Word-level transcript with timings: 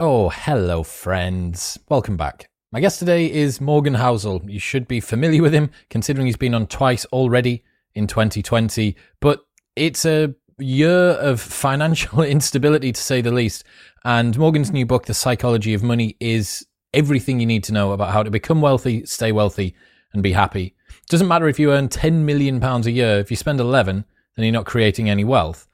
Oh, 0.00 0.28
hello, 0.28 0.84
friends. 0.84 1.76
Welcome 1.88 2.16
back. 2.16 2.48
My 2.70 2.78
guest 2.78 3.00
today 3.00 3.28
is 3.28 3.60
Morgan 3.60 3.94
Housel. 3.94 4.48
You 4.48 4.60
should 4.60 4.86
be 4.86 5.00
familiar 5.00 5.42
with 5.42 5.52
him, 5.52 5.70
considering 5.90 6.26
he's 6.26 6.36
been 6.36 6.54
on 6.54 6.68
twice 6.68 7.04
already 7.06 7.64
in 7.96 8.06
2020. 8.06 8.94
But 9.18 9.40
it's 9.74 10.04
a 10.04 10.36
year 10.56 10.94
of 10.94 11.40
financial 11.40 12.22
instability, 12.22 12.92
to 12.92 13.00
say 13.00 13.20
the 13.20 13.32
least. 13.32 13.64
And 14.04 14.38
Morgan's 14.38 14.70
new 14.70 14.86
book, 14.86 15.06
The 15.06 15.14
Psychology 15.14 15.74
of 15.74 15.82
Money, 15.82 16.16
is 16.20 16.64
everything 16.94 17.40
you 17.40 17.46
need 17.46 17.64
to 17.64 17.72
know 17.72 17.90
about 17.90 18.12
how 18.12 18.22
to 18.22 18.30
become 18.30 18.60
wealthy, 18.60 19.04
stay 19.04 19.32
wealthy, 19.32 19.74
and 20.12 20.22
be 20.22 20.30
happy. 20.30 20.76
It 20.90 21.08
doesn't 21.08 21.26
matter 21.26 21.48
if 21.48 21.58
you 21.58 21.72
earn 21.72 21.88
10 21.88 22.24
million 22.24 22.60
pounds 22.60 22.86
a 22.86 22.92
year, 22.92 23.18
if 23.18 23.32
you 23.32 23.36
spend 23.36 23.58
11, 23.58 24.04
then 24.36 24.44
you're 24.44 24.52
not 24.52 24.64
creating 24.64 25.10
any 25.10 25.24
wealth 25.24 25.67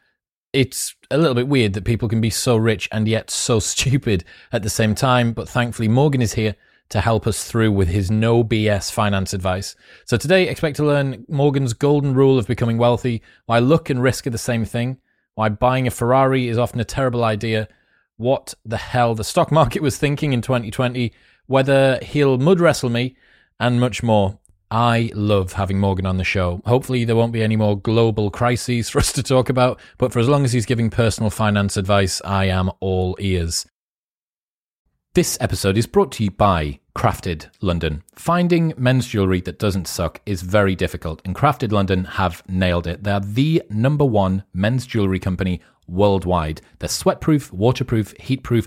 it's 0.54 0.94
a 1.10 1.18
little 1.18 1.34
bit 1.34 1.48
weird 1.48 1.72
that 1.74 1.84
people 1.84 2.08
can 2.08 2.20
be 2.20 2.30
so 2.30 2.56
rich 2.56 2.88
and 2.92 3.08
yet 3.08 3.28
so 3.28 3.58
stupid 3.72 4.24
at 4.52 4.62
the 4.62 4.70
same 4.70 4.94
time. 4.94 5.32
But 5.32 5.48
thankfully, 5.48 5.88
Morgan 5.88 6.22
is 6.22 6.34
here 6.34 6.54
to 6.90 7.00
help 7.00 7.26
us 7.26 7.44
through 7.44 7.72
with 7.72 7.88
his 7.88 8.10
no 8.10 8.44
BS 8.44 8.92
finance 8.92 9.34
advice. 9.34 9.74
So 10.04 10.16
today, 10.16 10.48
expect 10.48 10.76
to 10.76 10.84
learn 10.84 11.24
Morgan's 11.28 11.72
golden 11.72 12.14
rule 12.14 12.38
of 12.38 12.46
becoming 12.46 12.78
wealthy, 12.78 13.22
why 13.46 13.58
luck 13.58 13.90
and 13.90 14.02
risk 14.02 14.26
are 14.26 14.30
the 14.30 14.38
same 14.38 14.64
thing, 14.64 14.98
why 15.34 15.48
buying 15.48 15.86
a 15.86 15.90
Ferrari 15.90 16.46
is 16.48 16.58
often 16.58 16.78
a 16.78 16.84
terrible 16.84 17.24
idea, 17.24 17.68
what 18.16 18.54
the 18.64 18.76
hell 18.76 19.14
the 19.14 19.24
stock 19.24 19.50
market 19.50 19.82
was 19.82 19.98
thinking 19.98 20.32
in 20.32 20.40
2020, 20.40 21.12
whether 21.46 21.98
he'll 22.02 22.38
mud 22.38 22.60
wrestle 22.60 22.90
me, 22.90 23.16
and 23.58 23.80
much 23.80 24.02
more. 24.02 24.38
I 24.74 25.12
love 25.14 25.52
having 25.52 25.78
Morgan 25.78 26.04
on 26.04 26.16
the 26.16 26.24
show. 26.24 26.60
Hopefully, 26.66 27.04
there 27.04 27.14
won't 27.14 27.32
be 27.32 27.44
any 27.44 27.54
more 27.54 27.78
global 27.78 28.28
crises 28.28 28.88
for 28.90 28.98
us 28.98 29.12
to 29.12 29.22
talk 29.22 29.48
about, 29.48 29.78
but 29.98 30.12
for 30.12 30.18
as 30.18 30.28
long 30.28 30.44
as 30.44 30.52
he's 30.52 30.66
giving 30.66 30.90
personal 30.90 31.30
finance 31.30 31.76
advice, 31.76 32.20
I 32.24 32.46
am 32.46 32.72
all 32.80 33.16
ears. 33.20 33.66
This 35.14 35.38
episode 35.40 35.78
is 35.78 35.86
brought 35.86 36.10
to 36.12 36.24
you 36.24 36.32
by 36.32 36.80
Crafted 36.96 37.50
London. 37.60 38.02
Finding 38.16 38.74
men's 38.76 39.06
jewellery 39.06 39.40
that 39.42 39.60
doesn't 39.60 39.86
suck 39.86 40.20
is 40.26 40.42
very 40.42 40.74
difficult, 40.74 41.22
and 41.24 41.36
Crafted 41.36 41.70
London 41.70 42.02
have 42.02 42.42
nailed 42.48 42.88
it. 42.88 43.04
They're 43.04 43.20
the 43.20 43.62
number 43.70 44.04
one 44.04 44.42
men's 44.52 44.88
jewellery 44.88 45.20
company 45.20 45.60
worldwide. 45.86 46.62
They're 46.80 46.88
sweatproof, 46.88 47.52
waterproof, 47.52 48.12
heatproof, 48.14 48.66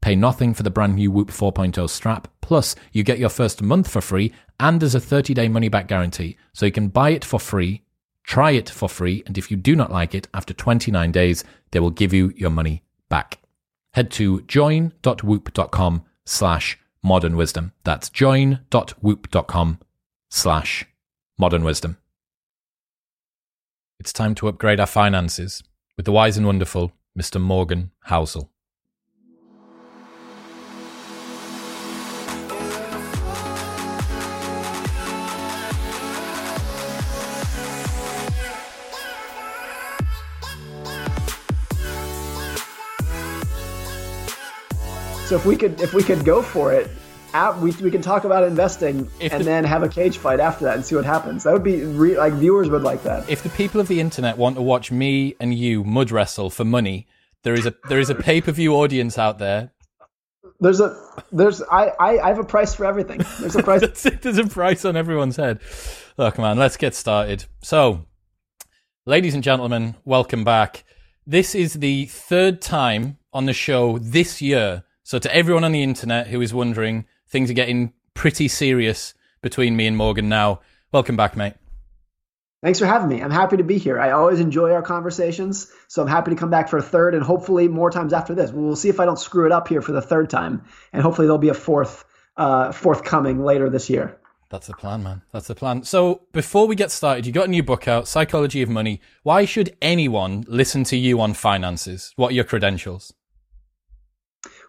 Pay 0.00 0.16
nothing 0.16 0.54
for 0.54 0.62
the 0.62 0.70
brand 0.70 0.94
new 0.94 1.10
Whoop 1.10 1.30
4.0 1.30 1.88
strap. 1.90 2.28
Plus, 2.40 2.76
you 2.92 3.02
get 3.02 3.18
your 3.18 3.28
first 3.28 3.62
month 3.62 3.88
for 3.88 4.00
free 4.00 4.32
and 4.60 4.80
there's 4.80 4.94
a 4.94 5.00
30 5.00 5.34
day 5.34 5.48
money 5.48 5.68
back 5.68 5.88
guarantee. 5.88 6.36
So 6.52 6.66
you 6.66 6.72
can 6.72 6.88
buy 6.88 7.10
it 7.10 7.24
for 7.24 7.38
free, 7.38 7.82
try 8.24 8.52
it 8.52 8.68
for 8.68 8.88
free, 8.88 9.22
and 9.26 9.36
if 9.36 9.50
you 9.50 9.56
do 9.56 9.76
not 9.76 9.92
like 9.92 10.14
it, 10.14 10.28
after 10.32 10.54
29 10.54 11.12
days, 11.12 11.44
they 11.70 11.80
will 11.80 11.90
give 11.90 12.12
you 12.12 12.32
your 12.36 12.50
money 12.50 12.82
back. 13.08 13.38
Head 13.92 14.10
to 14.12 14.42
join.whoop.com 14.42 16.04
slash 16.24 16.78
modern 17.02 17.36
wisdom. 17.36 17.72
That's 17.84 18.10
join.whoop.com 18.10 19.78
slash 20.30 20.86
modern 21.38 21.64
wisdom. 21.64 21.96
It's 23.98 24.12
time 24.12 24.34
to 24.36 24.48
upgrade 24.48 24.78
our 24.78 24.86
finances 24.86 25.62
with 25.96 26.06
the 26.06 26.12
wise 26.12 26.36
and 26.36 26.46
wonderful 26.46 26.92
Mr. 27.18 27.40
Morgan 27.40 27.90
Housel. 28.06 28.48
So 45.28 45.36
if 45.36 45.44
we 45.44 45.56
could 45.56 45.80
if 45.82 45.92
we 45.92 46.02
could 46.02 46.24
go 46.24 46.40
for 46.40 46.72
it, 46.72 46.90
we 47.60 47.70
we 47.82 47.90
can 47.90 48.00
talk 48.00 48.24
about 48.24 48.44
investing 48.44 49.10
if 49.20 49.30
and 49.30 49.42
the, 49.42 49.44
then 49.44 49.62
have 49.64 49.82
a 49.82 49.88
cage 49.88 50.16
fight 50.16 50.40
after 50.40 50.64
that 50.64 50.76
and 50.76 50.84
see 50.84 50.94
what 50.94 51.04
happens. 51.04 51.42
That 51.42 51.52
would 51.52 51.62
be 51.62 51.82
re, 51.82 52.16
like 52.16 52.32
viewers 52.32 52.70
would 52.70 52.82
like 52.82 53.02
that. 53.02 53.28
If 53.28 53.42
the 53.42 53.50
people 53.50 53.78
of 53.78 53.88
the 53.88 54.00
internet 54.00 54.38
want 54.38 54.56
to 54.56 54.62
watch 54.62 54.90
me 54.90 55.34
and 55.38 55.52
you 55.52 55.84
mud 55.84 56.10
wrestle 56.10 56.48
for 56.48 56.64
money, 56.64 57.06
there 57.42 57.52
is 57.52 57.66
a 57.66 57.74
there 57.90 57.98
is 57.98 58.08
a 58.08 58.14
pay 58.14 58.40
per 58.40 58.52
view 58.52 58.74
audience 58.74 59.18
out 59.18 59.38
there. 59.38 59.70
There's 60.60 60.80
a 60.80 60.98
there's 61.30 61.60
I, 61.60 61.92
I 62.00 62.18
I 62.20 62.28
have 62.28 62.38
a 62.38 62.44
price 62.44 62.74
for 62.74 62.86
everything. 62.86 63.20
There's 63.38 63.54
a 63.54 63.62
price. 63.62 63.82
there's 64.22 64.38
a 64.38 64.46
price 64.46 64.86
on 64.86 64.96
everyone's 64.96 65.36
head. 65.36 65.60
Oh, 66.18 66.24
Look, 66.24 66.38
man, 66.38 66.56
let's 66.56 66.78
get 66.78 66.94
started. 66.94 67.44
So 67.60 68.06
Ladies 69.08 69.32
and 69.32 69.42
gentlemen, 69.42 69.94
welcome 70.04 70.44
back. 70.44 70.84
This 71.26 71.54
is 71.54 71.72
the 71.72 72.04
third 72.04 72.60
time 72.60 73.16
on 73.32 73.46
the 73.46 73.54
show 73.54 73.96
this 73.96 74.42
year. 74.42 74.84
So, 75.08 75.18
to 75.18 75.34
everyone 75.34 75.64
on 75.64 75.72
the 75.72 75.82
internet 75.82 76.26
who 76.26 76.42
is 76.42 76.52
wondering, 76.52 77.06
things 77.30 77.50
are 77.50 77.54
getting 77.54 77.94
pretty 78.12 78.46
serious 78.46 79.14
between 79.40 79.74
me 79.74 79.86
and 79.86 79.96
Morgan 79.96 80.28
now. 80.28 80.60
Welcome 80.92 81.16
back, 81.16 81.34
mate. 81.34 81.54
Thanks 82.62 82.78
for 82.78 82.84
having 82.84 83.08
me. 83.08 83.22
I'm 83.22 83.30
happy 83.30 83.56
to 83.56 83.64
be 83.64 83.78
here. 83.78 83.98
I 83.98 84.10
always 84.10 84.38
enjoy 84.38 84.70
our 84.70 84.82
conversations, 84.82 85.72
so 85.86 86.02
I'm 86.02 86.08
happy 86.08 86.32
to 86.32 86.36
come 86.36 86.50
back 86.50 86.68
for 86.68 86.76
a 86.76 86.82
third 86.82 87.14
and 87.14 87.22
hopefully 87.22 87.68
more 87.68 87.90
times 87.90 88.12
after 88.12 88.34
this. 88.34 88.52
We'll 88.52 88.76
see 88.76 88.90
if 88.90 89.00
I 89.00 89.06
don't 89.06 89.18
screw 89.18 89.46
it 89.46 89.52
up 89.52 89.66
here 89.66 89.80
for 89.80 89.92
the 89.92 90.02
third 90.02 90.28
time, 90.28 90.66
and 90.92 91.02
hopefully 91.02 91.26
there'll 91.26 91.38
be 91.38 91.48
a 91.48 91.54
fourth, 91.54 92.04
uh, 92.36 92.72
forthcoming 92.72 93.42
later 93.42 93.70
this 93.70 93.88
year. 93.88 94.20
That's 94.50 94.66
the 94.66 94.74
plan, 94.74 95.02
man. 95.02 95.22
That's 95.32 95.46
the 95.46 95.54
plan. 95.54 95.84
So 95.84 96.20
before 96.32 96.66
we 96.66 96.76
get 96.76 96.90
started, 96.90 97.24
you 97.24 97.32
got 97.32 97.46
a 97.46 97.50
new 97.50 97.62
book 97.62 97.88
out, 97.88 98.08
Psychology 98.08 98.60
of 98.60 98.68
Money. 98.68 99.00
Why 99.22 99.46
should 99.46 99.74
anyone 99.80 100.44
listen 100.48 100.84
to 100.84 100.98
you 100.98 101.18
on 101.22 101.32
finances? 101.32 102.12
What 102.16 102.32
are 102.32 102.34
your 102.34 102.44
credentials? 102.44 103.14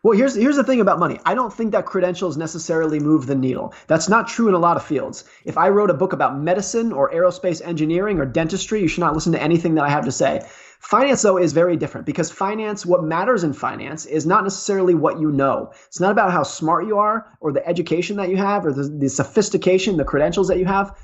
Well, 0.01 0.17
here's 0.17 0.35
here's 0.35 0.55
the 0.55 0.63
thing 0.63 0.79
about 0.79 0.99
money. 0.99 1.19
I 1.25 1.35
don't 1.35 1.53
think 1.53 1.73
that 1.73 1.85
credentials 1.85 2.37
necessarily 2.37 2.99
move 2.99 3.25
the 3.25 3.35
needle. 3.35 3.73
That's 3.87 4.07
not 4.07 4.29
true 4.29 4.47
in 4.47 4.53
a 4.53 4.59
lot 4.59 4.77
of 4.77 4.83
fields. 4.85 5.25
If 5.43 5.57
I 5.57 5.69
wrote 5.69 5.89
a 5.89 5.93
book 5.93 6.13
about 6.13 6.39
medicine 6.39 6.93
or 6.93 7.11
aerospace 7.11 7.61
engineering 7.61 8.19
or 8.19 8.25
dentistry, 8.25 8.81
you 8.81 8.87
should 8.87 9.01
not 9.01 9.13
listen 9.13 9.33
to 9.33 9.41
anything 9.41 9.75
that 9.75 9.83
I 9.83 9.89
have 9.89 10.05
to 10.05 10.11
say. 10.11 10.47
Finance, 10.79 11.21
though, 11.21 11.37
is 11.37 11.51
very 11.51 11.75
different 11.75 12.05
because 12.05 12.31
finance, 12.31 12.85
what 12.85 13.03
matters 13.03 13.43
in 13.43 13.51
finance 13.51 14.05
is 14.05 14.25
not 14.25 14.43
necessarily 14.43 14.93
what 14.93 15.19
you 15.19 15.29
know. 15.29 15.73
It's 15.87 15.99
not 15.99 16.11
about 16.11 16.31
how 16.31 16.43
smart 16.43 16.87
you 16.87 16.97
are 16.99 17.27
or 17.41 17.51
the 17.51 17.67
education 17.67 18.15
that 18.17 18.29
you 18.29 18.37
have 18.37 18.65
or 18.65 18.71
the, 18.71 18.83
the 18.83 19.09
sophistication, 19.09 19.97
the 19.97 20.05
credentials 20.05 20.47
that 20.47 20.59
you 20.59 20.65
have. 20.65 20.95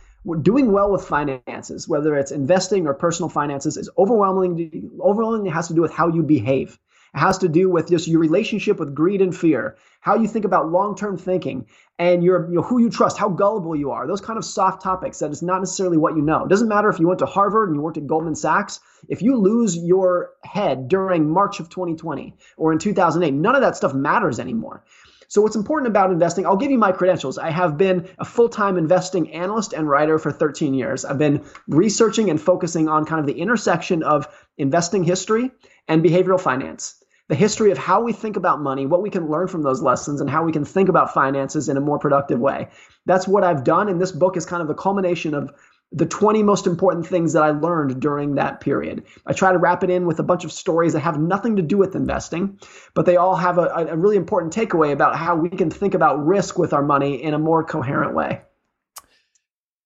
Doing 0.41 0.71
well 0.71 0.91
with 0.91 1.05
finances, 1.05 1.87
whether 1.87 2.15
it's 2.15 2.31
investing 2.31 2.87
or 2.87 2.93
personal 2.93 3.29
finances, 3.29 3.75
is 3.75 3.89
overwhelmingly, 3.97 4.85
overwhelmingly 5.01 5.49
has 5.49 5.67
to 5.67 5.75
do 5.75 5.81
with 5.81 5.91
how 5.91 6.07
you 6.07 6.23
behave. 6.23 6.79
It 7.15 7.19
has 7.19 7.37
to 7.37 7.47
do 7.47 7.69
with 7.69 7.87
just 7.87 8.09
your 8.09 8.19
relationship 8.19 8.77
with 8.77 8.93
greed 8.93 9.21
and 9.21 9.35
fear, 9.35 9.77
how 10.01 10.15
you 10.15 10.27
think 10.27 10.43
about 10.43 10.69
long-term 10.69 11.17
thinking, 11.17 11.65
and 11.97 12.21
your 12.21 12.49
you 12.49 12.55
know, 12.55 12.61
who 12.61 12.77
you 12.77 12.89
trust, 12.89 13.17
how 13.17 13.29
gullible 13.29 13.73
you 13.73 13.91
are. 13.91 14.05
Those 14.05 14.19
kind 14.19 14.37
of 14.37 14.43
soft 14.43 14.81
topics 14.81 15.19
that 15.19 15.31
is 15.31 15.41
not 15.41 15.59
necessarily 15.59 15.95
what 15.95 16.17
you 16.17 16.21
know. 16.21 16.43
It 16.43 16.49
doesn't 16.49 16.67
matter 16.67 16.89
if 16.89 16.99
you 16.99 17.07
went 17.07 17.19
to 17.19 17.25
Harvard 17.25 17.69
and 17.69 17.77
you 17.77 17.81
worked 17.81 17.95
at 17.95 18.05
Goldman 18.05 18.35
Sachs. 18.35 18.81
If 19.07 19.21
you 19.21 19.37
lose 19.37 19.77
your 19.77 20.31
head 20.43 20.89
during 20.89 21.29
March 21.29 21.61
of 21.61 21.69
2020 21.69 22.35
or 22.57 22.73
in 22.73 22.79
2008, 22.79 23.31
none 23.31 23.55
of 23.55 23.61
that 23.61 23.77
stuff 23.77 23.93
matters 23.93 24.37
anymore. 24.37 24.83
So, 25.29 25.41
what's 25.41 25.55
important 25.55 25.87
about 25.87 26.11
investing, 26.11 26.45
I'll 26.45 26.57
give 26.57 26.69
you 26.69 26.77
my 26.77 26.91
credentials. 26.91 27.37
I 27.37 27.49
have 27.49 27.77
been 27.77 28.09
a 28.19 28.25
full 28.25 28.49
time 28.49 28.77
investing 28.77 29.31
analyst 29.31 29.71
and 29.71 29.89
writer 29.89 30.19
for 30.19 30.33
13 30.33 30.73
years. 30.73 31.05
I've 31.05 31.17
been 31.17 31.45
researching 31.69 32.29
and 32.29 32.41
focusing 32.41 32.89
on 32.89 33.05
kind 33.05 33.21
of 33.21 33.25
the 33.25 33.39
intersection 33.39 34.03
of 34.03 34.27
investing 34.57 35.05
history 35.05 35.49
and 35.87 36.03
behavioral 36.03 36.41
finance 36.41 37.04
the 37.27 37.35
history 37.35 37.71
of 37.71 37.77
how 37.77 38.01
we 38.01 38.13
think 38.13 38.37
about 38.37 38.61
money, 38.61 38.85
what 38.85 39.01
we 39.01 39.09
can 39.09 39.29
learn 39.29 39.47
from 39.47 39.63
those 39.63 39.81
lessons, 39.81 40.21
and 40.21 40.29
how 40.29 40.43
we 40.43 40.51
can 40.51 40.65
think 40.65 40.89
about 40.89 41.13
finances 41.13 41.69
in 41.69 41.77
a 41.77 41.81
more 41.81 41.97
productive 41.97 42.39
way. 42.39 42.67
That's 43.05 43.27
what 43.27 43.43
I've 43.43 43.63
done. 43.63 43.89
And 43.89 43.99
this 43.99 44.11
book 44.11 44.37
is 44.37 44.45
kind 44.45 44.61
of 44.61 44.67
the 44.67 44.75
culmination 44.75 45.33
of 45.33 45.51
the 45.91 46.05
20 46.05 46.43
most 46.43 46.67
important 46.67 47.07
things 47.07 47.33
that 47.33 47.43
I 47.43 47.51
learned 47.51 48.01
during 48.01 48.35
that 48.35 48.59
period. 48.59 49.03
I 49.25 49.33
try 49.33 49.51
to 49.51 49.57
wrap 49.57 49.83
it 49.83 49.89
in 49.89 50.05
with 50.05 50.19
a 50.19 50.23
bunch 50.23 50.43
of 50.43 50.51
stories 50.51 50.93
that 50.93 50.99
have 50.99 51.19
nothing 51.19 51.55
to 51.55 51.61
do 51.61 51.77
with 51.77 51.95
investing, 51.95 52.59
but 52.93 53.05
they 53.05 53.17
all 53.17 53.35
have 53.35 53.57
a, 53.57 53.67
a 53.89 53.95
really 53.95 54.17
important 54.17 54.53
takeaway 54.53 54.91
about 54.91 55.15
how 55.15 55.35
we 55.35 55.49
can 55.49 55.69
think 55.69 55.93
about 55.93 56.25
risk 56.25 56.57
with 56.57 56.73
our 56.73 56.83
money 56.83 57.23
in 57.23 57.33
a 57.33 57.39
more 57.39 57.63
coherent 57.63 58.13
way. 58.13 58.41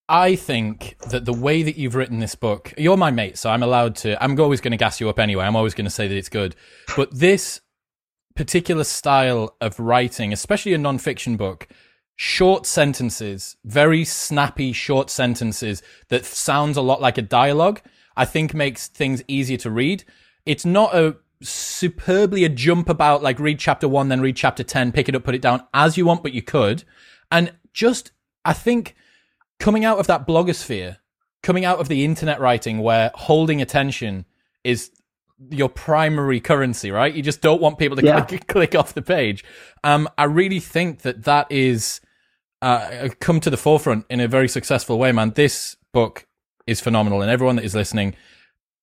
I 0.09 0.35
think 0.35 0.97
that 1.11 1.25
the 1.25 1.33
way 1.33 1.61
that 1.61 1.77
you've 1.77 1.93
written 1.93 2.17
this 2.17 2.33
book, 2.33 2.73
you're 2.77 2.97
my 2.97 3.11
mate, 3.11 3.37
so 3.37 3.51
I'm 3.51 3.61
allowed 3.61 3.95
to, 3.97 4.21
I'm 4.21 4.37
always 4.39 4.59
going 4.59 4.71
to 4.71 4.77
gas 4.77 4.99
you 4.99 5.07
up 5.07 5.19
anyway. 5.19 5.45
I'm 5.45 5.55
always 5.55 5.75
going 5.75 5.85
to 5.85 5.91
say 5.91 6.07
that 6.07 6.17
it's 6.17 6.29
good. 6.29 6.55
But 6.95 7.13
this 7.13 7.61
particular 8.35 8.83
style 8.83 9.55
of 9.61 9.79
writing, 9.79 10.33
especially 10.33 10.73
a 10.73 10.79
nonfiction 10.79 11.37
book, 11.37 11.67
short 12.15 12.65
sentences, 12.65 13.55
very 13.63 14.03
snappy 14.03 14.73
short 14.73 15.11
sentences 15.11 15.83
that 16.07 16.25
sounds 16.25 16.75
a 16.75 16.81
lot 16.81 17.01
like 17.01 17.19
a 17.19 17.21
dialogue, 17.21 17.79
I 18.17 18.25
think 18.25 18.55
makes 18.55 18.87
things 18.87 19.21
easier 19.27 19.57
to 19.57 19.69
read. 19.69 20.05
It's 20.43 20.65
not 20.65 20.95
a 20.95 21.17
superbly 21.41 22.45
a 22.45 22.49
jump 22.49 22.89
about 22.89 23.21
like 23.21 23.39
read 23.39 23.59
chapter 23.59 23.87
one, 23.87 24.09
then 24.09 24.21
read 24.21 24.35
chapter 24.35 24.63
10, 24.63 24.91
pick 24.91 25.07
it 25.07 25.15
up, 25.15 25.23
put 25.23 25.35
it 25.35 25.41
down 25.41 25.63
as 25.71 25.97
you 25.97 26.05
want, 26.05 26.23
but 26.23 26.33
you 26.33 26.41
could. 26.41 26.83
And 27.31 27.53
just, 27.73 28.11
I 28.43 28.53
think, 28.53 28.95
coming 29.59 29.85
out 29.85 29.99
of 29.99 30.07
that 30.07 30.25
blogosphere, 30.25 30.97
coming 31.43 31.65
out 31.65 31.79
of 31.79 31.87
the 31.87 32.05
internet 32.05 32.39
writing 32.39 32.79
where 32.79 33.11
holding 33.15 33.61
attention 33.61 34.25
is 34.63 34.91
your 35.49 35.69
primary 35.69 36.39
currency, 36.39 36.91
right? 36.91 37.13
You 37.13 37.23
just 37.23 37.41
don't 37.41 37.61
want 37.61 37.77
people 37.77 37.95
to 37.97 38.05
yeah. 38.05 38.21
click, 38.21 38.47
click 38.47 38.75
off 38.75 38.93
the 38.93 39.01
page. 39.01 39.43
Um, 39.83 40.09
I 40.17 40.25
really 40.25 40.59
think 40.59 41.01
that 41.03 41.23
that 41.23 41.51
is 41.51 42.01
uh, 42.61 43.09
come 43.19 43.39
to 43.41 43.49
the 43.49 43.57
forefront 43.57 44.05
in 44.09 44.19
a 44.19 44.27
very 44.27 44.47
successful 44.47 44.99
way, 44.99 45.11
man. 45.11 45.31
This 45.31 45.77
book 45.93 46.27
is 46.67 46.81
phenomenal, 46.81 47.21
and 47.21 47.31
everyone 47.31 47.55
that 47.55 47.65
is 47.65 47.73
listening, 47.73 48.15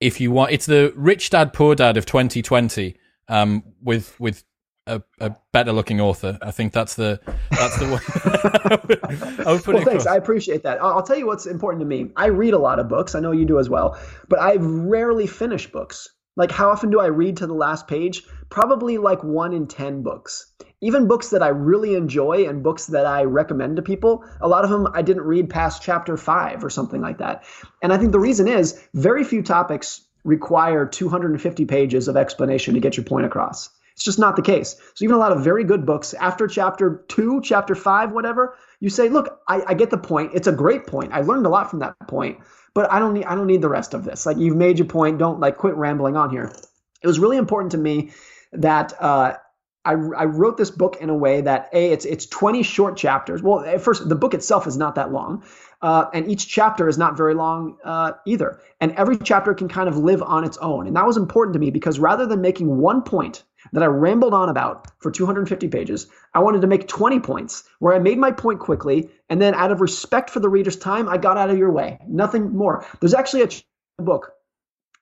if 0.00 0.20
you 0.20 0.30
want, 0.30 0.52
it's 0.52 0.66
the 0.66 0.92
Rich 0.96 1.30
Dad 1.30 1.52
Poor 1.52 1.74
Dad 1.74 1.96
of 1.96 2.06
2020, 2.06 2.96
um, 3.28 3.62
with 3.82 4.18
with 4.18 4.44
a, 4.86 5.02
a, 5.20 5.36
better 5.52 5.72
looking 5.72 6.00
author. 6.00 6.38
I 6.42 6.50
think 6.50 6.72
that's 6.72 6.94
the 6.94 7.20
that's 7.50 7.78
the 7.78 7.86
one. 9.36 9.46
I 9.46 9.52
would 9.52 9.66
well, 9.66 9.84
thanks. 9.84 10.04
Across. 10.04 10.06
I 10.06 10.16
appreciate 10.16 10.62
that. 10.62 10.80
I'll, 10.82 10.94
I'll 10.94 11.02
tell 11.02 11.18
you 11.18 11.26
what's 11.26 11.46
important 11.46 11.80
to 11.80 11.86
me. 11.86 12.10
I 12.16 12.26
read 12.26 12.54
a 12.54 12.58
lot 12.58 12.78
of 12.78 12.88
books. 12.88 13.14
I 13.14 13.20
know 13.20 13.32
you 13.32 13.44
do 13.44 13.58
as 13.58 13.68
well, 13.68 13.98
but 14.28 14.40
I 14.40 14.56
rarely 14.56 15.26
finish 15.26 15.70
books. 15.70 16.08
Like 16.36 16.50
how 16.50 16.70
often 16.70 16.90
do 16.90 17.00
I 17.00 17.06
read 17.06 17.38
to 17.38 17.46
the 17.46 17.54
last 17.54 17.88
page? 17.88 18.24
Probably 18.50 18.98
like 18.98 19.24
one 19.24 19.52
in 19.52 19.66
ten 19.66 20.02
books. 20.02 20.52
Even 20.82 21.08
books 21.08 21.30
that 21.30 21.42
I 21.42 21.48
really 21.48 21.94
enjoy 21.94 22.46
and 22.46 22.62
books 22.62 22.86
that 22.86 23.06
I 23.06 23.24
recommend 23.24 23.76
to 23.76 23.82
people, 23.82 24.24
a 24.40 24.48
lot 24.48 24.64
of 24.64 24.70
them 24.70 24.88
I 24.92 25.02
didn't 25.02 25.22
read 25.22 25.48
past 25.48 25.82
chapter 25.82 26.16
five 26.16 26.62
or 26.62 26.70
something 26.70 27.00
like 27.00 27.18
that. 27.18 27.44
And 27.82 27.92
I 27.92 27.98
think 27.98 28.12
the 28.12 28.20
reason 28.20 28.46
is 28.46 28.80
very 28.92 29.24
few 29.24 29.42
topics 29.42 30.02
require 30.24 30.84
250 30.84 31.64
pages 31.64 32.08
of 32.08 32.16
explanation 32.16 32.74
to 32.74 32.80
get 32.80 32.96
your 32.96 33.04
point 33.04 33.24
across. 33.24 33.70
It's 33.96 34.04
just 34.04 34.18
not 34.18 34.36
the 34.36 34.42
case. 34.42 34.76
So 34.94 35.04
even 35.04 35.16
a 35.16 35.18
lot 35.18 35.32
of 35.32 35.42
very 35.42 35.64
good 35.64 35.86
books 35.86 36.12
after 36.14 36.46
chapter 36.46 37.02
two, 37.08 37.40
chapter 37.42 37.74
five, 37.74 38.12
whatever, 38.12 38.54
you 38.78 38.90
say, 38.90 39.08
look, 39.08 39.40
I, 39.48 39.62
I 39.68 39.74
get 39.74 39.88
the 39.88 39.96
point. 39.96 40.32
It's 40.34 40.46
a 40.46 40.52
great 40.52 40.86
point. 40.86 41.14
I 41.14 41.22
learned 41.22 41.46
a 41.46 41.48
lot 41.48 41.70
from 41.70 41.78
that 41.78 41.94
point, 42.06 42.38
but 42.74 42.92
I 42.92 42.98
don't 42.98 43.14
need 43.14 43.24
I 43.24 43.34
don't 43.34 43.46
need 43.46 43.62
the 43.62 43.70
rest 43.70 43.94
of 43.94 44.04
this. 44.04 44.26
Like 44.26 44.36
you've 44.36 44.56
made 44.56 44.78
your 44.78 44.86
point. 44.86 45.18
Don't 45.18 45.40
like 45.40 45.56
quit 45.56 45.74
rambling 45.76 46.14
on 46.14 46.28
here. 46.28 46.52
It 47.02 47.06
was 47.06 47.18
really 47.18 47.38
important 47.38 47.72
to 47.72 47.78
me 47.78 48.12
that 48.52 48.92
uh, 49.00 49.36
I, 49.86 49.92
I 49.92 50.24
wrote 50.26 50.58
this 50.58 50.70
book 50.70 50.98
in 51.00 51.08
a 51.08 51.14
way 51.14 51.40
that 51.40 51.70
a 51.72 51.92
it's 51.92 52.04
it's 52.04 52.26
20 52.26 52.62
short 52.64 52.98
chapters. 52.98 53.42
Well, 53.42 53.60
at 53.60 53.80
first 53.80 54.06
the 54.06 54.14
book 54.14 54.34
itself 54.34 54.66
is 54.66 54.76
not 54.76 54.94
that 54.96 55.10
long, 55.10 55.42
uh, 55.80 56.06
and 56.12 56.30
each 56.30 56.48
chapter 56.48 56.86
is 56.86 56.98
not 56.98 57.16
very 57.16 57.32
long 57.32 57.78
uh, 57.82 58.12
either. 58.26 58.60
And 58.80 58.92
every 58.92 59.16
chapter 59.16 59.54
can 59.54 59.68
kind 59.68 59.88
of 59.88 59.96
live 59.96 60.22
on 60.22 60.44
its 60.44 60.58
own. 60.58 60.86
And 60.86 60.96
that 60.96 61.06
was 61.06 61.16
important 61.16 61.54
to 61.54 61.60
me 61.60 61.70
because 61.70 61.98
rather 61.98 62.26
than 62.26 62.42
making 62.42 62.76
one 62.76 63.00
point 63.00 63.44
that 63.72 63.82
I 63.82 63.86
rambled 63.86 64.34
on 64.34 64.48
about 64.48 64.86
for 65.00 65.10
250 65.10 65.68
pages. 65.68 66.06
I 66.34 66.40
wanted 66.40 66.60
to 66.60 66.66
make 66.66 66.88
20 66.88 67.20
points 67.20 67.64
where 67.78 67.94
I 67.94 67.98
made 67.98 68.18
my 68.18 68.30
point 68.30 68.60
quickly, 68.60 69.10
and 69.28 69.40
then 69.40 69.54
out 69.54 69.72
of 69.72 69.80
respect 69.80 70.30
for 70.30 70.40
the 70.40 70.48
reader's 70.48 70.76
time, 70.76 71.08
I 71.08 71.18
got 71.18 71.38
out 71.38 71.50
of 71.50 71.58
your 71.58 71.72
way. 71.72 71.98
Nothing 72.06 72.56
more. 72.56 72.86
There's 73.00 73.14
actually 73.14 73.42
a 73.98 74.02
book 74.02 74.32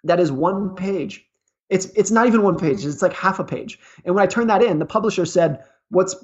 that 0.04 0.20
is 0.20 0.30
one 0.30 0.74
page. 0.74 1.26
It's 1.70 1.86
it's 1.96 2.10
not 2.10 2.26
even 2.26 2.42
one 2.42 2.58
page. 2.58 2.84
It's 2.84 3.02
like 3.02 3.14
half 3.14 3.38
a 3.38 3.44
page. 3.44 3.78
And 4.04 4.14
when 4.14 4.22
I 4.22 4.26
turned 4.26 4.50
that 4.50 4.62
in, 4.62 4.78
the 4.78 4.86
publisher 4.86 5.24
said, 5.24 5.64
"What's 5.88 6.14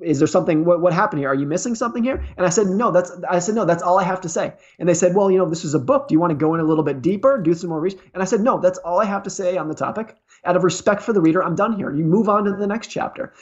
is 0.00 0.18
there 0.18 0.26
something? 0.26 0.64
What 0.64 0.80
what 0.80 0.94
happened 0.94 1.20
here? 1.20 1.28
Are 1.28 1.34
you 1.34 1.46
missing 1.46 1.74
something 1.74 2.02
here?" 2.02 2.24
And 2.36 2.46
I 2.46 2.48
said, 2.48 2.66
"No, 2.66 2.90
that's." 2.90 3.12
I 3.28 3.38
said, 3.38 3.54
"No, 3.54 3.66
that's 3.66 3.82
all 3.82 3.98
I 3.98 4.04
have 4.04 4.22
to 4.22 4.28
say." 4.28 4.54
And 4.78 4.88
they 4.88 4.94
said, 4.94 5.14
"Well, 5.14 5.30
you 5.30 5.38
know, 5.38 5.48
this 5.48 5.64
is 5.64 5.74
a 5.74 5.78
book. 5.78 6.08
Do 6.08 6.14
you 6.14 6.18
want 6.18 6.30
to 6.30 6.36
go 6.36 6.54
in 6.54 6.60
a 6.60 6.64
little 6.64 6.82
bit 6.82 7.02
deeper, 7.02 7.38
do 7.38 7.52
some 7.52 7.70
more 7.70 7.80
research?" 7.80 8.00
And 8.14 8.22
I 8.22 8.26
said, 8.26 8.40
"No, 8.40 8.58
that's 8.58 8.78
all 8.78 8.98
I 9.00 9.04
have 9.04 9.22
to 9.24 9.30
say 9.30 9.58
on 9.58 9.68
the 9.68 9.74
topic." 9.74 10.16
Out 10.46 10.56
of 10.56 10.64
respect 10.64 11.02
for 11.02 11.12
the 11.12 11.20
reader, 11.20 11.42
I'm 11.42 11.54
done 11.54 11.76
here. 11.76 11.92
You 11.92 12.04
move 12.04 12.28
on 12.28 12.44
to 12.44 12.52
the 12.52 12.66
next 12.66 12.88
chapter. 12.88 13.32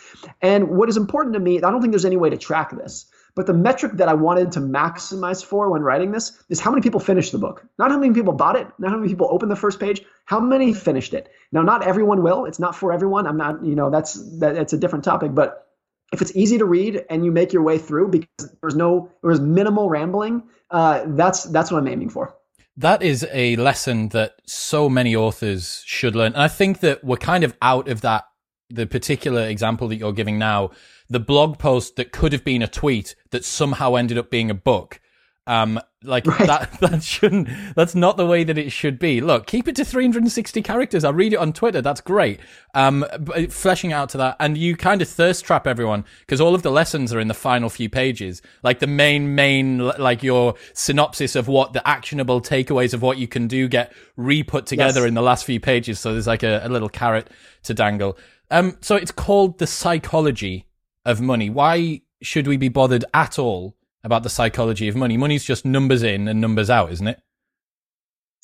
And 0.43 0.71
what 0.71 0.89
is 0.89 0.97
important 0.97 1.35
to 1.35 1.41
me, 1.41 1.59
I 1.59 1.71
don't 1.71 1.81
think 1.81 1.93
there's 1.93 2.05
any 2.05 2.17
way 2.17 2.31
to 2.31 2.37
track 2.37 2.77
this, 2.77 3.07
but 3.35 3.47
the 3.47 3.55
metric 3.55 3.93
that 3.95 4.09
I 4.09 4.15
wanted 4.15 4.53
to 4.53 4.61
maximize 4.61 5.45
for 5.45 5.71
when 5.71 5.83
writing 5.83 6.13
this 6.13 6.43
is 6.49 6.61
how 6.61 6.71
many 6.71 6.83
people 6.83 7.01
finished 7.01 7.33
the 7.33 7.39
book. 7.39 7.67
Not 7.79 7.91
how 7.91 7.99
many 7.99 8.15
people 8.15 8.33
bought 8.33 8.57
it, 8.57 8.67
not 8.79 8.91
how 8.91 8.97
many 8.97 9.09
people 9.09 9.29
opened 9.31 9.51
the 9.51 9.57
first 9.57 9.81
page, 9.81 10.03
how 10.25 10.41
many 10.41 10.73
finished 10.73 11.15
it. 11.15 11.31
Now, 11.53 11.63
not 11.63 11.87
everyone 11.87 12.23
will. 12.23 12.45
It's 12.45 12.59
not 12.59 12.75
for 12.75 12.93
everyone. 12.93 13.27
I'm 13.27 13.37
not, 13.37 13.65
you 13.65 13.75
know, 13.75 13.91
that's 13.91 14.15
that 14.39 14.57
it's 14.57 14.73
a 14.73 14.79
different 14.79 15.05
topic, 15.05 15.35
but 15.35 15.69
if 16.13 16.23
it's 16.23 16.35
easy 16.37 16.59
to 16.59 16.65
read 16.65 17.05
and 17.11 17.25
you 17.25 17.33
make 17.33 17.53
your 17.53 17.63
way 17.63 17.79
through 17.79 18.09
because 18.09 18.57
there's 18.61 18.77
no 18.77 19.11
there's 19.23 19.41
minimal 19.41 19.89
rambling, 19.89 20.45
uh, 20.71 21.05
that's 21.09 21.45
that's 21.45 21.73
what 21.73 21.79
I'm 21.79 21.89
aiming 21.89 22.11
for 22.11 22.35
that 22.77 23.03
is 23.03 23.27
a 23.33 23.57
lesson 23.57 24.09
that 24.09 24.41
so 24.47 24.89
many 24.89 25.15
authors 25.15 25.83
should 25.87 26.17
learn. 26.17 26.33
And 26.33 26.43
I 26.43 26.49
think 26.49 26.81
that 26.81 27.05
we're 27.05 27.17
kind 27.17 27.45
of 27.45 27.57
out 27.63 27.89
of 27.89 28.01
that, 28.01 28.25
the 28.69 28.87
particular 28.87 29.47
example 29.47 29.89
that 29.89 29.97
you're 29.97 30.13
giving 30.13 30.39
now, 30.39 30.71
the 31.09 31.21
blog 31.21 31.59
post 31.59 31.97
that 31.97 32.13
could 32.13 32.33
have 32.33 32.45
been 32.45 32.63
a 32.63 32.69
tweet 32.69 33.15
that 33.31 33.45
somehow 33.45 33.95
ended 33.95 34.19
up 34.19 34.31
being 34.31 34.51
a 34.51 34.55
book. 34.55 35.01
Um, 35.47 35.79
like 36.03 36.27
right. 36.27 36.47
that, 36.47 36.73
that 36.81 37.03
shouldn't, 37.03 37.49
that's 37.75 37.95
not 37.95 38.17
the 38.17 38.27
way 38.27 38.45
that 38.45 38.57
it 38.57 38.71
should 38.71 38.99
be. 38.99 39.21
Look, 39.21 39.47
keep 39.47 39.69
it 39.69 39.77
to 39.77 39.85
360 39.85 40.63
characters. 40.63 41.05
I'll 41.05 41.13
read 41.13 41.33
it 41.33 41.39
on 41.39 41.53
Twitter. 41.53 41.83
That's 41.83 42.01
great. 42.01 42.41
Um, 42.75 43.05
fleshing 43.51 43.93
out 43.93 44.09
to 44.11 44.19
that. 44.19 44.37
And 44.41 44.57
you 44.57 44.77
kind 44.77 45.03
of 45.03 45.09
thirst 45.09 45.45
trap 45.45 45.67
everyone 45.67 46.05
because 46.21 46.41
all 46.41 46.55
of 46.55 46.63
the 46.63 46.71
lessons 46.71 47.13
are 47.13 47.21
in 47.21 47.29
the 47.29 47.35
final 47.35 47.69
few 47.69 47.89
pages. 47.89 48.43
Like 48.63 48.79
the 48.79 48.87
main, 48.87 49.35
main, 49.35 49.79
like 49.79 50.23
your 50.23 50.55
synopsis 50.73 51.37
of 51.37 51.49
what 51.49 51.73
the 51.73 51.87
actionable 51.87 52.41
takeaways 52.41 52.95
of 52.95 53.03
what 53.03 53.19
you 53.19 53.29
can 53.29 53.47
do 53.47 53.69
get 53.69 53.93
re-put 54.17 54.67
together 54.67 55.01
yes. 55.01 55.09
in 55.09 55.15
the 55.15 55.23
last 55.23 55.45
few 55.45 55.61
pages. 55.61 55.99
So 56.01 56.13
there's 56.13 56.27
like 56.27 56.43
a, 56.43 56.61
a 56.65 56.69
little 56.69 56.89
carrot 56.89 57.29
to 57.65 57.75
dangle. 57.75 58.19
Um, 58.51 58.77
so 58.81 58.97
it's 58.97 59.13
called 59.13 59.59
the 59.59 59.67
psychology 59.67 60.69
of 61.05 61.21
money. 61.21 61.51
Why 61.51 62.03
should 62.23 62.47
we 62.47 62.57
be 62.57 62.69
bothered 62.69 63.05
at 63.13 63.39
all 63.39 63.77
about 64.05 64.23
the 64.23 64.31
psychology 64.31 64.87
of 64.89 64.95
money. 64.95 65.17
Money's 65.17 65.45
just 65.45 65.65
numbers 65.65 66.03
in 66.03 66.29
and 66.29 66.41
numbers 66.41 66.71
out, 66.71 66.93
isn't 66.93 67.09
it? 67.09 67.21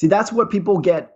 See, 0.00 0.08
that's 0.08 0.32
what 0.32 0.50
people 0.50 0.78
get 0.78 1.12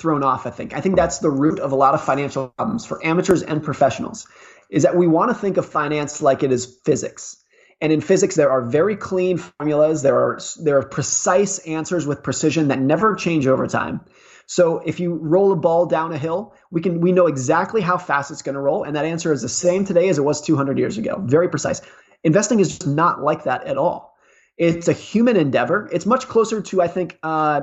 thrown 0.00 0.24
off, 0.24 0.46
I 0.46 0.50
think. 0.50 0.74
I 0.74 0.80
think 0.80 0.96
that's 0.96 1.18
the 1.18 1.30
root 1.30 1.60
of 1.60 1.72
a 1.72 1.76
lot 1.76 1.94
of 1.94 2.02
financial 2.02 2.48
problems 2.48 2.86
for 2.86 3.04
amateurs 3.04 3.42
and 3.42 3.62
professionals 3.62 4.26
is 4.70 4.82
that 4.82 4.96
we 4.96 5.06
want 5.06 5.30
to 5.30 5.34
think 5.34 5.56
of 5.56 5.66
finance 5.66 6.22
like 6.22 6.42
it 6.42 6.50
is 6.50 6.80
physics. 6.84 7.36
And 7.80 7.92
in 7.92 8.00
physics, 8.00 8.34
there 8.34 8.50
are 8.50 8.62
very 8.62 8.96
clean 8.96 9.36
formulas. 9.36 10.02
There 10.02 10.16
are 10.16 10.38
there 10.62 10.78
are 10.78 10.86
precise 10.86 11.58
answers 11.58 12.06
with 12.06 12.22
precision 12.22 12.68
that 12.68 12.78
never 12.78 13.14
change 13.14 13.46
over 13.46 13.66
time. 13.66 14.00
So 14.46 14.78
if 14.78 15.00
you 15.00 15.14
roll 15.14 15.52
a 15.52 15.56
ball 15.56 15.86
down 15.86 16.12
a 16.12 16.18
hill, 16.18 16.54
we 16.70 16.80
can 16.80 17.00
we 17.00 17.12
know 17.12 17.26
exactly 17.26 17.80
how 17.80 17.98
fast 17.98 18.30
it's 18.30 18.42
going 18.42 18.54
to 18.54 18.60
roll, 18.60 18.84
and 18.84 18.96
that 18.96 19.04
answer 19.04 19.32
is 19.32 19.42
the 19.42 19.48
same 19.48 19.84
today 19.84 20.08
as 20.08 20.18
it 20.18 20.22
was 20.22 20.40
200 20.40 20.78
years 20.78 20.98
ago. 20.98 21.20
Very 21.24 21.48
precise. 21.48 21.80
Investing 22.24 22.58
is 22.58 22.68
just 22.68 22.86
not 22.86 23.22
like 23.22 23.44
that 23.44 23.64
at 23.64 23.76
all. 23.76 24.16
It's 24.56 24.88
a 24.88 24.92
human 24.92 25.36
endeavor. 25.36 25.88
It's 25.92 26.06
much 26.06 26.26
closer 26.26 26.60
to, 26.60 26.82
I 26.82 26.88
think, 26.88 27.18
uh, 27.22 27.62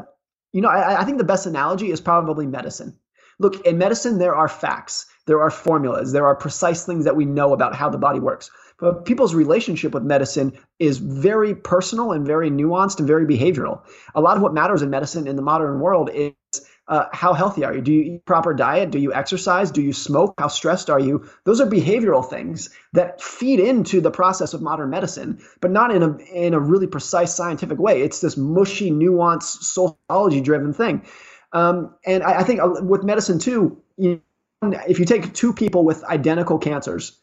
you 0.54 0.62
know, 0.62 0.70
I, 0.70 1.02
I 1.02 1.04
think 1.06 1.18
the 1.18 1.24
best 1.24 1.46
analogy 1.46 1.92
is 1.92 2.02
probably 2.02 2.46
medicine. 2.46 2.98
Look, 3.40 3.66
in 3.66 3.78
medicine, 3.78 4.20
there 4.20 4.36
are 4.36 4.48
facts, 4.48 5.08
there 5.26 5.42
are 5.42 5.50
formulas, 5.50 6.12
there 6.12 6.28
are 6.28 6.36
precise 6.36 6.86
things 6.86 7.06
that 7.06 7.16
we 7.16 7.26
know 7.26 7.54
about 7.54 7.76
how 7.76 7.90
the 7.90 7.98
body 7.98 8.20
works. 8.20 8.52
But 8.78 9.06
people's 9.06 9.34
relationship 9.34 9.94
with 9.94 10.04
medicine 10.04 10.54
is 10.80 10.98
very 10.98 11.56
personal 11.56 12.12
and 12.12 12.26
very 12.26 12.52
nuanced 12.52 13.00
and 13.00 13.08
very 13.08 13.26
behavioral. 13.26 13.82
A 14.16 14.22
lot 14.22 14.38
of 14.38 14.44
what 14.44 14.54
matters 14.54 14.82
in 14.82 14.90
medicine 14.90 15.28
in 15.28 15.36
the 15.36 15.42
modern 15.42 15.80
world 15.80 16.10
is 16.14 16.34
uh, 16.92 17.08
how 17.14 17.34
healthy 17.34 17.64
are 17.64 17.74
you? 17.74 17.82
Do 17.82 17.94
you 17.94 18.02
eat 18.02 18.26
proper 18.26 18.54
diet? 18.54 18.92
Do 18.92 19.00
you 19.00 19.14
exercise? 19.14 19.72
Do 19.72 19.82
you 19.82 19.94
smoke? 19.94 20.36
How 20.38 20.50
stressed 20.50 20.90
are 20.90 21.00
you? 21.00 21.26
Those 21.46 21.62
are 21.62 21.66
behavioral 21.66 22.30
things 22.30 22.70
that 22.92 23.22
feed 23.22 23.62
into 23.62 24.02
the 24.02 24.12
process 24.12 24.54
of 24.54 24.62
modern 24.62 24.90
medicine, 24.90 25.42
but 25.62 25.72
not 25.72 25.96
in 25.96 26.04
a 26.04 26.18
in 26.18 26.54
a 26.54 26.60
really 26.60 26.88
precise 26.88 27.34
scientific 27.34 27.80
way. 27.80 28.02
It's 28.02 28.20
this 28.20 28.36
mushy, 28.36 28.92
nuanced, 28.92 29.64
sociology 29.64 30.42
driven 30.42 30.74
thing. 30.74 31.08
Um, 31.54 31.96
and 32.06 32.24
I, 32.24 32.40
I, 32.40 32.44
think 32.44 32.60
uh, 32.60 32.74
with 32.82 33.04
medicine 33.04 33.40
too, 33.40 33.82
you 33.98 34.22
know, 34.62 34.74
if 34.88 35.00
you 35.00 35.06
take 35.06 35.34
two 35.34 35.54
people 35.54 35.86
with 35.86 36.04
identical 36.04 36.60
cancers, 36.60 37.18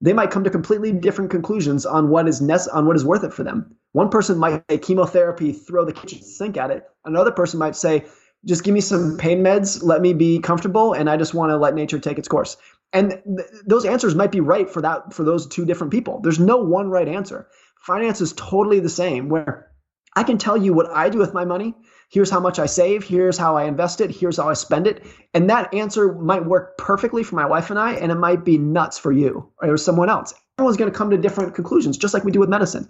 they 0.00 0.14
might 0.14 0.30
come 0.30 0.44
to 0.44 0.50
completely 0.50 0.92
different 0.92 1.30
conclusions 1.30 1.84
on 1.84 2.08
what 2.08 2.26
is 2.26 2.40
nece- 2.40 2.72
on 2.72 2.86
what 2.86 2.96
is 2.96 3.04
worth 3.04 3.24
it 3.24 3.34
for 3.34 3.44
them. 3.44 3.76
One 3.92 4.08
person 4.08 4.38
might 4.38 4.64
say 4.70 4.78
chemotherapy, 4.78 5.52
throw 5.52 5.84
the 5.84 5.92
kitchen 5.92 6.22
sink 6.22 6.56
at 6.56 6.70
it. 6.70 6.84
Another 7.04 7.32
person 7.32 7.58
might 7.58 7.76
say 7.76 8.06
just 8.44 8.64
give 8.64 8.74
me 8.74 8.80
some 8.80 9.16
pain 9.18 9.42
meds, 9.42 9.82
let 9.82 10.00
me 10.00 10.12
be 10.12 10.38
comfortable, 10.38 10.92
and 10.92 11.10
I 11.10 11.16
just 11.16 11.34
want 11.34 11.50
to 11.50 11.56
let 11.56 11.74
nature 11.74 11.98
take 11.98 12.18
its 12.18 12.28
course. 12.28 12.56
And 12.92 13.10
th- 13.10 13.48
those 13.66 13.84
answers 13.84 14.14
might 14.14 14.32
be 14.32 14.40
right 14.40 14.68
for 14.68 14.82
that 14.82 15.12
for 15.12 15.24
those 15.24 15.46
two 15.46 15.64
different 15.64 15.92
people. 15.92 16.20
There's 16.22 16.40
no 16.40 16.56
one 16.56 16.88
right 16.88 17.08
answer. 17.08 17.46
Finance 17.86 18.20
is 18.20 18.32
totally 18.34 18.80
the 18.80 18.88
same 18.88 19.28
where 19.28 19.70
I 20.16 20.22
can 20.22 20.38
tell 20.38 20.56
you 20.56 20.72
what 20.72 20.90
I 20.90 21.08
do 21.08 21.18
with 21.18 21.34
my 21.34 21.44
money. 21.44 21.74
Here's 22.10 22.30
how 22.30 22.40
much 22.40 22.58
I 22.58 22.66
save, 22.66 23.04
here's 23.04 23.38
how 23.38 23.56
I 23.56 23.64
invest 23.64 24.00
it, 24.00 24.10
here's 24.10 24.36
how 24.36 24.48
I 24.48 24.54
spend 24.54 24.88
it. 24.88 25.06
And 25.32 25.48
that 25.48 25.72
answer 25.72 26.12
might 26.14 26.44
work 26.44 26.76
perfectly 26.76 27.22
for 27.22 27.36
my 27.36 27.46
wife 27.46 27.70
and 27.70 27.78
I, 27.78 27.92
and 27.92 28.10
it 28.10 28.16
might 28.16 28.44
be 28.44 28.58
nuts 28.58 28.98
for 28.98 29.12
you 29.12 29.48
or 29.62 29.76
someone 29.76 30.10
else. 30.10 30.34
Everyone's 30.58 30.76
going 30.76 30.90
to 30.90 30.98
come 30.98 31.10
to 31.10 31.16
different 31.16 31.54
conclusions, 31.54 31.96
just 31.96 32.12
like 32.12 32.24
we 32.24 32.32
do 32.32 32.40
with 32.40 32.48
medicine. 32.48 32.88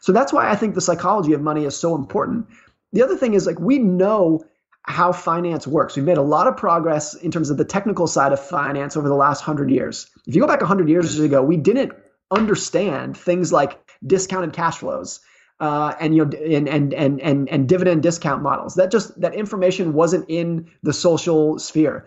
So 0.00 0.10
that's 0.10 0.32
why 0.32 0.50
I 0.50 0.56
think 0.56 0.74
the 0.74 0.80
psychology 0.80 1.32
of 1.32 1.40
money 1.40 1.64
is 1.64 1.76
so 1.76 1.94
important. 1.94 2.46
The 2.92 3.02
other 3.02 3.16
thing 3.16 3.34
is 3.34 3.46
like 3.46 3.60
we 3.60 3.78
know 3.78 4.44
how 4.86 5.12
finance 5.12 5.66
works. 5.66 5.96
We've 5.96 6.04
made 6.04 6.18
a 6.18 6.22
lot 6.22 6.46
of 6.46 6.56
progress 6.56 7.14
in 7.14 7.30
terms 7.30 7.50
of 7.50 7.56
the 7.56 7.64
technical 7.64 8.06
side 8.06 8.32
of 8.32 8.40
finance 8.40 8.96
over 8.96 9.08
the 9.08 9.14
last 9.14 9.40
hundred 9.40 9.70
years. 9.70 10.08
If 10.26 10.34
you 10.34 10.40
go 10.40 10.46
back 10.46 10.62
hundred 10.62 10.88
years 10.88 11.18
ago, 11.18 11.42
we 11.42 11.56
didn't 11.56 11.92
understand 12.30 13.16
things 13.16 13.52
like 13.52 13.78
discounted 14.06 14.52
cash 14.52 14.78
flows 14.78 15.20
uh, 15.60 15.94
and 16.00 16.14
you 16.14 16.24
know 16.24 16.38
and, 16.38 16.68
and 16.68 16.92
and 16.94 17.20
and 17.20 17.48
and 17.48 17.68
dividend 17.68 18.02
discount 18.02 18.42
models. 18.42 18.74
That 18.74 18.90
just 18.90 19.18
that 19.20 19.34
information 19.34 19.92
wasn't 19.92 20.26
in 20.28 20.70
the 20.82 20.92
social 20.92 21.58
sphere, 21.58 22.06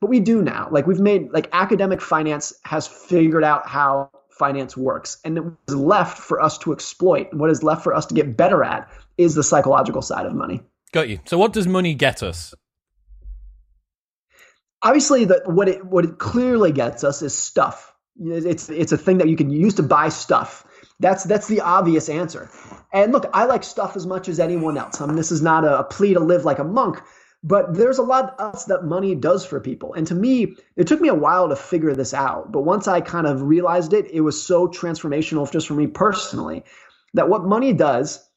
but 0.00 0.10
we 0.10 0.20
do 0.20 0.42
now. 0.42 0.68
Like 0.70 0.86
we've 0.86 1.00
made 1.00 1.30
like 1.32 1.48
academic 1.52 2.00
finance 2.00 2.52
has 2.64 2.86
figured 2.86 3.44
out 3.44 3.66
how 3.66 4.10
finance 4.30 4.76
works, 4.76 5.18
and 5.24 5.38
what 5.38 5.54
is 5.68 5.76
left 5.76 6.18
for 6.18 6.40
us 6.40 6.58
to 6.58 6.72
exploit, 6.72 7.32
what 7.32 7.50
is 7.50 7.62
left 7.62 7.82
for 7.84 7.94
us 7.94 8.06
to 8.06 8.14
get 8.14 8.36
better 8.36 8.64
at, 8.64 8.90
is 9.16 9.34
the 9.34 9.44
psychological 9.44 10.02
side 10.02 10.26
of 10.26 10.34
money. 10.34 10.60
Got 10.92 11.08
you. 11.08 11.20
So, 11.26 11.38
what 11.38 11.52
does 11.52 11.66
money 11.66 11.94
get 11.94 12.22
us? 12.22 12.54
Obviously, 14.82 15.24
that 15.26 15.50
what 15.50 15.68
it 15.68 15.84
what 15.84 16.04
it 16.04 16.18
clearly 16.18 16.72
gets 16.72 17.04
us 17.04 17.22
is 17.22 17.36
stuff. 17.36 17.94
It's 18.20 18.68
it's 18.68 18.92
a 18.92 18.98
thing 18.98 19.18
that 19.18 19.28
you 19.28 19.36
can 19.36 19.50
use 19.50 19.74
to 19.74 19.82
buy 19.82 20.08
stuff. 20.08 20.64
That's 21.00 21.24
that's 21.24 21.48
the 21.48 21.60
obvious 21.60 22.08
answer. 22.08 22.50
And 22.92 23.12
look, 23.12 23.26
I 23.32 23.44
like 23.44 23.64
stuff 23.64 23.96
as 23.96 24.06
much 24.06 24.28
as 24.28 24.40
anyone 24.40 24.78
else. 24.78 25.00
I 25.00 25.06
mean, 25.06 25.16
this 25.16 25.30
is 25.30 25.42
not 25.42 25.64
a, 25.64 25.80
a 25.80 25.84
plea 25.84 26.14
to 26.14 26.20
live 26.20 26.44
like 26.44 26.58
a 26.58 26.64
monk, 26.64 27.00
but 27.42 27.74
there's 27.74 27.98
a 27.98 28.02
lot 28.02 28.34
else 28.40 28.64
that 28.64 28.84
money 28.84 29.14
does 29.14 29.44
for 29.44 29.60
people. 29.60 29.94
And 29.94 30.06
to 30.06 30.14
me, 30.14 30.56
it 30.76 30.86
took 30.86 31.00
me 31.00 31.08
a 31.08 31.14
while 31.14 31.48
to 31.48 31.56
figure 31.56 31.94
this 31.94 32.14
out. 32.14 32.50
But 32.50 32.62
once 32.62 32.88
I 32.88 33.00
kind 33.00 33.26
of 33.26 33.42
realized 33.42 33.92
it, 33.92 34.10
it 34.10 34.22
was 34.22 34.42
so 34.42 34.66
transformational 34.66 35.50
just 35.50 35.68
for 35.68 35.74
me 35.74 35.86
personally 35.86 36.64
that 37.14 37.28
what 37.28 37.44
money 37.44 37.72
does 37.72 38.27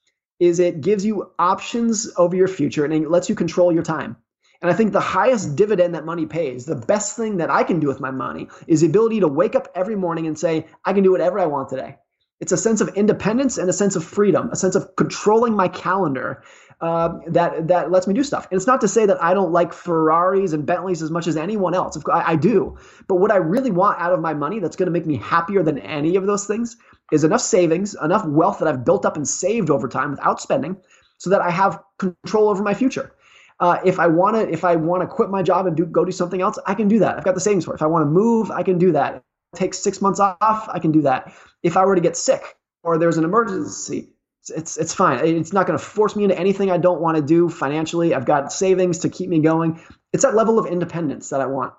is 0.42 0.60
it 0.60 0.82
gives 0.82 1.06
you 1.06 1.32
options 1.38 2.12
over 2.18 2.36
your 2.36 2.48
future 2.48 2.84
and 2.84 2.92
it 2.92 3.12
lets 3.12 3.30
you 3.30 3.36
control 3.36 3.72
your 3.72 3.84
time. 3.84 4.18
And 4.60 4.72
I 4.72 4.74
think 4.74 4.92
the 4.92 5.00
highest 5.00 5.56
dividend 5.56 5.94
that 5.94 6.04
money 6.04 6.26
pays, 6.26 6.66
the 6.66 6.76
best 6.76 7.16
thing 7.16 7.38
that 7.38 7.52
I 7.52 7.64
can 7.64 7.80
do 7.80 7.88
with 7.88 8.00
my 8.00 8.10
money 8.10 8.48
is 8.66 8.82
the 8.82 8.88
ability 8.88 9.20
to 9.20 9.28
wake 9.28 9.56
up 9.56 9.68
every 9.76 9.96
morning 9.96 10.26
and 10.26 10.38
say, 10.38 10.66
I 10.84 10.94
can 10.94 11.04
do 11.04 11.12
whatever 11.12 11.38
I 11.38 11.46
want 11.46 11.70
today. 11.70 11.98
It's 12.42 12.52
a 12.52 12.58
sense 12.58 12.82
of 12.82 12.90
independence 12.96 13.58
and 13.58 13.70
a 13.70 13.74
sense 13.74 13.96
of 13.96 14.04
freedom, 14.04 14.50
a 14.52 14.56
sense 14.56 14.76
of 14.76 14.96
controlling 14.96 15.56
my 15.56 15.68
calendar 15.68 16.44
uh, 16.82 17.20
that 17.28 17.68
that 17.68 17.92
lets 17.92 18.08
me 18.08 18.14
do 18.16 18.24
stuff. 18.24 18.48
And 18.50 18.58
it's 18.58 18.66
not 18.66 18.82
to 18.82 18.88
say 18.88 19.06
that 19.06 19.22
I 19.22 19.36
don't 19.36 19.52
like 19.52 19.72
Ferraris 19.72 20.52
and 20.52 20.66
Bentleys 20.66 21.04
as 21.04 21.12
much 21.12 21.28
as 21.28 21.38
anyone 21.38 21.76
else. 21.76 21.98
I, 22.12 22.32
I 22.32 22.36
do. 22.36 22.78
But 23.08 23.18
what 23.18 23.32
I 23.32 23.36
really 23.36 23.70
want 23.70 24.00
out 24.00 24.12
of 24.12 24.20
my 24.20 24.34
money 24.34 24.60
that's 24.60 24.76
going 24.76 24.88
to 24.88 24.92
make 24.92 25.06
me 25.06 25.18
happier 25.18 25.62
than 25.62 25.78
any 25.78 26.16
of 26.16 26.26
those 26.26 26.48
things 26.48 26.78
is 27.12 27.24
enough 27.24 27.42
savings, 27.42 27.96
enough 28.04 28.26
wealth 28.26 28.60
that 28.60 28.68
I've 28.68 28.84
built 28.84 29.06
up 29.06 29.16
and 29.16 29.28
saved 29.28 29.70
over 29.70 29.88
time 29.88 30.10
without 30.10 30.42
spending, 30.42 30.78
so 31.20 31.30
that 31.30 31.42
I 31.42 31.52
have 31.52 31.84
control 32.00 32.50
over 32.50 32.64
my 32.64 32.74
future. 32.74 33.14
Uh, 33.60 33.78
if 33.86 34.00
I 34.00 34.08
want 34.08 34.36
to, 34.38 34.52
if 34.52 34.64
I 34.64 34.76
want 34.76 35.02
to 35.04 35.08
quit 35.08 35.30
my 35.30 35.44
job 35.44 35.68
and 35.68 35.78
do 35.78 35.86
go 35.86 36.04
do 36.04 36.12
something 36.12 36.42
else, 36.42 36.58
I 36.66 36.74
can 36.74 36.88
do 36.88 36.98
that. 37.00 37.18
I've 37.18 37.24
got 37.24 37.36
the 37.36 37.42
savings 37.42 37.66
for 37.66 37.74
it. 37.74 37.76
If 37.76 37.84
I 37.84 37.88
want 37.88 38.02
to 38.02 38.10
move, 38.10 38.50
I 38.50 38.64
can 38.64 38.80
do 38.80 38.92
that. 38.94 39.24
Take 39.56 39.74
six 39.74 40.02
months 40.02 40.20
off, 40.20 40.70
I 40.72 40.80
can 40.80 40.92
do 40.92 41.02
that. 41.02 41.34
If 41.62 41.76
I 41.78 41.86
were 41.86 41.96
to 41.96 42.02
get 42.02 42.16
sick 42.16 42.56
or 42.84 42.98
there's 42.98 43.18
an 43.18 43.26
emergency, 43.26 44.10
it's 44.50 44.78
it's 44.78 44.94
fine. 44.94 45.24
It's 45.24 45.54
not 45.54 45.68
going 45.68 45.78
to 45.78 45.84
force 45.84 46.16
me 46.16 46.24
into 46.24 46.38
anything 46.38 46.72
I 46.72 46.78
don't 46.78 47.02
want 47.02 47.18
to 47.18 47.24
do 47.24 47.48
financially. 47.50 48.14
I've 48.14 48.26
got 48.26 48.52
savings 48.52 49.00
to 49.00 49.10
keep 49.10 49.30
me 49.30 49.40
going. 49.40 49.80
It's 50.14 50.24
that 50.24 50.36
level 50.36 50.58
of 50.58 50.66
independence 50.66 51.30
that 51.30 51.42
I 51.42 51.46
want. 51.46 51.74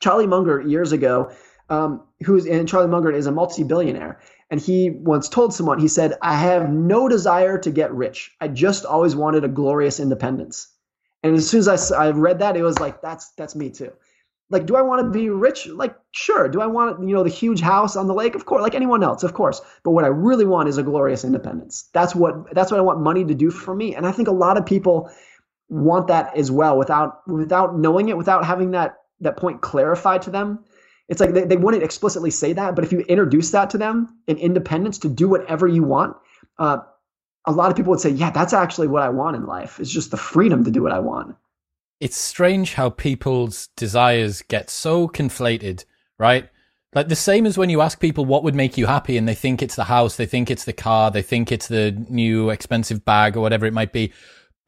Charlie 0.00 0.26
Munger 0.26 0.60
years 0.60 0.92
ago, 0.92 1.32
um, 1.68 2.04
who's 2.24 2.46
and 2.46 2.68
Charlie 2.68 2.88
Munger 2.88 3.10
is 3.10 3.26
a 3.26 3.32
multi-billionaire, 3.32 4.20
and 4.50 4.60
he 4.60 4.90
once 4.90 5.28
told 5.28 5.52
someone, 5.52 5.78
he 5.78 5.88
said, 5.88 6.14
I 6.22 6.34
have 6.34 6.70
no 6.70 7.08
desire 7.08 7.58
to 7.58 7.70
get 7.70 7.92
rich. 7.92 8.34
I 8.40 8.48
just 8.48 8.84
always 8.84 9.14
wanted 9.14 9.44
a 9.44 9.48
glorious 9.48 10.00
independence. 10.00 10.68
And 11.22 11.36
as 11.36 11.50
soon 11.50 11.60
as 11.60 11.92
I, 11.92 12.06
I 12.06 12.10
read 12.10 12.38
that, 12.38 12.56
it 12.56 12.62
was 12.62 12.78
like, 12.78 13.02
that's, 13.02 13.30
that's 13.30 13.54
me 13.54 13.70
too. 13.70 13.92
Like, 14.50 14.66
do 14.66 14.76
I 14.76 14.82
want 14.82 15.04
to 15.04 15.10
be 15.10 15.28
rich? 15.28 15.66
Like, 15.66 15.94
sure. 16.12 16.48
Do 16.48 16.60
I 16.60 16.66
want, 16.66 17.06
you 17.06 17.14
know, 17.14 17.22
the 17.22 17.28
huge 17.28 17.60
house 17.60 17.96
on 17.96 18.06
the 18.06 18.14
lake? 18.14 18.34
Of 18.34 18.46
course, 18.46 18.62
like 18.62 18.74
anyone 18.74 19.02
else, 19.02 19.22
of 19.22 19.34
course. 19.34 19.60
But 19.82 19.90
what 19.90 20.04
I 20.04 20.08
really 20.08 20.46
want 20.46 20.68
is 20.68 20.78
a 20.78 20.82
glorious 20.82 21.24
independence. 21.24 21.88
That's 21.92 22.14
what, 22.14 22.54
that's 22.54 22.70
what 22.70 22.78
I 22.78 22.82
want 22.82 23.00
money 23.00 23.24
to 23.24 23.34
do 23.34 23.50
for 23.50 23.74
me. 23.74 23.94
And 23.94 24.06
I 24.06 24.12
think 24.12 24.28
a 24.28 24.32
lot 24.32 24.56
of 24.56 24.64
people 24.64 25.10
want 25.68 26.06
that 26.06 26.34
as 26.36 26.50
well 26.50 26.78
without, 26.78 27.28
without 27.28 27.78
knowing 27.78 28.08
it, 28.08 28.16
without 28.16 28.44
having 28.44 28.70
that, 28.70 28.96
that 29.20 29.36
point 29.36 29.60
clarified 29.60 30.22
to 30.22 30.30
them 30.30 30.64
it's 31.08 31.20
like 31.20 31.32
they, 31.32 31.44
they 31.44 31.56
wouldn't 31.56 31.82
explicitly 31.82 32.30
say 32.30 32.52
that, 32.52 32.74
but 32.74 32.84
if 32.84 32.92
you 32.92 33.00
introduce 33.00 33.50
that 33.52 33.70
to 33.70 33.78
them, 33.78 34.18
an 34.28 34.36
independence 34.36 34.98
to 34.98 35.08
do 35.08 35.28
whatever 35.28 35.66
you 35.66 35.82
want, 35.82 36.16
uh, 36.58 36.78
a 37.46 37.52
lot 37.52 37.70
of 37.70 37.76
people 37.76 37.90
would 37.90 38.00
say, 38.00 38.10
yeah, 38.10 38.30
that's 38.30 38.52
actually 38.52 38.88
what 38.88 39.02
I 39.02 39.08
want 39.08 39.36
in 39.36 39.46
life. 39.46 39.80
It's 39.80 39.90
just 39.90 40.10
the 40.10 40.18
freedom 40.18 40.64
to 40.64 40.70
do 40.70 40.82
what 40.82 40.92
I 40.92 40.98
want. 40.98 41.34
It's 42.00 42.16
strange 42.16 42.74
how 42.74 42.90
people's 42.90 43.68
desires 43.76 44.42
get 44.42 44.70
so 44.70 45.08
conflated, 45.08 45.84
right? 46.18 46.48
Like 46.94 47.08
the 47.08 47.16
same 47.16 47.44
as 47.44 47.58
when 47.58 47.70
you 47.70 47.80
ask 47.80 48.00
people 48.00 48.24
what 48.24 48.44
would 48.44 48.54
make 48.54 48.78
you 48.78 48.86
happy 48.86 49.16
and 49.18 49.28
they 49.28 49.34
think 49.34 49.62
it's 49.62 49.76
the 49.76 49.84
house, 49.84 50.16
they 50.16 50.26
think 50.26 50.50
it's 50.50 50.64
the 50.64 50.72
car, 50.72 51.10
they 51.10 51.22
think 51.22 51.52
it's 51.52 51.68
the 51.68 51.92
new 52.08 52.50
expensive 52.50 53.04
bag 53.04 53.36
or 53.36 53.40
whatever 53.40 53.66
it 53.66 53.74
might 53.74 53.92
be. 53.92 54.12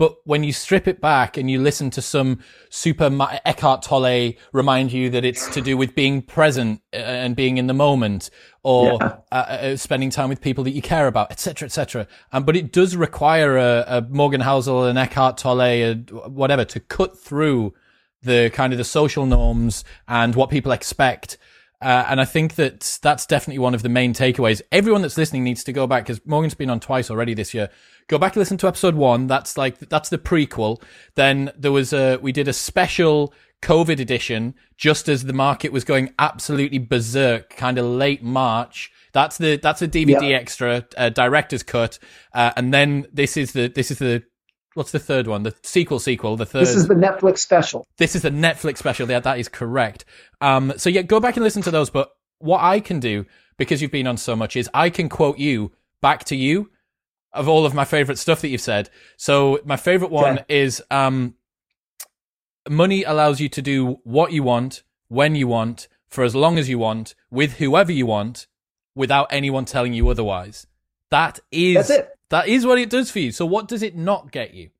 But 0.00 0.16
when 0.24 0.44
you 0.44 0.54
strip 0.54 0.88
it 0.88 0.98
back 0.98 1.36
and 1.36 1.50
you 1.50 1.60
listen 1.60 1.90
to 1.90 2.00
some 2.00 2.38
super 2.70 3.10
Eckhart 3.44 3.82
Tolle 3.82 4.32
remind 4.50 4.94
you 4.94 5.10
that 5.10 5.26
it's 5.26 5.46
to 5.50 5.60
do 5.60 5.76
with 5.76 5.94
being 5.94 6.22
present 6.22 6.80
uh, 6.94 6.96
and 6.96 7.36
being 7.36 7.58
in 7.58 7.66
the 7.66 7.74
moment 7.74 8.30
or 8.62 8.96
yeah. 8.98 9.16
uh, 9.30 9.34
uh, 9.34 9.76
spending 9.76 10.08
time 10.08 10.30
with 10.30 10.40
people 10.40 10.64
that 10.64 10.70
you 10.70 10.80
care 10.80 11.06
about, 11.06 11.30
etc., 11.30 11.66
etc. 11.66 12.08
Um, 12.32 12.44
but 12.44 12.56
it 12.56 12.72
does 12.72 12.96
require 12.96 13.58
a, 13.58 13.84
a 13.86 14.00
Morgan 14.08 14.40
Housel, 14.40 14.88
an 14.88 14.96
Eckhart 14.96 15.36
Tolle, 15.36 15.60
a, 15.60 15.94
whatever, 16.28 16.64
to 16.64 16.80
cut 16.80 17.18
through 17.18 17.74
the 18.22 18.48
kind 18.54 18.72
of 18.72 18.78
the 18.78 18.84
social 18.84 19.26
norms 19.26 19.84
and 20.08 20.34
what 20.34 20.48
people 20.48 20.72
expect 20.72 21.36
uh, 21.82 22.04
and 22.08 22.20
I 22.20 22.26
think 22.26 22.56
that 22.56 22.98
that's 23.02 23.24
definitely 23.24 23.58
one 23.58 23.74
of 23.74 23.82
the 23.82 23.88
main 23.88 24.12
takeaways. 24.12 24.60
Everyone 24.70 25.00
that's 25.00 25.16
listening 25.16 25.44
needs 25.44 25.64
to 25.64 25.72
go 25.72 25.86
back 25.86 26.04
because 26.04 26.20
Morgan's 26.26 26.54
been 26.54 26.68
on 26.68 26.78
twice 26.78 27.10
already 27.10 27.32
this 27.32 27.54
year. 27.54 27.70
Go 28.10 28.18
back 28.18 28.34
and 28.34 28.40
listen 28.40 28.56
to 28.56 28.66
episode 28.66 28.96
one. 28.96 29.28
That's 29.28 29.56
like, 29.56 29.78
that's 29.78 30.08
the 30.08 30.18
prequel. 30.18 30.82
Then 31.14 31.52
there 31.56 31.70
was 31.70 31.92
a, 31.92 32.16
we 32.16 32.32
did 32.32 32.48
a 32.48 32.52
special 32.52 33.32
COVID 33.62 34.00
edition 34.00 34.56
just 34.76 35.08
as 35.08 35.22
the 35.22 35.32
market 35.32 35.70
was 35.70 35.84
going 35.84 36.12
absolutely 36.18 36.78
berserk, 36.78 37.50
kind 37.50 37.78
of 37.78 37.84
late 37.84 38.20
March. 38.20 38.90
That's 39.12 39.38
the, 39.38 39.58
that's 39.58 39.80
a 39.80 39.86
DVD 39.86 40.34
extra, 40.34 40.86
uh, 40.96 41.10
director's 41.10 41.62
cut. 41.62 42.00
Uh, 42.34 42.50
and 42.56 42.74
then 42.74 43.06
this 43.12 43.36
is 43.36 43.52
the, 43.52 43.68
this 43.68 43.92
is 43.92 44.00
the 44.00 44.24
what's 44.74 44.90
the 44.90 44.98
third 44.98 45.28
one? 45.28 45.44
The 45.44 45.54
sequel 45.62 46.00
sequel. 46.00 46.36
The 46.36 46.46
third. 46.46 46.62
This 46.62 46.74
is 46.74 46.88
the 46.88 46.94
Netflix 46.96 47.38
special. 47.38 47.86
This 47.98 48.16
is 48.16 48.22
the 48.22 48.30
Netflix 48.30 48.78
special. 48.78 49.08
Yeah, 49.08 49.20
that 49.20 49.38
is 49.38 49.48
correct. 49.48 50.04
Um, 50.40 50.72
so 50.78 50.90
yeah, 50.90 51.02
go 51.02 51.20
back 51.20 51.36
and 51.36 51.44
listen 51.44 51.62
to 51.62 51.70
those. 51.70 51.90
But 51.90 52.10
what 52.40 52.60
I 52.60 52.80
can 52.80 52.98
do 52.98 53.26
because 53.56 53.80
you've 53.80 53.92
been 53.92 54.08
on 54.08 54.16
so 54.16 54.34
much 54.34 54.56
is 54.56 54.68
I 54.74 54.90
can 54.90 55.08
quote 55.08 55.38
you 55.38 55.70
back 56.00 56.24
to 56.24 56.34
you 56.34 56.70
of 57.32 57.48
all 57.48 57.64
of 57.64 57.74
my 57.74 57.84
favorite 57.84 58.18
stuff 58.18 58.40
that 58.40 58.48
you've 58.48 58.60
said. 58.60 58.90
So 59.16 59.60
my 59.64 59.76
favorite 59.76 60.10
one 60.10 60.44
is 60.48 60.82
um, 60.90 61.34
money 62.68 63.04
allows 63.04 63.40
you 63.40 63.48
to 63.50 63.62
do 63.62 64.00
what 64.04 64.32
you 64.32 64.42
want 64.42 64.82
when 65.08 65.34
you 65.34 65.46
want 65.48 65.88
for 66.08 66.24
as 66.24 66.34
long 66.34 66.58
as 66.58 66.68
you 66.68 66.78
want 66.78 67.14
with 67.30 67.54
whoever 67.54 67.92
you 67.92 68.06
want 68.06 68.46
without 68.94 69.28
anyone 69.30 69.64
telling 69.64 69.92
you 69.92 70.08
otherwise. 70.08 70.66
That 71.10 71.40
is 71.50 71.88
That's 71.88 71.90
it. 71.90 72.08
That 72.30 72.48
is 72.48 72.64
what 72.64 72.78
it 72.78 72.90
does 72.90 73.10
for 73.10 73.18
you. 73.18 73.32
So 73.32 73.44
what 73.46 73.68
does 73.68 73.82
it 73.82 73.96
not 73.96 74.30
get 74.30 74.54
you? 74.54 74.70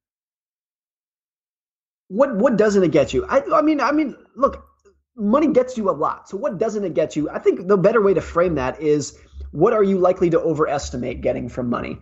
What 2.09 2.37
what 2.37 2.57
doesn't 2.57 2.83
it 2.83 2.91
get 2.91 3.13
you? 3.13 3.25
I 3.27 3.43
I 3.53 3.63
mean 3.63 3.81
I 3.81 3.93
mean 3.93 4.17
look, 4.37 4.65
money 5.17 5.49
gets 5.49 5.77
you 5.77 5.91
a 5.91 5.93
lot. 5.93 6.29
So 6.29 6.37
what 6.37 6.59
doesn't 6.59 6.85
it 6.85 6.95
get 6.95 7.15
you? 7.17 7.31
I 7.31 7.39
think 7.39 7.69
the 7.69 7.77
better 7.77 8.03
way 8.03 8.15
to 8.15 8.21
frame 8.21 8.55
that 8.57 8.81
is 8.81 9.17
what 9.53 9.73
are 9.73 9.83
you 9.83 9.99
likely 9.99 10.31
to 10.31 10.41
overestimate 10.41 11.21
getting 11.21 11.49
from 11.49 11.69
money? 11.69 11.99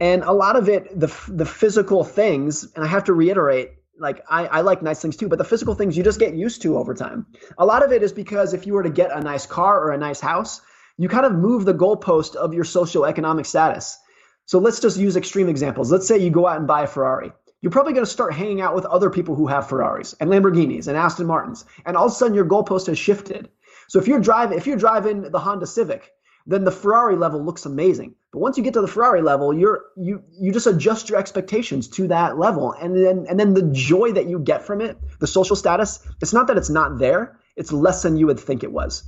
And 0.00 0.22
a 0.24 0.32
lot 0.32 0.56
of 0.56 0.68
it, 0.68 0.98
the 0.98 1.12
the 1.28 1.46
physical 1.46 2.04
things, 2.04 2.70
and 2.74 2.84
I 2.84 2.88
have 2.88 3.04
to 3.04 3.14
reiterate, 3.14 3.72
like 3.98 4.22
I, 4.28 4.46
I 4.46 4.60
like 4.60 4.82
nice 4.82 5.00
things 5.00 5.16
too, 5.16 5.28
but 5.28 5.38
the 5.38 5.44
physical 5.44 5.74
things 5.74 5.96
you 5.96 6.04
just 6.04 6.20
get 6.20 6.34
used 6.34 6.62
to 6.62 6.76
over 6.76 6.94
time. 6.94 7.26
A 7.58 7.64
lot 7.64 7.82
of 7.82 7.92
it 7.92 8.02
is 8.02 8.12
because 8.12 8.52
if 8.52 8.66
you 8.66 8.74
were 8.74 8.82
to 8.82 8.90
get 8.90 9.10
a 9.10 9.20
nice 9.20 9.46
car 9.46 9.80
or 9.80 9.92
a 9.92 9.98
nice 9.98 10.20
house, 10.20 10.60
you 10.98 11.08
kind 11.08 11.24
of 11.26 11.32
move 11.32 11.64
the 11.64 11.74
goalpost 11.74 12.36
of 12.36 12.52
your 12.52 12.64
socioeconomic 12.64 13.46
status. 13.46 13.98
So 14.44 14.58
let's 14.58 14.80
just 14.80 14.98
use 14.98 15.16
extreme 15.16 15.48
examples. 15.48 15.90
Let's 15.90 16.06
say 16.06 16.18
you 16.18 16.30
go 16.30 16.46
out 16.46 16.58
and 16.58 16.66
buy 16.66 16.82
a 16.82 16.86
Ferrari. 16.86 17.32
You're 17.62 17.72
probably 17.72 17.94
going 17.94 18.04
to 18.04 18.10
start 18.10 18.34
hanging 18.34 18.60
out 18.60 18.74
with 18.74 18.84
other 18.84 19.10
people 19.10 19.34
who 19.34 19.46
have 19.46 19.68
Ferraris 19.68 20.14
and 20.20 20.30
Lamborghinis 20.30 20.88
and 20.88 20.96
Aston 20.96 21.26
Martins, 21.26 21.64
and 21.84 21.96
all 21.96 22.06
of 22.06 22.12
a 22.12 22.14
sudden 22.14 22.34
your 22.34 22.44
goalpost 22.44 22.86
has 22.86 22.98
shifted. 22.98 23.48
So 23.88 23.98
if 23.98 24.06
you're 24.06 24.20
driving, 24.20 24.58
if 24.58 24.66
you're 24.66 24.76
driving 24.76 25.22
the 25.22 25.38
Honda 25.38 25.66
Civic, 25.66 26.12
then 26.46 26.64
the 26.64 26.70
Ferrari 26.70 27.16
level 27.16 27.44
looks 27.44 27.66
amazing. 27.66 28.14
But 28.32 28.38
once 28.38 28.56
you 28.56 28.62
get 28.62 28.74
to 28.74 28.80
the 28.80 28.88
Ferrari 28.88 29.22
level, 29.22 29.52
you're 29.52 29.84
you 29.96 30.22
you 30.30 30.52
just 30.52 30.66
adjust 30.66 31.08
your 31.08 31.18
expectations 31.18 31.88
to 31.88 32.08
that 32.08 32.38
level, 32.38 32.72
and 32.72 32.96
then 32.96 33.26
and 33.28 33.38
then 33.38 33.54
the 33.54 33.70
joy 33.72 34.12
that 34.12 34.28
you 34.28 34.38
get 34.38 34.62
from 34.62 34.80
it, 34.80 34.96
the 35.20 35.26
social 35.26 35.56
status, 35.56 36.06
it's 36.20 36.32
not 36.32 36.46
that 36.46 36.56
it's 36.56 36.70
not 36.70 36.98
there; 36.98 37.38
it's 37.56 37.72
less 37.72 38.02
than 38.02 38.16
you 38.16 38.26
would 38.26 38.38
think 38.38 38.62
it 38.62 38.72
was. 38.72 39.02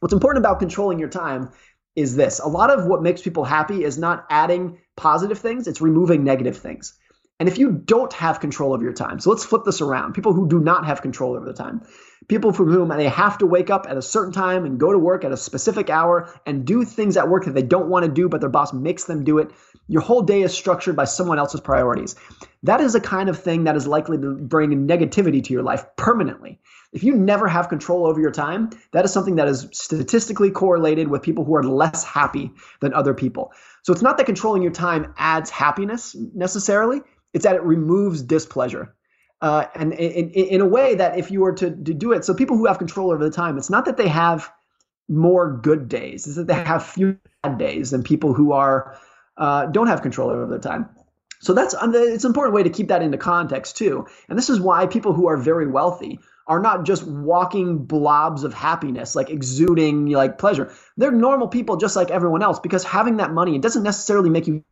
What's 0.00 0.12
important 0.12 0.44
about 0.44 0.58
controlling 0.58 0.98
your 0.98 1.08
time 1.08 1.50
is 1.96 2.16
this: 2.16 2.40
a 2.40 2.48
lot 2.48 2.70
of 2.70 2.86
what 2.86 3.02
makes 3.02 3.22
people 3.22 3.44
happy 3.44 3.84
is 3.84 3.98
not 3.98 4.26
adding 4.28 4.78
positive 4.96 5.38
things, 5.38 5.66
it's 5.66 5.80
removing 5.80 6.24
negative 6.24 6.56
things. 6.58 6.94
And 7.42 7.48
if 7.48 7.58
you 7.58 7.72
don't 7.72 8.12
have 8.12 8.38
control 8.38 8.72
of 8.72 8.82
your 8.82 8.92
time, 8.92 9.18
so 9.18 9.28
let's 9.28 9.44
flip 9.44 9.64
this 9.64 9.80
around 9.80 10.12
people 10.12 10.32
who 10.32 10.48
do 10.48 10.60
not 10.60 10.86
have 10.86 11.02
control 11.02 11.34
over 11.34 11.44
the 11.44 11.52
time, 11.52 11.82
people 12.28 12.52
for 12.52 12.64
whom 12.64 12.90
they 12.90 13.08
have 13.08 13.36
to 13.38 13.46
wake 13.46 13.68
up 13.68 13.84
at 13.88 13.96
a 13.96 14.00
certain 14.00 14.32
time 14.32 14.64
and 14.64 14.78
go 14.78 14.92
to 14.92 14.98
work 14.98 15.24
at 15.24 15.32
a 15.32 15.36
specific 15.36 15.90
hour 15.90 16.32
and 16.46 16.64
do 16.64 16.84
things 16.84 17.16
at 17.16 17.28
work 17.28 17.44
that 17.46 17.54
they 17.54 17.62
don't 17.62 17.88
want 17.88 18.06
to 18.06 18.12
do, 18.12 18.28
but 18.28 18.40
their 18.40 18.48
boss 18.48 18.72
makes 18.72 19.06
them 19.06 19.24
do 19.24 19.38
it. 19.38 19.50
Your 19.88 20.02
whole 20.02 20.22
day 20.22 20.42
is 20.42 20.54
structured 20.54 20.94
by 20.94 21.02
someone 21.02 21.40
else's 21.40 21.60
priorities. 21.60 22.14
That 22.62 22.80
is 22.80 22.94
a 22.94 23.00
kind 23.00 23.28
of 23.28 23.36
thing 23.40 23.64
that 23.64 23.74
is 23.74 23.88
likely 23.88 24.18
to 24.18 24.36
bring 24.36 24.86
negativity 24.86 25.42
to 25.42 25.52
your 25.52 25.64
life 25.64 25.84
permanently. 25.96 26.60
If 26.92 27.02
you 27.02 27.16
never 27.16 27.48
have 27.48 27.68
control 27.68 28.06
over 28.06 28.20
your 28.20 28.30
time, 28.30 28.70
that 28.92 29.04
is 29.04 29.12
something 29.12 29.34
that 29.34 29.48
is 29.48 29.66
statistically 29.72 30.52
correlated 30.52 31.08
with 31.08 31.22
people 31.22 31.44
who 31.44 31.56
are 31.56 31.64
less 31.64 32.04
happy 32.04 32.52
than 32.80 32.94
other 32.94 33.14
people. 33.14 33.50
So 33.82 33.92
it's 33.92 34.02
not 34.02 34.16
that 34.18 34.26
controlling 34.26 34.62
your 34.62 34.70
time 34.70 35.12
adds 35.18 35.50
happiness 35.50 36.14
necessarily, 36.36 37.00
it's 37.32 37.44
that 37.44 37.56
it 37.56 37.62
removes 37.62 38.22
displeasure. 38.22 38.94
Uh, 39.40 39.66
and 39.74 39.92
in, 39.94 40.30
in, 40.30 40.60
a 40.60 40.66
way 40.66 40.94
that 40.94 41.18
if 41.18 41.28
you 41.30 41.40
were 41.40 41.52
to, 41.52 41.70
to 41.70 41.92
do 41.92 42.12
it, 42.12 42.24
so 42.24 42.32
people 42.32 42.56
who 42.56 42.66
have 42.66 42.78
control 42.78 43.10
over 43.10 43.24
the 43.24 43.30
time, 43.30 43.58
it's 43.58 43.70
not 43.70 43.84
that 43.84 43.96
they 43.96 44.06
have 44.06 44.48
more 45.08 45.58
good 45.62 45.88
days, 45.88 46.28
it's 46.28 46.36
that 46.36 46.46
they 46.46 46.54
have 46.54 46.86
fewer 46.86 47.18
bad 47.42 47.58
days 47.58 47.90
than 47.90 48.04
people 48.04 48.32
who 48.32 48.52
are 48.52 48.96
uh, 49.36 49.66
don't 49.66 49.88
have 49.88 50.00
control 50.00 50.30
over 50.30 50.46
their 50.46 50.60
time. 50.60 50.88
So 51.40 51.52
that's 51.52 51.74
it's 51.74 52.24
an 52.24 52.30
important 52.30 52.54
way 52.54 52.62
to 52.62 52.70
keep 52.70 52.86
that 52.86 53.02
into 53.02 53.18
context 53.18 53.76
too. 53.76 54.06
And 54.28 54.38
this 54.38 54.48
is 54.48 54.60
why 54.60 54.86
people 54.86 55.12
who 55.12 55.26
are 55.26 55.36
very 55.36 55.66
wealthy 55.66 56.20
are 56.46 56.60
not 56.60 56.84
just 56.84 57.04
walking 57.04 57.78
blobs 57.84 58.44
of 58.44 58.54
happiness, 58.54 59.16
like 59.16 59.28
exuding 59.28 60.06
like 60.10 60.38
pleasure. 60.38 60.72
They're 60.96 61.10
normal 61.10 61.48
people 61.48 61.76
just 61.76 61.96
like 61.96 62.12
everyone 62.12 62.42
else 62.42 62.60
because 62.60 62.84
having 62.84 63.16
that 63.16 63.32
money, 63.32 63.56
it 63.56 63.62
doesn't 63.62 63.82
necessarily 63.82 64.30
make 64.30 64.46
you 64.46 64.64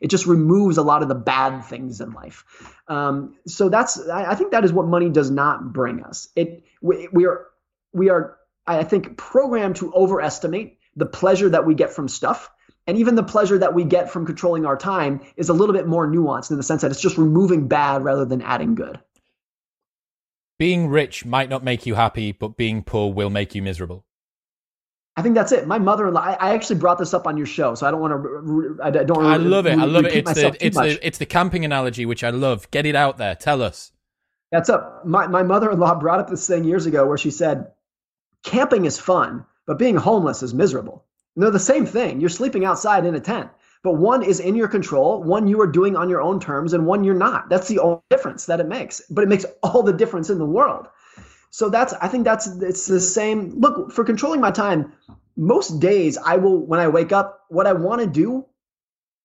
it 0.00 0.08
just 0.08 0.26
removes 0.26 0.78
a 0.78 0.82
lot 0.82 1.02
of 1.02 1.08
the 1.08 1.14
bad 1.14 1.64
things 1.64 2.00
in 2.00 2.12
life. 2.12 2.44
Um, 2.88 3.36
so 3.46 3.68
that's 3.68 4.08
I, 4.08 4.32
I, 4.32 4.34
think 4.34 4.52
that 4.52 4.64
is 4.64 4.72
what 4.72 4.86
money 4.86 5.08
does 5.08 5.30
not 5.30 5.72
bring 5.72 6.02
us. 6.02 6.28
It 6.36 6.64
we, 6.80 7.08
we 7.12 7.26
are 7.26 7.46
we 7.92 8.10
are 8.10 8.36
I 8.66 8.84
think 8.84 9.16
programmed 9.16 9.76
to 9.76 9.92
overestimate 9.92 10.78
the 10.96 11.06
pleasure 11.06 11.48
that 11.48 11.66
we 11.66 11.74
get 11.74 11.92
from 11.92 12.08
stuff. 12.08 12.50
And 12.86 12.98
even 12.98 13.14
the 13.14 13.22
pleasure 13.22 13.58
that 13.58 13.74
we 13.74 13.84
get 13.84 14.10
from 14.10 14.26
controlling 14.26 14.66
our 14.66 14.76
time 14.76 15.20
is 15.36 15.48
a 15.48 15.52
little 15.52 15.72
bit 15.72 15.86
more 15.86 16.06
nuanced 16.06 16.50
in 16.50 16.56
the 16.56 16.64
sense 16.64 16.82
that 16.82 16.90
it's 16.90 17.00
just 17.00 17.16
removing 17.16 17.68
bad 17.68 18.02
rather 18.02 18.24
than 18.24 18.42
adding 18.42 18.74
good 18.74 18.98
being 20.62 20.86
rich 20.86 21.24
might 21.24 21.48
not 21.48 21.64
make 21.64 21.86
you 21.86 21.96
happy, 21.96 22.30
but 22.30 22.56
being 22.56 22.84
poor 22.84 23.12
will 23.12 23.30
make 23.30 23.52
you 23.52 23.60
miserable. 23.60 24.04
I 25.16 25.22
think 25.22 25.34
that's 25.34 25.52
it. 25.52 25.66
My 25.66 25.78
mother-in-law. 25.78 26.20
I, 26.20 26.32
I 26.40 26.54
actually 26.54 26.78
brought 26.78 26.98
this 26.98 27.12
up 27.12 27.26
on 27.26 27.36
your 27.36 27.46
show, 27.46 27.74
so 27.74 27.86
I 27.86 27.90
don't 27.90 28.00
want 28.00 28.12
to. 28.22 28.78
I 28.82 28.90
don't. 28.90 29.24
I 29.24 29.36
love 29.36 29.66
it. 29.66 29.78
I 29.78 29.84
love 29.84 30.06
it. 30.06 30.14
It's 30.14 30.32
the 30.32 30.56
it's 30.60 30.76
the 30.76 31.06
it's 31.06 31.18
the 31.18 31.26
camping 31.26 31.64
analogy, 31.64 32.06
which 32.06 32.24
I 32.24 32.30
love. 32.30 32.70
Get 32.70 32.86
it 32.86 32.96
out 32.96 33.18
there. 33.18 33.34
Tell 33.34 33.62
us. 33.62 33.92
That's 34.50 34.70
up. 34.70 35.04
My 35.04 35.26
my 35.26 35.42
mother-in-law 35.42 35.94
brought 36.00 36.20
up 36.20 36.30
this 36.30 36.46
thing 36.46 36.64
years 36.64 36.86
ago, 36.86 37.06
where 37.06 37.18
she 37.18 37.30
said, 37.30 37.72
"Camping 38.44 38.86
is 38.86 38.98
fun, 38.98 39.44
but 39.66 39.78
being 39.78 39.96
homeless 39.96 40.42
is 40.42 40.54
miserable." 40.54 41.04
And 41.36 41.42
they're 41.42 41.50
the 41.50 41.58
same 41.58 41.86
thing. 41.86 42.20
You're 42.20 42.30
sleeping 42.30 42.64
outside 42.64 43.04
in 43.06 43.14
a 43.14 43.20
tent 43.20 43.50
but 43.82 43.94
one 43.94 44.22
is 44.22 44.38
in 44.38 44.54
your 44.54 44.68
control, 44.68 45.22
one 45.22 45.48
you 45.48 45.60
are 45.60 45.66
doing 45.66 45.96
on 45.96 46.08
your 46.08 46.22
own 46.22 46.38
terms, 46.38 46.72
and 46.72 46.86
one 46.86 47.02
you're 47.02 47.14
not. 47.14 47.48
That's 47.48 47.66
the 47.66 47.80
only 47.80 48.00
difference 48.10 48.46
that 48.46 48.60
it 48.60 48.68
makes. 48.68 49.02
But 49.10 49.24
it 49.24 49.28
makes 49.28 49.44
all 49.62 49.82
the 49.82 49.92
difference 49.92 50.30
in 50.30 50.38
the 50.38 50.46
world. 50.46 50.86
So 51.52 51.68
that's 51.68 51.92
I 51.92 52.08
think 52.08 52.24
that's 52.24 52.46
it's 52.46 52.86
the 52.86 52.98
same. 52.98 53.60
Look, 53.60 53.92
for 53.92 54.04
controlling 54.04 54.40
my 54.40 54.50
time, 54.50 54.90
most 55.36 55.80
days 55.80 56.16
I 56.16 56.36
will 56.38 56.58
when 56.58 56.80
I 56.80 56.88
wake 56.88 57.12
up, 57.12 57.44
what 57.50 57.66
I 57.66 57.74
want 57.74 58.00
to 58.00 58.06
do, 58.06 58.46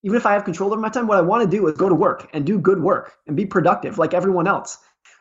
even 0.03 0.17
if 0.17 0.25
I 0.25 0.33
have 0.33 0.43
control 0.43 0.73
over 0.73 0.81
my 0.81 0.89
time, 0.89 1.07
what 1.07 1.17
I 1.17 1.21
want 1.21 1.49
to 1.49 1.57
do 1.57 1.65
is 1.67 1.77
go 1.77 1.87
to 1.87 1.95
work 1.95 2.29
and 2.33 2.45
do 2.45 2.59
good 2.59 2.81
work 2.81 3.13
and 3.27 3.37
be 3.37 3.45
productive 3.45 3.97
like 3.97 4.13
everyone 4.13 4.45
else. 4.45 4.77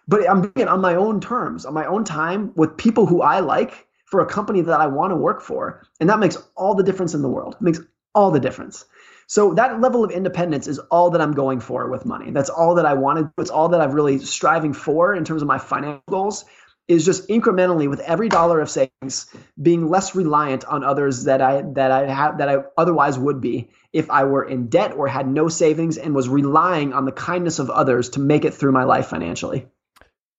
But 0.08 0.28
I'm 0.28 0.42
doing 0.42 0.52
it 0.56 0.68
on 0.68 0.80
my 0.80 0.96
own 0.96 1.20
terms, 1.20 1.64
on 1.64 1.74
my 1.74 1.86
own 1.86 2.02
time 2.02 2.52
with 2.56 2.76
people 2.76 3.06
who 3.06 3.22
I 3.22 3.38
like 3.38 3.86
for 4.06 4.20
a 4.20 4.26
company 4.26 4.60
that 4.62 4.80
I 4.80 4.88
want 4.88 5.12
to 5.12 5.16
work 5.16 5.42
for. 5.42 5.86
And 6.00 6.10
that 6.10 6.18
makes 6.18 6.36
all 6.56 6.74
the 6.74 6.82
difference 6.82 7.14
in 7.14 7.22
the 7.22 7.28
world. 7.28 7.54
It 7.54 7.62
makes 7.62 7.80
all 8.16 8.32
the 8.32 8.40
difference. 8.40 8.84
So 9.28 9.54
that 9.54 9.80
level 9.80 10.02
of 10.02 10.10
independence 10.10 10.66
is 10.66 10.80
all 10.90 11.10
that 11.10 11.20
I'm 11.20 11.32
going 11.32 11.60
for 11.60 11.88
with 11.88 12.04
money. 12.04 12.32
That's 12.32 12.50
all 12.50 12.74
that 12.74 12.86
I 12.86 12.94
wanted. 12.94 13.30
It's 13.38 13.50
all 13.50 13.68
that 13.68 13.80
I'm 13.80 13.92
really 13.92 14.18
striving 14.18 14.72
for 14.72 15.14
in 15.14 15.24
terms 15.24 15.42
of 15.42 15.48
my 15.48 15.58
financial 15.58 16.02
goals 16.08 16.44
is 16.88 17.04
just 17.04 17.28
incrementally 17.28 17.88
with 17.88 18.00
every 18.00 18.28
dollar 18.28 18.60
of 18.60 18.70
savings 18.70 19.26
being 19.60 19.88
less 19.88 20.14
reliant 20.14 20.64
on 20.64 20.84
others 20.84 21.24
that 21.24 21.42
I 21.42 21.62
that 21.74 21.90
I 21.90 22.06
have 22.06 22.38
that 22.38 22.48
I 22.48 22.58
otherwise 22.76 23.18
would 23.18 23.40
be 23.40 23.70
if 23.92 24.10
I 24.10 24.24
were 24.24 24.44
in 24.44 24.68
debt 24.68 24.92
or 24.94 25.08
had 25.08 25.26
no 25.26 25.48
savings 25.48 25.98
and 25.98 26.14
was 26.14 26.28
relying 26.28 26.92
on 26.92 27.04
the 27.04 27.12
kindness 27.12 27.58
of 27.58 27.70
others 27.70 28.10
to 28.10 28.20
make 28.20 28.44
it 28.44 28.54
through 28.54 28.72
my 28.72 28.84
life 28.84 29.06
financially. 29.08 29.66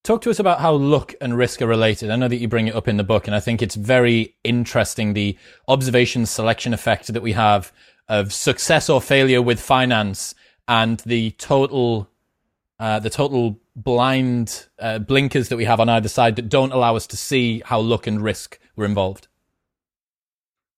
Talk 0.03 0.21
to 0.21 0.29
us 0.29 0.39
about 0.39 0.61
how 0.61 0.73
luck 0.73 1.15
and 1.19 1.37
risk 1.37 1.61
are 1.61 1.67
related. 1.67 2.11
I 2.11 2.15
know 2.15 2.29
that 2.29 2.37
you 2.37 2.47
bring 2.47 2.67
it 2.67 2.75
up 2.75 2.87
in 2.87 2.95
the 2.95 3.03
book, 3.03 3.27
and 3.27 3.35
I 3.35 3.41
think 3.41 3.61
it's 3.61 3.75
very 3.75 4.37
interesting 4.45 5.13
the 5.13 5.37
observation 5.67 6.25
selection 6.25 6.73
effect 6.73 7.07
that 7.07 7.21
we 7.21 7.33
have 7.33 7.73
of 8.07 8.31
success 8.31 8.89
or 8.89 9.01
failure 9.01 9.41
with 9.41 9.59
finance 9.59 10.33
and 10.65 10.99
the 10.99 11.31
total 11.31 12.09
uh, 12.79 12.99
the 12.99 13.09
total 13.09 13.59
blind 13.75 14.67
uh, 14.79 14.99
blinkers 14.99 15.49
that 15.49 15.57
we 15.57 15.65
have 15.65 15.79
on 15.79 15.89
either 15.89 16.09
side 16.09 16.35
that 16.35 16.49
don't 16.49 16.71
allow 16.71 16.95
us 16.95 17.07
to 17.07 17.17
see 17.17 17.61
how 17.65 17.79
luck 17.79 18.07
and 18.07 18.23
risk 18.23 18.59
were 18.75 18.85
involved. 18.85 19.27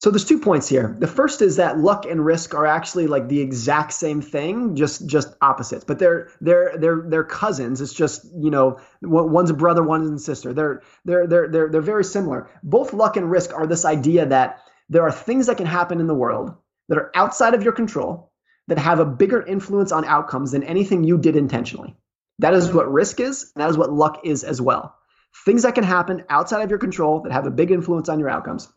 So 0.02 0.10
there's 0.10 0.24
two 0.24 0.40
points 0.40 0.70
here. 0.70 0.96
The 0.98 1.08
first 1.08 1.42
is 1.42 1.58
that 1.58 1.78
luck 1.78 2.06
and 2.06 2.26
risk 2.26 2.54
are 2.54 2.66
actually 2.66 3.08
like 3.08 3.28
the 3.28 3.42
exact 3.42 3.92
same 3.92 4.22
thing, 4.22 4.78
just 4.78 5.06
just 5.06 5.36
opposites. 5.42 5.84
But 5.84 6.00
they're 6.00 6.30
they're 6.40 6.78
they're 6.78 7.04
they're 7.06 7.24
cousins. 7.26 7.82
It's 7.82 7.94
just 7.94 8.24
you 8.34 8.50
know 8.50 8.80
one's 9.02 9.50
a 9.50 9.54
brother, 9.54 9.84
one's 9.84 10.10
a 10.10 10.24
sister. 10.24 10.54
They're 10.54 10.82
they're 11.04 11.28
they're 11.28 11.50
they're 11.50 11.70
they're 11.70 11.82
very 11.82 12.06
similar. 12.06 12.50
Both 12.64 12.94
luck 12.94 13.18
and 13.18 13.30
risk 13.30 13.54
are 13.54 13.68
this 13.68 13.84
idea 13.84 14.26
that 14.26 14.62
there 14.88 15.04
are 15.04 15.12
things 15.12 15.48
that 15.48 15.58
can 15.58 15.66
happen 15.66 16.00
in 16.00 16.08
the 16.08 16.16
world 16.16 16.56
that 16.88 16.98
are 16.98 17.12
outside 17.14 17.54
of 17.54 17.62
your 17.62 17.74
control 17.74 18.29
that 18.70 18.78
have 18.78 19.00
a 19.00 19.06
bigger 19.06 19.42
influence 19.46 19.92
on 19.92 20.06
outcomes 20.06 20.52
than 20.52 20.64
anything 20.64 21.04
you 21.04 21.18
did 21.18 21.36
intentionally. 21.36 21.96
That 22.40 22.54
is 22.54 22.72
what 22.72 22.92
risk 22.92 23.20
is, 23.20 23.52
and 23.54 23.62
that 23.62 23.70
is 23.70 23.78
what 23.78 23.92
luck 23.92 24.22
is 24.24 24.44
as 24.44 24.62
well. 24.62 24.96
Things 25.44 25.64
that 25.64 25.76
can 25.76 25.84
happen 25.84 26.24
outside 26.30 26.62
of 26.62 26.70
your 26.70 26.80
control 26.80 27.22
that 27.22 27.34
have 27.34 27.46
a 27.46 27.52
big 27.52 27.72
influence 27.72 28.08
on 28.08 28.20
your 28.20 28.30
outcomes. 28.30 28.72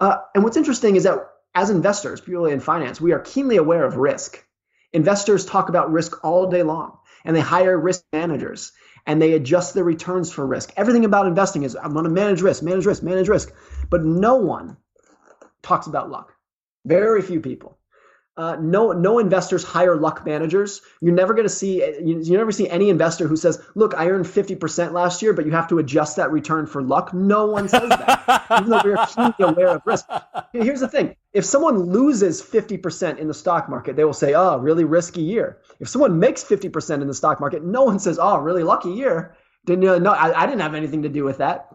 Uh, 0.00 0.18
and 0.34 0.44
what's 0.44 0.56
interesting 0.56 0.94
is 0.94 1.02
that 1.02 1.18
as 1.54 1.70
investors, 1.70 2.20
purely 2.20 2.52
in 2.52 2.60
finance, 2.60 3.00
we 3.00 3.12
are 3.12 3.18
keenly 3.18 3.56
aware 3.56 3.84
of 3.84 3.96
risk. 3.96 4.44
Investors 4.92 5.44
talk 5.44 5.68
about 5.68 5.90
risk 5.90 6.24
all 6.24 6.48
day 6.48 6.62
long, 6.62 6.98
and 7.24 7.34
they 7.34 7.40
hire 7.40 7.78
risk 7.78 8.04
managers 8.12 8.72
and 9.06 9.22
they 9.22 9.32
adjust 9.32 9.72
their 9.72 9.84
returns 9.84 10.30
for 10.30 10.46
risk. 10.46 10.70
Everything 10.76 11.06
about 11.06 11.26
investing 11.26 11.62
is 11.62 11.74
I'm 11.74 11.94
going 11.94 12.04
to 12.04 12.10
manage 12.10 12.42
risk, 12.42 12.62
manage 12.62 12.84
risk, 12.84 13.02
manage 13.02 13.28
risk. 13.28 13.50
But 13.88 14.04
no 14.04 14.36
one 14.36 14.76
talks 15.62 15.86
about 15.86 16.10
luck. 16.10 16.34
Very 16.84 17.22
few 17.22 17.40
people. 17.40 17.77
Uh, 18.38 18.56
no, 18.60 18.92
no 18.92 19.18
investors 19.18 19.64
hire 19.64 19.96
luck 19.96 20.24
managers. 20.24 20.80
You're 21.00 21.12
never 21.12 21.34
going 21.34 21.48
to 21.48 21.52
see 21.52 21.82
you, 21.82 22.20
you 22.20 22.36
never 22.36 22.52
see 22.52 22.70
any 22.70 22.88
investor 22.88 23.26
who 23.26 23.36
says, 23.36 23.60
"Look, 23.74 23.94
I 23.96 24.06
earned 24.06 24.26
50% 24.26 24.92
last 24.92 25.22
year, 25.22 25.32
but 25.32 25.44
you 25.44 25.50
have 25.50 25.66
to 25.70 25.80
adjust 25.80 26.14
that 26.16 26.30
return 26.30 26.66
for 26.66 26.80
luck." 26.80 27.12
No 27.12 27.46
one 27.46 27.68
says 27.68 27.88
that, 27.88 28.46
even 28.60 28.70
though 28.70 28.80
we're 28.84 29.06
keenly 29.06 29.34
aware 29.40 29.70
of 29.70 29.82
risk. 29.84 30.06
Here's 30.52 30.78
the 30.78 30.86
thing: 30.86 31.16
if 31.32 31.44
someone 31.44 31.80
loses 31.80 32.40
50% 32.40 33.18
in 33.18 33.26
the 33.26 33.34
stock 33.34 33.68
market, 33.68 33.96
they 33.96 34.04
will 34.04 34.12
say, 34.12 34.34
"Oh, 34.34 34.58
really 34.58 34.84
risky 34.84 35.22
year." 35.22 35.58
If 35.80 35.88
someone 35.88 36.20
makes 36.20 36.44
50% 36.44 37.02
in 37.02 37.08
the 37.08 37.14
stock 37.14 37.40
market, 37.40 37.64
no 37.64 37.82
one 37.82 37.98
says, 37.98 38.20
"Oh, 38.22 38.38
really 38.38 38.62
lucky 38.62 38.90
year." 38.90 39.34
Didn't 39.66 39.82
you 39.82 39.98
know? 39.98 40.12
I, 40.12 40.42
I 40.42 40.46
didn't 40.46 40.60
have 40.60 40.74
anything 40.76 41.02
to 41.02 41.08
do 41.08 41.24
with 41.24 41.38
that. 41.38 41.74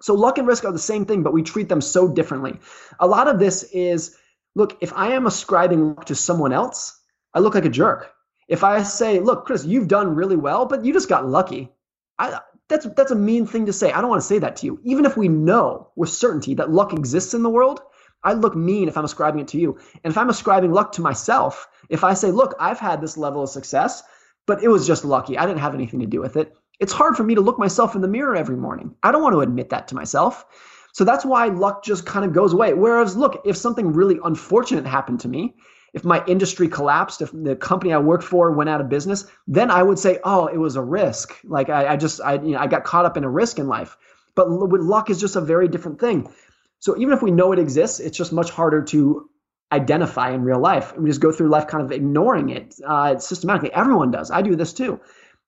So 0.00 0.14
luck 0.14 0.38
and 0.38 0.48
risk 0.48 0.64
are 0.64 0.72
the 0.72 0.78
same 0.78 1.04
thing, 1.04 1.22
but 1.22 1.32
we 1.32 1.44
treat 1.44 1.68
them 1.68 1.80
so 1.80 2.08
differently. 2.08 2.58
A 2.98 3.06
lot 3.06 3.28
of 3.28 3.38
this 3.38 3.62
is 3.72 4.16
look, 4.54 4.78
if 4.80 4.92
I 4.94 5.12
am 5.12 5.26
ascribing 5.26 5.94
luck 5.94 6.06
to 6.06 6.14
someone 6.14 6.52
else, 6.52 6.98
I 7.34 7.40
look 7.40 7.54
like 7.54 7.64
a 7.64 7.70
jerk. 7.70 8.12
If 8.48 8.64
I 8.64 8.82
say, 8.82 9.20
look, 9.20 9.46
Chris, 9.46 9.64
you've 9.64 9.88
done 9.88 10.14
really 10.14 10.36
well, 10.36 10.66
but 10.66 10.84
you 10.84 10.92
just 10.92 11.08
got 11.08 11.28
lucky, 11.28 11.70
I, 12.18 12.40
that's 12.68 12.86
that's 12.96 13.10
a 13.10 13.16
mean 13.16 13.46
thing 13.46 13.66
to 13.66 13.72
say. 13.72 13.92
I 13.92 14.00
don't 14.00 14.10
want 14.10 14.22
to 14.22 14.26
say 14.26 14.38
that 14.38 14.56
to 14.56 14.66
you. 14.66 14.80
Even 14.84 15.04
if 15.04 15.16
we 15.16 15.28
know 15.28 15.90
with 15.96 16.10
certainty 16.10 16.54
that 16.54 16.70
luck 16.70 16.92
exists 16.92 17.34
in 17.34 17.42
the 17.42 17.50
world, 17.50 17.80
I 18.22 18.32
look 18.34 18.54
mean 18.54 18.88
if 18.88 18.96
I'm 18.96 19.04
ascribing 19.04 19.40
it 19.40 19.48
to 19.48 19.58
you. 19.58 19.78
And 20.04 20.10
if 20.10 20.18
I'm 20.18 20.30
ascribing 20.30 20.72
luck 20.72 20.92
to 20.92 21.02
myself, 21.02 21.68
if 21.88 22.04
I 22.04 22.14
say, 22.14 22.30
look, 22.30 22.54
I've 22.60 22.78
had 22.78 23.00
this 23.00 23.16
level 23.16 23.42
of 23.42 23.50
success, 23.50 24.02
but 24.46 24.62
it 24.62 24.68
was 24.68 24.86
just 24.86 25.04
lucky. 25.04 25.38
I 25.38 25.46
didn't 25.46 25.60
have 25.60 25.74
anything 25.74 26.00
to 26.00 26.06
do 26.06 26.20
with 26.20 26.36
it. 26.36 26.54
It's 26.78 26.92
hard 26.92 27.16
for 27.16 27.24
me 27.24 27.34
to 27.34 27.40
look 27.40 27.58
myself 27.58 27.94
in 27.94 28.00
the 28.00 28.08
mirror 28.08 28.36
every 28.36 28.56
morning. 28.56 28.94
I 29.02 29.12
don't 29.12 29.22
want 29.22 29.34
to 29.34 29.40
admit 29.40 29.70
that 29.70 29.88
to 29.88 29.94
myself. 29.94 30.44
So 30.92 31.04
that's 31.04 31.24
why 31.24 31.46
luck 31.46 31.84
just 31.84 32.06
kind 32.06 32.24
of 32.24 32.32
goes 32.32 32.52
away. 32.52 32.74
Whereas, 32.74 33.16
look, 33.16 33.42
if 33.44 33.56
something 33.56 33.92
really 33.92 34.18
unfortunate 34.24 34.86
happened 34.86 35.20
to 35.20 35.28
me, 35.28 35.54
if 35.92 36.04
my 36.04 36.24
industry 36.26 36.68
collapsed, 36.68 37.20
if 37.20 37.30
the 37.32 37.56
company 37.56 37.92
I 37.92 37.98
worked 37.98 38.24
for 38.24 38.52
went 38.52 38.70
out 38.70 38.80
of 38.80 38.88
business, 38.88 39.26
then 39.46 39.70
I 39.70 39.82
would 39.82 39.98
say, 39.98 40.18
oh, 40.22 40.46
it 40.46 40.56
was 40.56 40.76
a 40.76 40.82
risk. 40.82 41.36
Like 41.44 41.68
I, 41.68 41.94
I 41.94 41.96
just, 41.96 42.20
I, 42.20 42.34
you 42.34 42.52
know, 42.52 42.58
I 42.58 42.66
got 42.66 42.84
caught 42.84 43.04
up 43.04 43.16
in 43.16 43.24
a 43.24 43.30
risk 43.30 43.58
in 43.58 43.66
life. 43.66 43.96
But 44.36 44.48
luck 44.48 45.10
is 45.10 45.20
just 45.20 45.36
a 45.36 45.40
very 45.40 45.68
different 45.68 46.00
thing. 46.00 46.32
So 46.78 46.96
even 46.96 47.12
if 47.12 47.22
we 47.22 47.30
know 47.30 47.52
it 47.52 47.58
exists, 47.58 48.00
it's 48.00 48.16
just 48.16 48.32
much 48.32 48.50
harder 48.50 48.82
to 48.84 49.28
identify 49.72 50.30
in 50.30 50.42
real 50.42 50.60
life. 50.60 50.96
We 50.96 51.10
just 51.10 51.20
go 51.20 51.32
through 51.32 51.48
life 51.48 51.66
kind 51.66 51.84
of 51.84 51.92
ignoring 51.92 52.50
it 52.50 52.76
uh, 52.86 53.18
systematically. 53.18 53.72
Everyone 53.72 54.10
does. 54.10 54.30
I 54.30 54.42
do 54.42 54.56
this 54.56 54.72
too. 54.72 55.00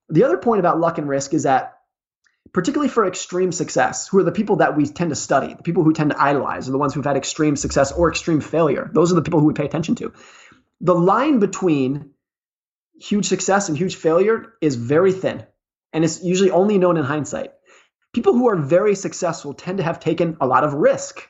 The 0.09 0.25
other 0.25 0.37
point 0.37 0.61
about 0.61 0.79
luck 0.79 0.99
and 0.99 1.09
risk 1.09 1.33
is 1.35 1.45
that 1.45 1.79
particularly 2.53 2.89
for 2.89 3.07
extreme 3.07 3.53
success, 3.53 4.09
who 4.09 4.19
are 4.19 4.25
the 4.25 4.33
people 4.33 4.57
that 4.57 4.77
we 4.77 4.87
tend 4.87 5.11
to 5.11 5.17
study, 5.17 5.55
the 5.55 5.63
people 5.63 5.85
who 5.85 5.93
tend 5.93 6.11
to 6.11 6.23
idolize, 6.23 6.69
are 6.69 6.73
the 6.73 6.79
ones 6.79 6.95
who've 6.95 7.05
had 7.05 7.17
extreme 7.17 7.57
success 7.57 7.93
or 7.93 8.11
extreme 8.11 8.41
failure. 8.41 8.91
Those 8.93 9.13
are 9.13 9.15
the 9.15 9.23
people 9.23 9.41
who 9.41 9.47
we 9.47 9.55
pay 9.55 9.65
attention 9.65 9.95
to. 9.97 10.13
The 10.81 10.95
line 10.95 11.39
between 11.39 12.11
huge 13.01 13.27
success 13.27 13.69
and 13.69 13.79
huge 13.79 13.97
failure 13.97 14.53
is 14.61 14.77
very 14.77 15.13
thin, 15.13 15.47
and 15.93 16.05
it's 16.05 16.23
usually 16.23 16.51
only 16.51 16.79
known 16.79 16.97
in 16.97 17.05
hindsight. 17.05 17.53
People 18.13 18.35
who 18.35 18.49
are 18.49 18.57
very 18.57 18.95
successful 18.95 19.55
tend 19.55 19.79
to 19.79 19.85
have 19.85 19.99
taken 19.99 20.37
a 20.41 20.47
lot 20.47 20.65
of 20.65 20.75
risk. 20.75 21.27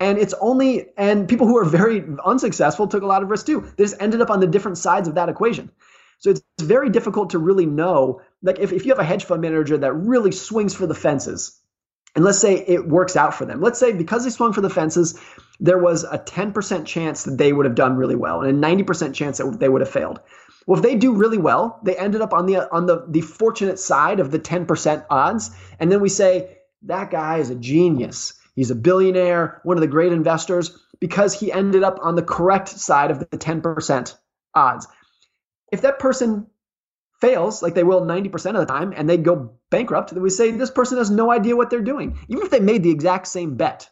And 0.00 0.18
it's 0.18 0.34
only, 0.40 0.88
and 0.96 1.28
people 1.28 1.46
who 1.46 1.56
are 1.56 1.64
very 1.64 2.04
unsuccessful 2.24 2.88
took 2.88 3.02
a 3.02 3.06
lot 3.06 3.22
of 3.22 3.30
risk 3.30 3.46
too. 3.46 3.72
They 3.76 3.84
just 3.84 3.96
ended 4.00 4.20
up 4.20 4.28
on 4.28 4.40
the 4.40 4.46
different 4.46 4.76
sides 4.76 5.08
of 5.08 5.14
that 5.14 5.28
equation. 5.28 5.70
So 6.18 6.30
it's 6.30 6.42
very 6.60 6.90
difficult 6.90 7.30
to 7.30 7.38
really 7.38 7.66
know. 7.66 8.20
Like 8.42 8.58
if, 8.58 8.72
if 8.72 8.84
you 8.84 8.92
have 8.92 8.98
a 8.98 9.04
hedge 9.04 9.24
fund 9.24 9.42
manager 9.42 9.78
that 9.78 9.92
really 9.92 10.32
swings 10.32 10.74
for 10.74 10.86
the 10.86 10.94
fences, 10.94 11.60
and 12.14 12.24
let's 12.24 12.38
say 12.38 12.64
it 12.66 12.88
works 12.88 13.16
out 13.16 13.34
for 13.34 13.44
them. 13.44 13.60
Let's 13.60 13.78
say 13.78 13.92
because 13.92 14.24
they 14.24 14.30
swung 14.30 14.52
for 14.52 14.60
the 14.60 14.70
fences, 14.70 15.18
there 15.60 15.78
was 15.78 16.04
a 16.04 16.18
10% 16.18 16.86
chance 16.86 17.24
that 17.24 17.36
they 17.36 17.52
would 17.52 17.66
have 17.66 17.74
done 17.74 17.96
really 17.96 18.16
well 18.16 18.42
and 18.42 18.64
a 18.64 18.66
90% 18.68 19.14
chance 19.14 19.38
that 19.38 19.60
they 19.60 19.68
would 19.68 19.82
have 19.82 19.90
failed. 19.90 20.20
Well, 20.66 20.78
if 20.78 20.82
they 20.82 20.96
do 20.96 21.14
really 21.14 21.38
well, 21.38 21.80
they 21.82 21.96
ended 21.96 22.20
up 22.20 22.32
on 22.32 22.46
the 22.46 22.70
on 22.72 22.86
the 22.86 23.06
the 23.08 23.22
fortunate 23.22 23.78
side 23.78 24.20
of 24.20 24.30
the 24.30 24.38
10% 24.38 25.06
odds, 25.08 25.50
and 25.80 25.90
then 25.90 26.00
we 26.00 26.10
say 26.10 26.58
that 26.82 27.10
guy 27.10 27.38
is 27.38 27.50
a 27.50 27.54
genius. 27.54 28.34
He's 28.54 28.70
a 28.70 28.74
billionaire, 28.74 29.60
one 29.64 29.76
of 29.76 29.80
the 29.80 29.86
great 29.86 30.12
investors 30.12 30.78
because 31.00 31.32
he 31.38 31.52
ended 31.52 31.84
up 31.84 31.98
on 32.02 32.16
the 32.16 32.22
correct 32.22 32.68
side 32.68 33.10
of 33.10 33.18
the 33.18 33.26
10% 33.26 34.14
odds 34.54 34.86
if 35.70 35.82
that 35.82 35.98
person 35.98 36.46
fails, 37.20 37.62
like 37.62 37.74
they 37.74 37.82
will 37.82 38.02
90% 38.02 38.34
of 38.50 38.54
the 38.54 38.66
time, 38.66 38.92
and 38.96 39.08
they 39.08 39.16
go 39.16 39.52
bankrupt, 39.70 40.10
then 40.10 40.22
we 40.22 40.30
say 40.30 40.50
this 40.50 40.70
person 40.70 40.98
has 40.98 41.10
no 41.10 41.30
idea 41.30 41.56
what 41.56 41.70
they're 41.70 41.80
doing. 41.80 42.18
Even 42.28 42.44
if 42.44 42.50
they 42.50 42.60
made 42.60 42.82
the 42.82 42.90
exact 42.90 43.26
same 43.26 43.56
bet, 43.56 43.88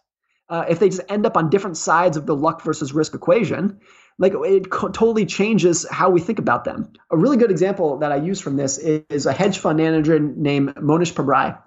uh, 0.49 0.65
if 0.69 0.79
they 0.79 0.89
just 0.89 1.03
end 1.09 1.27
up 1.27 1.37
on 1.37 1.51
different 1.51 1.77
sides 1.77 2.17
of 2.17 2.27
the 2.27 2.37
luck 2.37 2.63
versus 2.63 2.93
risk 2.93 3.15
equation, 3.15 3.81
like 4.19 4.33
it 4.35 4.71
co- 4.71 4.89
totally 4.89 5.27
changes 5.27 5.87
how 5.91 6.09
we 6.11 6.21
think 6.21 6.39
about 6.39 6.65
them. 6.65 6.93
A 7.11 7.17
really 7.17 7.37
good 7.37 7.51
example 7.51 7.99
that 7.99 8.13
I 8.13 8.17
use 8.17 8.41
from 8.41 8.57
this 8.57 8.79
is, 8.79 9.27
a 9.27 9.33
hedge 9.33 9.59
fund 9.59 9.79
manager 9.79 10.19
named 10.19 10.75
Mohnish 10.77 11.13
Pabrai 11.13 11.59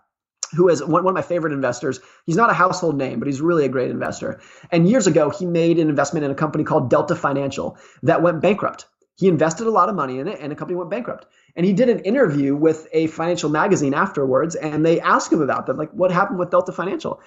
who 0.55 0.67
is 0.69 0.83
one 0.83 1.05
of 1.05 1.13
my 1.13 1.21
favorite 1.21 1.53
investors. 1.53 1.99
He's 2.25 2.35
not 2.35 2.49
a 2.49 2.53
household 2.53 2.97
name, 2.97 3.19
but 3.19 3.27
he's 3.27 3.41
really 3.41 3.65
a 3.65 3.69
great 3.69 3.91
investor. 3.91 4.41
And 4.71 4.89
years 4.89 5.07
ago, 5.07 5.29
he 5.29 5.45
made 5.45 5.77
an 5.77 5.89
investment 5.89 6.25
in 6.25 6.31
a 6.31 6.35
company 6.35 6.63
called 6.63 6.89
Delta 6.89 7.15
Financial 7.15 7.77
that 8.03 8.21
went 8.21 8.41
bankrupt. 8.41 8.87
He 9.19 9.27
invested 9.27 9.67
a 9.67 9.69
lot 9.69 9.89
of 9.89 9.95
money 9.95 10.19
in 10.19 10.29
it 10.29 10.39
and 10.39 10.49
the 10.49 10.55
company 10.55 10.77
went 10.77 10.89
bankrupt. 10.89 11.25
And 11.57 11.65
he 11.65 11.73
did 11.73 11.89
an 11.89 11.99
interview 11.99 12.55
with 12.55 12.87
a 12.93 13.07
financial 13.07 13.49
magazine 13.49 13.93
afterwards 13.93 14.55
and 14.55 14.85
they 14.85 15.01
asked 15.01 15.33
him 15.33 15.41
about 15.41 15.67
that, 15.67 15.77
like 15.77 15.91
what 15.91 16.09
happened 16.09 16.39
with 16.39 16.51
Delta 16.51 16.71
Financial. 16.71 17.19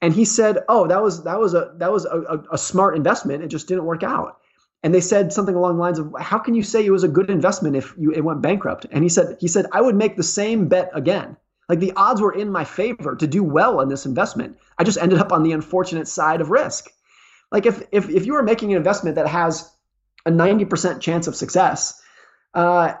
And 0.00 0.14
he 0.14 0.24
said, 0.24 0.58
"Oh, 0.68 0.86
that 0.86 1.02
was 1.02 1.24
that 1.24 1.40
was 1.40 1.54
a 1.54 1.72
that 1.78 1.90
was 1.90 2.04
a, 2.04 2.40
a, 2.52 2.56
smart 2.56 2.96
investment. 2.96 3.42
It 3.42 3.48
just 3.48 3.66
didn't 3.66 3.84
work 3.84 4.04
out." 4.04 4.38
And 4.84 4.94
they 4.94 5.00
said 5.00 5.32
something 5.32 5.56
along 5.56 5.74
the 5.74 5.82
lines 5.82 5.98
of, 5.98 6.14
"How 6.20 6.38
can 6.38 6.54
you 6.54 6.62
say 6.62 6.86
it 6.86 6.90
was 6.90 7.02
a 7.02 7.08
good 7.08 7.28
investment 7.28 7.74
if 7.74 7.92
you 7.98 8.12
it 8.12 8.22
went 8.22 8.40
bankrupt?" 8.40 8.86
And 8.92 9.02
he 9.02 9.10
said 9.10 9.36
he 9.40 9.48
said, 9.48 9.66
"I 9.72 9.80
would 9.80 9.96
make 9.96 10.16
the 10.16 10.22
same 10.22 10.68
bet 10.68 10.90
again. 10.94 11.36
Like 11.68 11.80
the 11.80 11.92
odds 11.96 12.20
were 12.20 12.32
in 12.32 12.50
my 12.50 12.64
favor 12.64 13.16
to 13.16 13.26
do 13.26 13.42
well 13.42 13.80
in 13.80 13.88
this 13.88 14.06
investment. 14.06 14.56
I 14.78 14.84
just 14.84 14.98
ended 14.98 15.18
up 15.18 15.32
on 15.32 15.42
the 15.42 15.52
unfortunate 15.52 16.08
side 16.08 16.40
of 16.40 16.50
risk. 16.50 16.90
Like 17.52 17.66
if 17.66 17.82
if 17.90 18.08
if 18.08 18.24
you 18.24 18.36
are 18.36 18.42
making 18.42 18.70
an 18.70 18.78
investment 18.78 19.16
that 19.16 19.26
has 19.26 19.70
a 20.26 20.30
90% 20.30 21.00
chance 21.00 21.26
of 21.26 21.36
success, 21.36 22.00
uh, 22.54 22.94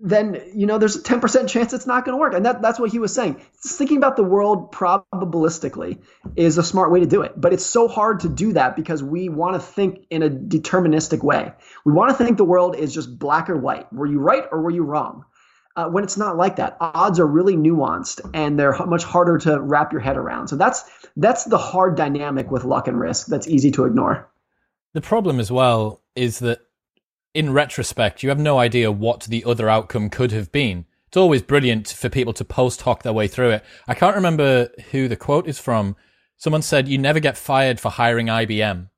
then 0.00 0.40
you 0.54 0.66
know 0.66 0.78
there's 0.78 0.96
a 0.96 1.02
10% 1.02 1.48
chance 1.48 1.72
it's 1.72 1.86
not 1.86 2.04
going 2.04 2.16
to 2.16 2.20
work. 2.20 2.34
And 2.34 2.44
that, 2.44 2.60
that's 2.60 2.78
what 2.78 2.90
he 2.90 2.98
was 2.98 3.14
saying. 3.14 3.40
Just 3.62 3.78
thinking 3.78 3.96
about 3.96 4.16
the 4.16 4.24
world 4.24 4.72
probabilistically 4.72 6.02
is 6.36 6.58
a 6.58 6.62
smart 6.62 6.90
way 6.90 7.00
to 7.00 7.06
do 7.06 7.22
it. 7.22 7.32
But 7.40 7.52
it's 7.52 7.64
so 7.64 7.88
hard 7.88 8.20
to 8.20 8.28
do 8.28 8.52
that 8.54 8.76
because 8.76 9.02
we 9.02 9.28
want 9.28 9.54
to 9.54 9.60
think 9.60 10.06
in 10.10 10.22
a 10.22 10.28
deterministic 10.28 11.22
way. 11.22 11.52
We 11.84 11.92
want 11.92 12.10
to 12.10 12.22
think 12.22 12.36
the 12.36 12.44
world 12.44 12.76
is 12.76 12.92
just 12.92 13.18
black 13.18 13.48
or 13.48 13.56
white. 13.56 13.92
Were 13.92 14.06
you 14.06 14.18
right 14.18 14.44
or 14.50 14.60
were 14.60 14.70
you 14.70 14.82
wrong? 14.82 15.24
Uh, 15.76 15.88
when 15.88 16.04
it's 16.04 16.16
not 16.16 16.36
like 16.36 16.56
that 16.56 16.76
odds 16.80 17.18
are 17.18 17.26
really 17.26 17.56
nuanced 17.56 18.20
and 18.32 18.58
they're 18.58 18.76
much 18.86 19.02
harder 19.02 19.38
to 19.38 19.60
wrap 19.60 19.92
your 19.92 20.00
head 20.00 20.16
around. 20.16 20.48
So 20.48 20.56
that's 20.56 20.84
that's 21.16 21.44
the 21.44 21.58
hard 21.58 21.96
dynamic 21.96 22.50
with 22.50 22.64
luck 22.64 22.88
and 22.88 22.98
risk 22.98 23.26
that's 23.26 23.48
easy 23.48 23.70
to 23.72 23.84
ignore 23.84 24.28
the 24.94 25.00
problem 25.00 25.38
as 25.38 25.52
well 25.52 26.00
is 26.16 26.38
that 26.38 26.60
in 27.34 27.52
retrospect, 27.52 28.22
you 28.22 28.28
have 28.28 28.38
no 28.38 28.58
idea 28.58 28.90
what 28.90 29.24
the 29.24 29.44
other 29.44 29.68
outcome 29.68 30.08
could 30.08 30.30
have 30.30 30.50
been. 30.52 30.86
it's 31.08 31.16
always 31.16 31.42
brilliant 31.42 31.88
for 31.88 32.08
people 32.08 32.32
to 32.32 32.44
post 32.44 32.82
hoc 32.82 33.02
their 33.02 33.12
way 33.12 33.28
through 33.28 33.50
it. 33.50 33.64
I 33.86 33.94
can't 33.94 34.16
remember 34.16 34.70
who 34.90 35.06
the 35.08 35.16
quote 35.16 35.46
is 35.46 35.60
from. 35.60 35.96
Someone 36.36 36.62
said, 36.62 36.88
"You 36.88 36.98
never 36.98 37.20
get 37.20 37.36
fired 37.36 37.78
for 37.78 37.90
hiring 37.90 38.28
IBM." 38.28 38.88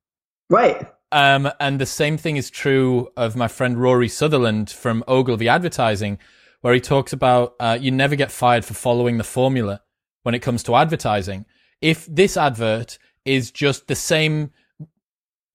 Right. 0.49 0.87
Um, 1.13 1.51
and 1.61 1.79
the 1.79 1.87
same 1.87 2.17
thing 2.17 2.37
is 2.37 2.51
true 2.51 3.09
of 3.17 3.37
my 3.37 3.49
friend 3.49 3.79
Rory 3.79 4.09
Sutherland 4.09 4.71
from 4.71 5.05
Ogilvy 5.07 5.49
Advertising, 5.49 6.19
where 6.63 6.75
he 6.75 6.81
talks 6.81 7.13
about 7.13 7.55
uh, 7.61 7.79
you 7.81 7.91
never 7.91 8.17
get 8.17 8.31
fired 8.31 8.65
for 8.65 8.75
following 8.75 9.19
the 9.19 9.25
formula 9.25 9.83
when 10.23 10.35
it 10.35 10.41
comes 10.41 10.63
to 10.65 10.75
advertising. 10.75 11.45
If 11.81 12.07
this 12.07 12.37
advert 12.37 12.99
is 13.25 13.51
just 13.51 13.87
the 13.87 13.95
same 13.95 14.51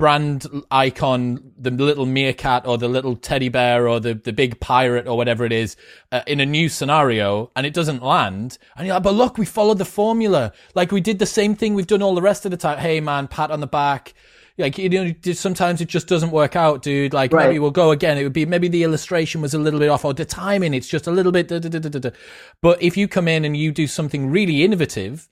brand 0.02 0.48
icon, 0.72 1.54
the 1.60 1.70
little 1.70 2.08
meerkat 2.08 2.66
or 2.66 2.76
the 2.76 2.88
little 2.88 3.16
teddy 3.16 3.50
bear 3.50 3.88
or 3.88 4.00
the, 4.00 4.16
the 4.16 4.34
big 4.34 4.60
pirate 4.60 5.08
or 5.08 5.16
whatever 5.16 5.46
it 5.46 5.52
is 5.52 5.76
uh, 6.12 6.24
in 6.26 6.40
a 6.40 6.46
new 6.46 6.68
scenario 6.70 7.52
and 7.56 7.68
it 7.68 7.74
doesn't 7.76 8.02
land. 8.02 8.58
And 8.76 8.88
you're 8.88 8.96
like, 8.96 9.04
but 9.04 9.14
look, 9.14 9.38
we 9.38 9.46
followed 9.46 9.78
the 9.78 9.86
formula. 9.86 10.54
Like 10.74 10.92
we 10.92 11.02
did 11.02 11.20
the 11.20 11.28
same 11.28 11.54
thing 11.54 11.76
we've 11.76 11.86
done 11.86 12.02
all 12.02 12.16
the 12.16 12.22
rest 12.24 12.46
of 12.46 12.52
the 12.52 12.58
time. 12.58 12.80
Hey 12.80 13.00
man, 13.00 13.28
pat 13.28 13.52
on 13.52 13.60
the 13.60 13.68
back. 13.68 14.16
Like, 14.58 14.80
you 14.80 14.90
know, 14.90 15.14
sometimes 15.34 15.82
it 15.82 15.88
just 15.88 16.08
doesn't 16.08 16.32
work 16.32 16.56
out, 16.56 16.82
dude. 16.82 17.14
Like 17.14 17.32
right. 17.32 17.46
maybe 17.46 17.60
we'll 17.60 17.70
go 17.70 17.92
again. 17.92 18.18
It 18.18 18.24
would 18.24 18.34
be 18.34 18.48
maybe 18.48 18.70
the 18.70 18.82
illustration 18.82 19.40
was 19.40 19.54
a 19.54 19.60
little 19.60 19.80
bit 19.80 19.90
off 19.90 20.04
or 20.04 20.16
the 20.16 20.26
timing. 20.26 20.74
It's 20.74 20.88
just 20.88 21.06
a 21.06 21.12
little 21.12 21.32
bit. 21.32 21.48
Da, 21.48 21.60
da, 21.60 21.70
da, 21.70 22.10
but 22.60 22.82
if 22.82 22.98
you 22.98 23.08
come 23.08 23.28
in 23.28 23.46
and 23.46 23.56
you 23.56 23.72
do 23.72 23.86
something 23.86 24.32
really 24.32 24.64
innovative 24.64 25.30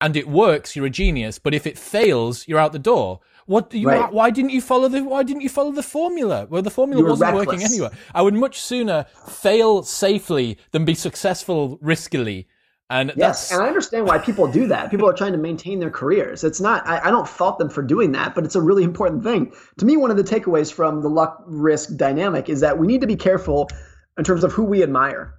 and 0.00 0.16
it 0.16 0.26
works, 0.26 0.74
you're 0.74 0.86
a 0.86 0.90
genius. 0.90 1.38
But 1.38 1.54
if 1.54 1.68
it 1.68 1.78
fails, 1.78 2.48
you're 2.48 2.58
out 2.58 2.72
the 2.72 2.80
door. 2.80 3.20
What 3.48 3.72
you, 3.72 3.88
right. 3.88 4.12
why 4.12 4.28
didn't 4.28 4.50
you 4.50 4.60
follow 4.60 4.88
the 4.88 5.02
why 5.02 5.22
didn't 5.22 5.40
you 5.40 5.48
follow 5.48 5.72
the 5.72 5.82
formula? 5.82 6.46
Well, 6.50 6.60
the 6.60 6.70
formula 6.70 7.02
wasn't 7.02 7.34
reckless. 7.34 7.46
working 7.46 7.64
anyway. 7.64 7.88
I 8.14 8.20
would 8.20 8.34
much 8.34 8.60
sooner 8.60 9.06
fail 9.26 9.82
safely 9.84 10.58
than 10.72 10.84
be 10.84 10.94
successful 10.94 11.78
riskily. 11.78 12.44
And 12.90 13.10
yes, 13.16 13.50
and 13.50 13.62
I 13.62 13.66
understand 13.66 14.04
why 14.04 14.18
people 14.18 14.52
do 14.52 14.66
that. 14.66 14.90
People 14.90 15.08
are 15.08 15.14
trying 15.14 15.32
to 15.32 15.38
maintain 15.38 15.78
their 15.78 15.90
careers. 15.90 16.44
It's 16.44 16.60
not. 16.60 16.86
I, 16.86 17.06
I, 17.08 17.10
don't 17.10 17.26
fault 17.26 17.58
them 17.58 17.70
for 17.70 17.82
doing 17.82 18.12
that, 18.12 18.34
but 18.34 18.44
it's 18.44 18.54
a 18.54 18.60
really 18.60 18.84
important 18.84 19.22
thing. 19.22 19.50
To 19.78 19.86
me, 19.86 19.96
one 19.96 20.10
of 20.10 20.18
the 20.18 20.24
takeaways 20.24 20.70
from 20.70 21.00
the 21.00 21.08
luck 21.08 21.42
risk 21.46 21.96
dynamic 21.96 22.50
is 22.50 22.60
that 22.60 22.78
we 22.78 22.86
need 22.86 23.00
to 23.00 23.06
be 23.06 23.16
careful 23.16 23.70
in 24.18 24.24
terms 24.24 24.44
of 24.44 24.52
who 24.52 24.64
we 24.64 24.82
admire, 24.82 25.34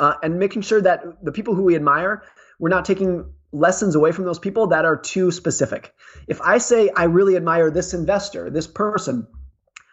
uh, 0.00 0.14
and 0.22 0.38
making 0.38 0.62
sure 0.62 0.80
that 0.80 1.02
the 1.22 1.32
people 1.32 1.54
who 1.54 1.64
we 1.64 1.76
admire, 1.76 2.22
we're 2.58 2.70
not 2.70 2.86
taking 2.86 3.30
lessons 3.54 3.94
away 3.94 4.12
from 4.12 4.24
those 4.24 4.38
people 4.38 4.66
that 4.66 4.84
are 4.84 4.96
too 4.96 5.30
specific. 5.30 5.94
If 6.26 6.40
I 6.42 6.58
say 6.58 6.90
I 6.96 7.04
really 7.04 7.36
admire 7.36 7.70
this 7.70 7.94
investor, 7.94 8.50
this 8.50 8.66
person, 8.66 9.26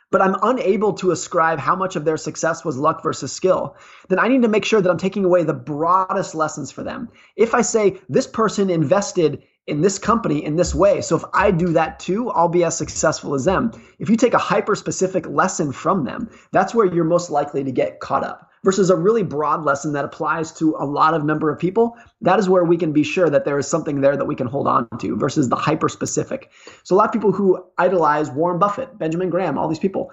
but 0.10 0.22
I'm 0.22 0.36
unable 0.42 0.94
to 0.94 1.12
ascribe 1.12 1.60
how 1.60 1.76
much 1.76 1.96
of 1.96 2.04
their 2.04 2.18
success 2.18 2.66
was 2.66 2.78
luck 2.78 3.02
versus 3.02 3.32
skill, 3.32 3.78
then 4.10 4.20
I 4.20 4.28
need 4.28 4.42
to 4.42 4.50
make 4.50 4.66
sure 4.66 4.82
that 4.82 4.90
I'm 4.90 4.98
taking 4.98 5.24
away 5.24 5.44
the 5.44 5.54
broadest 5.54 6.36
lessons 6.36 6.72
for 6.72 6.84
them. 6.84 7.10
If 7.38 7.54
I 7.54 7.62
say 7.62 8.02
this 8.10 8.28
person 8.28 8.70
invested 8.70 9.44
in 9.68 9.82
this 9.82 10.00
company 10.00 10.44
in 10.44 10.56
this 10.56 10.76
way, 10.76 11.00
so 11.02 11.16
if 11.16 11.24
I 11.34 11.52
do 11.52 11.68
that 11.74 12.00
too, 12.00 12.30
I'll 12.32 12.50
be 12.50 12.64
as 12.64 12.78
successful 12.78 13.36
as 13.36 13.46
them. 13.46 13.72
If 14.00 14.10
you 14.10 14.18
take 14.18 14.34
a 14.34 14.40
hyper 14.40 14.76
specific 14.76 15.28
lesson 15.28 15.72
from 15.72 16.04
them, 16.04 16.30
that's 16.52 16.74
where 16.76 16.88
you're 16.94 17.06
most 17.06 17.30
likely 17.30 17.64
to 17.64 17.72
get 17.72 18.00
caught 18.00 18.24
up 18.24 18.51
versus 18.64 18.90
a 18.90 18.96
really 18.96 19.24
broad 19.24 19.64
lesson 19.64 19.94
that 19.94 20.06
applies 20.06 20.52
to 20.52 20.76
a 20.78 20.86
lot 20.86 21.14
of 21.14 21.24
number 21.24 21.50
of 21.50 21.60
people, 21.60 21.98
that 22.22 22.40
is 22.40 22.48
where 22.48 22.64
we 22.64 22.78
can 22.78 22.94
be 22.94 23.04
sure 23.04 23.30
that 23.30 23.46
there 23.46 23.58
is 23.58 23.68
something 23.68 24.02
there 24.02 24.16
that 24.16 24.26
we 24.26 24.36
can 24.36 24.48
hold 24.48 24.68
on 24.68 24.88
to 25.00 25.16
versus 25.16 25.50
the 25.50 25.56
hyper 25.56 25.90
specific. 25.90 26.52
So 26.84 26.96
a 26.96 26.98
lot 26.98 27.08
of 27.08 27.14
people 27.14 27.32
who 27.32 27.64
idolize 27.78 28.30
Warren 28.30 28.60
Buffett, 28.60 28.98
Benjamin 28.98 29.30
Graham, 29.30 29.58
all 29.58 29.68
these 29.68 29.80
people 29.80 30.12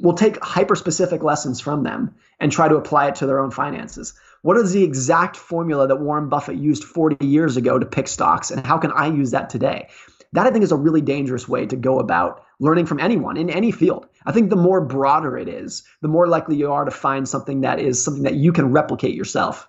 will 0.00 0.14
take 0.14 0.42
hyper 0.42 0.76
specific 0.76 1.22
lessons 1.22 1.60
from 1.60 1.82
them 1.82 2.14
and 2.38 2.50
try 2.50 2.68
to 2.68 2.76
apply 2.76 3.08
it 3.08 3.16
to 3.16 3.26
their 3.26 3.38
own 3.38 3.50
finances. 3.50 4.14
What 4.42 4.56
is 4.56 4.72
the 4.72 4.82
exact 4.82 5.36
formula 5.36 5.86
that 5.88 6.00
Warren 6.00 6.30
Buffett 6.30 6.56
used 6.56 6.84
40 6.84 7.26
years 7.26 7.58
ago 7.58 7.78
to 7.78 7.84
pick 7.84 8.08
stocks 8.08 8.50
and 8.50 8.66
how 8.66 8.78
can 8.78 8.92
I 8.92 9.08
use 9.08 9.32
that 9.32 9.50
today? 9.50 9.88
That 10.32 10.46
I 10.46 10.50
think 10.50 10.62
is 10.62 10.72
a 10.72 10.76
really 10.76 11.02
dangerous 11.02 11.46
way 11.46 11.66
to 11.66 11.76
go 11.76 11.98
about 11.98 12.44
learning 12.60 12.86
from 12.86 13.00
anyone 13.00 13.36
in 13.36 13.50
any 13.50 13.72
field. 13.72 14.06
I 14.26 14.32
think 14.32 14.50
the 14.50 14.56
more 14.56 14.80
broader 14.80 15.38
it 15.38 15.48
is, 15.48 15.82
the 16.02 16.08
more 16.08 16.26
likely 16.26 16.56
you 16.56 16.70
are 16.72 16.84
to 16.84 16.90
find 16.90 17.28
something 17.28 17.62
that 17.62 17.80
is 17.80 18.02
something 18.02 18.22
that 18.24 18.34
you 18.34 18.52
can 18.52 18.72
replicate 18.72 19.14
yourself. 19.14 19.68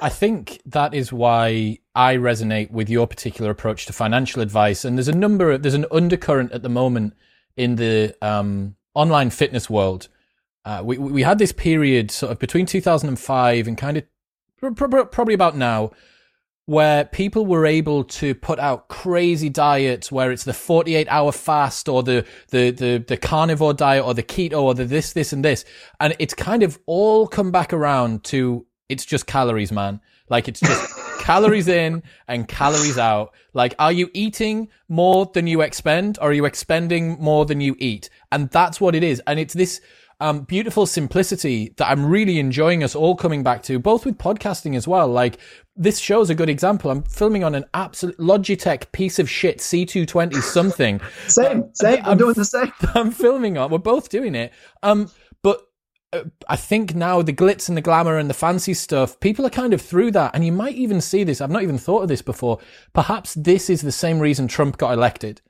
I 0.00 0.08
think 0.08 0.60
that 0.66 0.94
is 0.94 1.12
why 1.12 1.78
I 1.94 2.16
resonate 2.16 2.70
with 2.70 2.88
your 2.88 3.06
particular 3.06 3.50
approach 3.50 3.86
to 3.86 3.92
financial 3.92 4.42
advice. 4.42 4.84
And 4.84 4.96
there's 4.96 5.08
a 5.08 5.16
number 5.16 5.52
of, 5.52 5.62
there's 5.62 5.74
an 5.74 5.86
undercurrent 5.90 6.52
at 6.52 6.62
the 6.62 6.68
moment 6.68 7.14
in 7.56 7.76
the 7.76 8.14
um, 8.22 8.76
online 8.94 9.30
fitness 9.30 9.68
world. 9.68 10.08
Uh, 10.64 10.82
we, 10.84 10.98
we 10.98 11.22
had 11.22 11.38
this 11.38 11.52
period 11.52 12.10
sort 12.10 12.30
of 12.30 12.38
between 12.38 12.66
2005 12.66 13.66
and 13.66 13.76
kind 13.76 13.96
of 13.96 14.04
probably 14.76 15.34
about 15.34 15.56
now 15.56 15.90
where 16.68 17.06
people 17.06 17.46
were 17.46 17.64
able 17.64 18.04
to 18.04 18.34
put 18.34 18.58
out 18.58 18.88
crazy 18.88 19.48
diets 19.48 20.12
where 20.12 20.30
it's 20.30 20.44
the 20.44 20.52
48 20.52 21.08
hour 21.08 21.32
fast 21.32 21.88
or 21.88 22.02
the, 22.02 22.26
the, 22.50 22.70
the, 22.70 23.02
the, 23.08 23.16
carnivore 23.16 23.72
diet 23.72 24.04
or 24.04 24.12
the 24.12 24.22
keto 24.22 24.60
or 24.60 24.74
the 24.74 24.84
this, 24.84 25.14
this 25.14 25.32
and 25.32 25.42
this. 25.42 25.64
And 25.98 26.14
it's 26.18 26.34
kind 26.34 26.62
of 26.62 26.78
all 26.84 27.26
come 27.26 27.50
back 27.50 27.72
around 27.72 28.22
to 28.24 28.66
it's 28.90 29.06
just 29.06 29.26
calories, 29.26 29.72
man. 29.72 30.02
Like 30.28 30.46
it's 30.46 30.60
just 30.60 30.94
calories 31.20 31.68
in 31.68 32.02
and 32.28 32.46
calories 32.46 32.98
out. 32.98 33.32
Like, 33.54 33.74
are 33.78 33.90
you 33.90 34.10
eating 34.12 34.68
more 34.90 35.24
than 35.32 35.46
you 35.46 35.62
expend 35.62 36.18
or 36.20 36.28
are 36.28 36.34
you 36.34 36.44
expending 36.44 37.18
more 37.18 37.46
than 37.46 37.62
you 37.62 37.76
eat? 37.78 38.10
And 38.30 38.50
that's 38.50 38.78
what 38.78 38.94
it 38.94 39.02
is. 39.02 39.22
And 39.26 39.40
it's 39.40 39.54
this, 39.54 39.80
um, 40.20 40.40
beautiful 40.40 40.84
simplicity 40.86 41.72
that 41.76 41.88
I'm 41.88 42.04
really 42.04 42.38
enjoying 42.38 42.82
us 42.82 42.94
all 42.94 43.14
coming 43.14 43.42
back 43.42 43.62
to, 43.64 43.78
both 43.78 44.04
with 44.04 44.18
podcasting 44.18 44.74
as 44.76 44.88
well. 44.88 45.06
Like 45.06 45.38
this 45.76 45.98
show's 45.98 46.28
a 46.28 46.34
good 46.34 46.48
example. 46.48 46.90
I'm 46.90 47.04
filming 47.04 47.44
on 47.44 47.54
an 47.54 47.64
absolute 47.72 48.18
Logitech 48.18 48.90
piece 48.90 49.18
of 49.18 49.30
shit 49.30 49.58
C220 49.58 50.42
something. 50.42 51.00
same, 51.28 51.70
same. 51.72 52.00
I'm, 52.04 52.12
I'm, 52.12 52.18
doing 52.18 52.34
the 52.34 52.44
same. 52.44 52.72
I'm 52.94 53.12
filming 53.12 53.56
on. 53.58 53.70
We're 53.70 53.78
both 53.78 54.08
doing 54.08 54.34
it. 54.34 54.52
Um, 54.82 55.08
but 55.42 55.62
uh, 56.12 56.24
I 56.48 56.56
think 56.56 56.96
now 56.96 57.22
the 57.22 57.32
glitz 57.32 57.68
and 57.68 57.76
the 57.76 57.82
glamour 57.82 58.18
and 58.18 58.28
the 58.28 58.34
fancy 58.34 58.74
stuff, 58.74 59.20
people 59.20 59.46
are 59.46 59.50
kind 59.50 59.72
of 59.72 59.80
through 59.80 60.10
that. 60.12 60.34
And 60.34 60.44
you 60.44 60.50
might 60.50 60.74
even 60.74 61.00
see 61.00 61.22
this. 61.22 61.40
I've 61.40 61.50
not 61.50 61.62
even 61.62 61.78
thought 61.78 62.02
of 62.02 62.08
this 62.08 62.22
before. 62.22 62.58
Perhaps 62.92 63.34
this 63.34 63.70
is 63.70 63.82
the 63.82 63.92
same 63.92 64.18
reason 64.18 64.48
Trump 64.48 64.78
got 64.78 64.92
elected. 64.92 65.42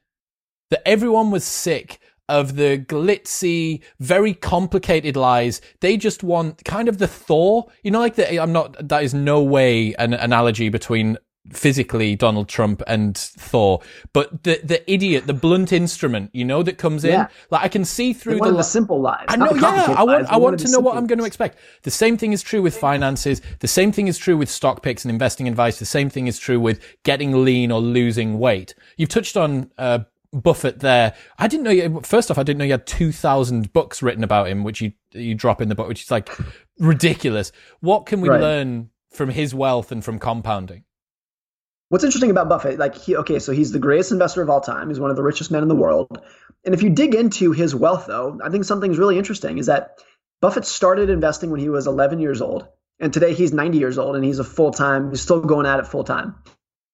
That 0.71 0.87
everyone 0.87 1.31
was 1.31 1.45
sick 1.45 1.99
of 2.29 2.57
the 2.57 2.79
glitzy, 2.79 3.83
very 4.01 4.35
complicated 4.35 5.17
lies. 5.17 5.61
They 5.81 5.97
just 5.97 6.23
want 6.23 6.64
kind 6.64 6.88
of 6.88 6.99
the 6.99 7.09
Thor, 7.09 7.67
you 7.83 7.91
know, 7.91 8.01
like 8.01 8.17
the, 8.17 8.41
I'm 8.41 8.53
not, 8.53 8.88
that 8.88 9.03
is 9.03 9.14
no 9.14 9.43
way 9.43 9.95
an 9.95 10.12
analogy 10.14 10.69
between 10.69 11.19
physically 11.53 12.14
Donald 12.14 12.49
Trump 12.49 12.83
and 12.87 13.17
Thor, 13.17 13.81
but 14.12 14.43
the 14.43 14.61
the 14.62 14.91
idiot, 14.91 15.27
the 15.27 15.35
blunt 15.35 15.73
instrument, 15.73 16.31
you 16.33 16.45
know, 16.45 16.62
that 16.62 16.79
comes 16.79 17.05
in. 17.05 17.12
Yeah. 17.12 17.29
Like 17.51 17.64
I 17.64 17.69
can 17.69 17.85
see 17.85 18.12
through 18.12 18.38
the, 18.38 18.53
the 18.53 18.62
simple 18.62 19.01
lies. 19.01 19.25
I 19.29 19.37
know, 19.37 19.53
yeah. 19.53 19.95
I 19.97 20.05
want 20.05 20.27
I 20.27 20.37
want 20.37 20.61
to 20.61 20.71
know 20.71 20.81
what 20.81 20.97
I'm 20.97 21.07
going 21.07 21.19
to 21.19 21.25
expect. 21.25 21.59
The 21.83 21.91
same 21.91 22.17
thing 22.17 22.33
is 22.33 22.43
true 22.43 22.62
with 22.62 22.77
finances. 22.77 23.41
The 23.61 23.69
same 23.69 23.93
thing 23.93 24.09
is 24.09 24.19
true 24.19 24.37
with 24.37 24.51
stock 24.51 24.83
picks 24.83 25.05
and 25.05 25.11
investing 25.11 25.49
advice. 25.49 25.79
The 25.79 25.87
same 25.87 26.11
thing 26.11 26.27
is 26.27 26.38
true 26.38 26.61
with 26.61 26.85
getting 27.03 27.45
lean 27.45 27.73
or 27.73 27.81
losing 27.81 28.38
weight. 28.38 28.75
You've 28.97 29.09
touched 29.09 29.37
on 29.37 29.71
uh, 29.79 30.01
Buffett 30.33 30.81
there. 30.81 31.14
I 31.38 31.49
didn't 31.49 31.64
know. 31.64 31.71
You, 31.71 32.01
first 32.03 32.31
off, 32.31 32.38
I 32.38 32.43
didn't 32.43 32.59
know 32.59 32.64
you 32.64 32.73
had 32.73 32.87
two 32.87 33.12
thousand 33.12 33.73
books 33.73 34.03
written 34.03 34.23
about 34.23 34.49
him, 34.49 34.64
which 34.64 34.81
you 34.81 34.93
you 35.12 35.35
drop 35.35 35.62
in 35.62 35.69
the 35.69 35.75
book, 35.75 35.88
which 35.88 36.03
is 36.03 36.11
like 36.11 36.31
ridiculous. 36.79 37.53
What 37.81 38.07
can 38.07 38.21
we 38.21 38.29
right. 38.29 38.41
learn 38.41 38.91
from 39.11 39.31
his 39.31 39.55
wealth 39.55 39.91
and 39.91 40.05
from 40.05 40.19
compounding? 40.19 40.85
What's 41.91 42.05
interesting 42.05 42.31
about 42.31 42.51
Buffett, 42.51 42.79
like 42.79 42.95
he, 42.95 43.17
okay, 43.17 43.38
so 43.38 43.53
he's 43.53 43.73
the 43.73 43.79
greatest 43.79 44.12
investor 44.12 44.43
of 44.43 44.51
all 44.51 44.61
time. 44.61 44.88
He's 44.88 45.01
one 45.01 45.11
of 45.11 45.17
the 45.17 45.23
richest 45.23 45.51
men 45.51 45.62
in 45.62 45.69
the 45.69 45.75
world. 45.75 46.23
And 46.64 46.75
if 46.75 46.83
you 46.83 46.91
dig 46.91 47.14
into 47.14 47.53
his 47.53 47.75
wealth, 47.75 48.07
though, 48.07 48.38
I 48.45 48.51
think 48.51 48.64
something's 48.64 48.99
really 48.99 49.17
interesting 49.17 49.57
is 49.57 49.67
that 49.67 49.99
Buffett 50.43 50.67
started 50.67 51.09
investing 51.09 51.51
when 51.51 51.61
he 51.61 51.71
was 51.71 51.87
11 51.87 52.19
years 52.19 52.43
old, 52.43 52.69
and 53.01 53.11
today 53.11 53.33
he's 53.33 53.55
90 53.55 53.79
years 53.79 53.97
old, 53.97 54.17
and 54.17 54.25
he's 54.25 54.38
a 54.38 54.45
full 54.45 54.71
time. 54.71 55.09
He's 55.09 55.23
still 55.23 55.41
going 55.41 55.64
at 55.64 55.81
it 55.81 55.87
full 55.87 56.05
time. 56.05 56.35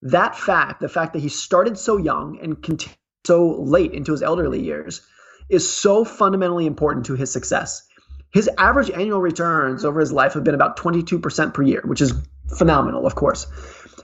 That 0.03 0.37
fact, 0.37 0.81
the 0.81 0.88
fact 0.88 1.14
that 1.14 1.18
he 1.18 1.29
started 1.29 1.77
so 1.77 1.97
young 1.97 2.38
and 2.40 2.62
continued 2.62 2.97
so 3.27 3.61
late 3.61 3.93
into 3.93 4.13
his 4.13 4.23
elderly 4.23 4.63
years 4.63 5.01
is 5.49 5.71
so 5.71 6.05
fundamentally 6.05 6.67
important 6.67 7.07
to 7.07 7.15
his 7.15 7.31
success. 7.31 7.87
His 8.33 8.49
average 8.59 8.91
annual 8.91 9.21
returns 9.21 9.85
over 9.85 10.01
his 10.01 10.13
life 10.13 10.35
have 10.35 10.45
been 10.45 10.55
about 10.55 10.77
22% 10.77 11.55
per 11.55 11.63
year, 11.63 11.83
which 11.85 12.01
is 12.01 12.13
phenomenal, 12.57 13.07
of 13.07 13.15
course. 13.15 13.47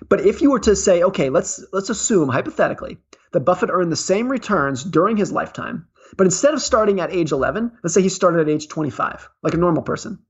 But 0.08 0.24
if 0.24 0.40
you 0.40 0.50
were 0.50 0.60
to 0.60 0.76
say, 0.76 1.02
okay, 1.02 1.30
let's 1.30 1.64
let's 1.72 1.90
assume 1.90 2.28
hypothetically 2.28 2.98
that 3.32 3.40
Buffett 3.40 3.70
earned 3.70 3.92
the 3.92 3.96
same 3.96 4.28
returns 4.28 4.82
during 4.84 5.16
his 5.16 5.32
lifetime, 5.32 5.88
but 6.16 6.26
instead 6.26 6.54
of 6.54 6.62
starting 6.62 7.00
at 7.00 7.12
age 7.12 7.32
11, 7.32 7.72
let's 7.82 7.94
say 7.94 8.02
he 8.02 8.08
started 8.08 8.40
at 8.40 8.48
age 8.48 8.68
25, 8.68 9.28
like 9.42 9.54
a 9.54 9.58
normal 9.58 9.82
person. 9.82 10.20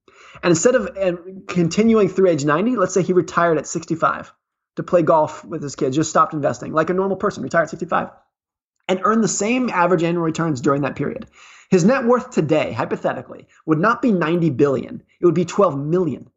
And 0.42 0.50
instead 0.50 0.74
of 0.74 0.96
and 0.96 1.46
continuing 1.46 2.08
through 2.08 2.28
age 2.28 2.44
90, 2.44 2.76
let's 2.76 2.94
say 2.94 3.02
he 3.02 3.12
retired 3.12 3.58
at 3.58 3.66
65 3.66 4.32
to 4.76 4.82
play 4.82 5.02
golf 5.02 5.44
with 5.44 5.62
his 5.62 5.76
kids, 5.76 5.96
just 5.96 6.10
stopped 6.10 6.34
investing, 6.34 6.72
like 6.72 6.90
a 6.90 6.94
normal 6.94 7.16
person, 7.16 7.42
retired 7.42 7.64
at 7.64 7.70
65 7.70 8.10
and 8.90 9.00
earn 9.04 9.20
the 9.20 9.28
same 9.28 9.70
average 9.70 10.02
annual 10.02 10.24
returns 10.24 10.60
during 10.60 10.82
that 10.82 10.96
period. 10.96 11.28
His 11.70 11.84
net 11.84 12.04
worth 12.04 12.30
today, 12.30 12.72
hypothetically, 12.72 13.46
would 13.64 13.78
not 13.78 14.02
be 14.02 14.10
90 14.10 14.50
billion. 14.50 15.00
It 15.20 15.26
would 15.26 15.34
be 15.34 15.44
12 15.44 15.78
million. 15.78 16.28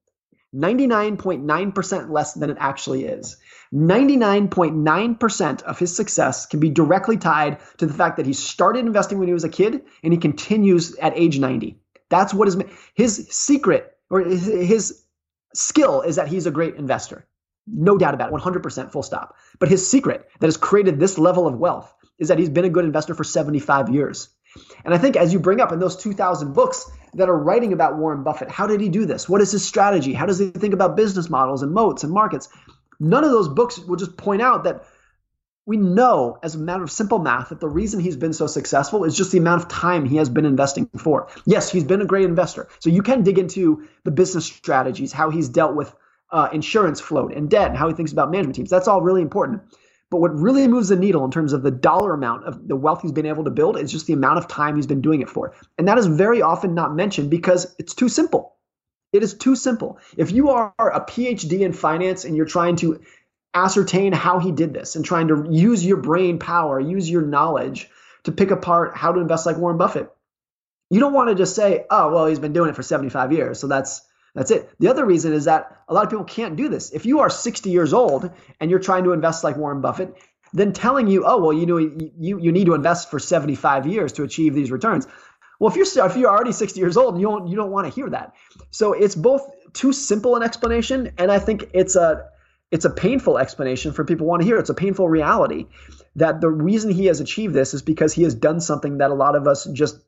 99.9% 0.55 2.11
less 2.11 2.35
than 2.35 2.51
it 2.51 2.57
actually 2.59 3.05
is. 3.05 3.37
99.9% 3.73 5.61
of 5.63 5.79
his 5.79 5.95
success 5.95 6.45
can 6.45 6.59
be 6.59 6.69
directly 6.69 7.17
tied 7.17 7.57
to 7.77 7.87
the 7.87 7.93
fact 7.93 8.17
that 8.17 8.27
he 8.27 8.33
started 8.33 8.85
investing 8.85 9.17
when 9.17 9.27
he 9.27 9.33
was 9.33 9.43
a 9.43 9.49
kid 9.49 9.81
and 10.03 10.13
he 10.13 10.19
continues 10.19 10.95
at 10.97 11.17
age 11.17 11.39
90. 11.39 11.75
That's 12.09 12.35
what 12.35 12.47
his 12.47 12.61
his 12.93 13.27
secret 13.31 13.97
or 14.11 14.19
his 14.19 15.01
skill 15.55 16.01
is 16.01 16.17
that 16.17 16.27
he's 16.27 16.45
a 16.45 16.51
great 16.51 16.75
investor. 16.75 17.25
No 17.65 17.97
doubt 17.97 18.13
about 18.13 18.31
it, 18.31 18.35
100% 18.35 18.91
full 18.91 19.01
stop. 19.01 19.35
But 19.57 19.69
his 19.69 19.89
secret 19.89 20.29
that 20.39 20.45
has 20.45 20.57
created 20.57 20.99
this 20.99 21.17
level 21.17 21.47
of 21.47 21.57
wealth 21.57 21.91
is 22.23 22.29
that 22.29 22.39
he's 22.39 22.49
been 22.49 22.65
a 22.65 22.69
good 22.69 22.85
investor 22.85 23.13
for 23.13 23.23
75 23.23 23.89
years. 23.89 24.29
And 24.85 24.93
I 24.93 24.97
think 24.97 25.15
as 25.15 25.33
you 25.33 25.39
bring 25.39 25.61
up 25.61 25.71
in 25.71 25.79
those 25.79 25.95
2,000 25.95 26.53
books 26.53 26.89
that 27.13 27.29
are 27.29 27.37
writing 27.37 27.73
about 27.73 27.97
Warren 27.97 28.23
Buffett, 28.23 28.49
how 28.49 28.67
did 28.67 28.81
he 28.81 28.89
do 28.89 29.05
this? 29.05 29.29
What 29.29 29.41
is 29.41 29.51
his 29.51 29.65
strategy? 29.65 30.13
How 30.13 30.25
does 30.25 30.39
he 30.39 30.49
think 30.49 30.73
about 30.73 30.95
business 30.95 31.29
models 31.29 31.63
and 31.63 31.71
moats 31.71 32.03
and 32.03 32.11
markets? 32.11 32.49
None 32.99 33.23
of 33.23 33.31
those 33.31 33.49
books 33.49 33.79
will 33.79 33.95
just 33.95 34.17
point 34.17 34.41
out 34.41 34.63
that 34.63 34.85
we 35.65 35.77
know 35.77 36.37
as 36.43 36.55
a 36.55 36.57
matter 36.57 36.83
of 36.83 36.91
simple 36.91 37.19
math 37.19 37.49
that 37.49 37.59
the 37.59 37.69
reason 37.69 37.99
he's 37.99 38.17
been 38.17 38.33
so 38.33 38.47
successful 38.47 39.05
is 39.05 39.15
just 39.15 39.31
the 39.31 39.37
amount 39.37 39.61
of 39.61 39.69
time 39.69 40.05
he 40.05 40.17
has 40.17 40.29
been 40.29 40.45
investing 40.45 40.87
for. 40.97 41.29
Yes, 41.45 41.71
he's 41.71 41.85
been 41.85 42.01
a 42.01 42.05
great 42.05 42.25
investor. 42.25 42.67
So 42.79 42.89
you 42.89 43.01
can 43.01 43.23
dig 43.23 43.39
into 43.39 43.87
the 44.03 44.11
business 44.11 44.45
strategies, 44.45 45.13
how 45.13 45.29
he's 45.29 45.47
dealt 45.47 45.75
with 45.75 45.95
uh, 46.31 46.49
insurance 46.51 46.99
float 46.99 47.33
and 47.33 47.49
debt, 47.49 47.69
and 47.69 47.77
how 47.77 47.87
he 47.87 47.93
thinks 47.93 48.11
about 48.11 48.29
management 48.29 48.55
teams. 48.55 48.69
That's 48.69 48.87
all 48.87 49.01
really 49.01 49.21
important. 49.21 49.61
But 50.13 50.21
what 50.21 50.39
really 50.39 50.67
moves 50.67 50.89
the 50.89 50.95
needle 50.95 51.25
in 51.25 51.31
terms 51.31 51.53
of 51.53 51.63
the 51.63 51.71
dollar 51.71 52.13
amount 52.13 52.43
of 52.43 52.67
the 52.67 52.75
wealth 52.75 53.01
he's 53.01 53.11
been 53.11 53.25
able 53.25 53.45
to 53.45 53.49
build 53.49 53.79
is 53.79 53.91
just 53.91 54.05
the 54.05 54.13
amount 54.13 54.37
of 54.37 54.47
time 54.47 54.75
he's 54.75 54.85
been 54.85 55.01
doing 55.01 55.21
it 55.21 55.29
for. 55.29 55.55
And 55.79 55.87
that 55.87 55.97
is 55.97 56.05
very 56.05 56.39
often 56.39 56.75
not 56.75 56.93
mentioned 56.93 57.31
because 57.31 57.75
it's 57.79 57.95
too 57.95 58.09
simple. 58.09 58.53
It 59.11 59.23
is 59.23 59.33
too 59.33 59.55
simple. 59.55 59.97
If 60.15 60.31
you 60.31 60.51
are 60.51 60.71
a 60.77 61.01
PhD 61.01 61.61
in 61.61 61.73
finance 61.73 62.25
and 62.25 62.37
you're 62.37 62.45
trying 62.45 62.75
to 62.75 63.01
ascertain 63.55 64.13
how 64.13 64.37
he 64.37 64.51
did 64.51 64.71
this 64.71 64.95
and 64.95 65.03
trying 65.03 65.29
to 65.29 65.47
use 65.49 65.83
your 65.83 65.97
brain 65.97 66.37
power, 66.37 66.79
use 66.79 67.09
your 67.09 67.23
knowledge 67.23 67.89
to 68.25 68.31
pick 68.31 68.51
apart 68.51 68.95
how 68.95 69.13
to 69.13 69.19
invest 69.19 69.47
like 69.47 69.57
Warren 69.57 69.79
Buffett, 69.79 70.11
you 70.91 70.99
don't 70.99 71.13
want 71.13 71.29
to 71.29 71.35
just 71.35 71.55
say, 71.55 71.87
"Oh, 71.89 72.11
well, 72.11 72.27
he's 72.27 72.37
been 72.37 72.53
doing 72.53 72.69
it 72.69 72.75
for 72.75 72.83
75 72.83 73.31
years, 73.31 73.59
so 73.59 73.65
that's 73.65 74.03
that's 74.33 74.51
it." 74.51 74.69
The 74.79 74.87
other 74.87 75.05
reason 75.05 75.33
is 75.33 75.45
that 75.45 75.77
a 75.87 75.93
lot 75.93 76.03
of 76.03 76.09
people 76.09 76.25
can't 76.25 76.55
do 76.55 76.69
this. 76.69 76.91
If 76.91 77.05
you 77.05 77.19
are 77.19 77.29
60 77.29 77.69
years 77.69 77.93
old 77.93 78.29
and 78.59 78.69
you're 78.69 78.79
trying 78.79 79.03
to 79.05 79.13
invest 79.13 79.43
like 79.43 79.57
Warren 79.57 79.81
Buffett, 79.81 80.15
then 80.53 80.73
telling 80.73 81.07
you, 81.07 81.23
"Oh, 81.25 81.39
well, 81.41 81.53
you 81.53 81.65
know, 81.65 81.77
you 81.77 82.39
you 82.39 82.51
need 82.51 82.65
to 82.65 82.73
invest 82.73 83.09
for 83.09 83.19
75 83.19 83.87
years 83.87 84.13
to 84.13 84.23
achieve 84.23 84.53
these 84.53 84.71
returns." 84.71 85.07
Well, 85.59 85.71
if 85.71 85.77
you're 85.77 86.05
if 86.05 86.17
you're 86.17 86.29
already 86.29 86.51
60 86.51 86.79
years 86.79 86.97
old, 86.97 87.19
you 87.19 87.27
don't 87.27 87.47
you 87.47 87.55
don't 87.55 87.71
want 87.71 87.87
to 87.87 87.93
hear 87.93 88.09
that. 88.09 88.33
So 88.71 88.93
it's 88.93 89.15
both 89.15 89.49
too 89.73 89.93
simple 89.93 90.35
an 90.35 90.43
explanation, 90.43 91.11
and 91.17 91.31
I 91.31 91.39
think 91.39 91.69
it's 91.73 91.95
a 91.95 92.25
it's 92.71 92.85
a 92.85 92.89
painful 92.89 93.37
explanation 93.37 93.93
for 93.93 94.03
people 94.03 94.25
want 94.25 94.41
to 94.41 94.47
hear. 94.47 94.57
It's 94.57 94.69
a 94.69 94.73
painful 94.73 95.07
reality 95.07 95.67
that 96.15 96.41
the 96.41 96.49
reason 96.49 96.91
he 96.91 97.05
has 97.05 97.19
achieved 97.19 97.53
this 97.53 97.73
is 97.73 97.81
because 97.81 98.13
he 98.13 98.23
has 98.23 98.33
done 98.33 98.59
something 98.59 98.97
that 98.97 99.11
a 99.11 99.13
lot 99.13 99.35
of 99.35 99.47
us 99.47 99.65
just 99.65 99.99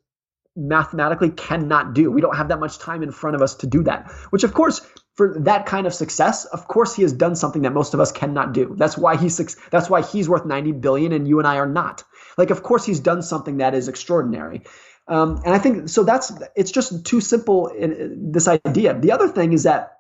mathematically 0.56 1.30
cannot 1.30 1.94
do. 1.94 2.10
We 2.12 2.22
don't 2.22 2.36
have 2.36 2.50
that 2.50 2.60
much 2.60 2.80
time 2.80 3.04
in 3.04 3.12
front 3.12 3.36
of 3.36 3.42
us 3.42 3.56
to 3.56 3.68
do 3.68 3.84
that. 3.84 4.12
Which 4.30 4.44
of 4.44 4.54
course 4.54 4.82
for 5.16 5.36
that 5.40 5.66
kind 5.66 5.88
of 5.88 5.94
success, 5.94 6.46
of 6.46 6.68
course 6.68 6.96
he 6.96 7.02
has 7.02 7.14
done 7.14 7.36
something 7.36 7.62
that 7.64 7.74
most 7.74 7.94
of 7.94 8.00
us 8.00 8.12
cannot 8.12 8.54
do. 8.54 8.76
That's 8.78 8.98
why 8.98 9.18
he's 9.18 9.38
that's 9.70 9.90
why 9.90 10.02
he's 10.02 10.30
worth 10.30 10.46
90 10.46 10.74
billion 10.74 11.12
and 11.12 11.28
you 11.28 11.40
and 11.40 11.48
I 11.48 11.58
are 11.58 11.68
not. 11.68 12.04
Like 12.38 12.50
of 12.50 12.64
course 12.64 12.86
he's 12.86 13.00
done 13.00 13.22
something 13.22 13.58
that 13.58 13.74
is 13.74 13.88
extraordinary. 13.88 14.64
Um, 15.08 15.42
and 15.46 15.54
I 15.54 15.60
think 15.60 15.90
so. 15.90 16.04
That's 16.04 16.32
it's 16.56 16.72
just 16.72 17.06
too 17.06 17.22
simple. 17.22 17.68
In, 17.68 18.32
this 18.32 18.48
idea. 18.48 19.00
The 19.00 19.12
other 19.12 19.28
thing 19.28 19.54
is 19.54 19.64
that 19.64 19.98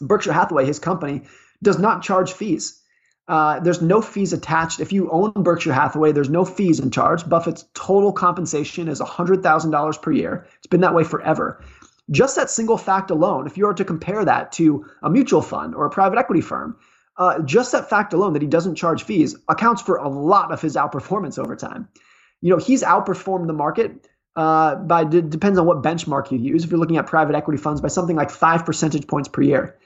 Berkshire 0.00 0.32
Hathaway, 0.32 0.66
his 0.66 0.78
company, 0.78 1.22
does 1.62 1.78
not 1.78 2.02
charge 2.02 2.32
fees. 2.32 2.80
Uh, 3.28 3.60
there's 3.60 3.82
no 3.82 4.00
fees 4.00 4.32
attached. 4.32 4.80
If 4.80 4.92
you 4.92 5.10
own 5.10 5.32
Berkshire 5.32 5.72
Hathaway, 5.72 6.12
there's 6.12 6.30
no 6.30 6.46
fees 6.46 6.80
in 6.80 6.90
charge. 6.90 7.28
Buffett's 7.28 7.66
total 7.74 8.10
compensation 8.12 8.88
is 8.88 9.00
$100,000 9.00 10.02
per 10.02 10.12
year. 10.12 10.46
It's 10.56 10.66
been 10.66 10.80
that 10.80 10.94
way 10.94 11.04
forever. 11.04 11.62
Just 12.10 12.36
that 12.36 12.48
single 12.48 12.78
fact 12.78 13.10
alone, 13.10 13.46
if 13.46 13.58
you 13.58 13.66
were 13.66 13.74
to 13.74 13.84
compare 13.84 14.24
that 14.24 14.52
to 14.52 14.86
a 15.02 15.10
mutual 15.10 15.42
fund 15.42 15.74
or 15.74 15.84
a 15.84 15.90
private 15.90 16.18
equity 16.18 16.40
firm, 16.40 16.78
uh, 17.18 17.40
just 17.42 17.72
that 17.72 17.90
fact 17.90 18.14
alone 18.14 18.32
that 18.32 18.40
he 18.40 18.48
doesn't 18.48 18.76
charge 18.76 19.02
fees 19.02 19.36
accounts 19.48 19.82
for 19.82 19.96
a 19.96 20.08
lot 20.08 20.50
of 20.50 20.62
his 20.62 20.76
outperformance 20.76 21.38
over 21.38 21.54
time. 21.54 21.88
You 22.40 22.50
know, 22.50 22.56
he's 22.56 22.82
outperformed 22.82 23.46
the 23.46 23.52
market 23.52 24.08
uh, 24.36 24.76
by 24.76 25.04
d- 25.04 25.20
depends 25.20 25.58
on 25.58 25.66
what 25.66 25.82
benchmark 25.82 26.30
you 26.30 26.38
use. 26.38 26.64
If 26.64 26.70
you're 26.70 26.78
looking 26.78 26.96
at 26.96 27.06
private 27.06 27.34
equity 27.34 27.60
funds, 27.60 27.80
by 27.80 27.88
something 27.88 28.16
like 28.16 28.30
five 28.30 28.64
percentage 28.64 29.06
points 29.06 29.28
per 29.28 29.42
year. 29.42 29.76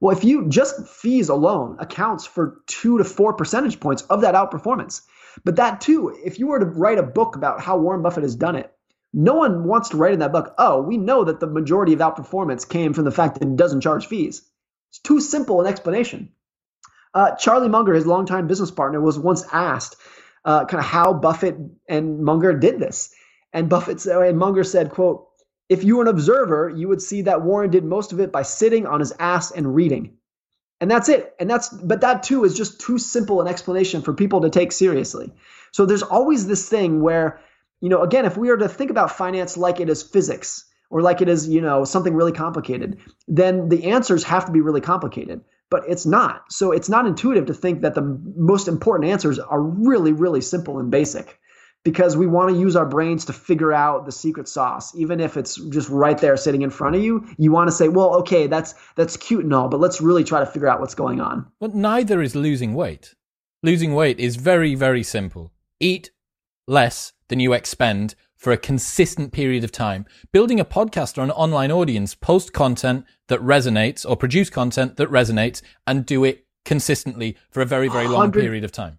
Well, 0.00 0.16
if 0.16 0.24
you 0.24 0.48
just 0.48 0.86
fees 0.86 1.28
alone 1.28 1.76
accounts 1.80 2.26
for 2.26 2.62
two 2.66 2.98
to 2.98 3.04
four 3.04 3.32
percentage 3.32 3.80
points 3.80 4.02
of 4.02 4.20
that 4.20 4.34
outperformance. 4.34 5.02
But 5.44 5.56
that 5.56 5.80
too, 5.80 6.16
if 6.24 6.38
you 6.38 6.48
were 6.48 6.58
to 6.58 6.66
write 6.66 6.98
a 6.98 7.02
book 7.02 7.36
about 7.36 7.60
how 7.60 7.78
Warren 7.78 8.02
Buffett 8.02 8.22
has 8.22 8.36
done 8.36 8.56
it, 8.56 8.72
no 9.12 9.34
one 9.34 9.64
wants 9.64 9.90
to 9.90 9.96
write 9.96 10.12
in 10.12 10.18
that 10.20 10.32
book, 10.32 10.54
oh, 10.58 10.82
we 10.82 10.96
know 10.96 11.24
that 11.24 11.40
the 11.40 11.46
majority 11.46 11.92
of 11.94 12.00
outperformance 12.00 12.68
came 12.68 12.92
from 12.92 13.04
the 13.04 13.10
fact 13.10 13.38
that 13.38 13.48
it 13.48 13.56
doesn't 13.56 13.80
charge 13.80 14.06
fees. 14.06 14.42
It's 14.90 14.98
too 15.00 15.20
simple 15.20 15.60
an 15.60 15.66
explanation. 15.66 16.32
Uh, 17.14 17.34
Charlie 17.36 17.68
Munger, 17.68 17.94
his 17.94 18.06
longtime 18.06 18.46
business 18.46 18.70
partner, 18.70 19.00
was 19.00 19.18
once 19.18 19.44
asked 19.50 19.96
uh, 20.44 20.66
kind 20.66 20.80
of 20.80 20.84
how 20.84 21.14
Buffett 21.14 21.56
and 21.88 22.20
Munger 22.20 22.52
did 22.52 22.78
this. 22.78 23.14
And 23.52 23.68
Buffett 23.68 24.04
and 24.04 24.38
Munger 24.38 24.62
said, 24.62 24.90
quote, 24.90 25.27
if 25.68 25.84
you 25.84 25.96
were 25.96 26.02
an 26.02 26.08
observer, 26.08 26.72
you 26.74 26.88
would 26.88 27.02
see 27.02 27.22
that 27.22 27.42
Warren 27.42 27.70
did 27.70 27.84
most 27.84 28.12
of 28.12 28.20
it 28.20 28.32
by 28.32 28.42
sitting 28.42 28.86
on 28.86 29.00
his 29.00 29.12
ass 29.18 29.50
and 29.50 29.74
reading. 29.74 30.16
And 30.80 30.90
that's 30.90 31.08
it. 31.08 31.34
And 31.38 31.50
that's, 31.50 31.68
but 31.68 32.00
that 32.02 32.22
too 32.22 32.44
is 32.44 32.56
just 32.56 32.80
too 32.80 32.98
simple 32.98 33.40
an 33.40 33.48
explanation 33.48 34.00
for 34.02 34.14
people 34.14 34.42
to 34.42 34.50
take 34.50 34.72
seriously. 34.72 35.32
So 35.72 35.84
there's 35.84 36.02
always 36.02 36.46
this 36.46 36.68
thing 36.68 37.02
where, 37.02 37.40
you 37.80 37.88
know, 37.88 38.02
again, 38.02 38.24
if 38.24 38.36
we 38.36 38.48
are 38.50 38.56
to 38.56 38.68
think 38.68 38.90
about 38.90 39.16
finance 39.16 39.56
like 39.56 39.80
it 39.80 39.90
is 39.90 40.02
physics 40.02 40.64
or 40.90 41.02
like 41.02 41.20
it 41.20 41.28
is, 41.28 41.48
you 41.48 41.60
know, 41.60 41.84
something 41.84 42.14
really 42.14 42.32
complicated, 42.32 42.98
then 43.26 43.68
the 43.68 43.90
answers 43.90 44.24
have 44.24 44.46
to 44.46 44.52
be 44.52 44.60
really 44.60 44.80
complicated. 44.80 45.42
But 45.70 45.82
it's 45.86 46.06
not. 46.06 46.50
So 46.50 46.72
it's 46.72 46.88
not 46.88 47.06
intuitive 47.06 47.46
to 47.46 47.54
think 47.54 47.82
that 47.82 47.94
the 47.94 48.18
most 48.36 48.68
important 48.68 49.10
answers 49.10 49.38
are 49.38 49.60
really, 49.60 50.12
really 50.12 50.40
simple 50.40 50.78
and 50.78 50.90
basic 50.90 51.38
because 51.88 52.18
we 52.18 52.26
want 52.26 52.50
to 52.50 52.60
use 52.60 52.76
our 52.76 52.84
brains 52.84 53.24
to 53.24 53.32
figure 53.32 53.72
out 53.72 54.04
the 54.04 54.12
secret 54.12 54.46
sauce. 54.46 54.94
Even 54.94 55.20
if 55.20 55.38
it's 55.38 55.56
just 55.70 55.88
right 55.88 56.18
there 56.18 56.36
sitting 56.36 56.60
in 56.60 56.68
front 56.68 56.94
of 56.94 57.02
you 57.02 57.26
you 57.38 57.50
want 57.50 57.66
to 57.66 57.72
say 57.72 57.88
well 57.88 58.14
okay 58.16 58.46
that's 58.46 58.74
that's 58.94 59.16
cute 59.16 59.42
and 59.42 59.54
all 59.54 59.68
but 59.68 59.80
let's 59.80 59.98
really 59.98 60.22
try 60.22 60.38
to 60.38 60.44
figure 60.44 60.68
out 60.68 60.80
what's 60.80 60.94
going 60.94 61.18
on. 61.18 61.46
But 61.58 61.74
neither 61.74 62.20
is 62.20 62.36
losing 62.36 62.74
weight. 62.74 63.14
Losing 63.62 63.94
weight 63.94 64.20
is 64.20 64.36
very 64.36 64.74
very 64.74 65.02
simple. 65.02 65.50
Eat 65.80 66.10
less 66.66 67.14
than 67.28 67.40
you 67.40 67.54
expend 67.54 68.14
for 68.36 68.52
a 68.52 68.58
consistent 68.58 69.32
period 69.32 69.64
of 69.64 69.72
time. 69.72 70.04
Building 70.30 70.60
a 70.60 70.66
podcast 70.66 71.16
or 71.16 71.22
an 71.22 71.30
online 71.30 71.72
audience 71.72 72.14
post 72.14 72.52
content 72.52 73.06
that 73.28 73.40
resonates 73.40 74.04
or 74.06 74.14
produce 74.14 74.50
content 74.50 74.98
that 74.98 75.10
resonates 75.10 75.62
and 75.86 76.04
do 76.04 76.22
it 76.22 76.44
consistently 76.66 77.34
for 77.50 77.62
a 77.62 77.66
very 77.66 77.88
very 77.88 78.06
long 78.06 78.30
period 78.30 78.62
of 78.62 78.72
time. 78.72 78.98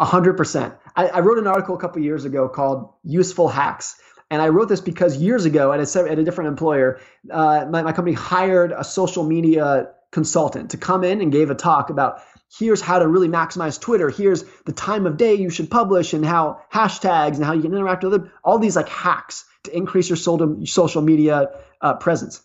100% 0.00 0.76
I, 0.98 1.06
I 1.06 1.20
wrote 1.20 1.38
an 1.38 1.46
article 1.46 1.76
a 1.76 1.78
couple 1.78 2.02
years 2.02 2.24
ago 2.24 2.48
called 2.48 2.92
"Useful 3.04 3.48
Hacks." 3.48 4.00
And 4.30 4.42
I 4.42 4.48
wrote 4.48 4.68
this 4.68 4.82
because 4.82 5.16
years 5.16 5.46
ago 5.46 5.72
at 5.72 5.80
a, 5.80 6.10
at 6.10 6.18
a 6.18 6.24
different 6.24 6.48
employer, 6.48 7.00
uh, 7.30 7.64
my, 7.70 7.82
my 7.82 7.92
company 7.92 8.14
hired 8.14 8.72
a 8.72 8.84
social 8.84 9.24
media 9.24 9.92
consultant 10.10 10.72
to 10.72 10.76
come 10.76 11.04
in 11.04 11.22
and 11.22 11.32
gave 11.32 11.48
a 11.48 11.54
talk 11.54 11.88
about 11.88 12.20
here's 12.58 12.80
how 12.80 12.98
to 12.98 13.06
really 13.06 13.28
maximize 13.28 13.80
Twitter, 13.80 14.10
here's 14.10 14.42
the 14.66 14.72
time 14.72 15.06
of 15.06 15.16
day 15.16 15.34
you 15.34 15.50
should 15.50 15.70
publish, 15.70 16.14
and 16.14 16.26
how 16.26 16.60
hashtags 16.72 17.36
and 17.36 17.44
how 17.44 17.52
you 17.52 17.62
can 17.62 17.72
interact 17.72 18.02
with 18.02 18.12
them, 18.12 18.30
all 18.42 18.58
these 18.58 18.76
like 18.76 18.88
hacks 18.88 19.44
to 19.64 19.74
increase 19.74 20.10
your 20.10 20.16
social 20.16 21.02
media 21.02 21.50
uh, 21.80 21.94
presence. 21.94 22.42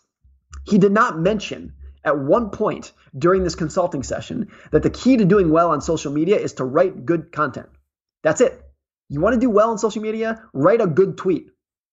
He 0.65 0.77
did 0.77 0.91
not 0.91 1.17
mention 1.17 1.73
at 2.05 2.17
one 2.17 2.49
point 2.49 2.91
during 3.17 3.43
this 3.43 3.55
consulting 3.55 4.03
session 4.03 4.51
that 4.71 4.83
the 4.83 4.89
key 4.89 5.17
to 5.17 5.25
doing 5.25 5.49
well 5.49 5.71
on 5.71 5.81
social 5.81 6.11
media 6.11 6.37
is 6.37 6.53
to 6.53 6.63
write 6.63 7.05
good 7.05 7.31
content. 7.31 7.67
That's 8.23 8.41
it. 8.41 8.61
You 9.09 9.19
want 9.19 9.35
to 9.35 9.39
do 9.39 9.49
well 9.49 9.69
on 9.69 9.77
social 9.77 10.01
media? 10.01 10.43
Write 10.53 10.81
a 10.81 10.87
good 10.87 11.17
tweet 11.17 11.47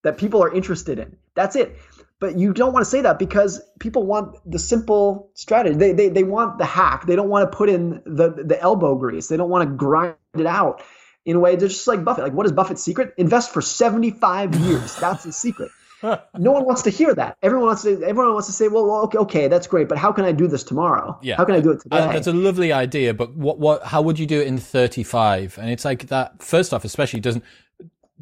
that 0.05 0.17
people 0.17 0.43
are 0.43 0.53
interested 0.53 0.99
in. 0.99 1.17
That's 1.35 1.57
it. 1.57 1.77
But 2.21 2.39
you 2.39 2.53
don't 2.53 2.73
want 2.73 2.85
to 2.85 2.91
say 2.91 3.03
that 3.03 3.19
because 3.19 3.61
people 3.79 4.05
want 4.05 4.37
the 4.51 4.59
simple 4.59 5.31
strategy. 5.35 5.77
They, 5.77 5.93
they, 5.93 6.09
they 6.09 6.23
want 6.23 6.59
the 6.59 6.67
hack. 6.67 7.07
They 7.07 7.17
don't 7.17 7.29
want 7.29 7.51
to 7.51 7.57
put 7.57 7.69
in 7.69 8.03
the, 8.05 8.31
the 8.31 8.59
elbow 8.61 8.95
grease. 8.95 9.29
They 9.29 9.37
don't 9.37 9.51
want 9.51 9.69
to 9.69 9.75
grind 9.75 10.17
it 10.39 10.47
out 10.47 10.83
in 11.25 11.37
a 11.37 11.41
way. 11.41 11.57
They're 11.57 11.69
just 11.69 11.87
like 11.87 12.05
Buffett. 12.05 12.25
Like, 12.25 12.33
what 12.35 12.47
is 12.47 12.53
Buffett's 12.53 12.83
secret? 12.83 13.15
Invest 13.17 13.53
for 13.53 13.63
75 13.63 14.55
years. 14.57 14.97
That's 14.97 15.25
his 15.25 15.37
secret 15.37 15.71
no 16.39 16.53
one 16.53 16.65
wants 16.65 16.83
to 16.83 16.91
hear 16.91 17.15
that. 17.15 17.37
Everyone 17.43 17.67
wants 17.67 17.83
to. 17.83 18.03
Everyone 18.03 18.33
wants 18.33 18.47
to 18.47 18.53
say, 18.53 18.69
"Well, 18.69 19.03
okay, 19.05 19.19
okay, 19.19 19.49
that's 19.49 19.67
great, 19.67 19.89
but 19.89 19.99
how 19.99 20.13
can 20.13 20.25
I 20.25 20.33
do 20.33 20.47
this 20.47 20.63
tomorrow? 20.63 21.19
Yeah. 21.23 21.37
How 21.37 21.45
can 21.45 21.55
I 21.55 21.61
do 21.61 21.71
it 21.71 21.81
today?" 21.81 21.99
Uh, 21.99 22.13
that's 22.13 22.27
a 22.27 22.33
lovely 22.33 22.73
idea, 22.73 23.15
but 23.15 23.35
what, 23.37 23.59
what, 23.59 23.83
how 23.85 24.03
would 24.03 24.19
you 24.19 24.27
do 24.27 24.41
it 24.41 24.47
in 24.47 24.59
thirty-five? 24.59 25.59
And 25.59 25.71
it's 25.71 25.85
like 25.85 26.09
that. 26.09 26.43
First 26.43 26.73
off, 26.73 26.85
especially 26.85 27.21
doesn't 27.21 27.45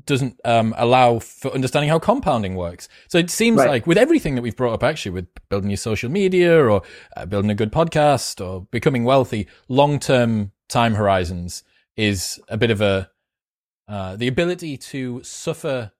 doesn't 0.06 0.40
um, 0.44 0.74
allow 0.76 1.18
for 1.18 1.52
understanding 1.52 1.88
how 1.88 1.98
compounding 1.98 2.54
works. 2.54 2.88
So 3.08 3.18
it 3.18 3.30
seems 3.30 3.58
right. 3.58 3.68
like 3.68 3.86
with 3.86 3.98
everything 3.98 4.34
that 4.34 4.42
we've 4.42 4.56
brought 4.56 4.72
up, 4.72 4.82
actually, 4.82 5.12
with 5.12 5.28
building 5.48 5.70
your 5.70 5.76
social 5.76 6.10
media 6.10 6.56
or 6.56 6.82
uh, 7.16 7.26
building 7.26 7.50
a 7.50 7.54
good 7.54 7.72
podcast 7.72 8.44
or 8.44 8.62
becoming 8.70 9.04
wealthy, 9.04 9.46
long 9.68 9.98
term 10.00 10.52
time 10.68 10.94
horizons 10.94 11.62
is 11.96 12.40
a 12.48 12.56
bit 12.56 12.70
of 12.70 12.80
a 12.80 13.10
uh, 13.88 14.16
the 14.16 14.28
ability 14.28 14.76
to 14.76 15.22
suffer 15.22 15.92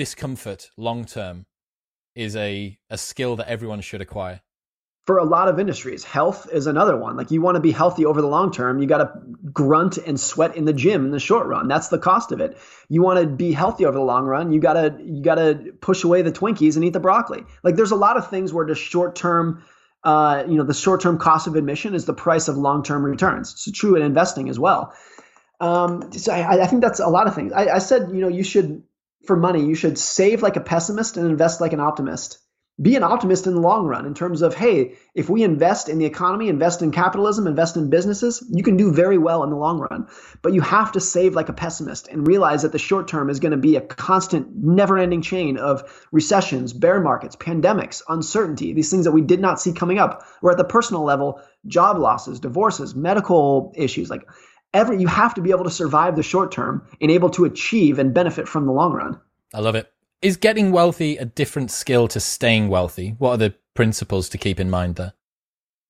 discomfort 0.00 0.70
long 0.78 1.04
term 1.04 1.44
is 2.14 2.34
a, 2.34 2.78
a 2.88 2.96
skill 2.96 3.36
that 3.36 3.46
everyone 3.48 3.82
should 3.82 4.00
acquire 4.00 4.40
for 5.04 5.18
a 5.18 5.24
lot 5.24 5.48
of 5.48 5.60
industries. 5.60 6.04
Health 6.04 6.48
is 6.50 6.66
another 6.66 6.96
one. 6.96 7.18
Like 7.18 7.30
you 7.30 7.42
want 7.42 7.56
to 7.56 7.60
be 7.60 7.70
healthy 7.70 8.06
over 8.06 8.22
the 8.22 8.26
long 8.26 8.50
term, 8.50 8.80
you 8.80 8.88
got 8.88 8.98
to 8.98 9.12
grunt 9.52 9.98
and 9.98 10.18
sweat 10.18 10.56
in 10.56 10.64
the 10.64 10.72
gym 10.72 11.04
in 11.04 11.10
the 11.10 11.20
short 11.20 11.46
run. 11.46 11.68
That's 11.68 11.88
the 11.88 11.98
cost 11.98 12.32
of 12.32 12.40
it. 12.40 12.56
You 12.88 13.02
want 13.02 13.20
to 13.20 13.26
be 13.26 13.52
healthy 13.52 13.84
over 13.84 13.98
the 13.98 14.04
long 14.04 14.24
run, 14.24 14.52
you 14.52 14.58
got 14.60 14.74
to 14.74 14.96
you 15.04 15.22
got 15.22 15.34
to 15.34 15.74
push 15.82 16.02
away 16.02 16.22
the 16.22 16.32
Twinkies 16.32 16.76
and 16.76 16.84
eat 16.86 16.94
the 16.94 17.00
broccoli. 17.00 17.44
Like 17.62 17.76
there's 17.76 17.90
a 17.90 17.96
lot 17.96 18.16
of 18.16 18.30
things 18.30 18.54
where 18.54 18.64
the 18.64 18.74
short 18.74 19.16
term 19.16 19.62
uh, 20.02 20.44
you 20.48 20.56
know, 20.56 20.64
the 20.64 20.72
short-term 20.72 21.18
cost 21.18 21.46
of 21.46 21.56
admission 21.56 21.94
is 21.94 22.06
the 22.06 22.14
price 22.14 22.48
of 22.48 22.56
long-term 22.56 23.04
returns. 23.04 23.52
It's 23.52 23.78
true 23.78 23.96
in 23.96 24.02
investing 24.02 24.48
as 24.48 24.58
well. 24.58 24.94
Um, 25.60 26.10
so 26.12 26.32
I, 26.32 26.62
I, 26.62 26.66
think 26.66 26.80
that's 26.80 27.00
a 27.00 27.08
lot 27.08 27.26
of 27.26 27.34
things. 27.34 27.52
I, 27.52 27.68
I 27.68 27.78
said, 27.80 28.08
you 28.10 28.22
know, 28.22 28.28
you 28.28 28.42
should 28.42 28.82
for 29.24 29.36
money, 29.36 29.64
you 29.64 29.74
should 29.74 29.98
save 29.98 30.42
like 30.42 30.56
a 30.56 30.60
pessimist 30.60 31.16
and 31.16 31.30
invest 31.30 31.60
like 31.60 31.72
an 31.72 31.80
optimist. 31.80 32.38
Be 32.80 32.96
an 32.96 33.02
optimist 33.02 33.46
in 33.46 33.54
the 33.54 33.60
long 33.60 33.84
run 33.84 34.06
in 34.06 34.14
terms 34.14 34.40
of 34.40 34.54
hey 34.54 34.94
if 35.14 35.28
we 35.28 35.42
invest 35.42 35.90
in 35.90 35.98
the 35.98 36.06
economy 36.06 36.48
invest 36.48 36.80
in 36.80 36.92
capitalism 36.92 37.46
invest 37.46 37.76
in 37.76 37.90
businesses 37.90 38.42
you 38.50 38.62
can 38.62 38.78
do 38.78 38.90
very 38.90 39.18
well 39.18 39.44
in 39.44 39.50
the 39.50 39.56
long 39.56 39.80
run. 39.80 40.06
But 40.40 40.54
you 40.54 40.62
have 40.62 40.92
to 40.92 41.00
save 41.00 41.34
like 41.34 41.50
a 41.50 41.52
pessimist 41.52 42.08
and 42.08 42.26
realize 42.26 42.62
that 42.62 42.72
the 42.72 42.78
short 42.78 43.06
term 43.06 43.28
is 43.28 43.38
going 43.38 43.50
to 43.50 43.58
be 43.58 43.76
a 43.76 43.82
constant 43.82 44.56
never 44.56 44.96
ending 44.96 45.20
chain 45.20 45.58
of 45.58 46.06
recessions 46.10 46.72
bear 46.72 47.00
markets 47.02 47.36
pandemics 47.36 48.02
uncertainty 48.08 48.72
these 48.72 48.90
things 48.90 49.04
that 49.04 49.12
we 49.12 49.20
did 49.20 49.40
not 49.40 49.60
see 49.60 49.72
coming 49.74 49.98
up. 49.98 50.24
Or 50.40 50.50
at 50.52 50.56
the 50.56 50.64
personal 50.64 51.04
level 51.04 51.42
job 51.66 51.98
losses 51.98 52.40
divorces 52.40 52.94
medical 52.94 53.74
issues 53.76 54.08
like 54.08 54.26
every 54.72 55.00
you 55.00 55.06
have 55.06 55.34
to 55.34 55.40
be 55.40 55.50
able 55.50 55.64
to 55.64 55.70
survive 55.70 56.16
the 56.16 56.22
short 56.22 56.52
term 56.52 56.86
and 57.00 57.10
able 57.10 57.30
to 57.30 57.44
achieve 57.44 57.98
and 57.98 58.14
benefit 58.14 58.48
from 58.48 58.66
the 58.66 58.72
long 58.72 58.92
run 58.92 59.20
i 59.54 59.60
love 59.60 59.74
it 59.74 59.92
is 60.22 60.36
getting 60.36 60.70
wealthy 60.70 61.16
a 61.16 61.24
different 61.24 61.70
skill 61.70 62.08
to 62.08 62.20
staying 62.20 62.68
wealthy? 62.68 63.14
What 63.18 63.30
are 63.32 63.36
the 63.38 63.54
principles 63.74 64.28
to 64.30 64.38
keep 64.38 64.60
in 64.60 64.70
mind 64.70 64.96
there? 64.96 65.14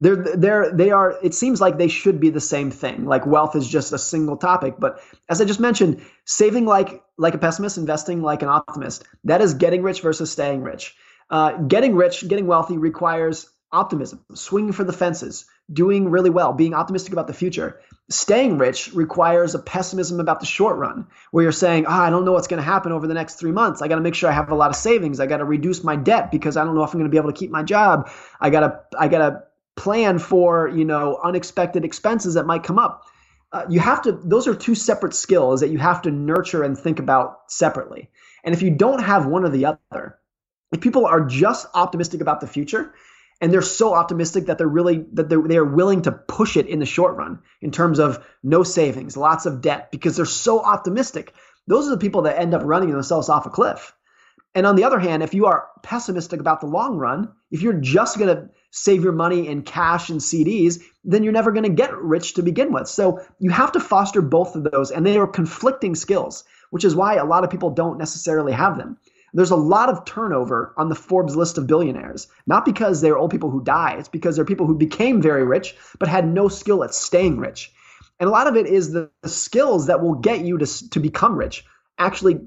They're, 0.02 0.16
they're, 0.16 0.72
they 0.72 0.90
are, 0.92 1.18
it 1.22 1.34
seems 1.34 1.60
like 1.60 1.76
they 1.76 1.88
should 1.88 2.20
be 2.20 2.30
the 2.30 2.40
same 2.40 2.70
thing. 2.70 3.04
Like 3.04 3.26
wealth 3.26 3.54
is 3.54 3.68
just 3.68 3.92
a 3.92 3.98
single 3.98 4.36
topic. 4.36 4.76
But 4.78 5.00
as 5.28 5.40
I 5.40 5.44
just 5.44 5.60
mentioned, 5.60 6.02
saving 6.24 6.64
like, 6.64 7.02
like 7.18 7.34
a 7.34 7.38
pessimist, 7.38 7.76
investing 7.76 8.22
like 8.22 8.42
an 8.42 8.48
optimist, 8.48 9.04
that 9.24 9.42
is 9.42 9.54
getting 9.54 9.82
rich 9.82 10.00
versus 10.00 10.30
staying 10.30 10.62
rich. 10.62 10.96
Uh, 11.28 11.52
getting 11.58 11.94
rich, 11.94 12.26
getting 12.26 12.46
wealthy 12.46 12.78
requires 12.78 13.50
optimism, 13.72 14.24
swinging 14.34 14.72
for 14.72 14.84
the 14.84 14.92
fences, 14.92 15.46
doing 15.72 16.10
really 16.10 16.30
well, 16.30 16.52
being 16.52 16.74
optimistic 16.74 17.12
about 17.12 17.26
the 17.26 17.34
future. 17.34 17.80
Staying 18.08 18.58
rich 18.58 18.92
requires 18.92 19.54
a 19.54 19.60
pessimism 19.60 20.18
about 20.18 20.40
the 20.40 20.46
short 20.46 20.76
run, 20.76 21.06
where 21.30 21.44
you're 21.44 21.52
saying, 21.52 21.86
oh, 21.86 21.90
I 21.90 22.10
don't 22.10 22.24
know 22.24 22.32
what's 22.32 22.48
going 22.48 22.62
to 22.62 22.68
happen 22.68 22.90
over 22.90 23.06
the 23.06 23.14
next 23.14 23.34
three 23.34 23.52
months. 23.52 23.82
I 23.82 23.88
got 23.88 23.96
to 23.96 24.00
make 24.00 24.16
sure 24.16 24.28
I 24.28 24.32
have 24.32 24.50
a 24.50 24.56
lot 24.56 24.70
of 24.70 24.76
savings. 24.76 25.20
I 25.20 25.26
got 25.26 25.36
to 25.36 25.44
reduce 25.44 25.84
my 25.84 25.94
debt 25.94 26.32
because 26.32 26.56
I 26.56 26.64
don't 26.64 26.74
know 26.74 26.82
if 26.82 26.92
I'm 26.92 26.98
going 26.98 27.10
to 27.10 27.14
be 27.14 27.18
able 27.18 27.32
to 27.32 27.38
keep 27.38 27.50
my 27.50 27.62
job. 27.62 28.10
I 28.40 28.50
got 28.50 28.60
to, 28.60 28.80
I 28.98 29.06
got 29.06 29.18
to 29.18 29.42
plan 29.76 30.18
for, 30.18 30.68
you 30.68 30.84
know, 30.84 31.20
unexpected 31.22 31.84
expenses 31.84 32.34
that 32.34 32.46
might 32.46 32.64
come 32.64 32.78
up. 32.78 33.04
Uh, 33.52 33.66
you 33.68 33.80
have 33.80 34.02
to, 34.02 34.12
those 34.12 34.46
are 34.48 34.54
two 34.54 34.74
separate 34.74 35.14
skills 35.14 35.60
that 35.60 35.70
you 35.70 35.78
have 35.78 36.02
to 36.02 36.10
nurture 36.10 36.62
and 36.62 36.76
think 36.76 36.98
about 36.98 37.40
separately. 37.48 38.10
And 38.44 38.54
if 38.54 38.62
you 38.62 38.70
don't 38.70 39.02
have 39.02 39.26
one 39.26 39.44
or 39.44 39.48
the 39.48 39.66
other, 39.66 40.18
if 40.72 40.80
people 40.80 41.06
are 41.06 41.20
just 41.20 41.66
optimistic 41.74 42.20
about 42.20 42.40
the 42.40 42.46
future, 42.46 42.94
and 43.40 43.52
they're 43.52 43.62
so 43.62 43.94
optimistic 43.94 44.46
that 44.46 44.58
they're 44.58 44.68
really 44.68 45.04
that 45.12 45.28
they're, 45.28 45.42
they 45.42 45.56
are 45.56 45.64
willing 45.64 46.02
to 46.02 46.12
push 46.12 46.56
it 46.56 46.66
in 46.66 46.78
the 46.78 46.86
short 46.86 47.16
run 47.16 47.40
in 47.60 47.70
terms 47.70 47.98
of 47.98 48.24
no 48.42 48.62
savings 48.62 49.16
lots 49.16 49.46
of 49.46 49.60
debt 49.60 49.90
because 49.90 50.16
they're 50.16 50.26
so 50.26 50.60
optimistic. 50.60 51.32
Those 51.66 51.86
are 51.86 51.90
the 51.90 51.98
people 51.98 52.22
that 52.22 52.38
end 52.38 52.54
up 52.54 52.62
running 52.64 52.90
themselves 52.90 53.28
off 53.28 53.46
a 53.46 53.50
cliff. 53.50 53.94
And 54.54 54.66
on 54.66 54.76
the 54.76 54.84
other 54.84 54.98
hand 54.98 55.22
if 55.22 55.34
you 55.34 55.46
are 55.46 55.68
pessimistic 55.82 56.40
about 56.40 56.60
the 56.60 56.66
long 56.66 56.96
run 56.96 57.32
if 57.50 57.62
you're 57.62 57.72
just 57.72 58.18
going 58.18 58.34
to 58.34 58.50
save 58.72 59.02
your 59.02 59.12
money 59.12 59.48
in 59.48 59.62
cash 59.62 60.10
and 60.10 60.20
cds 60.20 60.80
then 61.02 61.24
you're 61.24 61.32
never 61.32 61.50
going 61.50 61.64
to 61.64 61.70
get 61.70 61.96
rich 61.96 62.34
to 62.34 62.42
begin 62.42 62.72
with. 62.72 62.88
So 62.88 63.24
you 63.38 63.50
have 63.50 63.72
to 63.72 63.80
foster 63.80 64.20
both 64.20 64.54
of 64.54 64.64
those 64.64 64.90
and 64.90 65.06
they 65.06 65.16
are 65.16 65.26
conflicting 65.26 65.94
skills 65.94 66.44
which 66.70 66.84
is 66.84 66.94
why 66.94 67.14
a 67.14 67.24
lot 67.24 67.42
of 67.42 67.50
people 67.50 67.70
don't 67.70 67.98
necessarily 67.98 68.52
have 68.52 68.76
them 68.76 68.96
there's 69.32 69.50
a 69.50 69.56
lot 69.56 69.88
of 69.88 70.04
turnover 70.04 70.74
on 70.76 70.88
the 70.88 70.94
Forbes 70.94 71.36
list 71.36 71.58
of 71.58 71.66
billionaires, 71.66 72.28
not 72.46 72.64
because 72.64 73.00
they're 73.00 73.18
old 73.18 73.30
people 73.30 73.50
who 73.50 73.62
die, 73.62 73.96
it's 73.98 74.08
because 74.08 74.36
they're 74.36 74.44
people 74.44 74.66
who 74.66 74.76
became 74.76 75.22
very 75.22 75.44
rich 75.44 75.76
but 75.98 76.08
had 76.08 76.26
no 76.26 76.48
skill 76.48 76.82
at 76.84 76.94
staying 76.94 77.38
rich. 77.38 77.72
And 78.18 78.28
a 78.28 78.32
lot 78.32 78.46
of 78.46 78.56
it 78.56 78.66
is 78.66 78.92
the, 78.92 79.10
the 79.22 79.28
skills 79.28 79.86
that 79.86 80.02
will 80.02 80.14
get 80.14 80.40
you 80.40 80.58
to, 80.58 80.90
to 80.90 81.00
become 81.00 81.36
rich 81.36 81.64
actually 81.98 82.40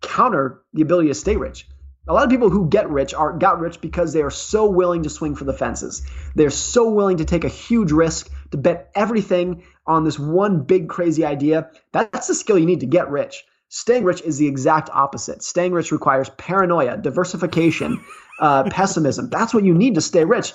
counter 0.00 0.62
the 0.72 0.82
ability 0.82 1.08
to 1.08 1.14
stay 1.14 1.36
rich. 1.36 1.66
A 2.06 2.14
lot 2.14 2.24
of 2.24 2.30
people 2.30 2.48
who 2.48 2.68
get 2.68 2.88
rich 2.88 3.12
are 3.12 3.36
got 3.36 3.60
rich 3.60 3.82
because 3.82 4.14
they 4.14 4.22
are 4.22 4.30
so 4.30 4.66
willing 4.66 5.02
to 5.02 5.10
swing 5.10 5.34
for 5.34 5.44
the 5.44 5.52
fences. 5.52 6.02
They're 6.34 6.48
so 6.48 6.88
willing 6.88 7.18
to 7.18 7.26
take 7.26 7.44
a 7.44 7.50
huge 7.50 7.92
risk 7.92 8.30
to 8.50 8.56
bet 8.56 8.90
everything 8.94 9.64
on 9.86 10.04
this 10.04 10.18
one 10.18 10.62
big 10.62 10.88
crazy 10.88 11.26
idea. 11.26 11.70
That's 11.92 12.28
the 12.28 12.34
skill 12.34 12.58
you 12.58 12.64
need 12.64 12.80
to 12.80 12.86
get 12.86 13.10
rich. 13.10 13.44
Staying 13.68 14.04
rich 14.04 14.22
is 14.22 14.38
the 14.38 14.46
exact 14.46 14.88
opposite. 14.90 15.42
Staying 15.42 15.72
rich 15.72 15.92
requires 15.92 16.30
paranoia, 16.30 16.96
diversification, 16.96 18.02
uh, 18.40 18.64
pessimism. 18.70 19.28
That's 19.28 19.52
what 19.52 19.64
you 19.64 19.74
need 19.74 19.96
to 19.96 20.00
stay 20.00 20.24
rich. 20.24 20.54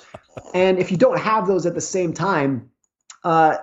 And 0.52 0.78
if 0.78 0.90
you 0.90 0.96
don't 0.96 1.18
have 1.18 1.46
those 1.46 1.66
at 1.66 1.74
the 1.74 1.80
same 1.80 2.12
time, 2.12 2.70
uh, 3.22 3.56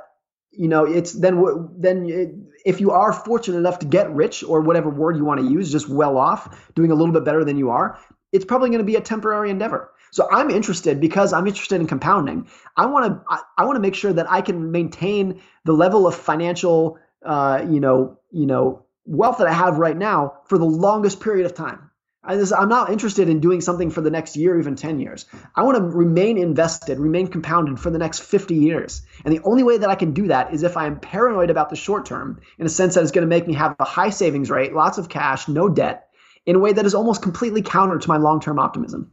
you 0.51 0.67
know, 0.67 0.85
it's 0.85 1.13
then 1.13 1.69
then 1.77 2.09
it, 2.09 2.29
if 2.65 2.81
you 2.81 2.91
are 2.91 3.13
fortunate 3.13 3.57
enough 3.57 3.79
to 3.79 3.85
get 3.85 4.13
rich 4.13 4.43
or 4.43 4.61
whatever 4.61 4.89
word 4.89 5.15
you 5.17 5.25
want 5.25 5.39
to 5.39 5.47
use, 5.47 5.71
just 5.71 5.89
well 5.89 6.17
off, 6.17 6.71
doing 6.75 6.91
a 6.91 6.95
little 6.95 7.13
bit 7.13 7.23
better 7.23 7.43
than 7.43 7.57
you 7.57 7.69
are, 7.69 7.97
it's 8.31 8.45
probably 8.45 8.69
going 8.69 8.79
to 8.79 8.85
be 8.85 8.95
a 8.95 9.01
temporary 9.01 9.49
endeavor. 9.49 9.91
So 10.11 10.27
I'm 10.29 10.49
interested 10.49 10.99
because 10.99 11.31
I'm 11.31 11.47
interested 11.47 11.79
in 11.79 11.87
compounding. 11.87 12.49
I 12.75 12.85
want 12.85 13.05
to 13.05 13.23
I, 13.29 13.41
I 13.59 13.65
want 13.65 13.77
to 13.77 13.81
make 13.81 13.95
sure 13.95 14.11
that 14.11 14.29
I 14.29 14.41
can 14.41 14.71
maintain 14.71 15.41
the 15.63 15.73
level 15.73 16.05
of 16.05 16.15
financial, 16.15 16.99
uh, 17.25 17.65
you 17.69 17.79
know, 17.79 18.19
you 18.29 18.45
know, 18.45 18.85
wealth 19.05 19.39
that 19.39 19.47
I 19.47 19.53
have 19.53 19.77
right 19.77 19.97
now 19.97 20.39
for 20.45 20.57
the 20.57 20.65
longest 20.65 21.19
period 21.21 21.45
of 21.45 21.53
time. 21.53 21.91
I, 22.23 22.35
am 22.35 22.69
not 22.69 22.91
interested 22.91 23.29
in 23.29 23.39
doing 23.39 23.61
something 23.61 23.89
for 23.89 24.01
the 24.01 24.11
next 24.11 24.35
year, 24.35 24.59
even 24.59 24.75
10 24.75 24.99
years. 24.99 25.25
I 25.55 25.63
want 25.63 25.77
to 25.77 25.83
remain 25.83 26.37
invested, 26.37 26.99
remain 26.99 27.27
compounded 27.27 27.79
for 27.79 27.89
the 27.89 27.97
next 27.97 28.19
50 28.19 28.53
years. 28.53 29.01
And 29.25 29.33
the 29.33 29.41
only 29.43 29.63
way 29.63 29.79
that 29.79 29.89
I 29.89 29.95
can 29.95 30.13
do 30.13 30.27
that 30.27 30.53
is 30.53 30.61
if 30.61 30.77
I 30.77 30.85
am 30.85 30.99
paranoid 30.99 31.49
about 31.49 31.71
the 31.71 31.75
short 31.75 32.05
term 32.05 32.39
in 32.59 32.65
a 32.67 32.69
sense 32.69 32.93
that 32.93 33.01
it's 33.01 33.11
going 33.11 33.23
to 33.23 33.29
make 33.29 33.47
me 33.47 33.55
have 33.55 33.75
a 33.79 33.85
high 33.85 34.11
savings 34.11 34.51
rate, 34.51 34.73
lots 34.73 34.99
of 34.99 35.09
cash, 35.09 35.47
no 35.47 35.67
debt, 35.67 36.09
in 36.45 36.55
a 36.55 36.59
way 36.59 36.73
that 36.73 36.85
is 36.85 36.93
almost 36.93 37.23
completely 37.23 37.63
counter 37.63 37.97
to 37.97 38.07
my 38.07 38.17
long 38.17 38.39
term 38.39 38.59
optimism. 38.59 39.11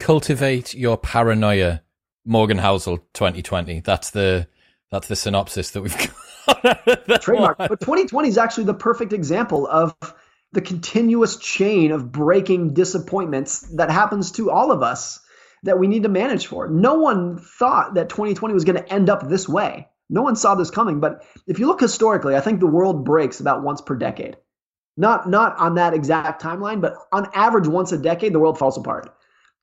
Cultivate 0.00 0.74
your 0.74 0.96
paranoia, 0.96 1.82
Morgan 2.24 2.58
Housel 2.58 2.98
2020. 3.14 3.80
That's 3.80 4.10
the 4.10 4.48
that's 4.90 5.08
the 5.08 5.16
synopsis 5.16 5.70
that 5.70 5.82
we've 5.82 5.96
got. 6.46 7.22
Trademark. 7.22 7.58
But 7.58 7.80
2020 7.80 8.28
is 8.28 8.38
actually 8.38 8.64
the 8.64 8.74
perfect 8.74 9.12
example 9.12 9.66
of 9.66 9.94
the 10.52 10.60
continuous 10.60 11.36
chain 11.36 11.92
of 11.92 12.10
breaking 12.10 12.74
disappointments 12.74 13.60
that 13.76 13.90
happens 13.90 14.32
to 14.32 14.50
all 14.50 14.72
of 14.72 14.82
us 14.82 15.20
that 15.62 15.78
we 15.78 15.86
need 15.86 16.02
to 16.02 16.08
manage 16.08 16.46
for. 16.46 16.68
No 16.68 16.94
one 16.94 17.38
thought 17.38 17.94
that 17.94 18.08
2020 18.08 18.54
was 18.54 18.64
going 18.64 18.82
to 18.82 18.92
end 18.92 19.08
up 19.08 19.28
this 19.28 19.48
way. 19.48 19.88
No 20.08 20.22
one 20.22 20.34
saw 20.34 20.54
this 20.54 20.70
coming. 20.70 20.98
But 20.98 21.24
if 21.46 21.58
you 21.58 21.66
look 21.66 21.80
historically, 21.80 22.34
I 22.34 22.40
think 22.40 22.58
the 22.58 22.66
world 22.66 23.04
breaks 23.04 23.38
about 23.38 23.62
once 23.62 23.80
per 23.80 23.94
decade. 23.94 24.36
Not 24.96 25.28
not 25.28 25.56
on 25.58 25.76
that 25.76 25.94
exact 25.94 26.42
timeline, 26.42 26.80
but 26.80 26.94
on 27.12 27.28
average 27.32 27.68
once 27.68 27.92
a 27.92 27.98
decade, 27.98 28.32
the 28.32 28.40
world 28.40 28.58
falls 28.58 28.76
apart. 28.76 29.14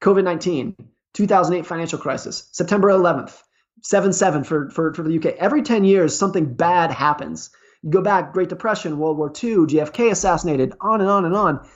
COVID 0.02 0.24
19, 0.24 0.76
2008 1.14 1.66
financial 1.66 2.00
crisis, 2.00 2.48
September 2.54 2.88
11th, 2.88 3.42
7 3.82 4.14
7 4.14 4.44
for, 4.44 4.70
for, 4.70 4.94
for 4.94 5.04
the 5.04 5.18
UK. 5.18 5.36
Every 5.38 5.62
10 5.62 5.84
years, 5.84 6.18
something 6.18 6.54
bad 6.54 6.92
happens. 6.92 7.50
You 7.84 7.92
go 7.92 8.02
back, 8.02 8.34
Great 8.34 8.50
Depression, 8.50 8.98
World 8.98 9.18
War 9.18 9.30
II, 9.30 9.68
JFK 9.68 10.12
assassinated, 10.12 10.74
on 10.82 11.02
and 11.02 11.10
on 11.10 11.26
and 11.26 11.36
on. 11.36 11.68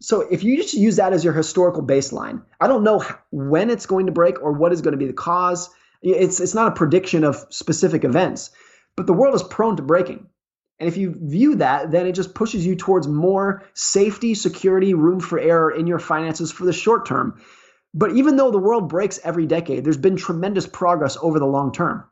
So 0.00 0.20
if 0.20 0.44
you 0.44 0.56
just 0.56 0.74
use 0.74 0.96
that 0.96 1.12
as 1.12 1.24
your 1.24 1.32
historical 1.32 1.82
baseline, 1.82 2.42
I 2.60 2.66
don't 2.66 2.84
know 2.84 3.04
when 3.30 3.70
it's 3.70 3.86
going 3.86 4.06
to 4.06 4.12
break 4.12 4.42
or 4.42 4.52
what 4.52 4.72
is 4.72 4.82
going 4.82 4.92
to 4.92 4.98
be 4.98 5.06
the 5.06 5.12
cause. 5.12 5.70
It's, 6.02 6.40
it's 6.40 6.54
not 6.54 6.68
a 6.68 6.74
prediction 6.74 7.24
of 7.24 7.46
specific 7.48 8.04
events, 8.04 8.50
but 8.96 9.06
the 9.06 9.14
world 9.14 9.34
is 9.34 9.42
prone 9.42 9.76
to 9.76 9.82
breaking. 9.82 10.26
And 10.78 10.88
if 10.88 10.96
you 10.96 11.14
view 11.16 11.56
that, 11.56 11.90
then 11.90 12.06
it 12.06 12.12
just 12.12 12.34
pushes 12.34 12.66
you 12.66 12.74
towards 12.74 13.06
more 13.06 13.64
safety, 13.74 14.34
security, 14.34 14.92
room 14.92 15.20
for 15.20 15.38
error 15.38 15.70
in 15.70 15.86
your 15.86 16.00
finances 16.00 16.50
for 16.50 16.64
the 16.66 16.72
short 16.72 17.06
term. 17.06 17.40
But 17.94 18.12
even 18.12 18.36
though 18.36 18.50
the 18.50 18.58
world 18.58 18.88
breaks 18.88 19.20
every 19.24 19.46
decade, 19.46 19.84
there's 19.84 19.96
been 19.96 20.16
tremendous 20.16 20.66
progress 20.66 21.16
over 21.22 21.38
the 21.38 21.46
long 21.46 21.72
term. 21.72 22.04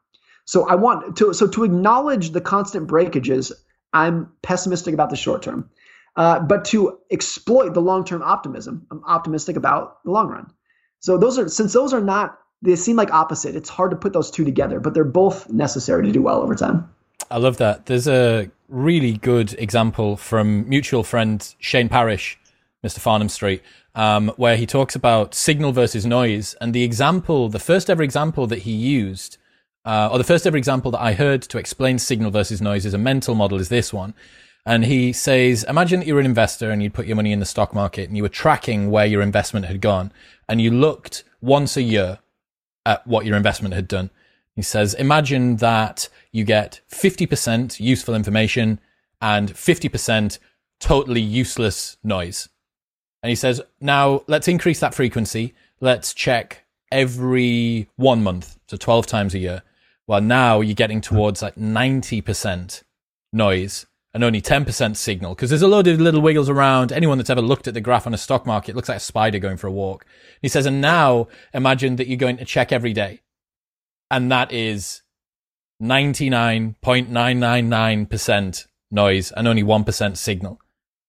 So 0.45 0.68
I 0.68 0.74
want 0.76 1.16
to 1.16 1.35
so 1.35 1.47
to 1.47 1.64
acknowledge 1.64 2.30
the 2.30 2.41
constant 2.41 2.87
breakages, 2.87 3.53
I'm 3.93 4.30
pessimistic 4.43 4.95
about 4.95 5.11
the 5.11 5.16
short 5.16 5.43
term. 5.43 5.68
uh, 6.16 6.41
but 6.41 6.64
to 6.66 6.99
exploit 7.11 7.74
the 7.74 7.80
long-term 7.80 8.22
optimism. 8.22 8.87
I'm 8.91 9.03
optimistic 9.05 9.57
about 9.57 10.03
the 10.05 10.11
long 10.11 10.28
run. 10.28 10.53
So 11.01 11.16
those 11.18 11.39
are 11.39 11.49
since 11.49 11.72
those 11.72 11.93
are 11.93 12.01
not 12.01 12.39
they 12.61 12.76
seem 12.76 12.97
like 12.97 13.12
opposite. 13.12 13.57
It's 13.57 13.68
hard 13.68 13.91
to 13.91 13.97
put 13.97 14.12
those 14.12 14.30
two 14.30 14.45
together, 14.45 14.78
but 14.78 14.95
they're 14.95 15.05
both 15.05 15.51
necessary 15.51 16.07
to 16.07 16.12
do 16.12 16.22
well 16.22 16.43
over 16.43 16.55
time. 16.55 16.89
I 17.30 17.39
love 17.39 17.57
that. 17.57 17.87
There's 17.87 18.07
a 18.07 18.51
really 18.68 19.14
good 19.14 19.55
example 19.55 20.16
from 20.16 20.68
mutual 20.68 21.03
friend 21.03 21.55
Shane 21.59 21.89
Parrish, 21.89 22.39
Mr. 22.85 23.01
Farnam 23.01 23.30
Street, 23.30 23.62
um, 23.95 24.28
where 24.36 24.57
he 24.57 24.66
talks 24.66 24.95
about 24.95 25.34
signal 25.34 25.72
versus 25.72 26.07
noise. 26.07 26.55
And 26.61 26.72
the 26.72 26.82
example, 26.82 27.49
the 27.49 27.59
first 27.59 27.90
ever 27.90 28.03
example 28.03 28.47
that 28.47 28.61
he 28.61 28.72
used, 28.72 29.38
uh, 29.84 30.09
or 30.11 30.18
the 30.18 30.24
first 30.24 30.47
ever 30.47 30.57
example 30.57 30.90
that 30.93 31.01
I 31.01 31.12
heard 31.12 31.43
to 31.43 31.59
explain 31.59 31.99
signal 31.99 32.30
versus 32.30 32.62
noise 32.62 32.86
as 32.86 32.95
a 32.95 32.99
mental 32.99 33.34
model 33.34 33.59
is 33.59 33.68
this 33.68 33.93
one. 33.93 34.14
And 34.64 34.84
he 34.84 35.12
says, 35.12 35.64
imagine 35.64 36.01
that 36.01 36.07
you're 36.07 36.20
an 36.20 36.26
investor 36.26 36.70
and 36.70 36.82
you'd 36.82 36.95
put 36.95 37.07
your 37.07 37.16
money 37.16 37.32
in 37.32 37.40
the 37.40 37.47
stock 37.47 37.74
market 37.74 38.09
and 38.09 38.16
you 38.16 38.22
were 38.22 38.28
tracking 38.28 38.90
where 38.90 39.07
your 39.07 39.20
investment 39.20 39.66
had 39.66 39.80
gone 39.80 40.12
and 40.49 40.61
you 40.61 40.70
looked 40.70 41.24
once 41.40 41.76
a 41.76 41.82
year 41.82 42.20
at 42.86 43.05
what 43.07 43.26
your 43.26 43.36
investment 43.36 43.74
had 43.74 43.88
done. 43.88 44.11
He 44.55 44.62
says, 44.62 44.95
imagine 44.95 45.57
that 45.57 46.09
you 46.30 46.45
get 46.45 46.80
50% 46.90 47.80
useful 47.80 48.14
information 48.14 48.80
and 49.20 49.53
50% 49.53 50.38
totally 50.78 51.20
useless 51.20 51.97
noise. 52.05 52.49
And 53.23 53.31
he 53.31 53.37
says, 53.37 53.61
now 53.81 54.25
let's 54.27 54.49
increase 54.49 54.81
that 54.81 54.95
frequency. 54.95 55.55
Let's 55.81 56.12
check 56.12 56.64
every 56.91 57.89
one 57.97 58.23
month, 58.23 58.59
so 58.68 58.77
12 58.77 59.07
times 59.07 59.35
a 59.35 59.39
year. 59.39 59.62
Well, 60.07 60.20
now 60.20 60.61
you're 60.61 60.75
getting 60.75 61.01
towards 61.01 61.43
like 61.43 61.55
90% 61.55 62.83
noise 63.33 63.87
and 64.12 64.23
only 64.23 64.43
10% 64.43 64.97
signal 64.97 65.35
because 65.35 65.51
there's 65.51 65.62
a 65.62 65.68
load 65.68 65.87
of 65.87 66.01
little 66.01 66.20
wiggles 66.20 66.51
around. 66.51 66.93
Anyone 66.93 67.18
that's 67.18 67.31
ever 67.31 67.41
looked 67.41 67.68
at 67.68 67.75
the 67.75 67.81
graph 67.81 68.07
on 68.07 68.14
a 68.14 68.18
stock 68.18 68.45
market 68.45 68.77
looks 68.77 68.89
like 68.89 68.99
a 68.99 69.01
spider 69.01 69.39
going 69.39 69.57
for 69.57 69.68
a 69.68 69.73
walk. 69.73 70.05
He 70.43 70.49
says, 70.49 70.66
and 70.66 70.81
now 70.81 71.29
imagine 71.55 71.97
that 71.97 72.09
you're 72.09 72.16
going 72.16 72.37
to 72.39 72.45
check 72.45 72.73
every 72.73 72.93
day. 72.93 73.20
And 74.11 74.31
that 74.31 74.53
is 74.53 75.03
99.999% 75.83 78.66
noise 78.91 79.33
and 79.33 79.49
only 79.49 79.62
1% 79.62 80.16
signal. 80.16 80.61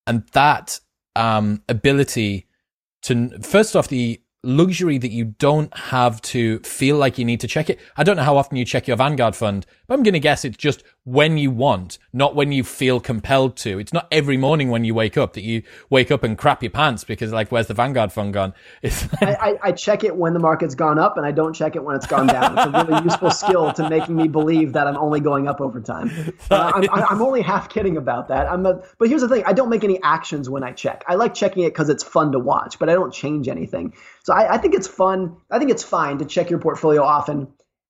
And 0.08 0.26
that 0.30 0.80
um, 1.16 1.62
ability 1.70 2.48
to, 3.04 3.30
first 3.42 3.76
off, 3.76 3.88
the 3.88 4.22
luxury 4.44 4.98
that 4.98 5.12
you 5.12 5.26
don't 5.26 5.76
have 5.78 6.22
to 6.22 6.60
feel 6.60 6.98
like 6.98 7.18
you 7.18 7.26
need 7.26 7.40
to 7.40 7.48
check 7.48 7.70
it. 7.70 7.80
I 7.96 8.04
don't 8.04 8.18
know 8.18 8.24
how 8.24 8.38
often 8.38 8.58
you 8.58 8.66
check 8.66 8.88
your 8.88 8.98
Vanguard 8.98 9.36
fund, 9.36 9.66
but 9.88 9.94
I'm 9.94 10.04
going 10.04 10.14
to 10.14 10.20
guess 10.20 10.44
it's 10.44 10.58
just 10.58 10.84
when 11.06 11.38
you 11.38 11.52
want, 11.52 11.98
not 12.14 12.34
when 12.34 12.52
you 12.54 12.64
feel 12.64 13.00
compelled 13.00 13.58
to. 13.58 13.78
It's 13.78 13.92
not 13.92 14.08
every 14.10 14.38
morning 14.38 14.70
when 14.70 14.86
you 14.86 14.94
wake 14.96 15.18
up 15.18 15.34
that 15.34 15.44
you 15.44 15.64
wake 15.90 16.12
up 16.12 16.24
and 16.24 16.38
crap 16.38 16.64
your 16.64 16.70
pants 16.70 17.04
because 17.04 17.34
like, 17.34 17.52
where's 17.52 17.68
the 17.68 17.74
Vanguard 17.74 18.12
fund 18.12 18.34
gone? 18.34 18.54
It's 18.82 19.08
I, 19.22 19.34
I, 19.34 19.60
I, 19.64 19.72
check 19.72 20.04
it 20.04 20.16
when 20.16 20.34
the 20.34 20.40
market's 20.40 20.76
gone 20.76 21.00
up 21.00 21.16
and 21.18 21.26
I 21.26 21.32
don't 21.32 21.54
check 21.54 21.76
it 21.76 21.84
when 21.84 21.96
it's 21.96 22.08
gone 22.08 22.28
down. 22.28 22.58
It's 22.58 22.68
a 22.68 22.86
really 22.86 23.04
useful 23.06 23.32
skill 23.32 23.72
to 23.74 23.90
making 23.90 24.16
me 24.16 24.28
believe 24.28 24.74
that 24.74 24.88
I'm 24.88 24.98
only 24.98 25.20
going 25.20 25.48
up 25.48 25.62
over 25.62 25.80
time. 25.82 26.12
Uh, 26.52 26.72
I'm, 26.76 26.90
I'm, 26.90 27.22
only 27.22 27.42
half 27.42 27.70
kidding 27.70 27.98
about 27.98 28.28
that. 28.28 28.52
I'm 28.52 28.66
a, 28.66 28.84
but 29.00 29.08
here's 29.08 29.22
the 29.22 29.30
thing. 29.30 29.44
I 29.46 29.54
don't 29.54 29.70
make 29.70 29.84
any 29.84 30.02
actions 30.04 30.50
when 30.50 30.64
I 30.64 30.72
check. 30.72 31.04
I 31.08 31.16
like 31.16 31.34
checking 31.34 31.64
it 31.64 31.70
because 31.70 31.90
it's 31.90 32.04
fun 32.04 32.34
to 32.34 32.40
watch, 32.40 32.80
but 32.80 32.90
I 32.90 32.94
don't 32.94 33.14
change 33.14 33.48
anything. 33.48 33.94
So 34.24 34.34
I, 34.34 34.56
I 34.56 34.58
think 34.58 34.76
it's 34.76 34.88
fun. 34.88 35.38
I 35.50 35.58
think 35.58 35.72
it's 35.72 35.84
fine 35.84 36.20
to 36.20 36.26
check 36.26 36.50
your 36.50 36.60
portfolio 36.60 37.02
often 37.02 37.48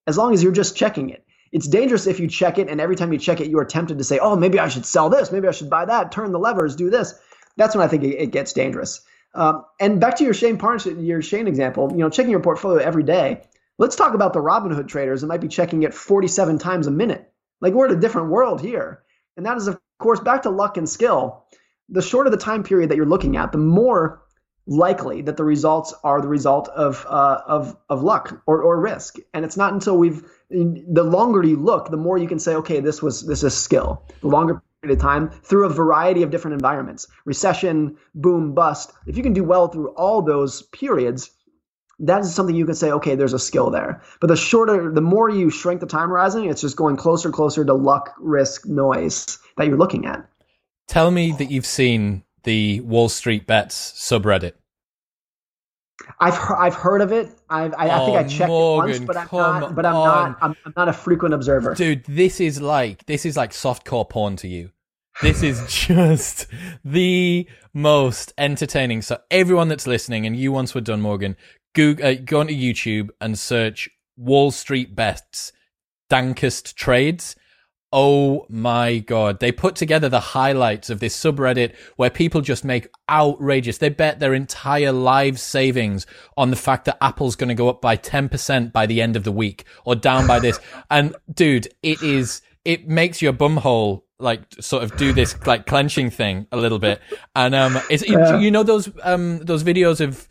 as 0.08 0.18
long 0.18 0.34
as 0.34 0.44
you're 0.44 0.52
just 0.52 0.76
checking 0.76 1.10
it. 1.10 1.26
It's 1.54 1.68
dangerous 1.68 2.08
if 2.08 2.20
you 2.20 2.28
check 2.28 2.58
it 2.58 2.68
and 2.68 2.82
every 2.82 2.96
time 2.96 3.14
you 3.14 3.20
check 3.20 3.40
it, 3.40 3.48
you 3.48 3.60
are 3.60 3.66
tempted 3.66 4.00
to 4.00 4.04
say, 4.04 4.18
oh, 4.18 4.36
maybe 4.36 4.60
I 4.60 4.68
should 4.68 4.88
sell 4.88 5.08
this. 5.12 5.32
Maybe 5.32 5.48
I 5.48 5.52
should 5.52 5.70
buy 5.70 5.86
that, 5.86 6.12
turn 6.12 6.32
the 6.32 6.40
levers, 6.40 6.76
do 6.76 6.90
this. 6.90 7.14
That's 7.58 7.76
when 7.76 7.86
I 7.86 7.88
think 7.88 8.04
it, 8.04 8.16
it 8.18 8.32
gets 8.32 8.54
dangerous. 8.54 9.02
Um, 9.36 9.64
and 9.80 10.02
back 10.02 10.18
to 10.18 10.24
your 10.24 10.34
Shane 10.34 10.58
Parrish, 10.58 10.88
your 10.88 11.22
Shane 11.22 11.48
example, 11.48 11.92
you 11.92 12.00
know, 12.00 12.10
checking 12.10 12.32
your 12.32 12.40
portfolio 12.40 12.84
every 12.84 13.04
day. 13.04 13.44
Let's 13.78 13.96
talk 13.96 14.16
about 14.16 14.34
the 14.34 14.40
Robinhood 14.40 14.88
traders 14.88 15.22
that 15.22 15.28
might 15.28 15.42
be 15.42 15.48
checking 15.48 15.84
it 15.84 15.94
47 15.94 16.58
times 16.58 16.88
a 16.88 16.92
minute. 16.92 17.32
Like 17.62 17.74
we're 17.74 17.86
in 17.86 17.96
a 17.96 18.02
different 18.02 18.30
world 18.30 18.60
here. 18.60 19.04
And 19.38 19.46
that 19.46 19.58
is, 19.58 19.68
of 19.68 19.80
course, 20.00 20.20
back 20.20 20.42
to 20.44 20.50
luck 20.50 20.78
and 20.78 20.90
skill. 20.90 21.46
The 21.90 22.02
shorter 22.02 22.32
the 22.32 22.38
time 22.38 22.64
period 22.64 22.90
that 22.90 22.98
you're 22.98 23.06
looking 23.06 23.38
at, 23.38 23.52
the 23.52 23.60
more 23.60 24.23
likely 24.66 25.22
that 25.22 25.38
the 25.38 25.44
results 25.44 25.94
are 26.04 26.22
the 26.22 26.28
result 26.28 26.70
of 26.70 27.06
uh, 27.08 27.42
of 27.46 27.76
of 27.90 28.04
luck 28.04 28.42
or, 28.46 28.62
or 28.62 28.80
risk. 28.80 29.18
And 29.34 29.44
it's 29.44 29.58
not 29.58 29.74
until 29.74 29.98
we've 29.98 30.24
the 30.50 31.04
longer 31.04 31.46
you 31.46 31.58
look, 31.58 31.90
the 31.90 31.98
more 31.98 32.18
you 32.18 32.28
can 32.28 32.40
say, 32.40 32.56
okay, 32.56 32.80
this 32.80 33.02
was 33.02 33.26
this 33.26 33.44
is 33.44 33.56
skill. 33.56 34.04
The 34.22 34.28
longer 34.28 34.62
period 34.82 34.98
of 34.98 35.02
time 35.02 35.30
through 35.30 35.66
a 35.66 35.70
variety 35.70 36.24
of 36.24 36.30
different 36.30 36.56
environments, 36.56 37.08
recession, 37.26 37.98
boom, 38.14 38.54
bust. 38.54 38.92
If 39.08 39.18
you 39.18 39.24
can 39.24 39.34
do 39.34 39.44
well 39.44 39.68
through 39.68 39.90
all 39.90 40.22
those 40.22 40.62
periods, 40.62 41.32
that 42.00 42.22
is 42.22 42.34
something 42.34 42.56
you 42.56 42.66
can 42.66 42.76
say, 42.76 42.92
okay, 42.92 43.16
there's 43.16 43.34
a 43.34 43.40
skill 43.40 43.70
there. 43.70 44.02
But 44.20 44.28
the 44.28 44.36
shorter, 44.36 44.92
the 44.92 45.02
more 45.02 45.30
you 45.30 45.50
shrink 45.50 45.80
the 45.80 45.88
time 45.88 46.10
horizon, 46.10 46.50
it's 46.50 46.62
just 46.62 46.76
going 46.76 46.98
closer, 46.98 47.32
closer 47.32 47.64
to 47.64 47.74
luck, 47.74 48.14
risk, 48.20 48.66
noise 48.66 49.40
that 49.58 49.68
you're 49.68 49.78
looking 49.78 50.06
at. 50.06 50.28
Tell 50.88 51.12
me 51.12 51.32
that 51.32 51.50
you've 51.50 51.66
seen 51.66 52.24
the 52.44 52.82
Wall 52.82 53.10
Street 53.10 53.48
Bets 53.48 53.94
subreddit. 53.94 54.54
I've 56.20 56.36
he- 56.36 56.54
I've 56.58 56.76
heard 56.76 57.02
of 57.02 57.12
it. 57.12 57.30
I've, 57.50 57.74
I, 57.76 57.90
oh, 57.90 58.02
I 58.02 58.06
think 58.06 58.18
I 58.18 58.24
checked 58.24 58.50
Morgan, 58.50 58.90
it 58.96 59.00
once, 59.00 59.08
but 59.08 59.18
I'm 59.18 59.62
not. 59.62 59.76
But 59.76 59.86
I'm 59.86 59.96
on. 59.96 60.08
not. 60.08 60.38
I'm, 60.42 60.56
I'm, 60.66 60.74
not 60.76 60.90
a 60.90 60.94
frequent 60.94 61.34
observer. 61.34 61.76
Dude, 61.76 62.04
this 62.06 62.40
is 62.40 62.62
like 62.62 63.06
this 63.06 63.26
is 63.26 63.38
like 63.38 63.52
softcore 63.52 64.10
porn 64.10 64.36
to 64.38 64.48
you. 64.48 64.72
This 65.22 65.44
is 65.44 65.64
just 65.70 66.48
the 66.84 67.48
most 67.74 68.34
entertaining. 68.38 69.02
So 69.02 69.20
everyone 69.32 69.68
that's 69.68 69.88
listening, 69.88 70.26
and 70.26 70.36
you 70.36 70.52
once 70.52 70.74
were 70.76 70.82
done, 70.82 71.02
Morgan, 71.02 71.38
go, 71.74 71.96
uh, 72.04 72.16
go 72.26 72.40
onto 72.40 72.54
YouTube 72.54 73.10
and 73.22 73.38
search 73.38 73.90
Wall 74.18 74.52
Street 74.52 74.96
Bets 74.96 75.52
dankest 76.10 76.76
trades 76.76 77.36
Oh 77.96 78.48
my 78.50 78.98
god. 78.98 79.40
They 79.40 79.52
put 79.52 79.76
together 79.76 80.10
the 80.10 80.20
highlights 80.20 80.90
of 80.90 81.00
this 81.00 81.16
subreddit 81.16 81.76
where 81.96 82.10
people 82.10 82.42
just 82.42 82.66
make 82.66 82.88
outrageous. 83.08 83.78
They 83.78 83.90
bet 83.90 84.20
their 84.20 84.34
entire 84.34 84.92
life 84.92 85.38
savings 85.38 86.08
on 86.36 86.50
the 86.50 86.56
fact 86.56 86.86
that 86.86 86.98
Apple's 87.02 87.36
going 87.36 87.50
to 87.50 87.54
go 87.54 87.70
up 87.70 87.84
by 87.84 87.96
10% 87.96 88.74
by 88.74 88.88
the 88.88 89.00
end 89.00 89.16
of 89.16 89.24
the 89.24 89.32
week 89.32 89.66
or 89.86 89.96
down 89.96 90.26
by 90.26 90.40
this. 90.40 90.60
and 90.90 91.16
dude, 91.32 91.68
it 91.84 92.02
is, 92.02 92.42
it 92.66 92.88
makes 92.88 93.22
your 93.22 93.32
bumhole 93.32 94.02
like 94.18 94.42
sort 94.60 94.82
of 94.82 94.98
do 94.98 95.14
this 95.14 95.36
like 95.46 95.68
clenching 95.68 96.10
thing 96.10 96.48
a 96.52 96.58
little 96.58 96.80
bit. 96.80 97.00
And, 97.36 97.54
um, 97.54 97.80
it's, 97.92 98.10
yeah. 98.10 98.40
you 98.40 98.50
know, 98.50 98.64
those, 98.64 98.90
um, 99.04 99.38
those 99.38 99.64
videos 99.64 100.02
of, 100.02 100.28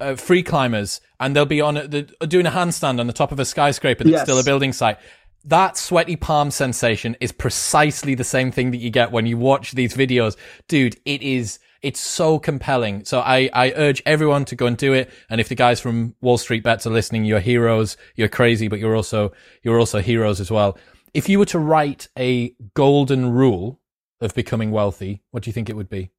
uh, 0.00 0.16
free 0.16 0.42
climbers 0.42 1.00
and 1.20 1.36
they'll 1.36 1.46
be 1.46 1.60
on 1.60 1.76
a, 1.76 1.86
the, 1.86 2.02
doing 2.26 2.46
a 2.46 2.50
handstand 2.50 2.98
on 2.98 3.06
the 3.06 3.12
top 3.12 3.30
of 3.32 3.38
a 3.38 3.44
skyscraper 3.44 4.04
that's 4.04 4.12
yes. 4.12 4.22
still 4.22 4.38
a 4.38 4.44
building 4.44 4.72
site 4.72 4.98
that 5.46 5.76
sweaty 5.76 6.16
palm 6.16 6.50
sensation 6.50 7.16
is 7.20 7.32
precisely 7.32 8.14
the 8.14 8.24
same 8.24 8.50
thing 8.50 8.72
that 8.72 8.78
you 8.78 8.90
get 8.90 9.12
when 9.12 9.26
you 9.26 9.38
watch 9.38 9.72
these 9.72 9.94
videos. 9.94 10.36
Dude, 10.68 10.96
it 11.04 11.22
is, 11.22 11.58
it's 11.82 12.00
so 12.00 12.38
compelling. 12.38 13.04
So 13.04 13.20
I, 13.20 13.48
I 13.52 13.72
urge 13.76 14.02
everyone 14.04 14.44
to 14.46 14.56
go 14.56 14.66
and 14.66 14.76
do 14.76 14.92
it. 14.92 15.10
And 15.30 15.40
if 15.40 15.48
the 15.48 15.54
guys 15.54 15.80
from 15.80 16.14
Wall 16.20 16.36
Street 16.36 16.64
Bets 16.64 16.86
are 16.86 16.90
listening, 16.90 17.24
you're 17.24 17.40
heroes. 17.40 17.96
You're 18.16 18.28
crazy, 18.28 18.68
but 18.68 18.80
you're 18.80 18.96
also, 18.96 19.32
you're 19.62 19.78
also 19.78 20.00
heroes 20.00 20.40
as 20.40 20.50
well. 20.50 20.76
If 21.14 21.28
you 21.28 21.38
were 21.38 21.46
to 21.46 21.58
write 21.58 22.08
a 22.18 22.54
golden 22.74 23.30
rule 23.30 23.80
of 24.20 24.34
becoming 24.34 24.72
wealthy, 24.72 25.22
what 25.30 25.44
do 25.44 25.48
you 25.48 25.52
think 25.52 25.70
it 25.70 25.76
would 25.76 25.88
be? 25.88 26.10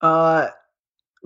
Uh, 0.00 0.48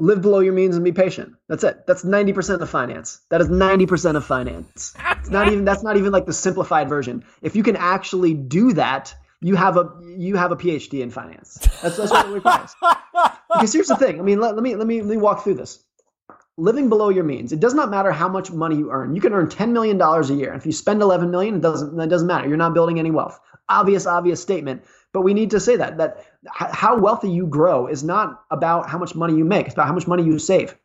live 0.02 0.20
below 0.20 0.40
your 0.40 0.52
means 0.52 0.74
and 0.74 0.84
be 0.84 0.90
patient. 0.90 1.32
That's 1.48 1.62
it. 1.62 1.86
That's 1.86 2.04
90% 2.04 2.60
of 2.60 2.68
finance. 2.68 3.20
That 3.30 3.40
is 3.40 3.48
90% 3.48 4.16
of 4.16 4.24
finance. 4.24 4.94
It's 5.20 5.30
not 5.30 5.46
even 5.46 5.64
that's 5.64 5.84
not 5.84 5.96
even 5.96 6.10
like 6.10 6.26
the 6.26 6.32
simplified 6.32 6.88
version. 6.88 7.24
If 7.40 7.54
you 7.54 7.62
can 7.62 7.76
actually 7.76 8.34
do 8.34 8.72
that, 8.72 9.14
you 9.40 9.54
have 9.54 9.76
a 9.76 9.90
you 10.04 10.36
have 10.36 10.50
a 10.50 10.56
PhD 10.56 11.02
in 11.02 11.10
finance. 11.10 11.54
That's 11.80 11.96
that's 11.96 12.10
what 12.10 12.26
it 12.26 12.32
requires. 12.32 12.74
because 13.52 13.72
here's 13.72 13.86
the 13.86 13.96
thing. 13.96 14.18
I 14.18 14.22
mean, 14.22 14.40
let, 14.40 14.54
let 14.54 14.62
me 14.64 14.74
let 14.74 14.86
me 14.88 15.00
let 15.00 15.10
me 15.10 15.16
walk 15.16 15.44
through 15.44 15.54
this. 15.54 15.84
Living 16.58 16.88
below 16.88 17.08
your 17.08 17.24
means. 17.24 17.52
It 17.52 17.60
does 17.60 17.72
not 17.72 17.88
matter 17.88 18.10
how 18.10 18.28
much 18.28 18.50
money 18.50 18.76
you 18.76 18.90
earn. 18.90 19.14
You 19.14 19.22
can 19.22 19.32
earn 19.32 19.46
$10 19.46 19.70
million 19.70 20.00
a 20.00 20.22
year. 20.34 20.52
If 20.52 20.66
you 20.66 20.72
spend 20.72 21.00
11 21.00 21.30
million, 21.30 21.54
it 21.56 21.62
doesn't 21.62 21.98
it 21.98 22.08
doesn't 22.08 22.26
matter. 22.26 22.48
You're 22.48 22.56
not 22.56 22.74
building 22.74 22.98
any 22.98 23.12
wealth. 23.12 23.38
Obvious 23.68 24.06
obvious 24.06 24.42
statement. 24.42 24.82
But 25.12 25.22
we 25.22 25.34
need 25.34 25.50
to 25.50 25.60
say 25.60 25.76
that 25.76 25.98
that 25.98 26.24
how 26.50 26.98
wealthy 26.98 27.30
you 27.30 27.46
grow 27.46 27.86
is 27.86 28.02
not 28.02 28.44
about 28.50 28.88
how 28.88 28.98
much 28.98 29.14
money 29.14 29.36
you 29.36 29.44
make. 29.44 29.66
It's 29.66 29.74
about 29.74 29.86
how 29.86 29.92
much 29.92 30.06
money 30.06 30.24
you 30.24 30.38
save. 30.38 30.76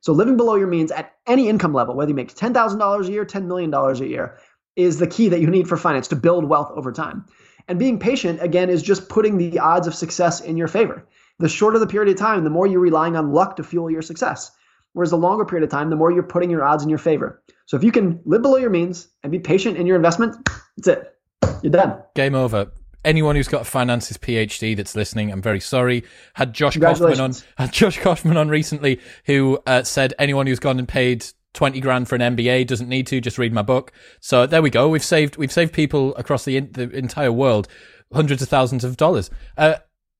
So 0.00 0.12
living 0.12 0.36
below 0.36 0.54
your 0.54 0.68
means 0.68 0.90
at 0.90 1.14
any 1.26 1.48
income 1.48 1.74
level, 1.74 1.94
whether 1.94 2.08
you 2.08 2.14
make 2.14 2.34
$10,000 2.34 3.06
a 3.06 3.10
year, 3.10 3.24
$10 3.24 3.44
million 3.46 3.74
a 3.74 3.94
year, 4.04 4.38
is 4.76 4.98
the 4.98 5.06
key 5.06 5.28
that 5.28 5.40
you 5.40 5.48
need 5.48 5.68
for 5.68 5.76
finance 5.76 6.08
to 6.08 6.16
build 6.16 6.44
wealth 6.44 6.70
over 6.76 6.92
time. 6.92 7.24
And 7.66 7.78
being 7.78 7.98
patient, 7.98 8.40
again, 8.40 8.70
is 8.70 8.82
just 8.82 9.08
putting 9.08 9.36
the 9.36 9.58
odds 9.58 9.86
of 9.86 9.94
success 9.94 10.40
in 10.40 10.56
your 10.56 10.68
favor. 10.68 11.04
The 11.40 11.48
shorter 11.48 11.78
the 11.78 11.86
period 11.86 12.10
of 12.10 12.18
time, 12.18 12.44
the 12.44 12.50
more 12.50 12.66
you're 12.66 12.80
relying 12.80 13.16
on 13.16 13.32
luck 13.32 13.56
to 13.56 13.64
fuel 13.64 13.90
your 13.90 14.02
success. 14.02 14.52
Whereas 14.92 15.10
the 15.10 15.18
longer 15.18 15.44
period 15.44 15.64
of 15.64 15.70
time, 15.70 15.90
the 15.90 15.96
more 15.96 16.10
you're 16.10 16.22
putting 16.22 16.50
your 16.50 16.64
odds 16.64 16.82
in 16.82 16.88
your 16.88 16.98
favor. 16.98 17.42
So 17.66 17.76
if 17.76 17.84
you 17.84 17.92
can 17.92 18.20
live 18.24 18.42
below 18.42 18.56
your 18.56 18.70
means 18.70 19.08
and 19.22 19.30
be 19.30 19.38
patient 19.38 19.76
in 19.76 19.86
your 19.86 19.96
investment, 19.96 20.36
that's 20.76 20.88
it. 20.88 21.14
You're 21.62 21.72
done. 21.72 22.02
Game 22.14 22.34
over 22.34 22.70
anyone 23.04 23.36
who's 23.36 23.48
got 23.48 23.62
a 23.62 23.64
finances 23.64 24.16
PhD 24.16 24.76
that's 24.76 24.94
listening, 24.94 25.30
I'm 25.30 25.42
very 25.42 25.60
sorry. 25.60 26.04
Had 26.34 26.52
Josh 26.52 26.76
Kaufman 26.76 27.20
on, 27.20 27.32
had 27.56 27.72
Josh 27.72 27.98
Kaufman 27.98 28.36
on 28.36 28.48
recently, 28.48 29.00
who 29.26 29.58
uh, 29.66 29.82
said 29.82 30.14
anyone 30.18 30.46
who's 30.46 30.58
gone 30.58 30.78
and 30.78 30.88
paid 30.88 31.24
20 31.54 31.80
grand 31.80 32.08
for 32.08 32.14
an 32.14 32.36
MBA 32.36 32.66
doesn't 32.66 32.88
need 32.88 33.06
to 33.08 33.20
just 33.20 33.38
read 33.38 33.52
my 33.52 33.62
book. 33.62 33.92
So 34.20 34.46
there 34.46 34.62
we 34.62 34.70
go. 34.70 34.88
We've 34.88 35.04
saved, 35.04 35.36
we've 35.36 35.52
saved 35.52 35.72
people 35.72 36.14
across 36.16 36.44
the, 36.44 36.60
the 36.60 36.90
entire 36.90 37.32
world 37.32 37.68
hundreds 38.12 38.42
of 38.42 38.48
thousands 38.48 38.84
of 38.84 38.96
dollars. 38.96 39.30
Uh, 39.56 39.76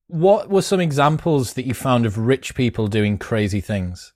what 0.07 0.49
were 0.49 0.61
some 0.61 0.79
examples 0.79 1.53
that 1.53 1.65
you 1.65 1.73
found 1.73 2.05
of 2.05 2.17
rich 2.17 2.55
people 2.55 2.87
doing 2.87 3.17
crazy 3.17 3.61
things? 3.61 4.13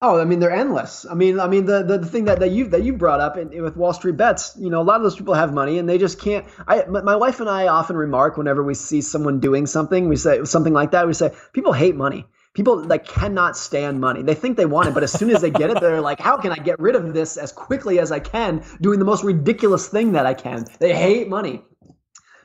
Oh, 0.00 0.20
I 0.20 0.24
mean, 0.24 0.38
they're 0.38 0.52
endless. 0.52 1.06
I 1.10 1.14
mean, 1.14 1.40
I 1.40 1.48
mean, 1.48 1.66
the, 1.66 1.82
the, 1.82 2.06
thing 2.06 2.26
that, 2.26 2.38
that 2.38 2.52
you 2.52 2.68
that 2.68 2.84
you 2.84 2.92
brought 2.92 3.18
up 3.18 3.36
in, 3.36 3.52
in, 3.52 3.64
with 3.64 3.76
Wall 3.76 3.92
Street 3.92 4.16
bets, 4.16 4.56
you 4.56 4.70
know, 4.70 4.80
a 4.80 4.84
lot 4.84 4.96
of 4.96 5.02
those 5.02 5.16
people 5.16 5.34
have 5.34 5.52
money 5.52 5.78
and 5.78 5.88
they 5.88 5.98
just 5.98 6.20
can't. 6.20 6.46
I, 6.68 6.84
my 6.84 7.16
wife 7.16 7.40
and 7.40 7.50
I 7.50 7.66
often 7.66 7.96
remark 7.96 8.36
whenever 8.36 8.62
we 8.62 8.74
see 8.74 9.00
someone 9.00 9.40
doing 9.40 9.66
something, 9.66 10.08
we 10.08 10.14
say 10.14 10.44
something 10.44 10.72
like 10.72 10.92
that. 10.92 11.08
We 11.08 11.14
say 11.14 11.34
people 11.52 11.72
hate 11.72 11.96
money. 11.96 12.26
People 12.54 12.84
like 12.84 13.08
cannot 13.08 13.56
stand 13.56 14.00
money. 14.00 14.22
They 14.22 14.34
think 14.34 14.56
they 14.56 14.66
want 14.66 14.88
it, 14.88 14.94
but 14.94 15.02
as 15.02 15.10
soon 15.10 15.30
as 15.30 15.40
they 15.40 15.50
get 15.50 15.70
it, 15.70 15.80
they're 15.80 16.00
like, 16.00 16.20
"How 16.20 16.36
can 16.36 16.52
I 16.52 16.56
get 16.56 16.78
rid 16.78 16.94
of 16.94 17.12
this 17.12 17.36
as 17.36 17.50
quickly 17.50 17.98
as 17.98 18.12
I 18.12 18.20
can, 18.20 18.64
doing 18.80 19.00
the 19.00 19.04
most 19.04 19.24
ridiculous 19.24 19.88
thing 19.88 20.12
that 20.12 20.26
I 20.26 20.34
can?" 20.34 20.64
They 20.78 20.94
hate 20.94 21.28
money. 21.28 21.64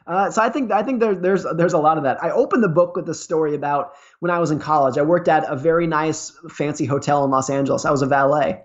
Uh, 0.05 0.29
so 0.29 0.41
I 0.41 0.49
think 0.49 0.71
I 0.71 0.83
think 0.83 0.99
there, 0.99 1.15
there's 1.15 1.45
there's 1.55 1.73
a 1.73 1.77
lot 1.77 1.97
of 1.97 2.03
that. 2.03 2.21
I 2.21 2.31
opened 2.31 2.63
the 2.63 2.69
book 2.69 2.95
with 2.95 3.07
a 3.09 3.13
story 3.13 3.55
about 3.55 3.93
when 4.23 4.31
I 4.31 4.39
was 4.39 4.51
in 4.51 4.59
college. 4.59 4.97
I 4.97 5.01
worked 5.01 5.27
at 5.27 5.51
a 5.51 5.57
very 5.57 5.85
nice, 5.85 6.31
fancy 6.49 6.85
hotel 6.85 7.25
in 7.25 7.29
Los 7.29 7.49
Angeles. 7.49 7.83
I 7.83 7.91
was 7.91 8.03
a 8.03 8.05
valet. 8.05 8.61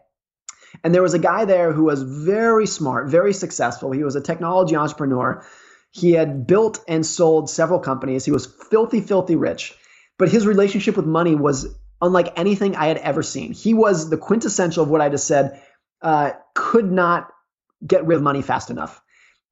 And 0.85 0.95
there 0.95 1.03
was 1.03 1.15
a 1.15 1.19
guy 1.19 1.47
there 1.47 1.73
who 1.73 1.83
was 1.83 2.01
very 2.01 2.65
smart, 2.65 3.09
very 3.09 3.33
successful. 3.33 3.91
He 3.91 4.05
was 4.05 4.15
a 4.15 4.21
technology 4.21 4.77
entrepreneur. 4.77 5.45
He 5.91 6.13
had 6.13 6.47
built 6.47 6.79
and 6.87 7.05
sold 7.05 7.51
several 7.51 7.81
companies. 7.81 8.25
He 8.25 8.31
was 8.31 8.47
filthy, 8.47 9.01
filthy 9.01 9.35
rich. 9.35 9.75
But 10.17 10.29
his 10.29 10.47
relationship 10.47 10.97
with 10.97 11.07
money 11.07 11.35
was 11.35 11.67
unlike 12.01 12.39
anything 12.39 12.77
I 12.77 12.87
had 12.87 12.99
ever 12.99 13.25
seen. 13.25 13.53
He 13.53 13.75
was 13.75 14.11
the 14.11 14.17
quintessential 14.17 14.85
of 14.85 14.91
what 14.91 15.01
I 15.01 15.09
just 15.09 15.27
said, 15.27 15.61
uh, 16.01 16.35
could 16.55 16.89
not 16.89 17.33
get 17.85 18.07
rid 18.07 18.15
of 18.15 18.23
money 18.23 18.43
fast 18.43 18.71
enough 18.71 19.03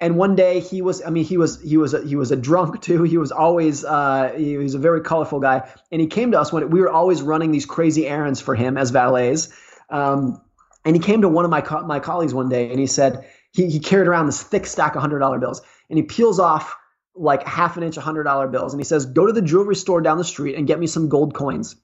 and 0.01 0.17
one 0.17 0.35
day 0.37 0.61
he 0.61 0.83
was 0.83 1.03
i 1.05 1.11
mean 1.11 1.25
he 1.25 1.37
was 1.37 1.61
he 1.63 1.77
was 1.77 1.95
a, 1.95 2.03
he 2.03 2.17
was 2.17 2.31
a 2.31 2.37
drunk 2.37 2.81
too. 2.83 3.03
He 3.03 3.19
was 3.19 3.33
always 3.33 3.85
uh, 3.85 4.35
he 4.37 4.57
was 4.57 4.75
a 4.75 4.79
very 4.79 5.01
colorful 5.01 5.41
guy. 5.41 5.69
And 5.91 6.01
he 6.01 6.07
came 6.07 6.33
to 6.33 6.41
us 6.41 6.53
when 6.53 6.71
we 6.71 6.81
were 6.81 6.91
always 6.91 7.23
running 7.23 7.51
these 7.53 7.67
crazy 7.67 8.07
errands 8.07 8.41
for 8.41 8.55
him 8.55 8.77
as 8.77 8.91
valets. 8.91 9.49
Um, 9.91 10.41
and 10.85 10.95
he 10.95 11.03
came 11.03 11.23
to 11.23 11.29
one 11.29 11.45
of 11.45 11.51
my 11.51 11.61
co- 11.61 11.85
my 11.87 12.01
colleagues 12.01 12.35
one 12.35 12.49
day 12.49 12.71
and 12.71 12.79
he 12.79 12.87
said 12.87 13.27
he, 13.53 13.69
he 13.71 13.81
carried 13.81 14.09
around 14.09 14.27
this 14.27 14.43
thick 14.43 14.67
stack 14.67 14.95
of 14.95 15.01
hundred 15.01 15.21
dollar 15.21 15.39
bills 15.39 15.63
and 15.89 15.99
he 15.99 16.03
peels 16.03 16.39
off 16.39 16.77
like 17.15 17.47
half 17.47 17.77
an 17.77 17.83
inch 17.83 17.97
hundred 17.97 18.25
dollar 18.25 18.47
bills 18.47 18.73
and 18.73 18.81
he 18.81 18.85
says 18.85 19.07
go 19.07 19.27
to 19.27 19.33
the 19.33 19.43
jewelry 19.43 19.77
store 19.77 20.01
down 20.01 20.19
the 20.19 20.25
street 20.25 20.57
and 20.57 20.67
get 20.67 20.79
me 20.79 20.87
some 20.87 21.09
gold 21.09 21.35
coins. 21.35 21.77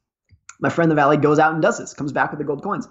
My 0.60 0.68
friend 0.68 0.90
the 0.90 0.94
valet 0.94 1.16
goes 1.16 1.38
out 1.38 1.52
and 1.52 1.62
does 1.62 1.78
this 1.78 1.94
comes 1.94 2.12
back 2.12 2.30
with 2.30 2.38
the 2.38 2.44
gold 2.44 2.62
coins 2.62 2.86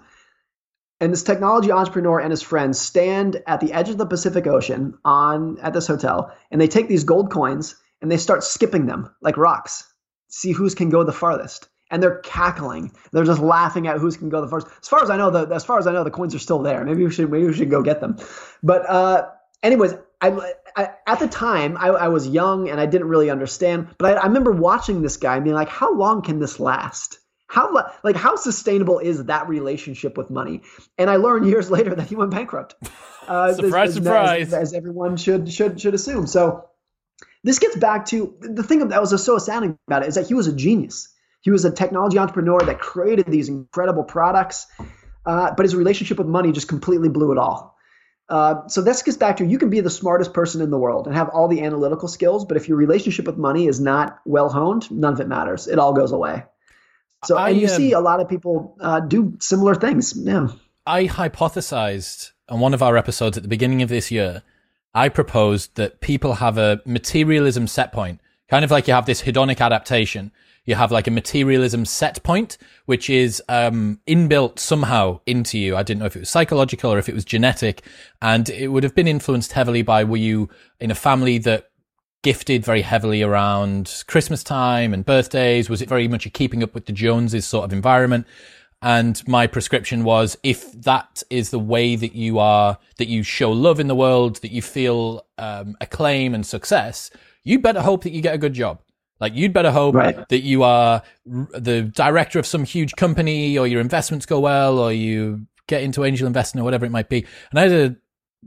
and 1.02 1.12
this 1.12 1.24
technology 1.24 1.72
entrepreneur 1.72 2.20
and 2.20 2.30
his 2.30 2.42
friends 2.42 2.80
stand 2.80 3.42
at 3.48 3.58
the 3.58 3.72
edge 3.72 3.90
of 3.90 3.98
the 3.98 4.06
Pacific 4.06 4.46
Ocean 4.46 4.96
on 5.04 5.58
at 5.58 5.74
this 5.74 5.88
hotel, 5.88 6.32
and 6.52 6.60
they 6.60 6.68
take 6.68 6.86
these 6.86 7.02
gold 7.02 7.28
coins 7.32 7.74
and 8.00 8.10
they 8.10 8.16
start 8.16 8.44
skipping 8.44 8.86
them 8.86 9.12
like 9.20 9.36
rocks. 9.36 9.92
See 10.28 10.52
who's 10.52 10.76
can 10.76 10.90
go 10.90 11.02
the 11.02 11.12
farthest. 11.12 11.68
And 11.90 12.00
they're 12.00 12.20
cackling. 12.20 12.92
They're 13.10 13.24
just 13.24 13.40
laughing 13.40 13.88
at 13.88 13.98
who's 13.98 14.16
can 14.16 14.28
go 14.28 14.40
the 14.40 14.48
first. 14.48 14.68
As 14.80 14.88
far 14.88 15.02
as 15.02 15.10
I 15.10 15.16
know, 15.16 15.30
the 15.30 15.52
as 15.52 15.64
far 15.64 15.78
as 15.78 15.88
I 15.88 15.92
know, 15.92 16.04
the 16.04 16.10
coins 16.10 16.36
are 16.36 16.38
still 16.38 16.62
there. 16.62 16.84
Maybe 16.84 17.04
we 17.04 17.10
should 17.10 17.30
maybe 17.30 17.48
we 17.48 17.52
should 17.52 17.68
go 17.68 17.82
get 17.82 18.00
them. 18.00 18.16
But 18.62 18.88
uh, 18.88 19.28
anyways, 19.62 19.94
I, 20.20 20.52
I, 20.76 20.90
at 21.08 21.18
the 21.18 21.28
time 21.28 21.76
I, 21.76 21.88
I, 21.88 22.08
was 22.08 22.28
young 22.28 22.70
and 22.70 22.80
I 22.80 22.86
didn't 22.86 23.08
really 23.08 23.28
understand. 23.28 23.88
But 23.98 24.16
I, 24.16 24.20
I 24.20 24.26
remember 24.26 24.52
watching 24.52 25.02
this 25.02 25.16
guy 25.16 25.40
being 25.40 25.56
like, 25.56 25.68
how 25.68 25.92
long 25.92 26.22
can 26.22 26.38
this 26.38 26.60
last? 26.60 27.18
How 27.52 27.92
like 28.02 28.16
how 28.16 28.36
sustainable 28.36 28.98
is 28.98 29.26
that 29.26 29.46
relationship 29.46 30.16
with 30.16 30.30
money? 30.30 30.62
And 30.96 31.10
I 31.10 31.16
learned 31.16 31.44
years 31.44 31.70
later 31.70 31.94
that 31.94 32.08
he 32.08 32.16
went 32.16 32.30
bankrupt. 32.30 32.74
Uh, 33.28 33.54
surprise, 33.54 33.90
as, 33.90 33.94
surprise! 33.94 34.46
As, 34.48 34.54
as, 34.54 34.74
everyone 34.74 35.16
should 35.16 35.48
should 35.48 35.80
should 35.80 35.94
assume. 35.94 36.26
So 36.26 36.68
this 37.44 37.60
gets 37.60 37.76
back 37.76 38.06
to 38.06 38.34
the 38.40 38.64
thing 38.64 38.88
that 38.88 39.00
was 39.00 39.24
so 39.24 39.36
astounding 39.36 39.78
about 39.86 40.02
it 40.02 40.08
is 40.08 40.16
that 40.16 40.26
he 40.26 40.34
was 40.34 40.48
a 40.48 40.52
genius. 40.52 41.08
He 41.40 41.52
was 41.52 41.64
a 41.64 41.70
technology 41.70 42.18
entrepreneur 42.18 42.58
that 42.62 42.80
created 42.80 43.26
these 43.26 43.48
incredible 43.48 44.02
products, 44.02 44.66
uh, 45.24 45.52
but 45.56 45.62
his 45.62 45.76
relationship 45.76 46.18
with 46.18 46.26
money 46.26 46.50
just 46.50 46.66
completely 46.66 47.08
blew 47.08 47.30
it 47.30 47.38
all. 47.38 47.76
Uh, 48.28 48.66
so 48.66 48.82
this 48.82 49.04
gets 49.04 49.16
back 49.16 49.36
to 49.36 49.46
you 49.46 49.56
can 49.56 49.70
be 49.70 49.80
the 49.80 49.88
smartest 49.88 50.34
person 50.34 50.60
in 50.60 50.70
the 50.70 50.78
world 50.78 51.06
and 51.06 51.14
have 51.14 51.28
all 51.28 51.46
the 51.46 51.62
analytical 51.62 52.08
skills, 52.08 52.44
but 52.44 52.56
if 52.56 52.68
your 52.68 52.76
relationship 52.76 53.24
with 53.24 53.36
money 53.36 53.68
is 53.68 53.78
not 53.78 54.18
well 54.26 54.48
honed, 54.48 54.90
none 54.90 55.12
of 55.12 55.20
it 55.20 55.28
matters. 55.28 55.68
It 55.68 55.78
all 55.78 55.92
goes 55.92 56.10
away. 56.10 56.42
So, 57.24 57.36
I, 57.36 57.50
and 57.50 57.60
you 57.60 57.68
um, 57.68 57.72
see 57.72 57.92
a 57.92 58.00
lot 58.00 58.20
of 58.20 58.28
people 58.28 58.76
uh, 58.80 59.00
do 59.00 59.36
similar 59.40 59.74
things. 59.74 60.14
Yeah. 60.16 60.48
I 60.86 61.06
hypothesized 61.06 62.32
on 62.48 62.60
one 62.60 62.74
of 62.74 62.82
our 62.82 62.96
episodes 62.96 63.36
at 63.36 63.42
the 63.42 63.48
beginning 63.48 63.82
of 63.82 63.88
this 63.88 64.10
year. 64.10 64.42
I 64.94 65.08
proposed 65.08 65.76
that 65.76 66.00
people 66.00 66.34
have 66.34 66.58
a 66.58 66.80
materialism 66.84 67.66
set 67.66 67.92
point, 67.92 68.20
kind 68.48 68.64
of 68.64 68.70
like 68.70 68.88
you 68.88 68.94
have 68.94 69.06
this 69.06 69.22
hedonic 69.22 69.60
adaptation. 69.60 70.32
You 70.64 70.76
have 70.76 70.92
like 70.92 71.08
a 71.08 71.10
materialism 71.10 71.84
set 71.84 72.22
point, 72.22 72.56
which 72.86 73.10
is 73.10 73.42
um, 73.48 74.00
inbuilt 74.06 74.60
somehow 74.60 75.20
into 75.26 75.58
you. 75.58 75.76
I 75.76 75.82
didn't 75.82 76.00
know 76.00 76.06
if 76.06 76.14
it 76.14 76.20
was 76.20 76.30
psychological 76.30 76.92
or 76.92 76.98
if 76.98 77.08
it 77.08 77.14
was 77.14 77.24
genetic, 77.24 77.82
and 78.20 78.48
it 78.48 78.68
would 78.68 78.84
have 78.84 78.94
been 78.94 79.08
influenced 79.08 79.52
heavily 79.52 79.82
by 79.82 80.04
were 80.04 80.18
you 80.18 80.50
in 80.78 80.90
a 80.90 80.94
family 80.94 81.38
that 81.38 81.71
gifted 82.22 82.64
very 82.64 82.82
heavily 82.82 83.22
around 83.22 84.04
Christmas 84.06 84.42
time 84.42 84.94
and 84.94 85.04
birthdays? 85.04 85.68
Was 85.68 85.82
it 85.82 85.88
very 85.88 86.08
much 86.08 86.26
a 86.26 86.30
keeping 86.30 86.62
up 86.62 86.74
with 86.74 86.86
the 86.86 86.92
Joneses 86.92 87.46
sort 87.46 87.64
of 87.64 87.72
environment? 87.72 88.26
And 88.80 89.26
my 89.28 89.46
prescription 89.46 90.02
was 90.02 90.36
if 90.42 90.72
that 90.72 91.22
is 91.30 91.50
the 91.50 91.58
way 91.58 91.94
that 91.94 92.14
you 92.14 92.40
are, 92.40 92.78
that 92.98 93.06
you 93.06 93.22
show 93.22 93.52
love 93.52 93.78
in 93.78 93.86
the 93.86 93.94
world, 93.94 94.36
that 94.42 94.50
you 94.50 94.60
feel 94.60 95.24
um, 95.38 95.76
acclaim 95.80 96.34
and 96.34 96.44
success, 96.44 97.10
you 97.44 97.60
better 97.60 97.80
hope 97.80 98.02
that 98.02 98.12
you 98.12 98.20
get 98.20 98.34
a 98.34 98.38
good 98.38 98.54
job. 98.54 98.80
Like 99.20 99.36
you'd 99.36 99.52
better 99.52 99.70
hope 99.70 99.94
right. 99.94 100.28
that 100.28 100.40
you 100.40 100.64
are 100.64 101.02
the 101.24 101.82
director 101.94 102.40
of 102.40 102.46
some 102.46 102.64
huge 102.64 102.96
company 102.96 103.56
or 103.56 103.68
your 103.68 103.80
investments 103.80 104.26
go 104.26 104.40
well 104.40 104.80
or 104.80 104.92
you 104.92 105.46
get 105.68 105.84
into 105.84 106.04
angel 106.04 106.26
investing 106.26 106.60
or 106.60 106.64
whatever 106.64 106.84
it 106.84 106.90
might 106.90 107.08
be. 107.08 107.24
And 107.50 107.60
I 107.60 107.62
had 107.62 107.72
a 107.72 107.96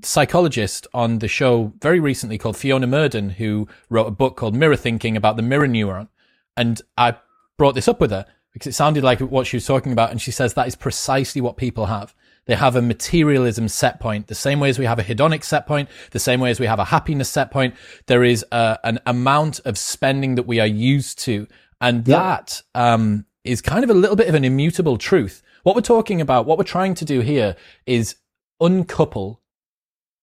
psychologist 0.04 0.88
on 0.94 1.20
the 1.20 1.28
show 1.28 1.74
very 1.82 2.00
recently 2.00 2.38
called 2.38 2.58
Fiona 2.58 2.88
Murden, 2.88 3.32
who 3.32 3.68
wrote 3.90 4.08
a 4.08 4.12
book 4.12 4.36
called 4.36 4.56
Mirror 4.56 4.78
Thinking 4.78 5.16
about 5.16 5.38
the 5.38 5.42
mirror 5.42 5.68
neuron. 5.68 6.10
And 6.58 6.82
I 6.98 7.16
brought 7.58 7.76
this 7.76 7.88
up 7.88 8.00
with 8.00 8.12
her 8.12 8.26
because 8.54 8.68
it 8.68 8.74
sounded 8.74 9.04
like 9.04 9.20
what 9.20 9.48
she 9.48 9.58
was 9.58 9.66
talking 9.66 9.92
about. 9.92 10.12
And 10.12 10.22
she 10.22 10.32
says 10.32 10.54
that 10.54 10.68
is 10.68 10.76
precisely 10.76 11.42
what 11.42 11.58
people 11.58 11.88
have. 11.88 12.16
They 12.46 12.56
have 12.56 12.76
a 12.76 12.82
materialism 12.82 13.68
set 13.68 14.00
point, 14.00 14.28
the 14.28 14.36
same 14.36 14.60
way 14.60 14.70
as 14.70 14.78
we 14.78 14.86
have 14.86 15.00
a 15.00 15.04
hedonic 15.04 15.44
set 15.44 15.66
point, 15.66 15.90
the 16.12 16.20
same 16.20 16.40
way 16.40 16.52
as 16.52 16.60
we 16.60 16.68
have 16.68 16.80
a 16.80 16.86
happiness 16.86 17.28
set 17.28 17.50
point. 17.50 17.74
There 18.06 18.24
is 18.24 18.46
a, 18.52 18.78
an 18.84 19.00
amount 19.06 19.62
of 19.66 19.78
spending 19.78 20.36
that 20.36 20.46
we 20.46 20.60
are 20.60 20.68
used 20.68 21.20
to. 21.20 21.48
And 21.82 22.08
yeah. 22.08 22.18
that 22.18 22.62
um, 22.76 23.26
is 23.44 23.62
kind 23.62 23.84
of 23.84 23.90
a 23.90 23.96
little 23.96 24.16
bit 24.16 24.30
of 24.30 24.36
an 24.36 24.46
immutable 24.46 24.98
truth. 24.98 25.42
What 25.64 25.76
we're 25.76 25.82
talking 25.82 26.22
about, 26.22 26.46
what 26.46 26.60
we're 26.60 26.66
trying 26.66 26.94
to 26.96 27.06
do 27.06 27.22
here 27.22 27.56
is 27.88 28.16
uncouple 28.62 29.42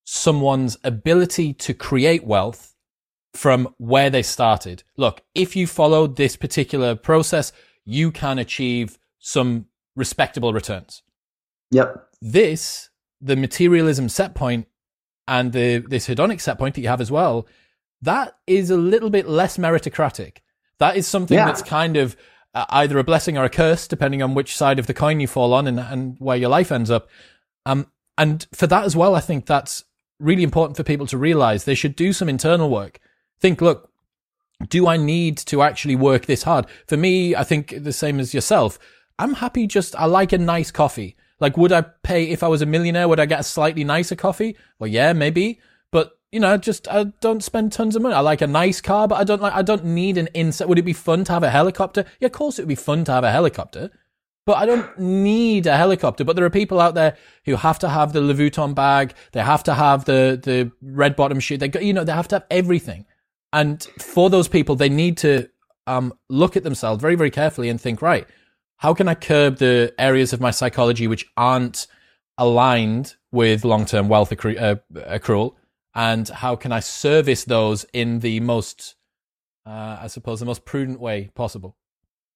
someone's 0.03 0.77
ability 0.83 1.53
to 1.53 1.73
create 1.73 2.25
wealth 2.25 2.75
from 3.33 3.73
where 3.77 4.09
they 4.09 4.21
started. 4.21 4.83
Look, 4.97 5.21
if 5.33 5.55
you 5.55 5.65
followed 5.67 6.15
this 6.15 6.35
particular 6.35 6.95
process, 6.95 7.51
you 7.85 8.11
can 8.11 8.39
achieve 8.39 8.99
some 9.19 9.65
respectable 9.95 10.53
returns. 10.53 11.01
Yep. 11.71 12.09
This, 12.21 12.89
the 13.21 13.35
materialism 13.35 14.09
set 14.09 14.35
point 14.35 14.67
and 15.27 15.53
the 15.53 15.77
this 15.77 16.07
hedonic 16.07 16.41
set 16.41 16.59
point 16.59 16.75
that 16.75 16.81
you 16.81 16.89
have 16.89 17.01
as 17.01 17.11
well, 17.11 17.47
that 18.01 18.37
is 18.45 18.69
a 18.69 18.77
little 18.77 19.09
bit 19.09 19.27
less 19.27 19.57
meritocratic. 19.57 20.37
That 20.79 20.97
is 20.97 21.07
something 21.07 21.37
yeah. 21.37 21.45
that's 21.45 21.61
kind 21.61 21.95
of 21.95 22.17
uh, 22.53 22.65
either 22.69 22.99
a 22.99 23.03
blessing 23.03 23.37
or 23.37 23.45
a 23.45 23.49
curse, 23.49 23.87
depending 23.87 24.21
on 24.21 24.35
which 24.35 24.55
side 24.55 24.79
of 24.79 24.87
the 24.87 24.93
coin 24.93 25.19
you 25.19 25.27
fall 25.27 25.53
on 25.53 25.67
and, 25.67 25.79
and 25.79 26.17
where 26.19 26.37
your 26.37 26.49
life 26.49 26.71
ends 26.71 26.91
up. 26.91 27.09
Um, 27.65 27.87
and 28.17 28.45
for 28.53 28.67
that 28.67 28.83
as 28.83 28.95
well, 28.95 29.15
I 29.15 29.21
think 29.21 29.45
that's 29.45 29.85
really 30.19 30.43
important 30.43 30.77
for 30.77 30.83
people 30.83 31.07
to 31.07 31.17
realize 31.17 31.63
they 31.63 31.75
should 31.75 31.95
do 31.95 32.13
some 32.13 32.29
internal 32.29 32.69
work. 32.69 32.99
Think, 33.39 33.61
look, 33.61 33.91
do 34.69 34.87
I 34.87 34.97
need 34.97 35.37
to 35.37 35.61
actually 35.61 35.95
work 35.95 36.25
this 36.25 36.43
hard? 36.43 36.65
For 36.87 36.97
me, 36.97 37.35
I 37.35 37.43
think 37.43 37.83
the 37.83 37.93
same 37.93 38.19
as 38.19 38.33
yourself. 38.33 38.79
I'm 39.19 39.35
happy 39.35 39.67
just, 39.67 39.95
I 39.95 40.05
like 40.05 40.31
a 40.31 40.37
nice 40.37 40.71
coffee. 40.71 41.15
Like, 41.39 41.57
would 41.57 41.71
I 41.71 41.81
pay, 41.81 42.29
if 42.29 42.43
I 42.43 42.47
was 42.47 42.61
a 42.61 42.65
millionaire, 42.65 43.07
would 43.07 43.19
I 43.19 43.25
get 43.25 43.41
a 43.41 43.43
slightly 43.43 43.83
nicer 43.83 44.15
coffee? 44.15 44.55
Well, 44.79 44.89
yeah, 44.89 45.13
maybe. 45.13 45.59
But, 45.91 46.13
you 46.31 46.39
know, 46.39 46.57
just, 46.57 46.87
I 46.87 47.05
don't 47.21 47.43
spend 47.43 47.71
tons 47.71 47.95
of 47.95 48.01
money. 48.01 48.15
I 48.15 48.21
like 48.21 48.41
a 48.41 48.47
nice 48.47 48.79
car, 48.79 49.07
but 49.07 49.15
I 49.15 49.23
don't 49.23 49.41
like, 49.41 49.53
I 49.53 49.61
don't 49.61 49.85
need 49.85 50.17
an 50.17 50.27
insect. 50.27 50.69
Would 50.69 50.79
it 50.79 50.83
be 50.83 50.93
fun 50.93 51.25
to 51.25 51.33
have 51.33 51.43
a 51.43 51.49
helicopter? 51.49 52.05
Yeah, 52.19 52.27
of 52.27 52.31
course 52.31 52.57
it 52.57 52.63
would 52.63 52.69
be 52.69 52.75
fun 52.75 53.03
to 53.05 53.11
have 53.11 53.23
a 53.23 53.31
helicopter. 53.31 53.91
But 54.45 54.57
I 54.57 54.65
don't 54.65 54.99
need 54.99 55.67
a 55.67 55.77
helicopter. 55.77 56.23
But 56.23 56.35
there 56.35 56.45
are 56.45 56.49
people 56.49 56.81
out 56.81 56.95
there 56.95 57.17
who 57.45 57.55
have 57.55 57.79
to 57.79 57.89
have 57.89 58.13
the 58.13 58.19
Vuitton 58.19 58.75
bag. 58.75 59.13
They 59.31 59.41
have 59.41 59.63
to 59.63 59.73
have 59.73 60.05
the, 60.05 60.39
the 60.41 60.71
red 60.81 61.15
bottom 61.15 61.39
shoe. 61.39 61.57
They 61.57 61.71
you 61.81 61.93
know, 61.93 62.03
they 62.03 62.11
have 62.11 62.27
to 62.29 62.35
have 62.35 62.45
everything. 62.51 63.05
And 63.53 63.83
for 63.99 64.29
those 64.29 64.47
people, 64.47 64.75
they 64.75 64.89
need 64.89 65.17
to, 65.17 65.49
um, 65.85 66.13
look 66.29 66.57
at 66.57 66.63
themselves 66.63 67.01
very, 67.01 67.15
very 67.15 67.29
carefully 67.29 67.69
and 67.69 67.79
think, 67.79 68.01
right, 68.01 68.27
how 68.77 68.93
can 68.93 69.07
I 69.07 69.15
curb 69.15 69.57
the 69.57 69.93
areas 69.97 70.33
of 70.33 70.41
my 70.41 70.51
psychology 70.51 71.07
which 71.07 71.25
aren't 71.37 71.87
aligned 72.37 73.15
with 73.31 73.63
long-term 73.63 74.09
wealth 74.09 74.31
accru- 74.31 74.61
uh, 74.61 74.75
accrual? 74.93 75.55
And 75.95 76.27
how 76.27 76.55
can 76.55 76.71
I 76.71 76.79
service 76.79 77.43
those 77.43 77.85
in 77.93 78.19
the 78.19 78.39
most, 78.39 78.95
uh, 79.65 79.99
I 80.01 80.07
suppose, 80.07 80.39
the 80.39 80.45
most 80.45 80.65
prudent 80.65 80.99
way 80.99 81.29
possible? 81.35 81.77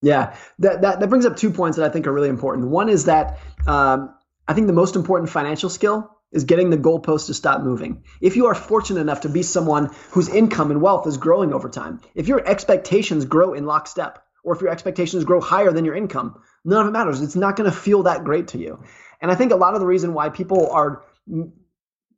Yeah, 0.02 0.36
that, 0.60 0.82
that, 0.82 1.00
that 1.00 1.10
brings 1.10 1.26
up 1.26 1.38
two 1.38 1.52
points 1.52 1.78
that 1.78 1.86
I 1.86 1.90
think 1.92 2.08
are 2.08 2.14
really 2.14 2.30
important. 2.30 2.68
One 2.68 2.90
is 2.90 3.06
that 3.06 3.40
um, 3.66 4.16
I 4.48 4.54
think 4.54 4.68
the 4.68 4.74
most 4.74 4.96
important 4.96 5.30
financial 5.30 5.70
skill 5.70 6.12
is 6.32 6.44
getting 6.44 6.70
the 6.70 6.78
goalpost 6.78 7.28
to 7.28 7.34
stop 7.34 7.62
moving. 7.62 8.04
If 8.22 8.36
you 8.36 8.48
are 8.48 8.56
fortunate 8.56 9.02
enough 9.02 9.22
to 9.22 9.30
be 9.30 9.44
someone 9.44 9.90
whose 10.12 10.30
income 10.30 10.72
and 10.72 10.82
wealth 10.82 11.08
is 11.08 11.18
growing 11.18 11.54
over 11.54 11.70
time, 11.70 12.02
if 12.16 12.28
your 12.28 12.46
expectations 12.48 13.26
grow 13.26 13.54
in 13.54 13.66
lockstep, 13.66 14.24
or 14.44 14.56
if 14.56 14.62
your 14.62 14.70
expectations 14.70 15.24
grow 15.26 15.42
higher 15.42 15.72
than 15.72 15.84
your 15.84 15.96
income, 15.96 16.42
none 16.64 16.82
of 16.82 16.88
it 16.88 16.92
matters. 16.92 17.22
It's 17.22 17.36
not 17.36 17.56
going 17.56 17.70
to 17.70 17.76
feel 17.76 18.04
that 18.04 18.24
great 18.24 18.50
to 18.50 18.58
you. 18.58 18.84
And 19.22 19.32
I 19.32 19.36
think 19.36 19.52
a 19.52 19.56
lot 19.56 19.74
of 19.74 19.80
the 19.80 19.86
reason 19.86 20.14
why 20.14 20.30
people 20.30 20.70
are 20.72 21.04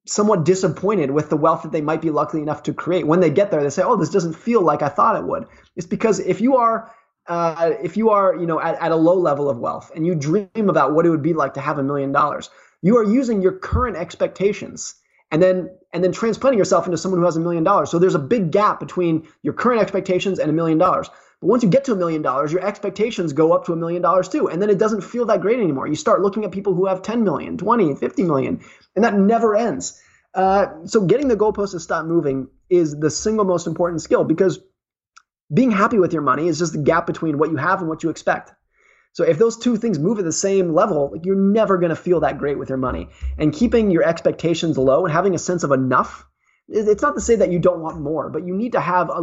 somewhat 0.05 0.43
disappointed 0.43 1.11
with 1.11 1.29
the 1.29 1.37
wealth 1.37 1.63
that 1.63 1.71
they 1.71 1.81
might 1.81 2.01
be 2.01 2.09
lucky 2.09 2.41
enough 2.41 2.63
to 2.63 2.73
create 2.73 3.07
when 3.07 3.19
they 3.19 3.29
get 3.29 3.51
there, 3.51 3.63
they 3.63 3.69
say, 3.69 3.83
"Oh, 3.83 3.95
this 3.95 4.09
doesn't 4.09 4.33
feel 4.33 4.61
like 4.61 4.81
I 4.81 4.89
thought 4.89 5.15
it 5.15 5.23
would." 5.23 5.47
It's 5.75 5.87
because 5.87 6.19
if 6.19 6.41
you 6.41 6.57
are 6.57 6.91
uh, 7.27 7.71
if 7.83 7.95
you 7.95 8.09
are, 8.09 8.35
you 8.35 8.45
know, 8.45 8.59
at, 8.59 8.75
at 8.81 8.91
a 8.91 8.95
low 8.95 9.15
level 9.15 9.49
of 9.49 9.59
wealth 9.59 9.91
and 9.95 10.05
you 10.05 10.15
dream 10.15 10.49
about 10.55 10.93
what 10.93 11.05
it 11.05 11.09
would 11.09 11.21
be 11.21 11.33
like 11.33 11.53
to 11.53 11.61
have 11.61 11.77
a 11.77 11.83
million 11.83 12.11
dollars, 12.11 12.49
you 12.81 12.97
are 12.97 13.03
using 13.03 13.41
your 13.41 13.51
current 13.51 13.97
expectations 13.97 14.95
and 15.31 15.41
then 15.41 15.69
and 15.93 16.03
then 16.03 16.11
transplanting 16.11 16.57
yourself 16.57 16.85
into 16.85 16.97
someone 16.97 17.19
who 17.19 17.25
has 17.25 17.37
a 17.37 17.39
million 17.39 17.63
dollars. 17.63 17.89
So 17.89 17.99
there's 17.99 18.15
a 18.15 18.19
big 18.19 18.51
gap 18.51 18.79
between 18.79 19.27
your 19.41 19.53
current 19.53 19.81
expectations 19.81 20.39
and 20.39 20.49
a 20.49 20.53
million 20.53 20.77
dollars. 20.77 21.09
But 21.41 21.47
once 21.47 21.63
you 21.63 21.69
get 21.69 21.85
to 21.85 21.93
a 21.93 21.95
million 21.95 22.21
dollars, 22.21 22.51
your 22.51 22.65
expectations 22.65 23.33
go 23.33 23.53
up 23.53 23.65
to 23.65 23.73
a 23.73 23.75
million 23.75 24.01
dollars 24.01 24.27
too. 24.27 24.49
And 24.49 24.61
then 24.61 24.69
it 24.69 24.77
doesn't 24.77 25.01
feel 25.01 25.25
that 25.27 25.41
great 25.41 25.59
anymore. 25.59 25.87
You 25.87 25.95
start 25.95 26.21
looking 26.21 26.43
at 26.45 26.51
people 26.51 26.75
who 26.75 26.85
have 26.85 27.01
10 27.01 27.23
million, 27.23 27.57
20, 27.57 27.95
50 27.95 28.23
million, 28.23 28.61
and 28.95 29.03
that 29.03 29.15
never 29.15 29.55
ends. 29.55 30.01
Uh, 30.33 30.67
so 30.85 31.05
getting 31.05 31.27
the 31.27 31.35
goalpost 31.35 31.71
to 31.71 31.79
stop 31.79 32.05
moving 32.05 32.47
is 32.69 32.99
the 32.99 33.09
single 33.09 33.45
most 33.45 33.65
important 33.65 34.01
skill 34.01 34.23
because 34.23 34.59
being 35.53 35.71
happy 35.71 35.99
with 35.99 36.13
your 36.13 36.21
money 36.21 36.47
is 36.47 36.59
just 36.59 36.73
the 36.73 36.79
gap 36.79 37.07
between 37.07 37.37
what 37.37 37.49
you 37.51 37.57
have 37.57 37.79
and 37.79 37.89
what 37.89 38.03
you 38.03 38.09
expect. 38.09 38.51
So 39.13 39.23
if 39.23 39.39
those 39.39 39.57
two 39.57 39.75
things 39.75 39.97
move 39.97 40.19
at 40.19 40.25
the 40.25 40.31
same 40.31 40.73
level, 40.73 41.09
like 41.11 41.25
you're 41.25 41.35
never 41.35 41.77
going 41.77 41.89
to 41.89 41.95
feel 41.95 42.19
that 42.19 42.37
great 42.37 42.59
with 42.59 42.69
your 42.69 42.77
money. 42.77 43.09
And 43.37 43.53
keeping 43.53 43.89
your 43.89 44.03
expectations 44.03 44.77
low 44.77 45.05
and 45.05 45.13
having 45.13 45.33
a 45.33 45.39
sense 45.39 45.63
of 45.63 45.71
enough, 45.71 46.25
it's 46.71 47.01
not 47.01 47.15
to 47.15 47.21
say 47.21 47.35
that 47.35 47.51
you 47.51 47.57
don't 47.57 47.79
want 47.79 47.99
more, 47.99 48.29
but 48.29 48.45
you 48.45 48.55
need 48.55 48.71
to 48.73 48.79
have 48.79 49.09
a, 49.09 49.21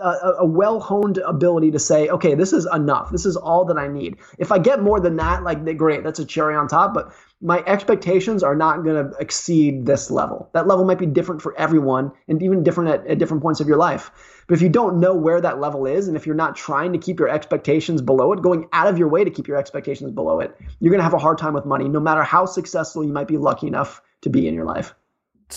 a, 0.00 0.34
a 0.38 0.46
well-honed 0.46 1.18
ability 1.18 1.72
to 1.72 1.78
say, 1.78 2.08
okay, 2.08 2.34
this 2.34 2.52
is 2.52 2.66
enough. 2.72 3.10
This 3.10 3.26
is 3.26 3.36
all 3.36 3.64
that 3.64 3.76
I 3.76 3.88
need. 3.88 4.16
If 4.38 4.52
I 4.52 4.58
get 4.58 4.82
more 4.82 5.00
than 5.00 5.16
that, 5.16 5.42
like 5.42 5.64
great, 5.76 6.04
that's 6.04 6.20
a 6.20 6.24
cherry 6.24 6.54
on 6.54 6.68
top. 6.68 6.94
But 6.94 7.12
my 7.40 7.62
expectations 7.66 8.42
are 8.42 8.54
not 8.54 8.84
going 8.84 9.10
to 9.10 9.16
exceed 9.18 9.84
this 9.84 10.10
level. 10.10 10.48
That 10.54 10.68
level 10.68 10.84
might 10.84 10.98
be 10.98 11.06
different 11.06 11.42
for 11.42 11.58
everyone 11.58 12.12
and 12.28 12.40
even 12.40 12.62
different 12.62 12.90
at, 12.90 13.06
at 13.06 13.18
different 13.18 13.42
points 13.42 13.60
of 13.60 13.66
your 13.66 13.78
life. 13.78 14.10
But 14.46 14.54
if 14.54 14.62
you 14.62 14.68
don't 14.68 15.00
know 15.00 15.14
where 15.14 15.40
that 15.40 15.58
level 15.58 15.86
is, 15.86 16.06
and 16.06 16.16
if 16.16 16.24
you're 16.24 16.36
not 16.36 16.54
trying 16.54 16.92
to 16.92 16.98
keep 16.98 17.18
your 17.18 17.28
expectations 17.28 18.00
below 18.00 18.32
it, 18.32 18.42
going 18.42 18.68
out 18.72 18.86
of 18.86 18.96
your 18.96 19.08
way 19.08 19.24
to 19.24 19.30
keep 19.30 19.48
your 19.48 19.56
expectations 19.56 20.12
below 20.12 20.38
it, 20.38 20.56
you're 20.78 20.92
going 20.92 21.00
to 21.00 21.04
have 21.04 21.14
a 21.14 21.18
hard 21.18 21.36
time 21.36 21.52
with 21.52 21.64
money, 21.64 21.88
no 21.88 21.98
matter 21.98 22.22
how 22.22 22.46
successful 22.46 23.02
you 23.02 23.12
might 23.12 23.26
be 23.26 23.38
lucky 23.38 23.66
enough 23.66 24.00
to 24.22 24.30
be 24.30 24.46
in 24.46 24.54
your 24.54 24.64
life. 24.64 24.94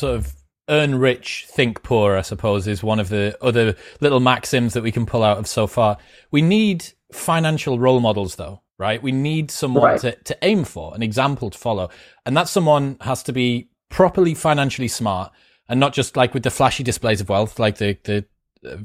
Of 0.02 0.34
earn 0.70 0.96
rich, 0.96 1.46
think 1.50 1.84
poor, 1.84 2.16
I 2.16 2.22
suppose, 2.22 2.68
is 2.68 2.84
one 2.84 3.00
of 3.00 3.10
the 3.10 3.38
other 3.42 3.76
little 4.00 4.20
maxims 4.20 4.74
that 4.74 4.84
we 4.84 4.92
can 4.92 5.06
pull 5.06 5.24
out 5.24 5.38
of 5.38 5.48
so 5.48 5.68
far. 5.68 5.98
We 6.32 6.42
need 6.42 6.86
financial 7.12 7.80
role 7.80 8.00
models, 8.00 8.36
though, 8.36 8.62
right? 8.78 9.02
We 9.02 9.12
need 9.12 9.52
someone 9.52 9.84
right. 9.84 10.02
to, 10.02 10.16
to 10.16 10.38
aim 10.42 10.64
for, 10.64 10.94
an 10.96 11.04
example 11.04 11.50
to 11.50 11.58
follow. 11.58 11.90
And 12.26 12.38
that 12.38 12.48
someone 12.48 12.98
has 13.02 13.24
to 13.24 13.34
be 13.34 13.70
properly 13.90 14.36
financially 14.36 14.88
smart 14.88 15.32
and 15.68 15.80
not 15.80 15.94
just 15.94 16.16
like 16.16 16.34
with 16.34 16.44
the 16.44 16.52
flashy 16.52 16.84
displays 16.84 17.22
of 17.22 17.30
wealth, 17.30 17.60
like 17.60 17.78
the, 17.78 17.98
the 18.04 18.26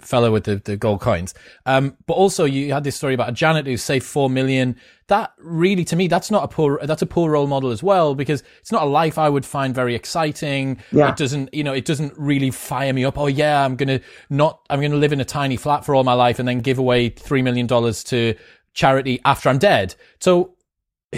fellow 0.01 0.31
with 0.33 0.45
the, 0.45 0.57
the 0.57 0.77
gold 0.77 1.01
coins. 1.01 1.35
Um, 1.67 1.97
but 2.07 2.15
also 2.15 2.45
you 2.45 2.73
had 2.73 2.85
this 2.85 2.97
story 2.97 3.15
about 3.15 3.29
a 3.29 3.33
janitor 3.33 3.71
who 3.71 3.77
saved 3.77 4.05
four 4.05 4.31
million. 4.31 4.77
That 5.09 5.33
really, 5.39 5.85
to 5.87 5.97
me, 5.97 6.09
that's 6.09 6.31
not 6.31 6.45
a 6.45 6.49
poor, 6.49 6.79
that's 6.85 7.03
a 7.03 7.07
poor 7.07 7.33
role 7.33 7.47
model 7.47 7.71
as 7.71 7.83
well, 7.83 8.15
because 8.15 8.43
it's 8.61 8.73
not 8.73 8.83
a 8.83 8.87
life 8.87 9.19
I 9.19 9.29
would 9.29 9.45
find 9.45 9.75
very 9.75 9.95
exciting. 9.95 10.79
Yeah. 10.93 11.11
It 11.11 11.17
doesn't, 11.17 11.53
you 11.53 11.65
know, 11.65 11.73
it 11.73 11.85
doesn't 11.85 12.15
really 12.17 12.51
fire 12.51 12.93
me 12.93 13.05
up. 13.05 13.19
Oh 13.19 13.27
yeah, 13.27 13.65
I'm 13.65 13.77
going 13.77 14.01
to 14.01 14.05
not, 14.31 14.61
I'm 14.71 14.81
going 14.81 14.93
to 14.93 14.99
live 14.99 15.13
in 15.13 15.21
a 15.21 15.25
tiny 15.25 15.57
flat 15.57 15.85
for 15.85 15.95
all 15.95 16.05
my 16.05 16.15
life 16.15 16.39
and 16.39 16.49
then 16.49 16.61
give 16.61 16.79
away 16.79 17.11
$3 17.11 17.43
million 17.43 17.67
to 17.67 18.35
charity 18.73 19.21
after 19.25 19.49
I'm 19.49 19.59
dead. 19.59 19.95
So 20.21 20.57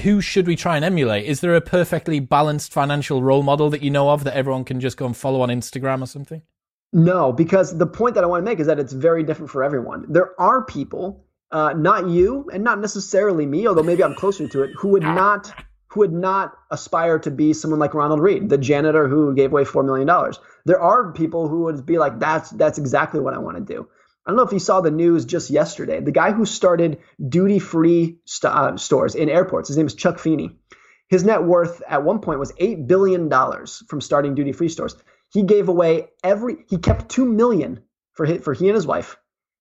who 0.03 0.21
should 0.21 0.47
we 0.47 0.57
try 0.57 0.77
and 0.77 0.85
emulate? 0.85 1.27
Is 1.27 1.41
there 1.41 1.55
a 1.55 1.61
perfectly 1.61 2.21
balanced 2.21 2.73
financial 2.73 3.23
role 3.23 3.43
model 3.43 3.71
that 3.71 3.83
you 3.83 3.91
know 3.91 4.11
of 4.11 4.25
that 4.25 4.35
everyone 4.35 4.65
can 4.65 4.81
just 4.81 4.97
go 4.97 5.07
and 5.07 5.17
follow 5.17 5.41
on 5.41 5.49
Instagram 5.49 6.03
or 6.03 6.07
something? 6.07 6.43
No, 6.93 7.33
because 7.33 7.77
the 7.77 7.87
point 7.87 8.15
that 8.15 8.25
I 8.25 8.27
want 8.27 8.41
to 8.41 8.45
make 8.45 8.61
is 8.61 8.69
that 8.69 8.79
it's 8.79 8.93
very 8.93 9.23
different 9.23 9.51
for 9.51 9.63
everyone. 9.63 10.07
There 10.09 10.41
are 10.41 10.65
people, 10.65 11.27
uh, 11.51 11.75
not 11.77 12.09
you, 12.09 12.49
and 12.53 12.65
not 12.65 12.81
necessarily 12.81 13.45
me, 13.45 13.67
although 13.67 13.83
maybe 13.83 14.03
I'm 14.03 14.15
closer 14.15 14.49
to 14.49 14.63
it, 14.63 14.71
who 14.79 14.89
would 14.89 15.03
not 15.03 15.53
who 15.89 16.01
would 16.01 16.13
not 16.13 16.53
aspire 16.71 17.19
to 17.21 17.31
be 17.31 17.53
someone 17.53 17.81
like 17.81 17.95
Ronald 17.95 18.21
Read, 18.21 18.49
the 18.49 18.59
janitor 18.59 19.09
who 19.09 19.35
gave 19.35 19.53
away 19.53 19.65
four 19.65 19.83
million 19.83 20.07
dollars. 20.07 20.39
There 20.65 20.81
are 20.81 21.13
people 21.13 21.49
who 21.49 21.63
would 21.65 21.87
be 21.87 21.99
like, 21.99 22.19
that's 22.19 22.51
that's 22.51 22.79
exactly 22.79 23.21
what 23.21 23.35
I 23.35 23.39
want 23.39 23.57
to 23.57 23.75
do. 23.75 23.89
I 24.27 24.31
don't 24.31 24.37
know 24.37 24.43
if 24.43 24.53
you 24.53 24.59
saw 24.59 24.81
the 24.81 24.91
news 24.91 25.25
just 25.25 25.51
yesterday. 25.51 26.01
The 26.01 26.11
guy 26.11 26.33
who 26.33 26.45
started 26.45 26.99
duty 27.27 27.61
free 27.61 28.19
st- 28.25 28.53
uh, 28.53 28.77
stores 28.77 29.15
in 29.15 29.29
airports, 29.29 29.69
his 29.69 29.77
name 29.77 29.87
is 29.87 29.95
Chuck 29.95 30.19
Feeney. 30.19 30.59
His 31.09 31.25
net 31.25 31.45
worth 31.45 31.81
at 31.89 32.03
one 32.03 32.19
point 32.19 32.41
was 32.41 32.51
$8 32.53 32.89
billion 32.89 33.31
from 33.31 34.01
starting 34.01 34.35
duty 34.35 34.51
free 34.51 34.69
stores. 34.69 34.97
He 35.33 35.43
gave 35.43 35.69
away 35.69 36.09
every, 36.23 36.65
he 36.69 36.79
kept 36.79 37.09
2 37.11 37.25
million 37.25 37.83
for, 38.13 38.27
his, 38.27 38.43
for 38.43 38.55
he 38.55 38.69
and 38.69 38.75
his 38.75 38.87
wife, 38.87 39.17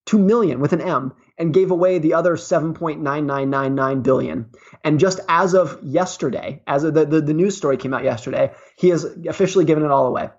2 0.06 0.20
million 0.20 0.60
with 0.60 0.74
an 0.74 0.82
M, 0.82 1.14
and 1.38 1.54
gave 1.54 1.72
away 1.72 2.00
the 2.00 2.14
other 2.14 2.36
7.9999 2.36 4.04
billion. 4.04 4.52
And 4.84 5.00
just 5.00 5.20
as 5.28 5.54
of 5.54 5.80
yesterday, 5.84 6.62
as 6.68 6.84
of 6.84 6.94
the, 6.94 7.06
the, 7.06 7.22
the 7.22 7.34
news 7.34 7.58
story 7.58 7.78
came 7.78 7.94
out 7.94 8.04
yesterday, 8.04 8.52
he 8.78 8.90
has 8.90 9.06
officially 9.28 9.66
given 9.66 9.84
it 9.84 9.92
all 9.92 10.08
away. 10.08 10.30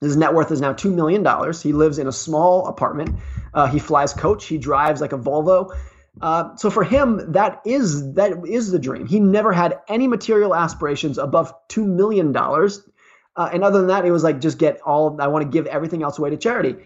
His 0.00 0.16
net 0.16 0.32
worth 0.32 0.50
is 0.50 0.62
now 0.62 0.72
$2 0.72 0.94
million. 0.94 1.24
He 1.62 1.72
lives 1.74 1.98
in 1.98 2.06
a 2.06 2.12
small 2.12 2.66
apartment. 2.66 3.20
Uh, 3.52 3.66
he 3.66 3.78
flies 3.78 4.14
coach. 4.14 4.46
He 4.46 4.56
drives 4.56 5.00
like 5.00 5.12
a 5.12 5.18
Volvo. 5.18 5.76
Uh, 6.20 6.56
so 6.56 6.70
for 6.70 6.84
him, 6.84 7.32
that 7.32 7.60
is 7.64 8.14
that 8.14 8.32
is 8.46 8.70
the 8.70 8.78
dream. 8.78 9.06
He 9.06 9.20
never 9.20 9.52
had 9.52 9.80
any 9.88 10.06
material 10.06 10.54
aspirations 10.54 11.18
above 11.18 11.54
two 11.68 11.84
million 11.84 12.32
dollars, 12.32 12.82
uh, 13.36 13.50
and 13.52 13.62
other 13.62 13.78
than 13.78 13.88
that, 13.88 14.04
it 14.04 14.12
was 14.12 14.24
like 14.24 14.40
just 14.40 14.58
get 14.58 14.80
all. 14.82 15.20
I 15.20 15.28
want 15.28 15.44
to 15.44 15.50
give 15.50 15.66
everything 15.66 16.02
else 16.02 16.18
away 16.18 16.30
to 16.30 16.36
charity. 16.36 16.76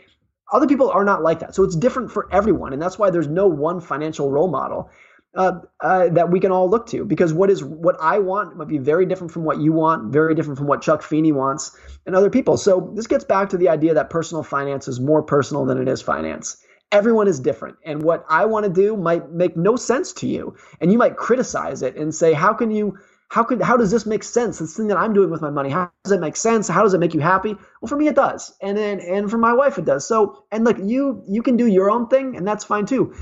Other 0.52 0.66
people 0.66 0.90
are 0.90 1.04
not 1.04 1.22
like 1.22 1.40
that, 1.40 1.54
so 1.54 1.64
it's 1.64 1.76
different 1.76 2.12
for 2.12 2.28
everyone, 2.32 2.72
and 2.72 2.80
that's 2.80 2.98
why 2.98 3.10
there's 3.10 3.28
no 3.28 3.46
one 3.46 3.80
financial 3.80 4.30
role 4.30 4.48
model 4.48 4.90
uh, 5.36 5.60
uh, 5.80 6.08
that 6.10 6.30
we 6.30 6.38
can 6.38 6.52
all 6.52 6.68
look 6.68 6.86
to 6.86 7.04
because 7.04 7.32
what 7.32 7.50
is 7.50 7.64
what 7.64 7.96
I 8.00 8.18
want 8.18 8.56
might 8.56 8.68
be 8.68 8.78
very 8.78 9.06
different 9.06 9.32
from 9.32 9.44
what 9.44 9.58
you 9.58 9.72
want, 9.72 10.12
very 10.12 10.34
different 10.34 10.58
from 10.58 10.66
what 10.66 10.82
Chuck 10.82 11.02
Feeney 11.02 11.32
wants, 11.32 11.76
and 12.06 12.14
other 12.14 12.30
people. 12.30 12.56
So 12.56 12.92
this 12.94 13.06
gets 13.06 13.24
back 13.24 13.48
to 13.50 13.56
the 13.56 13.68
idea 13.68 13.94
that 13.94 14.10
personal 14.10 14.42
finance 14.42 14.86
is 14.86 15.00
more 15.00 15.22
personal 15.22 15.64
than 15.64 15.80
it 15.80 15.88
is 15.88 16.00
finance. 16.00 16.56
Everyone 16.92 17.26
is 17.26 17.40
different, 17.40 17.76
and 17.84 18.02
what 18.02 18.24
I 18.28 18.44
want 18.44 18.64
to 18.64 18.70
do 18.70 18.96
might 18.96 19.32
make 19.32 19.56
no 19.56 19.74
sense 19.74 20.12
to 20.14 20.28
you, 20.28 20.54
and 20.80 20.92
you 20.92 20.98
might 20.98 21.16
criticize 21.16 21.82
it 21.82 21.96
and 21.96 22.14
say, 22.14 22.32
"How 22.32 22.52
can 22.52 22.70
you?" 22.70 22.96
How 23.34 23.42
could 23.42 23.60
how 23.60 23.76
does 23.76 23.90
this 23.90 24.06
make 24.06 24.22
sense? 24.22 24.60
This 24.60 24.76
thing 24.76 24.86
that 24.86 24.96
I'm 24.96 25.12
doing 25.12 25.28
with 25.28 25.40
my 25.42 25.50
money, 25.50 25.68
how 25.68 25.90
does 26.04 26.12
it 26.12 26.20
make 26.20 26.36
sense? 26.36 26.68
How 26.68 26.84
does 26.84 26.94
it 26.94 27.00
make 27.00 27.14
you 27.14 27.20
happy? 27.20 27.54
Well, 27.80 27.88
for 27.88 27.96
me 27.96 28.06
it 28.06 28.14
does, 28.14 28.54
and 28.62 28.78
then 28.78 29.00
and 29.00 29.28
for 29.28 29.38
my 29.38 29.52
wife 29.52 29.76
it 29.76 29.84
does. 29.84 30.06
So 30.06 30.44
and 30.52 30.64
look, 30.64 30.76
you 30.80 31.24
you 31.26 31.42
can 31.42 31.56
do 31.56 31.66
your 31.66 31.90
own 31.90 32.06
thing, 32.06 32.36
and 32.36 32.46
that's 32.46 32.62
fine 32.62 32.86
too. 32.86 33.12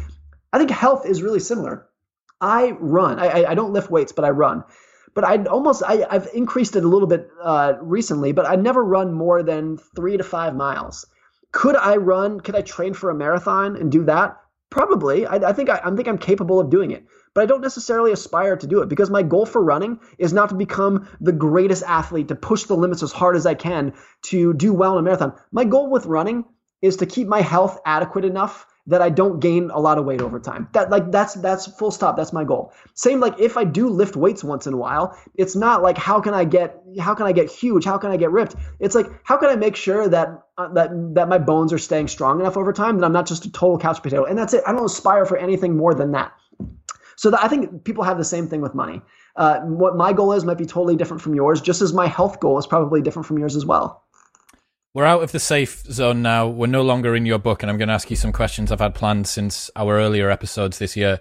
I 0.52 0.58
think 0.58 0.70
health 0.70 1.06
is 1.06 1.22
really 1.22 1.40
similar 1.40 1.88
I 2.42 2.72
run. 2.80 3.20
I, 3.20 3.44
I 3.52 3.54
don't 3.54 3.72
lift 3.72 3.90
weights, 3.90 4.12
but 4.12 4.26
I 4.26 4.30
run. 4.30 4.64
But 5.14 5.24
I 5.24 5.42
almost 5.44 5.82
I, 5.86 6.04
I've 6.10 6.28
increased 6.34 6.76
it 6.76 6.84
a 6.84 6.88
little 6.88 7.08
bit 7.08 7.30
uh, 7.42 7.74
recently, 7.80 8.32
but 8.32 8.44
I 8.46 8.56
never 8.56 8.84
run 8.84 9.14
more 9.14 9.42
than 9.42 9.78
three 9.96 10.18
to 10.18 10.24
five 10.24 10.54
miles. 10.54 11.06
Could 11.52 11.76
I 11.76 11.96
run? 11.96 12.40
Could 12.40 12.56
I 12.56 12.60
train 12.60 12.92
for 12.92 13.08
a 13.08 13.14
marathon 13.14 13.76
and 13.76 13.90
do 13.90 14.04
that? 14.04 14.41
Probably. 14.72 15.26
I, 15.26 15.36
I 15.36 15.52
think 15.52 15.68
I, 15.70 15.80
I 15.84 15.94
think 15.94 16.08
I'm 16.08 16.18
capable 16.18 16.58
of 16.58 16.70
doing 16.70 16.90
it 16.90 17.04
but 17.34 17.42
I 17.42 17.46
don't 17.46 17.62
necessarily 17.62 18.12
aspire 18.12 18.56
to 18.56 18.66
do 18.66 18.82
it 18.82 18.88
because 18.88 19.10
my 19.10 19.22
goal 19.22 19.46
for 19.46 19.62
running 19.62 20.00
is 20.18 20.32
not 20.32 20.50
to 20.50 20.54
become 20.54 21.08
the 21.20 21.32
greatest 21.32 21.82
athlete, 21.84 22.28
to 22.28 22.34
push 22.34 22.64
the 22.64 22.76
limits 22.76 23.02
as 23.02 23.12
hard 23.12 23.36
as 23.36 23.46
I 23.46 23.54
can, 23.54 23.94
to 24.22 24.52
do 24.52 24.72
well 24.72 24.92
in 24.92 24.98
a 24.98 25.02
marathon. 25.02 25.34
My 25.50 25.64
goal 25.64 25.90
with 25.90 26.06
running 26.06 26.44
is 26.82 26.96
to 26.98 27.06
keep 27.06 27.28
my 27.28 27.40
health 27.40 27.80
adequate 27.86 28.24
enough 28.24 28.66
that 28.86 29.00
I 29.00 29.10
don't 29.10 29.38
gain 29.38 29.70
a 29.70 29.78
lot 29.78 29.98
of 29.98 30.04
weight 30.04 30.20
over 30.20 30.40
time. 30.40 30.68
That 30.72 30.90
like 30.90 31.10
that's 31.12 31.34
that's 31.34 31.66
full 31.66 31.90
stop. 31.90 32.16
That's 32.16 32.32
my 32.32 32.44
goal. 32.44 32.72
Same 32.94 33.20
like 33.20 33.38
if 33.38 33.56
I 33.56 33.64
do 33.64 33.88
lift 33.88 34.16
weights 34.16 34.42
once 34.42 34.66
in 34.66 34.74
a 34.74 34.76
while, 34.76 35.16
it's 35.36 35.54
not 35.54 35.82
like 35.82 35.96
how 35.96 36.20
can 36.20 36.34
I 36.34 36.44
get 36.44 36.82
how 36.98 37.14
can 37.14 37.26
I 37.26 37.32
get 37.32 37.50
huge? 37.50 37.84
How 37.84 37.98
can 37.98 38.10
I 38.10 38.16
get 38.16 38.30
ripped? 38.32 38.56
It's 38.80 38.94
like 38.94 39.06
how 39.24 39.36
can 39.36 39.50
I 39.50 39.56
make 39.56 39.76
sure 39.76 40.08
that 40.08 40.42
uh, 40.58 40.68
that 40.74 40.90
that 41.14 41.28
my 41.28 41.38
bones 41.38 41.72
are 41.72 41.78
staying 41.78 42.08
strong 42.08 42.40
enough 42.40 42.56
over 42.56 42.72
time 42.72 42.98
that 42.98 43.06
I'm 43.06 43.12
not 43.12 43.26
just 43.26 43.44
a 43.44 43.52
total 43.52 43.78
couch 43.78 44.02
potato. 44.02 44.24
And 44.24 44.36
that's 44.36 44.54
it. 44.54 44.64
I 44.66 44.72
don't 44.72 44.84
aspire 44.84 45.26
for 45.26 45.36
anything 45.36 45.76
more 45.76 45.94
than 45.94 46.12
that. 46.12 46.32
So 47.16 47.30
that, 47.30 47.44
I 47.44 47.48
think 47.48 47.84
people 47.84 48.02
have 48.02 48.18
the 48.18 48.24
same 48.24 48.48
thing 48.48 48.62
with 48.62 48.74
money. 48.74 49.00
Uh, 49.36 49.60
what 49.60 49.96
my 49.96 50.12
goal 50.12 50.32
is 50.32 50.44
might 50.44 50.58
be 50.58 50.66
totally 50.66 50.96
different 50.96 51.22
from 51.22 51.34
yours, 51.34 51.60
just 51.60 51.80
as 51.80 51.92
my 51.92 52.06
health 52.06 52.40
goal 52.40 52.58
is 52.58 52.66
probably 52.66 53.00
different 53.00 53.26
from 53.26 53.38
yours 53.38 53.54
as 53.54 53.64
well. 53.64 54.02
We're 54.94 55.06
out 55.06 55.22
of 55.22 55.32
the 55.32 55.40
safe 55.40 55.84
zone 55.84 56.20
now. 56.20 56.46
We're 56.46 56.66
no 56.66 56.82
longer 56.82 57.16
in 57.16 57.24
your 57.24 57.38
book, 57.38 57.62
and 57.62 57.70
I'm 57.70 57.78
going 57.78 57.88
to 57.88 57.94
ask 57.94 58.10
you 58.10 58.16
some 58.16 58.30
questions 58.30 58.70
I've 58.70 58.80
had 58.80 58.94
planned 58.94 59.26
since 59.26 59.70
our 59.74 59.98
earlier 59.98 60.28
episodes 60.28 60.78
this 60.78 60.98
year. 60.98 61.18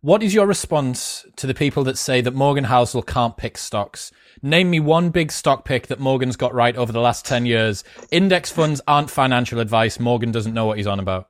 What 0.00 0.22
is 0.22 0.32
your 0.32 0.46
response 0.46 1.26
to 1.36 1.46
the 1.46 1.52
people 1.52 1.84
that 1.84 1.98
say 1.98 2.22
that 2.22 2.32
Morgan 2.32 2.64
Housel 2.64 3.06
can't 3.06 3.36
pick 3.36 3.58
stocks? 3.58 4.10
Name 4.40 4.70
me 4.70 4.80
one 4.80 5.10
big 5.10 5.32
stock 5.32 5.66
pick 5.66 5.88
that 5.88 6.00
Morgan's 6.00 6.36
got 6.36 6.54
right 6.54 6.74
over 6.74 6.92
the 6.92 7.00
last 7.02 7.26
10 7.26 7.44
years. 7.44 7.84
Index 8.10 8.50
funds 8.50 8.80
aren't 8.88 9.10
financial 9.10 9.60
advice. 9.60 10.00
Morgan 10.00 10.32
doesn't 10.32 10.54
know 10.54 10.64
what 10.64 10.78
he's 10.78 10.86
on 10.86 10.98
about. 10.98 11.28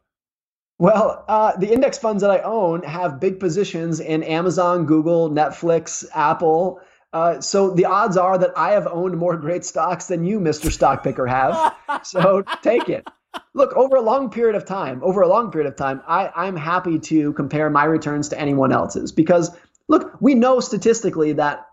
Well, 0.79 1.25
uh, 1.27 1.57
the 1.57 1.73
index 1.73 1.99
funds 1.99 2.23
that 2.23 2.31
I 2.31 2.39
own 2.39 2.85
have 2.85 3.19
big 3.19 3.41
positions 3.41 3.99
in 3.99 4.23
Amazon, 4.23 4.87
Google, 4.87 5.29
Netflix, 5.29 6.05
Apple, 6.15 6.81
uh, 7.13 7.41
so 7.41 7.71
the 7.71 7.87
odds 7.87 8.17
are 8.17 8.39
that 8.39 8.53
I 8.57 8.73
have 8.73 8.87
owned 8.87 9.17
more 9.17 9.37
great 9.37 9.65
stocks 9.65 10.07
than 10.07 10.25
you, 10.25 10.39
Mr. 10.39 10.71
Stock 10.71 11.03
Picker, 11.03 11.27
have. 11.27 11.75
so 12.03 12.45
take 12.63 12.89
it. 12.89 13.07
Look, 13.55 13.73
over 13.77 13.97
a 13.97 14.01
long 14.01 14.31
period 14.31 14.57
of 14.57 14.65
time, 14.65 15.01
over 15.03 15.21
a 15.23 15.29
long 15.29 15.51
period 15.51 15.69
of 15.69 15.77
time, 15.77 16.03
I, 16.07 16.31
I'm 16.35 16.57
happy 16.57 16.99
to 16.99 17.33
compare 17.33 17.71
my 17.71 17.85
returns 17.85 18.29
to 18.31 18.41
anyone 18.41 18.73
else's 18.73 19.13
because 19.13 19.51
look, 19.89 20.21
we 20.21 20.35
know 20.35 20.61
statistically 20.61 21.35
that 21.35 21.67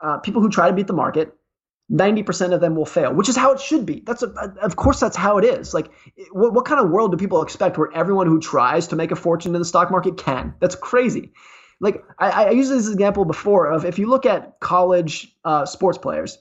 uh, 0.00 0.18
people 0.18 0.40
who 0.40 0.48
try 0.48 0.68
to 0.68 0.74
beat 0.74 0.86
the 0.86 0.94
market, 0.94 1.34
90% 1.92 2.54
of 2.54 2.60
them 2.60 2.76
will 2.76 2.86
fail, 2.86 3.12
which 3.12 3.28
is 3.28 3.36
how 3.36 3.52
it 3.52 3.60
should 3.60 3.84
be. 3.84 4.02
That's 4.06 4.22
a, 4.22 4.28
of 4.62 4.76
course 4.76 5.00
that's 5.00 5.16
how 5.16 5.38
it 5.38 5.44
is. 5.44 5.74
Like 5.74 5.90
what, 6.30 6.54
what 6.54 6.64
kind 6.64 6.80
of 6.80 6.90
world 6.90 7.10
do 7.10 7.16
people 7.16 7.42
expect 7.42 7.76
where 7.76 7.92
everyone 7.92 8.26
who 8.26 8.40
tries 8.40 8.88
to 8.88 8.96
make 8.96 9.10
a 9.10 9.16
fortune 9.16 9.54
in 9.54 9.60
the 9.60 9.64
stock 9.64 9.90
market 9.90 10.16
can? 10.16 10.54
That's 10.60 10.74
crazy. 10.74 11.32
Like 11.80 12.04
I, 12.18 12.30
I 12.44 12.50
used 12.50 12.70
this 12.70 12.90
example 12.90 13.24
before 13.24 13.66
of 13.66 13.84
if 13.84 13.98
you 13.98 14.06
look 14.08 14.26
at 14.26 14.60
college 14.60 15.34
uh, 15.44 15.64
sports 15.66 15.98
players, 15.98 16.38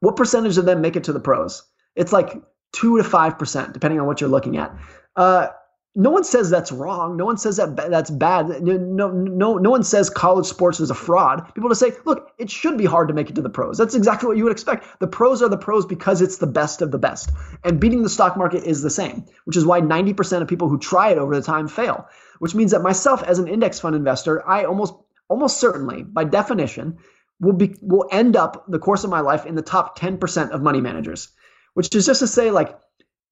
what 0.00 0.16
percentage 0.16 0.56
of 0.58 0.64
them 0.64 0.80
make 0.80 0.96
it 0.96 1.04
to 1.04 1.12
the 1.12 1.20
pros? 1.20 1.62
It's 1.96 2.12
like 2.12 2.34
two 2.72 2.96
to 2.96 3.04
five 3.04 3.38
percent, 3.38 3.72
depending 3.72 4.00
on 4.00 4.06
what 4.06 4.20
you're 4.20 4.30
looking 4.30 4.56
at. 4.56 4.74
Uh, 5.16 5.48
no 5.96 6.10
one 6.10 6.22
says 6.22 6.50
that's 6.50 6.70
wrong. 6.70 7.16
No 7.16 7.24
one 7.24 7.36
says 7.36 7.56
that 7.56 7.76
that's 7.76 8.10
bad. 8.10 8.62
No, 8.62 8.76
no, 8.76 9.58
no, 9.58 9.70
one 9.70 9.82
says 9.82 10.08
college 10.08 10.46
sports 10.46 10.78
is 10.78 10.90
a 10.90 10.94
fraud. 10.94 11.52
People 11.54 11.68
just 11.68 11.80
say, 11.80 11.92
look, 12.04 12.30
it 12.38 12.50
should 12.50 12.78
be 12.78 12.84
hard 12.84 13.08
to 13.08 13.14
make 13.14 13.28
it 13.28 13.34
to 13.34 13.42
the 13.42 13.50
pros. 13.50 13.76
That's 13.76 13.96
exactly 13.96 14.28
what 14.28 14.36
you 14.36 14.44
would 14.44 14.52
expect. 14.52 15.00
The 15.00 15.08
pros 15.08 15.42
are 15.42 15.48
the 15.48 15.58
pros 15.58 15.86
because 15.86 16.22
it's 16.22 16.38
the 16.38 16.46
best 16.46 16.80
of 16.80 16.92
the 16.92 16.98
best. 16.98 17.30
And 17.64 17.80
beating 17.80 18.02
the 18.02 18.08
stock 18.08 18.36
market 18.36 18.62
is 18.62 18.82
the 18.82 18.90
same, 18.90 19.24
which 19.44 19.56
is 19.56 19.66
why 19.66 19.80
90% 19.80 20.42
of 20.42 20.48
people 20.48 20.68
who 20.68 20.78
try 20.78 21.10
it 21.10 21.18
over 21.18 21.34
the 21.34 21.42
time 21.42 21.66
fail 21.66 22.08
which 22.40 22.54
means 22.54 22.72
that 22.72 22.82
myself 22.82 23.22
as 23.22 23.38
an 23.38 23.46
index 23.46 23.78
fund 23.78 23.94
investor, 23.94 24.46
I 24.48 24.64
almost 24.64 24.94
almost 25.28 25.60
certainly, 25.60 26.02
by 26.02 26.24
definition, 26.24 26.98
will 27.38 27.52
be 27.52 27.76
will 27.80 28.08
end 28.10 28.34
up 28.34 28.64
the 28.66 28.78
course 28.78 29.04
of 29.04 29.10
my 29.10 29.20
life 29.20 29.46
in 29.46 29.54
the 29.54 29.62
top 29.62 29.96
10% 29.98 30.50
of 30.50 30.62
money 30.62 30.80
managers, 30.80 31.28
which 31.74 31.94
is 31.94 32.06
just 32.06 32.20
to 32.20 32.26
say 32.26 32.50
like 32.50 32.76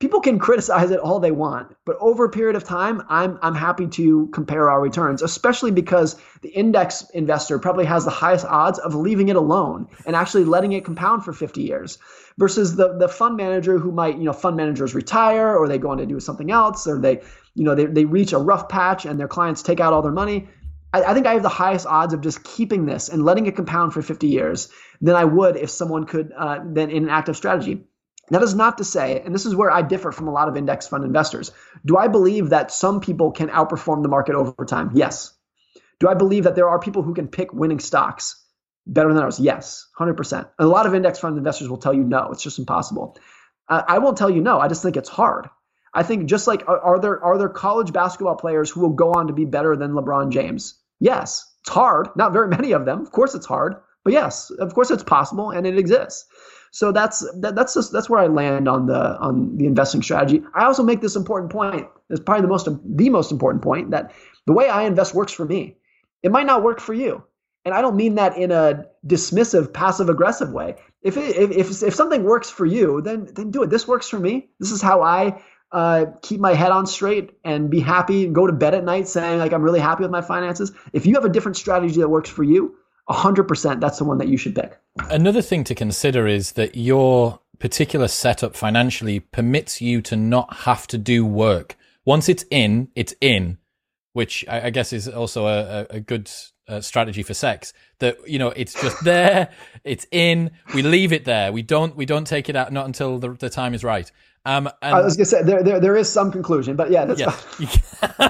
people 0.01 0.20
can 0.20 0.38
criticize 0.38 0.90
it 0.90 1.01
all 1.01 1.18
they 1.18 1.32
want, 1.32 1.74
but 1.84 1.96
over 2.01 2.24
a 2.24 2.30
period 2.30 2.57
of 2.57 2.64
time, 2.64 3.03
I'm 3.09 3.38
I'm 3.42 3.55
happy 3.55 3.86
to 3.88 4.28
compare 4.28 4.70
our 4.70 4.80
returns, 4.80 5.22
especially 5.22 5.70
because 5.70 6.16
the 6.42 6.51
index 6.51 7.09
investor 7.14 7.59
probably 7.59 7.84
has 7.86 8.05
the 8.05 8.11
highest 8.11 8.46
odds 8.46 8.78
of 8.78 8.94
leaving 8.94 9.28
it 9.28 9.36
alone 9.36 9.88
and 10.07 10.14
actually 10.14 10.44
letting 10.44 10.72
it 10.72 10.84
compound 10.84 11.24
for 11.24 11.32
50 11.32 11.62
years 11.62 11.99
versus 12.38 12.76
the 12.76 12.96
the 12.96 13.09
fund 13.09 13.36
manager 13.36 13.78
who 13.78 13.90
might, 13.92 14.16
you 14.16 14.24
know, 14.24 14.32
fund 14.32 14.57
managers 14.57 14.94
retire 14.94 15.57
or 15.57 15.68
they 15.68 15.78
go 15.78 15.90
on 15.90 15.99
to 15.99 16.07
do 16.07 16.20
something 16.20 16.51
else 16.51 16.86
or 16.86 17.01
they 17.01 17.20
you 17.59 17.64
know, 17.64 17.74
they, 17.74 17.86
they 17.86 18.05
reach 18.05 18.32
a 18.32 18.38
rough 18.38 18.68
patch 18.68 19.05
and 19.05 19.18
their 19.18 19.26
clients 19.26 19.62
take 19.62 19.80
out 19.80 19.92
all 19.92 20.01
their 20.01 20.12
money. 20.12 20.49
I, 20.92 21.12
think 21.12 21.26
I 21.26 21.34
have 21.34 21.42
the 21.42 21.51
highest 21.51 21.86
odds 21.86 22.14
of 22.14 22.22
just 22.22 22.44
keeping 22.44 22.86
this 22.86 23.11
and 23.11 23.24
letting 23.24 23.46
it 23.46 23.57
compound 23.57 23.92
for 23.92 24.01
50 24.01 24.26
years 24.26 24.70
than 25.03 25.16
I 25.16 25.24
would 25.24 25.57
if 25.57 25.68
someone 25.68 26.07
could 26.07 26.32
uh, 26.36 26.61
then 26.64 26.90
in 26.90 27.05
an 27.05 27.11
active 27.11 27.36
strategy. 27.36 27.84
That 28.31 28.43
is 28.43 28.55
not 28.55 28.79
to 28.79 28.85
say, 28.85 29.20
and 29.24 29.35
this 29.35 29.47
is 29.47 29.55
where 29.55 29.70
I 29.70 29.83
differ 29.83 30.12
from 30.12 30.29
a 30.29 30.33
lot 30.33 30.49
of 30.49 30.57
index 30.57 30.87
fund 30.87 31.05
investors. 31.05 31.51
Do 31.85 31.97
I 31.97 32.09
believe 32.09 32.51
that 32.51 32.70
some 32.70 33.01
people 33.01 33.31
can 33.33 33.49
outperform 33.49 34.03
the 34.03 34.09
market 34.09 34.35
over 34.35 34.64
time? 34.64 34.91
Yes. 34.95 35.33
Do 36.01 36.09
I 36.09 36.14
believe 36.14 36.45
that 36.45 36.55
there 36.55 36.68
are 36.68 36.79
people 36.79 37.03
who 37.03 37.14
can 37.14 37.29
pick 37.29 37.53
winning 37.53 37.81
stocks 37.81 38.45
better 38.87 39.09
than 39.09 39.22
others? 39.22 39.41
Yes, 39.41 39.89
100%. 39.99 40.39
And 40.39 40.49
a 40.59 40.66
lot 40.66 40.87
of 40.87 40.95
index 40.95 41.18
fund 41.18 41.39
investors 41.39 41.68
will 41.68 41.79
tell 41.79 41.95
you 41.95 42.05
no, 42.05 42.31
it's 42.31 42.43
just 42.43 42.59
impossible. 42.59 43.16
Uh, 43.68 43.83
I 43.87 43.99
won't 43.99 44.16
tell 44.16 44.31
you 44.31 44.41
no, 44.41 44.61
I 44.61 44.68
just 44.68 44.83
think 44.83 44.97
it's 44.97 45.09
hard. 45.09 45.49
I 45.95 46.03
think 46.03 46.26
just 46.26 46.47
like 46.47 46.68
are, 46.68 46.79
are 46.79 46.99
there 47.01 47.24
are 47.24 47.39
there 47.39 47.49
college 47.49 47.93
basketball 47.93 48.37
players 48.37 48.70
who 48.70 48.81
will 48.81 48.91
go 48.91 49.12
on 49.12 49.26
to 49.29 49.33
be 49.33 49.45
better 49.47 49.74
than 49.74 49.93
LeBron 49.93 50.31
James? 50.31 50.74
Yes, 51.01 51.51
it's 51.61 51.70
hard. 51.70 52.09
Not 52.14 52.33
very 52.33 52.49
many 52.49 52.72
of 52.72 52.85
them. 52.85 53.01
Of 53.01 53.11
course, 53.11 53.35
it's 53.35 53.47
hard. 53.47 53.76
But 54.05 54.12
yes, 54.12 54.51
of 54.51 54.74
course, 54.74 54.91
it's 54.91 55.03
possible 55.03 55.51
and 55.51 55.66
it 55.66 55.79
exists. 55.79 56.26
So 56.71 56.93
that's 56.93 57.21
that, 57.41 57.55
that's 57.55 57.75
just 57.75 57.93
that's 57.93 58.11
where 58.11 58.21
I 58.21 58.27
land 58.27 58.69
on 58.69 58.87
the 58.87 59.19
on 59.19 59.57
the 59.57 59.66
investing 59.66 60.03
strategy. 60.03 60.43
I 60.55 60.64
also 60.64 60.83
make 60.83 61.01
this 61.01 61.16
important 61.16 61.51
point. 61.53 61.87
It's 62.11 62.21
probably 62.21 62.43
the 62.43 62.49
most 62.49 62.69
the 62.97 63.11
most 63.11 63.33
important 63.33 63.62
point 63.62 63.91
that 63.91 64.12
the 64.47 64.53
way 64.53 64.69
I 64.69 64.83
invest 64.85 65.14
works 65.14 65.33
for 65.33 65.45
me. 65.45 65.77
It 66.23 66.33
might 66.33 66.47
not 66.47 66.64
work 66.64 66.81
for 66.81 66.95
you, 66.95 67.23
and 67.64 67.75
I 67.75 67.81
don't 67.81 67.97
mean 67.97 68.16
that 68.16 68.37
in 68.37 68.51
a 68.51 68.87
dismissive, 69.07 69.73
passive 69.73 70.09
aggressive 70.09 70.51
way. 70.51 70.77
If 71.01 71.16
it, 71.16 71.53
if, 71.53 71.83
if 71.83 71.95
something 71.95 72.25
works 72.25 72.51
for 72.51 72.66
you, 72.66 73.01
then 73.03 73.29
then 73.33 73.51
do 73.51 73.62
it. 73.62 73.71
This 73.71 73.87
works 73.87 74.09
for 74.09 74.19
me. 74.19 74.49
This 74.59 74.73
is 74.73 74.83
how 74.83 75.03
I 75.03 75.41
uh, 75.71 76.07
keep 76.23 76.41
my 76.41 76.55
head 76.55 76.73
on 76.73 76.87
straight 76.87 77.33
and 77.45 77.71
be 77.71 77.81
happy 77.81 78.25
and 78.25 78.35
go 78.35 78.47
to 78.47 78.53
bed 78.53 78.75
at 78.75 78.85
night 78.85 79.07
saying 79.07 79.39
like 79.39 79.53
I'm 79.53 79.62
really 79.62 79.81
happy 79.81 80.03
with 80.03 80.11
my 80.11 80.23
finances. 80.23 80.73
If 80.93 81.07
you 81.07 81.14
have 81.14 81.25
a 81.25 81.29
different 81.29 81.57
strategy 81.57 82.01
that 82.01 82.09
works 82.09 82.31
for 82.31 82.43
you, 82.43 82.77
100% 83.09 83.81
that's 83.81 83.99
the 83.99 84.05
one 84.05 84.19
that 84.19 84.29
you 84.29 84.37
should 84.37 84.55
pick. 84.55 84.79
Another 85.11 85.43
thing 85.43 85.65
to 85.65 85.75
consider 85.75 86.27
is 86.27 86.53
that 86.53 86.77
your 86.77 87.41
particular 87.59 88.09
setup 88.09 88.55
financially 88.55 89.21
permits 89.21 89.81
you 89.81 90.01
to 90.03 90.17
not 90.17 90.59
have 90.59 90.87
to 90.89 90.99
do 90.99 91.25
work. 91.25 91.77
Once 92.05 92.29
it's 92.29 92.45
in, 92.51 92.89
it's 92.95 93.15
in, 93.21 93.59
which 94.13 94.45
I, 94.49 94.71
guess 94.71 94.93
is 94.93 95.09
also 95.09 95.47
a, 95.47 95.87
a 95.91 96.01
good 96.01 96.31
uh, 96.69 96.81
strategy 96.81 97.23
for 97.23 97.35
sex 97.35 97.73
that 97.99 98.16
you 98.29 98.39
know 98.39 98.49
it's 98.51 98.81
just 98.81 99.03
there 99.05 99.51
it's 99.85 100.07
in 100.11 100.51
we 100.75 100.83
leave 100.83 101.12
it 101.12 101.25
there 101.25 101.53
we 101.53 101.62
don't 101.62 101.97
we 101.97 102.07
don't 102.07 102.27
take 102.27 102.49
it 102.49 102.57
out 102.57 102.73
not 102.73 102.87
until 102.87 103.19
the, 103.19 103.31
the 103.35 103.51
time 103.51 103.75
is 103.75 103.83
right 103.83 104.12
um, 104.49 104.71
I 104.81 105.03
was 105.03 105.16
gonna 105.16 105.27
say 105.27 105.43
there, 105.43 105.62
there 105.62 105.79
there 105.79 105.97
is 105.97 106.11
some 106.11 106.33
conclusion, 106.33 106.75
but 106.75 106.91
yeah, 106.91 107.05
that's 107.05 107.21
yeah. 107.21 108.29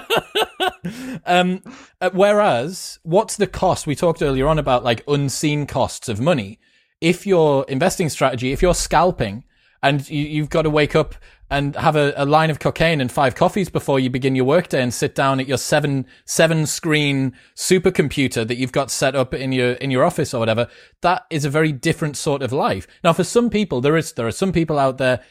um, 1.27 1.63
uh, 2.01 2.11
whereas, 2.13 2.99
what's 3.05 3.37
the 3.37 3.47
cost? 3.47 3.87
We 3.87 3.95
talked 3.95 4.21
earlier 4.21 4.49
on 4.49 4.59
about 4.59 4.83
like 4.83 5.05
unseen 5.07 5.65
costs 5.65 6.09
of 6.09 6.21
money. 6.21 6.59
If 7.01 7.25
your 7.25 7.65
investing 7.69 8.09
strategy, 8.09 8.51
if 8.51 8.63
you're 8.63 8.75
scalping, 8.75 9.45
and 9.83 10.09
you, 10.09 10.43
have 10.43 10.51
got 10.51 10.63
to 10.63 10.71
wake 10.71 10.97
up 10.97 11.15
and 11.51 11.77
have 11.77 11.97
a, 11.97 12.13
a, 12.17 12.27
line 12.27 12.51
of 12.51 12.59
cocaine 12.59 13.01
and 13.01 13.11
five 13.11 13.35
coffees 13.35 13.71
before 13.71 13.99
you 13.99 14.11
begin 14.11 14.37
your 14.37 14.45
workday 14.45 14.83
and 14.83 14.93
sit 14.93 15.15
down 15.15 15.41
at 15.41 15.49
your 15.49 15.57
seven 15.57 16.05
seven 16.27 16.67
screen 16.67 17.33
supercomputer 17.57 18.47
that 18.47 18.57
you've 18.57 18.73
got 18.73 18.91
set 18.91 19.15
up 19.15 19.33
in 19.33 19.53
your 19.53 19.73
in 19.73 19.91
your 19.91 20.05
office 20.05 20.35
or 20.35 20.39
whatever, 20.39 20.69
that 21.01 21.25
is 21.31 21.45
a 21.45 21.51
very 21.51 21.73
different 21.73 22.17
sort 22.17 22.43
of 22.43 22.53
life. 22.53 22.87
Now, 23.03 23.13
for 23.13 23.25
some 23.25 23.51
people, 23.51 23.81
there 23.81 23.97
is 23.97 24.13
there 24.13 24.27
are 24.27 24.33
some 24.33 24.53
people 24.53 24.79
out 24.79 24.99
there 24.99 25.23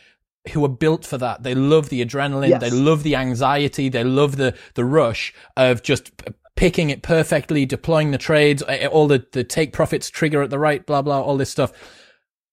who 0.50 0.64
are 0.64 0.70
built 0.70 1.06
for 1.06 1.18
that. 1.18 1.44
They 1.44 1.56
love 1.56 1.90
the 1.90 2.04
adrenaline. 2.04 2.50
Yes. 2.50 2.62
They 2.62 2.70
love 2.70 3.04
the 3.04 3.16
anxiety. 3.16 3.90
They 3.90 4.04
love 4.04 4.38
the, 4.38 4.56
the 4.76 4.86
rush 4.86 5.34
of 5.56 5.84
just 5.84 6.12
picking 6.56 6.90
it 6.90 7.04
perfectly, 7.04 7.66
deploying 7.66 8.12
the 8.12 8.18
trades, 8.18 8.62
all 8.92 9.08
the, 9.08 9.26
the 9.32 9.44
take 9.44 9.74
profits 9.74 10.10
trigger 10.10 10.42
at 10.42 10.50
the 10.50 10.60
right, 10.60 10.86
blah, 10.86 11.02
blah, 11.02 11.22
all 11.22 11.38
this 11.38 11.50
stuff. 11.50 11.72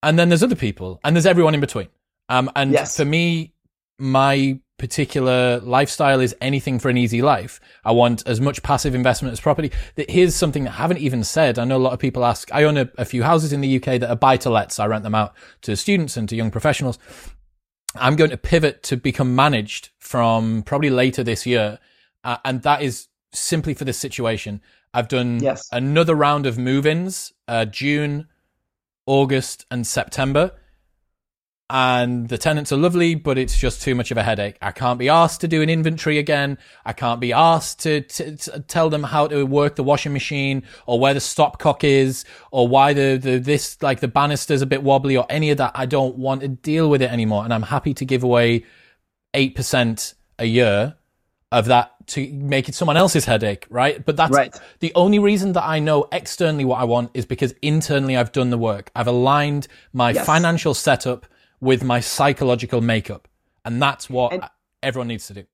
And 0.04 0.18
then 0.18 0.28
there's 0.28 0.42
other 0.42 0.54
people 0.54 1.00
and 1.02 1.16
there's 1.16 1.26
everyone 1.26 1.54
in 1.54 1.60
between. 1.60 1.88
Um, 2.28 2.50
and 2.54 2.72
yes. 2.72 2.96
for 2.96 3.04
me, 3.04 3.54
my 3.98 4.60
particular 4.76 5.60
lifestyle 5.60 6.20
is 6.20 6.34
anything 6.40 6.78
for 6.78 6.88
an 6.88 6.96
easy 6.96 7.22
life. 7.22 7.60
I 7.84 7.92
want 7.92 8.26
as 8.26 8.40
much 8.40 8.62
passive 8.62 8.94
investment 8.94 9.32
as 9.32 9.40
property. 9.40 9.70
Here's 9.96 10.34
something 10.34 10.64
that 10.64 10.72
I 10.72 10.76
haven't 10.76 10.98
even 10.98 11.24
said. 11.24 11.58
I 11.58 11.64
know 11.64 11.76
a 11.76 11.78
lot 11.78 11.92
of 11.92 11.98
people 11.98 12.24
ask. 12.24 12.52
I 12.52 12.64
own 12.64 12.76
a, 12.76 12.90
a 12.98 13.04
few 13.04 13.22
houses 13.22 13.52
in 13.52 13.60
the 13.60 13.76
UK 13.76 14.00
that 14.00 14.10
are 14.10 14.16
buy 14.16 14.36
to 14.38 14.50
lets. 14.50 14.78
I 14.78 14.86
rent 14.86 15.04
them 15.04 15.14
out 15.14 15.34
to 15.62 15.76
students 15.76 16.16
and 16.16 16.28
to 16.28 16.36
young 16.36 16.50
professionals. 16.50 16.98
I'm 17.94 18.16
going 18.16 18.30
to 18.30 18.36
pivot 18.36 18.82
to 18.84 18.96
become 18.96 19.34
managed 19.34 19.90
from 19.98 20.64
probably 20.64 20.90
later 20.90 21.22
this 21.22 21.46
year. 21.46 21.78
Uh, 22.24 22.38
and 22.44 22.62
that 22.62 22.82
is 22.82 23.08
simply 23.32 23.74
for 23.74 23.84
this 23.84 23.98
situation. 23.98 24.60
I've 24.92 25.08
done 25.08 25.40
yes. 25.40 25.68
another 25.72 26.14
round 26.14 26.46
of 26.46 26.58
move 26.58 26.86
ins, 26.86 27.32
uh, 27.48 27.64
June, 27.64 28.28
August, 29.06 29.66
and 29.70 29.86
September. 29.86 30.52
and 31.70 32.28
the 32.28 32.36
tenants 32.36 32.72
are 32.72 32.76
lovely, 32.76 33.14
but 33.14 33.38
it's 33.38 33.58
just 33.58 33.80
too 33.80 33.94
much 33.94 34.10
of 34.10 34.18
a 34.18 34.22
headache. 34.22 34.56
I 34.60 34.70
can't 34.70 34.98
be 34.98 35.08
asked 35.08 35.40
to 35.40 35.48
do 35.48 35.62
an 35.62 35.70
inventory 35.70 36.18
again. 36.18 36.58
I 36.84 36.92
can't 36.92 37.20
be 37.20 37.32
asked 37.32 37.80
to, 37.80 38.02
to, 38.02 38.60
tell 38.60 38.90
them 38.90 39.02
how 39.02 39.26
to 39.28 39.44
work 39.44 39.76
the 39.76 39.82
washing 39.82 40.12
machine 40.12 40.64
or 40.86 41.00
where 41.00 41.14
the 41.14 41.20
stopcock 41.20 41.82
is 41.82 42.26
or 42.50 42.68
why 42.68 42.92
the, 42.92 43.16
the, 43.16 43.38
this, 43.38 43.82
like 43.82 44.00
the 44.00 44.08
banister's 44.08 44.60
a 44.60 44.66
bit 44.66 44.82
wobbly 44.82 45.16
or 45.16 45.24
any 45.30 45.50
of 45.50 45.56
that. 45.56 45.72
I 45.74 45.86
don't 45.86 46.16
want 46.16 46.42
to 46.42 46.48
deal 46.48 46.90
with 46.90 47.00
it 47.00 47.10
anymore. 47.10 47.44
And 47.44 47.52
I'm 47.52 47.62
happy 47.62 47.94
to 47.94 48.04
give 48.04 48.22
away 48.22 48.64
8% 49.32 50.14
a 50.38 50.44
year 50.44 50.96
of 51.50 51.64
that 51.66 51.93
to 52.08 52.32
make 52.32 52.68
it 52.68 52.74
someone 52.74 52.96
else's 52.96 53.24
headache, 53.24 53.66
right? 53.70 54.04
But 54.04 54.16
that's 54.16 54.32
right. 54.32 54.54
the 54.80 54.92
only 54.94 55.18
reason 55.18 55.52
that 55.52 55.64
I 55.64 55.78
know 55.78 56.08
externally 56.12 56.64
what 56.64 56.80
I 56.80 56.84
want 56.84 57.10
is 57.14 57.26
because 57.26 57.54
internally 57.62 58.16
I've 58.16 58.32
done 58.32 58.50
the 58.50 58.58
work. 58.58 58.90
I've 58.94 59.06
aligned 59.06 59.68
my 59.92 60.10
yes. 60.10 60.26
financial 60.26 60.74
setup 60.74 61.26
with 61.60 61.82
my 61.82 62.00
psychological 62.00 62.80
makeup. 62.80 63.28
And 63.64 63.80
that's 63.80 64.10
what 64.10 64.32
and, 64.32 64.44
everyone 64.82 65.08
needs 65.08 65.26
to 65.28 65.34
do. 65.34 65.44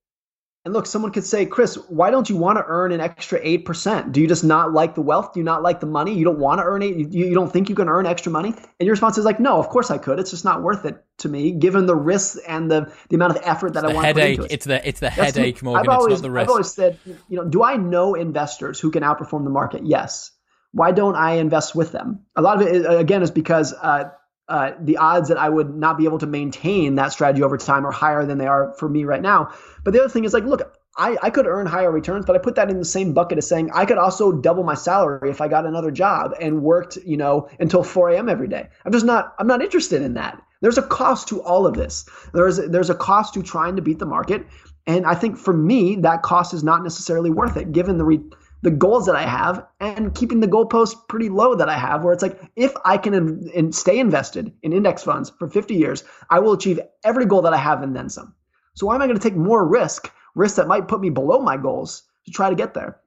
And 0.63 0.75
look, 0.75 0.85
someone 0.85 1.11
could 1.11 1.23
say, 1.23 1.47
Chris, 1.47 1.75
why 1.89 2.11
don't 2.11 2.29
you 2.29 2.37
want 2.37 2.59
to 2.59 2.63
earn 2.67 2.91
an 2.91 3.01
extra 3.01 3.39
8%? 3.39 4.11
Do 4.11 4.21
you 4.21 4.27
just 4.27 4.43
not 4.43 4.71
like 4.71 4.93
the 4.93 5.01
wealth? 5.01 5.33
Do 5.33 5.39
you 5.39 5.43
not 5.43 5.63
like 5.63 5.79
the 5.79 5.87
money? 5.87 6.13
You 6.13 6.23
don't 6.23 6.37
want 6.37 6.59
to 6.59 6.65
earn 6.65 6.83
it? 6.83 6.95
You, 6.95 7.25
you 7.25 7.33
don't 7.33 7.51
think 7.51 7.67
you 7.67 7.73
can 7.73 7.89
earn 7.89 8.05
extra 8.05 8.31
money? 8.31 8.49
And 8.49 8.85
your 8.85 8.91
response 8.91 9.17
is 9.17 9.25
like, 9.25 9.39
no, 9.39 9.57
of 9.57 9.69
course 9.69 9.89
I 9.89 9.97
could. 9.97 10.19
It's 10.19 10.29
just 10.29 10.45
not 10.45 10.61
worth 10.61 10.85
it 10.85 11.03
to 11.19 11.29
me, 11.29 11.51
given 11.51 11.87
the 11.87 11.95
risks 11.95 12.39
and 12.47 12.69
the, 12.69 12.93
the 13.09 13.15
amount 13.15 13.35
of 13.35 13.41
effort 13.43 13.73
that 13.73 13.83
it's 13.83 13.91
I 13.91 13.95
want 13.95 14.05
headache. 14.05 14.35
to 14.35 14.41
put 14.43 14.51
into 14.51 14.53
it. 14.53 14.55
It's 14.55 14.65
the, 14.65 14.87
it's 14.87 14.99
the 14.99 15.05
That's 15.15 15.35
headache, 15.35 15.63
Morgan. 15.63 15.89
I've 15.89 15.97
always, 15.97 16.13
it's 16.13 16.21
not 16.21 16.27
the 16.27 16.31
risk. 16.31 16.43
I've 16.43 16.49
always 16.51 16.71
said, 16.71 16.99
you 17.05 17.37
know, 17.37 17.45
do 17.45 17.63
I 17.63 17.77
know 17.77 18.13
investors 18.13 18.79
who 18.79 18.91
can 18.91 19.01
outperform 19.01 19.45
the 19.45 19.49
market? 19.49 19.83
Yes. 19.83 20.29
Why 20.73 20.91
don't 20.91 21.15
I 21.15 21.33
invest 21.33 21.73
with 21.73 21.91
them? 21.91 22.19
A 22.35 22.41
lot 22.43 22.61
of 22.61 22.67
it, 22.67 22.85
again, 22.87 23.23
is 23.23 23.31
because 23.31 23.73
uh, 23.73 24.11
uh, 24.51 24.75
the 24.81 24.97
odds 24.97 25.29
that 25.29 25.37
I 25.37 25.47
would 25.47 25.73
not 25.73 25.97
be 25.97 26.03
able 26.03 26.19
to 26.19 26.27
maintain 26.27 26.95
that 26.95 27.13
strategy 27.13 27.41
over 27.41 27.57
time 27.57 27.87
are 27.87 27.91
higher 27.91 28.25
than 28.25 28.37
they 28.37 28.47
are 28.47 28.73
for 28.77 28.89
me 28.89 29.05
right 29.05 29.21
now. 29.21 29.53
But 29.85 29.93
the 29.93 30.01
other 30.01 30.09
thing 30.09 30.25
is 30.25 30.33
like, 30.33 30.43
look, 30.43 30.77
I, 30.97 31.17
I 31.23 31.29
could 31.29 31.47
earn 31.47 31.67
higher 31.67 31.89
returns, 31.89 32.25
but 32.25 32.35
I 32.35 32.39
put 32.39 32.55
that 32.55 32.69
in 32.69 32.77
the 32.77 32.85
same 32.85 33.13
bucket 33.13 33.37
as 33.37 33.47
saying 33.47 33.71
I 33.73 33.85
could 33.85 33.97
also 33.97 34.33
double 34.33 34.63
my 34.63 34.73
salary 34.75 35.29
if 35.29 35.39
I 35.39 35.47
got 35.47 35.65
another 35.65 35.89
job 35.89 36.33
and 36.41 36.63
worked, 36.63 36.97
you 37.05 37.15
know, 37.15 37.47
until 37.61 37.81
4 37.81 38.09
a.m. 38.09 38.27
every 38.27 38.49
day. 38.49 38.67
I'm 38.85 38.91
just 38.91 39.05
not 39.05 39.33
I'm 39.39 39.47
not 39.47 39.61
interested 39.61 40.01
in 40.01 40.15
that. 40.15 40.41
There's 40.59 40.77
a 40.77 40.83
cost 40.83 41.29
to 41.29 41.41
all 41.41 41.65
of 41.65 41.75
this. 41.75 42.05
There's 42.33 42.57
there's 42.57 42.89
a 42.89 42.95
cost 42.95 43.33
to 43.35 43.41
trying 43.41 43.77
to 43.77 43.81
beat 43.81 43.99
the 43.99 44.05
market, 44.05 44.45
and 44.85 45.05
I 45.05 45.15
think 45.15 45.37
for 45.37 45.53
me 45.53 45.95
that 45.97 46.23
cost 46.23 46.53
is 46.53 46.61
not 46.63 46.83
necessarily 46.83 47.29
worth 47.29 47.55
it 47.55 47.71
given 47.71 47.97
the 47.97 48.03
re- 48.03 48.29
the 48.61 48.71
goals 48.71 49.05
that 49.07 49.15
I 49.15 49.23
have 49.23 49.65
and 49.79 50.13
keeping 50.13 50.39
the 50.39 50.47
goalpost 50.47 51.07
pretty 51.07 51.29
low 51.29 51.55
that 51.55 51.69
I 51.69 51.77
have, 51.77 52.03
where 52.03 52.13
it's 52.13 52.21
like, 52.21 52.39
if 52.55 52.73
I 52.85 52.97
can 52.97 53.13
in, 53.13 53.49
in 53.53 53.71
stay 53.71 53.99
invested 53.99 54.53
in 54.61 54.73
index 54.73 55.03
funds 55.03 55.31
for 55.39 55.49
50 55.49 55.73
years, 55.75 56.03
I 56.29 56.39
will 56.39 56.53
achieve 56.53 56.79
every 57.03 57.25
goal 57.25 57.41
that 57.41 57.53
I 57.53 57.57
have 57.57 57.81
and 57.81 57.95
then 57.95 58.09
some. 58.09 58.35
So 58.75 58.85
why 58.85 58.95
am 58.95 59.01
I 59.01 59.07
going 59.07 59.17
to 59.17 59.23
take 59.23 59.35
more 59.35 59.67
risk, 59.67 60.11
risk 60.35 60.55
that 60.55 60.67
might 60.67 60.87
put 60.87 61.01
me 61.01 61.09
below 61.09 61.39
my 61.39 61.57
goals 61.57 62.03
to 62.25 62.31
try 62.31 62.49
to 62.49 62.55
get 62.55 62.73
there? 62.73 62.99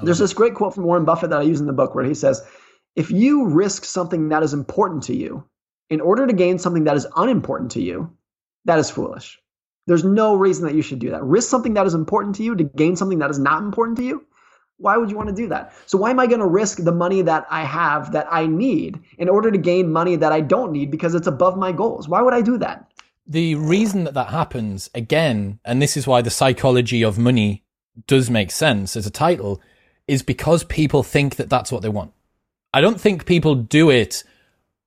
There's 0.00 0.18
this 0.18 0.32
great 0.32 0.54
quote 0.54 0.74
from 0.74 0.84
Warren 0.84 1.04
Buffett 1.04 1.30
that 1.30 1.40
I 1.40 1.44
use 1.44 1.60
in 1.60 1.66
the 1.66 1.72
book 1.72 1.94
where 1.94 2.04
he 2.04 2.14
says, 2.14 2.42
if 2.96 3.10
you 3.10 3.46
risk 3.48 3.84
something 3.84 4.30
that 4.30 4.42
is 4.42 4.54
important 4.54 5.04
to 5.04 5.14
you 5.14 5.44
in 5.90 6.00
order 6.00 6.26
to 6.26 6.32
gain 6.32 6.58
something 6.58 6.84
that 6.84 6.96
is 6.96 7.06
unimportant 7.16 7.72
to 7.72 7.82
you, 7.82 8.10
that 8.64 8.78
is 8.78 8.90
foolish. 8.90 9.38
There's 9.86 10.04
no 10.04 10.36
reason 10.36 10.66
that 10.66 10.74
you 10.74 10.82
should 10.82 11.00
do 11.00 11.10
that. 11.10 11.22
Risk 11.22 11.50
something 11.50 11.74
that 11.74 11.86
is 11.86 11.94
important 11.94 12.36
to 12.36 12.42
you 12.42 12.56
to 12.56 12.64
gain 12.64 12.96
something 12.96 13.18
that 13.18 13.30
is 13.30 13.38
not 13.38 13.62
important 13.62 13.98
to 13.98 14.04
you 14.04 14.24
why 14.82 14.96
would 14.96 15.10
you 15.10 15.16
want 15.16 15.28
to 15.28 15.34
do 15.34 15.48
that? 15.48 15.72
So 15.86 15.96
why 15.96 16.10
am 16.10 16.18
I 16.18 16.26
going 16.26 16.40
to 16.40 16.46
risk 16.46 16.82
the 16.82 16.92
money 16.92 17.22
that 17.22 17.46
I 17.50 17.64
have 17.64 18.12
that 18.12 18.26
I 18.30 18.46
need 18.46 19.00
in 19.16 19.28
order 19.28 19.50
to 19.50 19.58
gain 19.58 19.92
money 19.92 20.16
that 20.16 20.32
I 20.32 20.40
don't 20.40 20.72
need 20.72 20.90
because 20.90 21.14
it's 21.14 21.28
above 21.28 21.56
my 21.56 21.72
goals? 21.72 22.08
Why 22.08 22.20
would 22.20 22.34
I 22.34 22.42
do 22.42 22.58
that? 22.58 22.90
The 23.26 23.54
reason 23.54 24.04
that 24.04 24.14
that 24.14 24.28
happens 24.28 24.90
again, 24.94 25.60
and 25.64 25.80
this 25.80 25.96
is 25.96 26.06
why 26.06 26.20
the 26.20 26.30
psychology 26.30 27.02
of 27.02 27.16
money 27.16 27.64
does 28.08 28.28
make 28.28 28.50
sense 28.50 28.96
as 28.96 29.06
a 29.06 29.10
title, 29.10 29.60
is 30.08 30.22
because 30.22 30.64
people 30.64 31.04
think 31.04 31.36
that 31.36 31.48
that's 31.48 31.70
what 31.70 31.82
they 31.82 31.88
want. 31.88 32.12
I 32.74 32.80
don't 32.80 33.00
think 33.00 33.24
people 33.24 33.54
do 33.54 33.88
it 33.90 34.24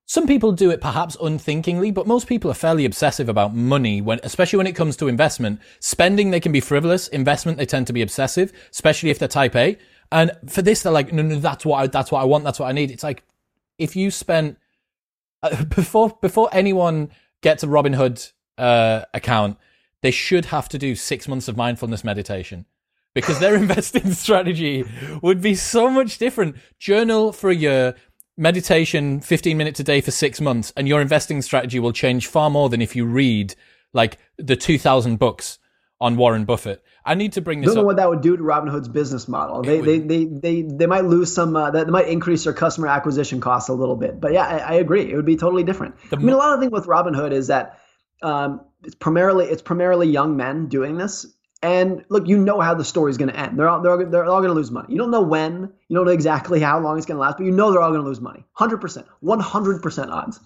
some 0.06 0.28
people 0.28 0.51
do 0.51 0.70
it 0.70 0.82
perhaps 0.82 1.18
unthinkingly, 1.22 1.91
but 1.91 2.06
most 2.06 2.28
people 2.28 2.51
are 2.51 2.56
fairly 2.56 2.86
obsessive 2.86 3.28
about 3.28 3.56
money 3.56 4.01
when, 4.01 4.20
especially 4.24 4.58
when 4.58 4.68
it 4.68 4.76
comes 4.76 4.95
to 4.97 5.08
investment. 5.08 5.60
Spending, 5.80 6.30
they 6.30 6.39
can 6.39 6.51
be 6.51 6.60
frivolous. 6.60 7.08
Investment, 7.08 7.58
they 7.58 7.66
tend 7.66 7.88
to 7.88 7.93
be 7.93 8.01
obsessive, 8.01 8.53
especially 8.72 9.10
if 9.10 9.18
they're 9.18 9.28
type 9.28 9.56
A. 9.56 9.78
And 10.12 10.32
for 10.47 10.62
this, 10.62 10.84
they're 10.84 10.93
like, 10.93 11.12
no, 11.12 11.24
no, 11.24 11.39
that's 11.39 11.66
what 11.66 11.78
I, 11.78 11.88
that's 11.88 12.12
what 12.12 12.22
I 12.22 12.26
want. 12.26 12.43
That's 12.43 12.60
what 12.60 12.68
I 12.68 12.72
need. 12.72 12.91
It's 12.91 13.03
like, 13.03 13.24
if 13.80 13.95
you 13.95 14.12
spent, 14.12 14.58
uh, 15.41 15.64
before, 15.76 16.18
before 16.22 16.49
anyone 16.51 17.10
gets 17.41 17.64
a 17.64 17.68
Robinhood, 17.68 18.32
uh, 18.58 19.06
account, 19.14 19.58
they 20.01 20.12
should 20.12 20.45
have 20.45 20.70
to 20.70 20.78
do 20.78 20.95
six 20.95 21.28
months 21.28 21.47
of 21.47 21.58
mindfulness 21.58 22.03
meditation 22.03 22.66
because 23.14 23.39
their 23.39 23.56
investing 23.64 24.12
strategy 24.14 24.86
would 25.22 25.41
be 25.41 25.56
so 25.56 25.89
much 25.89 26.18
different. 26.18 26.56
Journal 26.78 27.32
for 27.32 27.49
a 27.49 27.56
year, 27.56 27.95
meditation 28.38 29.21
15 29.21 29.57
minutes 29.57 29.79
a 29.79 29.83
day 29.83 30.01
for 30.01 30.11
six 30.11 30.41
months 30.41 30.73
and 30.75 30.88
your 30.88 31.01
investing 31.01 31.41
strategy 31.41 31.79
will 31.79 31.93
change 31.93 32.27
far 32.27 32.49
more 32.49 32.69
than 32.69 32.81
if 32.81 32.95
you 32.95 33.05
read 33.05 33.55
like 33.93 34.17
the 34.38 34.55
2000 34.55 35.17
books 35.17 35.57
on 36.01 36.17
Warren 36.17 36.43
Buffett. 36.45 36.83
I 37.05 37.15
need 37.15 37.33
to 37.33 37.41
bring 37.41 37.61
this. 37.61 37.67
Don't 37.67 37.75
know 37.75 37.81
up. 37.81 37.86
what 37.86 37.95
that 37.97 38.09
would 38.09 38.21
do 38.21 38.36
to 38.36 38.43
Robinhood's 38.43 38.88
business 38.88 39.27
model. 39.27 39.61
They, 39.61 39.79
they, 39.79 39.99
they, 39.99 40.25
they, 40.25 40.61
they 40.63 40.86
might 40.88 41.05
lose 41.05 41.33
some. 41.33 41.55
Uh, 41.55 41.71
that 41.71 41.88
might 41.88 42.07
increase 42.07 42.43
their 42.43 42.53
customer 42.53 42.88
acquisition 42.88 43.39
costs 43.39 43.69
a 43.69 43.73
little 43.73 43.95
bit. 43.95 44.19
But 44.19 44.33
yeah, 44.33 44.45
I, 44.45 44.57
I 44.57 44.73
agree. 44.73 45.09
It 45.09 45.15
would 45.15 45.25
be 45.25 45.38
totally 45.38 45.63
different. 45.63 45.95
The 46.09 46.17
I 46.17 46.19
mean, 46.19 46.29
a 46.29 46.38
lot 46.38 46.53
of 46.53 46.59
the 46.59 46.65
thing 46.65 46.71
with 46.71 46.88
Robinhood 46.88 47.31
is 47.31 47.47
that 47.47 47.79
um, 48.21 48.61
it's 48.83 48.95
primarily 48.95 49.45
it's 49.45 49.61
primarily 49.61 50.07
young 50.07 50.36
men 50.36 50.67
doing 50.67 50.97
this, 50.97 51.25
and 51.62 52.06
look, 52.10 52.28
you 52.28 52.38
know 52.38 52.60
how 52.60 52.74
the 52.74 52.84
story's 52.84 53.18
going 53.18 53.30
to 53.32 53.39
end. 53.39 53.58
They're 53.58 53.68
all, 53.68 53.82
they're, 53.82 54.06
they're 54.06 54.26
all 54.26 54.41
going 54.41 54.49
to 54.49 54.56
lose 54.56 54.72
money. 54.72 54.91
You 54.91 54.97
don't 54.97 55.12
know 55.12 55.22
when, 55.22 55.74
you 55.88 55.95
don't 55.95 56.06
know 56.06 56.12
exactly 56.12 56.60
how 56.60 56.80
long 56.80 56.97
it's 56.97 57.06
going 57.06 57.16
to 57.16 57.22
last, 57.22 57.38
but 57.38 57.45
you 57.45 57.51
know 57.51 57.72
they're 57.72 57.82
all 57.82 57.91
going 57.91 58.01
to 58.01 58.08
lose 58.08 58.22
money. 58.22 58.45
100%, 58.58 59.06
100% 59.24 60.10
odds. 60.10 60.39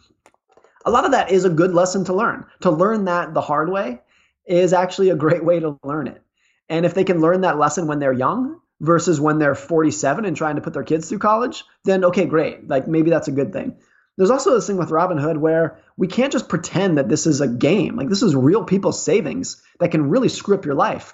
A 0.85 0.91
lot 0.91 1.05
of 1.05 1.11
that 1.11 1.31
is 1.31 1.45
a 1.45 1.49
good 1.49 1.73
lesson 1.73 2.05
to 2.05 2.13
learn. 2.13 2.45
To 2.61 2.71
learn 2.71 3.05
that 3.05 3.33
the 3.33 3.41
hard 3.41 3.69
way 3.69 3.99
is 4.45 4.71
actually 4.71 5.09
a 5.09 5.15
great 5.15 5.43
way 5.43 5.59
to 5.59 5.77
learn 5.83 6.07
it. 6.07 6.21
And 6.69 6.85
if 6.85 6.93
they 6.93 7.03
can 7.03 7.19
learn 7.19 7.41
that 7.41 7.57
lesson 7.57 7.87
when 7.87 7.99
they're 7.99 8.13
young 8.13 8.59
versus 8.79 9.19
when 9.19 9.39
they're 9.39 9.55
47 9.55 10.25
and 10.25 10.37
trying 10.37 10.55
to 10.55 10.61
put 10.61 10.73
their 10.73 10.83
kids 10.83 11.09
through 11.09 11.19
college, 11.19 11.63
then 11.83 12.05
okay, 12.05 12.25
great. 12.25 12.67
Like 12.67 12.87
maybe 12.87 13.09
that's 13.09 13.27
a 13.27 13.33
good 13.33 13.51
thing. 13.51 13.77
There's 14.19 14.31
also 14.31 14.53
this 14.53 14.67
thing 14.67 14.75
with 14.75 14.89
Robinhood 14.89 15.37
where 15.37 15.79
we 15.95 16.07
can't 16.07 16.33
just 16.33 16.49
pretend 16.49 16.97
that 16.97 17.07
this 17.07 17.25
is 17.25 17.39
a 17.39 17.47
game. 17.47 17.95
Like 17.95 18.09
this 18.09 18.21
is 18.21 18.35
real 18.35 18.65
people's 18.65 19.01
savings 19.01 19.63
that 19.79 19.91
can 19.91 20.09
really 20.09 20.27
screw 20.27 20.57
up 20.57 20.65
your 20.65 20.75
life. 20.75 21.13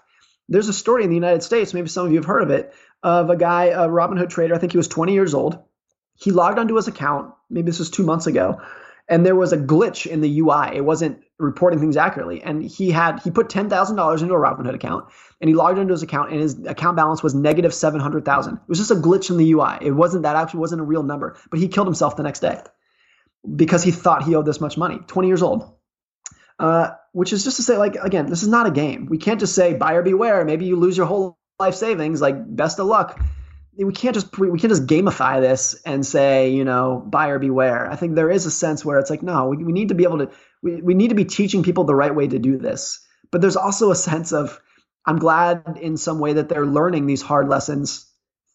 There's 0.50 0.70
a 0.70 0.74
story 0.74 1.04
in 1.04 1.10
the 1.10 1.16
United 1.16 1.44
States, 1.44 1.72
maybe 1.72 1.88
some 1.88 2.08
of 2.08 2.12
you 2.12 2.18
have 2.18 2.26
heard 2.26 2.42
of 2.42 2.50
it, 2.50 2.74
of 3.04 3.30
a 3.30 3.36
guy, 3.36 3.66
a 3.66 3.88
Robinhood 3.88 4.32
trader. 4.32 4.56
I 4.56 4.58
think 4.58 4.72
he 4.72 4.80
was 4.80 4.88
20 4.88 5.14
years 5.14 5.36
old. 5.36 5.60
He 6.16 6.32
logged 6.32 6.58
onto 6.58 6.76
his 6.78 6.88
account, 6.88 7.32
maybe 7.48 7.68
this 7.68 7.78
was 7.78 7.92
two 7.92 8.02
months 8.02 8.26
ago, 8.26 8.60
and 9.08 9.24
there 9.24 9.36
was 9.36 9.54
a 9.54 9.58
glitch 9.58 10.08
in 10.08 10.22
the 10.22 10.40
UI. 10.40 10.76
It 10.76 10.84
wasn't 10.84 11.22
reporting 11.38 11.80
things 11.80 11.98
accurately. 11.98 12.42
And 12.42 12.64
he 12.64 12.90
had 12.90 13.20
he 13.20 13.30
put 13.30 13.50
ten 13.50 13.70
thousand 13.70 13.98
dollars 13.98 14.24
into 14.24 14.34
a 14.34 14.40
Robinhood 14.40 14.74
account, 14.74 15.06
and 15.40 15.48
he 15.48 15.54
logged 15.54 15.78
into 15.78 15.94
his 15.94 16.02
account, 16.02 16.32
and 16.32 16.42
his 16.42 16.58
account 16.66 16.98
balance 16.98 17.22
was 17.22 17.36
negative 17.36 17.72
seven 17.72 18.00
hundred 18.00 18.26
thousand. 18.26 18.56
It 18.56 18.68
was 18.68 18.80
just 18.80 18.90
a 18.90 18.96
glitch 18.96 19.30
in 19.30 19.38
the 19.38 19.52
UI. 19.52 19.78
It 19.82 19.92
wasn't 19.92 20.24
that 20.24 20.36
actually 20.36 20.62
wasn't 20.62 20.82
a 20.82 20.86
real 20.86 21.04
number. 21.04 21.38
But 21.52 21.60
he 21.60 21.68
killed 21.68 21.86
himself 21.86 22.16
the 22.16 22.24
next 22.24 22.40
day 22.40 22.62
because 23.54 23.84
he 23.84 23.92
thought 23.92 24.24
he 24.24 24.36
owed 24.36 24.46
this 24.46 24.62
much 24.62 24.78
money. 24.78 25.00
20 25.08 25.28
years 25.28 25.42
old. 25.42 25.72
Uh, 26.58 26.92
which 27.12 27.34
is 27.34 27.44
just 27.44 27.58
to 27.58 27.64
say, 27.64 27.78
like, 27.78 27.96
again, 27.96 28.28
this 28.28 28.42
is 28.42 28.48
not 28.48 28.68
a 28.68 28.72
game. 28.72 29.08
We 29.08 29.18
can't 29.18 29.40
just 29.40 29.56
say 29.56 29.74
buyer 29.74 30.02
beware. 30.02 30.46
Maybe 30.46 30.66
you 30.66 30.78
lose 30.78 30.96
your 30.96 31.06
whole 31.06 31.38
life 31.60 31.76
savings. 31.76 32.22
Like, 32.22 32.36
best 32.56 32.80
of 32.80 32.88
luck. 32.88 33.20
We 33.78 33.92
can't 33.92 34.14
just 34.14 34.38
we 34.38 34.58
can't 34.58 34.72
just 34.72 34.86
gamify 34.86 35.42
this 35.42 35.76
and 35.86 36.06
say, 36.06 36.52
you 36.52 36.64
know, 36.64 37.06
buyer 37.06 37.40
beware. 37.40 37.92
I 37.92 37.98
think 37.98 38.16
there 38.16 38.32
is 38.32 38.46
a 38.46 38.52
sense 38.52 38.86
where 38.86 39.00
it's 39.00 39.10
like, 39.10 39.22
no, 39.22 39.48
we, 39.48 39.58
we 39.58 39.74
need 39.74 39.90
to 39.90 39.96
be 39.96 40.06
able 40.06 40.20
to 40.20 40.32
we, 40.64 40.82
we 40.82 40.94
need 40.94 41.10
to 41.10 41.16
be 41.16 41.26
teaching 41.26 41.62
people 41.62 41.84
the 41.84 41.96
right 41.96 42.16
way 42.16 42.26
to 42.26 42.40
do 42.40 42.58
this. 42.58 43.06
But 43.32 43.42
there's 43.42 43.58
also 43.58 43.92
a 43.92 43.96
sense 43.96 44.32
of 44.32 44.62
I'm 45.06 45.20
glad 45.20 45.78
in 45.82 45.98
some 45.98 46.20
way 46.20 46.34
that 46.34 46.48
they're 46.48 46.66
learning 46.66 47.06
these 47.06 47.22
hard 47.22 47.50
lessons 47.50 48.10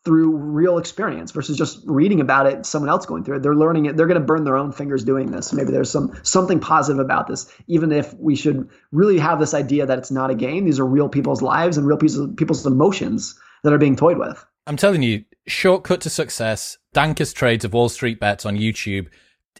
through 0.04 0.34
real 0.34 0.78
experience 0.78 1.30
versus 1.30 1.58
just 1.58 1.80
reading 1.84 2.20
about 2.20 2.46
it 2.46 2.64
someone 2.64 2.88
else 2.88 3.04
going 3.04 3.22
through 3.22 3.36
it. 3.36 3.42
They're 3.42 3.54
learning 3.54 3.86
it. 3.86 3.96
They're 3.96 4.06
going 4.06 4.20
to 4.20 4.26
burn 4.26 4.44
their 4.44 4.56
own 4.56 4.72
fingers 4.72 5.04
doing 5.04 5.30
this. 5.30 5.52
Maybe 5.52 5.72
there's 5.72 5.90
some 5.90 6.18
something 6.22 6.58
positive 6.58 7.00
about 7.00 7.26
this. 7.26 7.52
Even 7.66 7.92
if 7.92 8.14
we 8.14 8.34
should 8.34 8.68
really 8.92 9.18
have 9.18 9.38
this 9.38 9.52
idea 9.52 9.86
that 9.86 9.98
it's 9.98 10.10
not 10.10 10.30
a 10.30 10.34
game 10.34 10.64
these 10.64 10.80
are 10.80 10.86
real 10.86 11.08
people's 11.08 11.42
lives 11.42 11.76
and 11.76 11.86
real 11.86 11.98
people's, 11.98 12.34
people's 12.36 12.66
emotions 12.66 13.38
that 13.62 13.72
are 13.72 13.78
being 13.78 13.96
toyed 13.96 14.18
with. 14.18 14.44
I'm 14.66 14.76
telling 14.76 15.02
you 15.02 15.24
shortcut 15.46 16.00
to 16.02 16.10
success 16.10 16.78
dankest 16.94 17.34
trades 17.34 17.64
of 17.64 17.72
wall 17.72 17.88
street 17.88 18.20
bets 18.20 18.46
on 18.46 18.56
youtube 18.56 19.08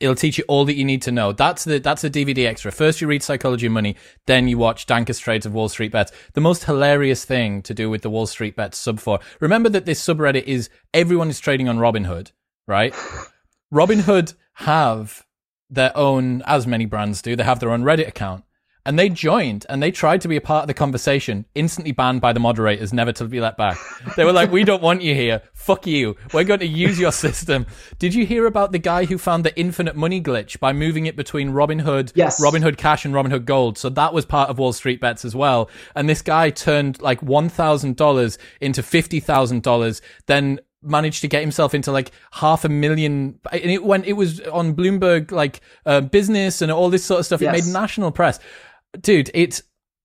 it'll 0.01 0.15
teach 0.15 0.39
you 0.39 0.45
all 0.49 0.65
that 0.65 0.75
you 0.75 0.85
need 0.85 1.03
to 1.03 1.13
know. 1.13 1.33
That's 1.33 1.65
the 1.65 1.79
that's 1.79 2.03
the 2.03 2.11
DVD 2.11 2.47
extra. 2.47 2.73
First 2.73 3.01
you 3.01 3.07
read 3.07 3.23
Psychology 3.23 3.67
of 3.67 3.73
Money, 3.73 3.97
then 4.27 4.49
you 4.49 4.59
watch 4.59 4.87
Dankest 4.87 5.21
Trades 5.21 5.47
of 5.47 5.55
Wall 5.55 5.69
Street 5.69 5.93
Bets. 5.93 6.11
The 6.33 6.41
most 6.41 6.65
hilarious 6.65 7.25
thing 7.25 7.63
to 7.63 7.75
do 7.75 7.89
with 7.89 8.03
the 8.03 8.11
Wall 8.11 8.27
Street 8.27 8.57
Bets 8.57 8.79
sub 8.79 8.99
for. 8.99 9.21
Remember 9.39 9.69
that 9.69 9.85
this 9.85 10.03
subreddit 10.03 10.45
is 10.45 10.71
everyone 10.93 11.31
is 11.31 11.39
trading 11.39 11.69
on 11.69 11.79
Robinhood, 11.79 12.33
right? 12.67 12.93
Robinhood 13.73 14.35
have 14.55 15.25
their 15.69 15.97
own, 15.97 16.43
as 16.43 16.67
many 16.67 16.85
brands 16.85 17.23
do, 17.23 17.37
they 17.37 17.45
have 17.45 17.61
their 17.61 17.71
own 17.71 17.83
Reddit 17.83 18.09
account. 18.09 18.45
And 18.87 18.99
they 18.99 19.09
joined 19.09 19.67
and 19.69 19.83
they 19.83 19.91
tried 19.91 20.23
to 20.23 20.29
be 20.29 20.37
a 20.37 20.41
part 20.41 20.63
of 20.63 20.67
the 20.67 20.75
conversation, 20.75 21.45
instantly 21.55 21.93
banned 21.93 22.21
by 22.21 22.33
the 22.33 22.41
moderators, 22.41 22.93
never 22.93 23.13
to 23.13 23.25
be 23.27 23.41
let 23.41 23.57
back. 23.57 23.79
They 24.17 24.25
were 24.25 24.33
like, 24.33 24.51
we 24.51 24.65
don't 24.65 24.83
want 24.83 25.03
you 25.03 25.15
here. 25.15 25.43
Fuck 25.53 25.87
you. 25.87 26.17
We're 26.33 26.45
going 26.45 26.61
to 26.61 26.67
use 26.67 26.99
your 26.99 27.13
system. 27.13 27.67
Did 27.99 28.15
you 28.15 28.25
hear 28.25 28.47
about 28.47 28.73
the 28.73 28.79
guy 28.79 29.05
who 29.05 29.19
found 29.19 29.45
the 29.45 29.59
infinite 29.59 29.97
money 29.97 30.23
glitch 30.23 30.59
by 30.59 30.73
moving 30.73 31.07
it 31.07 31.17
between 31.17 31.51
Robinhood, 31.51 32.13
yes. 32.15 32.43
Robinhood 32.43 32.79
Cash 32.79 33.05
and 33.05 33.15
Robinhood 33.15 33.45
Gold? 33.45 33.77
So 33.77 33.91
that 33.91 34.15
was 34.15 34.25
part 34.25 34.49
of 34.49 34.59
Wall 34.59 34.73
Street 34.73 35.01
Bets 35.01 35.25
as 35.25 35.37
well. 35.37 35.71
And 35.95 36.09
this 36.09 36.23
guy 36.23 36.51
turned 36.51 37.01
like 37.03 37.21
$1,000 37.21 38.39
into 38.61 38.83
$50,000, 38.83 40.01
then 40.27 40.61
managed 40.83 41.21
to 41.21 41.29
get 41.29 41.43
himself 41.43 41.75
into 41.75 41.93
like 41.93 42.11
half 42.33 42.65
a 42.65 42.69
million 42.69 43.39
and 43.53 43.71
it 43.71 43.85
when 43.85 44.03
it 44.05 44.15
was 44.15 44.41
on 44.41 44.75
Bloomberg 44.75 45.31
like 45.31 45.61
uh, 45.85 46.01
business 46.01 46.63
and 46.63 46.73
all 46.73 46.89
this 46.89 47.05
sort 47.05 47.21
of 47.21 47.27
stuff 47.27 47.43
yes. 47.43 47.55
it 47.55 47.67
made 47.67 47.73
national 47.73 48.11
press 48.11 48.41
dude 49.01 49.31
it's 49.35 49.63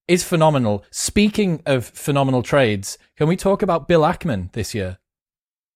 it's 0.07 0.23
phenomenal. 0.23 0.85
Speaking 0.91 1.61
of 1.65 1.85
phenomenal 1.85 2.43
trades 2.43 2.97
can 3.17 3.27
we 3.27 3.35
talk 3.35 3.61
about 3.61 3.87
Bill 3.87 4.01
Ackman 4.01 4.51
this 4.51 4.75
year? 4.75 4.99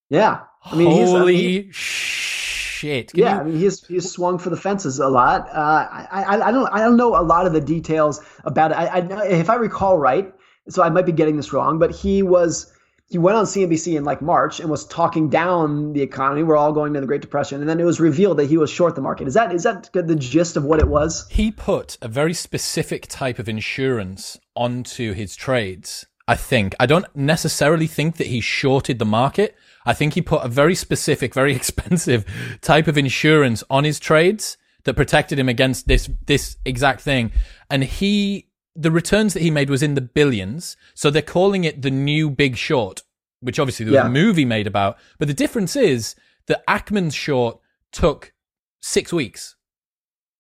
Yeah. 0.10 0.41
I 0.64 0.76
mean 0.76 0.91
holy 0.91 1.01
he's, 1.01 1.14
I 1.14 1.26
mean, 1.26 1.70
shit. 1.72 3.12
Can 3.12 3.20
yeah 3.20 3.36
you... 3.36 3.41
I 3.41 3.43
mean 3.43 3.60
he's 3.60 3.86
he's 3.86 4.12
swung 4.12 4.38
for 4.38 4.49
the 4.49 4.57
fences 4.57 4.99
a 4.99 5.07
lot. 5.07 5.47
Uh, 5.49 5.88
I, 5.91 6.07
I 6.12 6.47
I 6.47 6.51
don't 6.51 6.68
I 6.68 6.80
don't 6.80 6.97
know 6.97 7.16
a 7.16 7.24
lot 7.24 7.45
of 7.45 7.53
the 7.53 7.62
details 7.62 8.22
about 8.43 8.72
it. 8.72 8.78
I, 8.78 8.99
I 8.99 9.28
if 9.28 9.49
I 9.49 9.55
recall 9.55 9.97
right 9.97 10.34
so 10.68 10.84
I 10.84 10.89
might 10.89 11.05
be 11.05 11.12
getting 11.12 11.38
this 11.38 11.51
wrong 11.53 11.80
but 11.80 11.91
he 11.91 12.22
was 12.22 12.72
he 13.10 13.18
went 13.18 13.38
on 13.38 13.45
CNBC 13.45 13.97
in 13.97 14.03
like 14.03 14.22
March 14.22 14.60
and 14.60 14.70
was 14.70 14.86
talking 14.86 15.30
down 15.30 15.93
the 15.93 16.01
economy. 16.01 16.43
We're 16.43 16.57
all 16.57 16.72
going 16.72 16.93
to 16.93 17.01
the 17.01 17.07
Great 17.07 17.22
Depression, 17.22 17.60
and 17.60 17.68
then 17.68 17.80
it 17.80 17.84
was 17.84 17.99
revealed 17.99 18.38
that 18.38 18.45
he 18.45 18.57
was 18.57 18.70
short 18.70 18.95
the 18.95 19.01
market. 19.01 19.28
Is 19.28 19.34
that 19.34 19.51
is 19.51 19.64
that 19.64 19.89
the 19.93 20.16
gist 20.16 20.55
of 20.55 20.64
what 20.64 20.80
it 20.80 20.88
was? 20.88 21.28
He 21.30 21.51
put 21.51 21.97
a 22.01 22.07
very 22.07 22.36
specific 22.36 23.07
type 23.07 23.39
of 23.39 23.49
insurance 23.49 24.38
onto 24.55 25.14
his 25.14 25.36
trades. 25.36 26.05
I 26.28 26.36
think 26.36 26.76
I 26.80 26.86
don't 26.86 27.07
necessarily 27.16 27.88
think 27.88 28.18
that 28.18 28.28
he 28.28 28.41
shorted 28.41 28.99
the 28.99 29.05
market. 29.05 29.55
I 29.88 29.93
think 29.93 30.14
he 30.14 30.22
put 30.22 30.43
a 30.43 30.47
very 30.47 30.76
specific, 30.76 31.34
very 31.34 31.55
expensive 31.55 32.26
type 32.62 32.88
of 32.88 32.97
insurance 32.97 33.64
on 33.72 33.86
his 33.86 33.99
trades 33.99 34.55
that 34.84 34.93
protected 34.93 35.39
him 35.39 35.49
against 35.49 35.88
this 35.88 36.12
this 36.28 36.57
exact 36.64 37.01
thing. 37.01 37.32
And 37.72 37.84
he 37.84 38.49
the 38.76 38.91
returns 38.91 39.34
that 39.34 39.41
he 39.41 39.51
made 39.51 39.70
was 39.70 39.84
in 39.84 39.95
the 39.95 40.01
billions. 40.01 40.78
So 40.93 41.09
they're 41.09 41.22
calling 41.22 41.63
it 41.63 41.82
the 41.82 41.91
new 41.91 42.30
Big 42.30 42.55
Short, 42.55 43.01
which 43.41 43.59
obviously 43.59 43.86
there 43.86 43.93
was 43.93 44.03
yeah. 44.03 44.07
a 44.07 44.11
movie 44.11 44.45
made 44.45 44.67
about. 44.67 44.97
But 45.17 45.28
the 45.28 45.34
difference 45.34 45.76
is 45.76 46.15
that 46.47 46.65
Ackman's 46.67 47.15
short 47.15 47.59
took 47.91 48.34
six 48.82 49.11
weeks. 49.11 49.55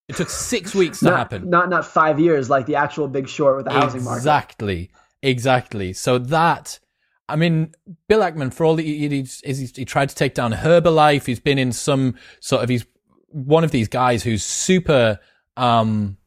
It 0.07 0.15
took 0.15 0.29
six 0.29 0.73
weeks 0.75 0.99
to 0.99 1.05
not, 1.05 1.17
happen. 1.17 1.49
Not 1.49 1.69
not 1.69 1.85
five 1.85 2.19
years 2.19 2.49
like 2.49 2.65
the 2.65 2.75
actual 2.75 3.07
Big 3.07 3.27
Short 3.27 3.57
with 3.57 3.65
the 3.65 3.71
housing 3.71 4.03
market. 4.03 4.19
Exactly, 4.19 4.91
exactly. 5.21 5.93
So 5.93 6.17
that. 6.17 6.79
I 7.27 7.35
mean, 7.35 7.75
Bill 8.07 8.21
Ackman, 8.21 8.51
for 8.51 8.65
all 8.65 8.75
that 8.75 8.81
he, 8.81 9.07
he, 9.07 9.21
he, 9.45 9.65
he 9.67 9.85
tried 9.85 10.09
to 10.09 10.15
take 10.15 10.33
down 10.33 10.51
Herbalife, 10.51 11.27
he's 11.27 11.39
been 11.39 11.59
in 11.59 11.71
some 11.71 12.15
sort 12.39 12.63
of, 12.63 12.69
he's 12.69 12.87
one 13.27 13.63
of 13.63 13.69
these 13.69 13.87
guys 13.87 14.23
who's 14.23 14.43
super, 14.43 15.19
um, 15.55 16.17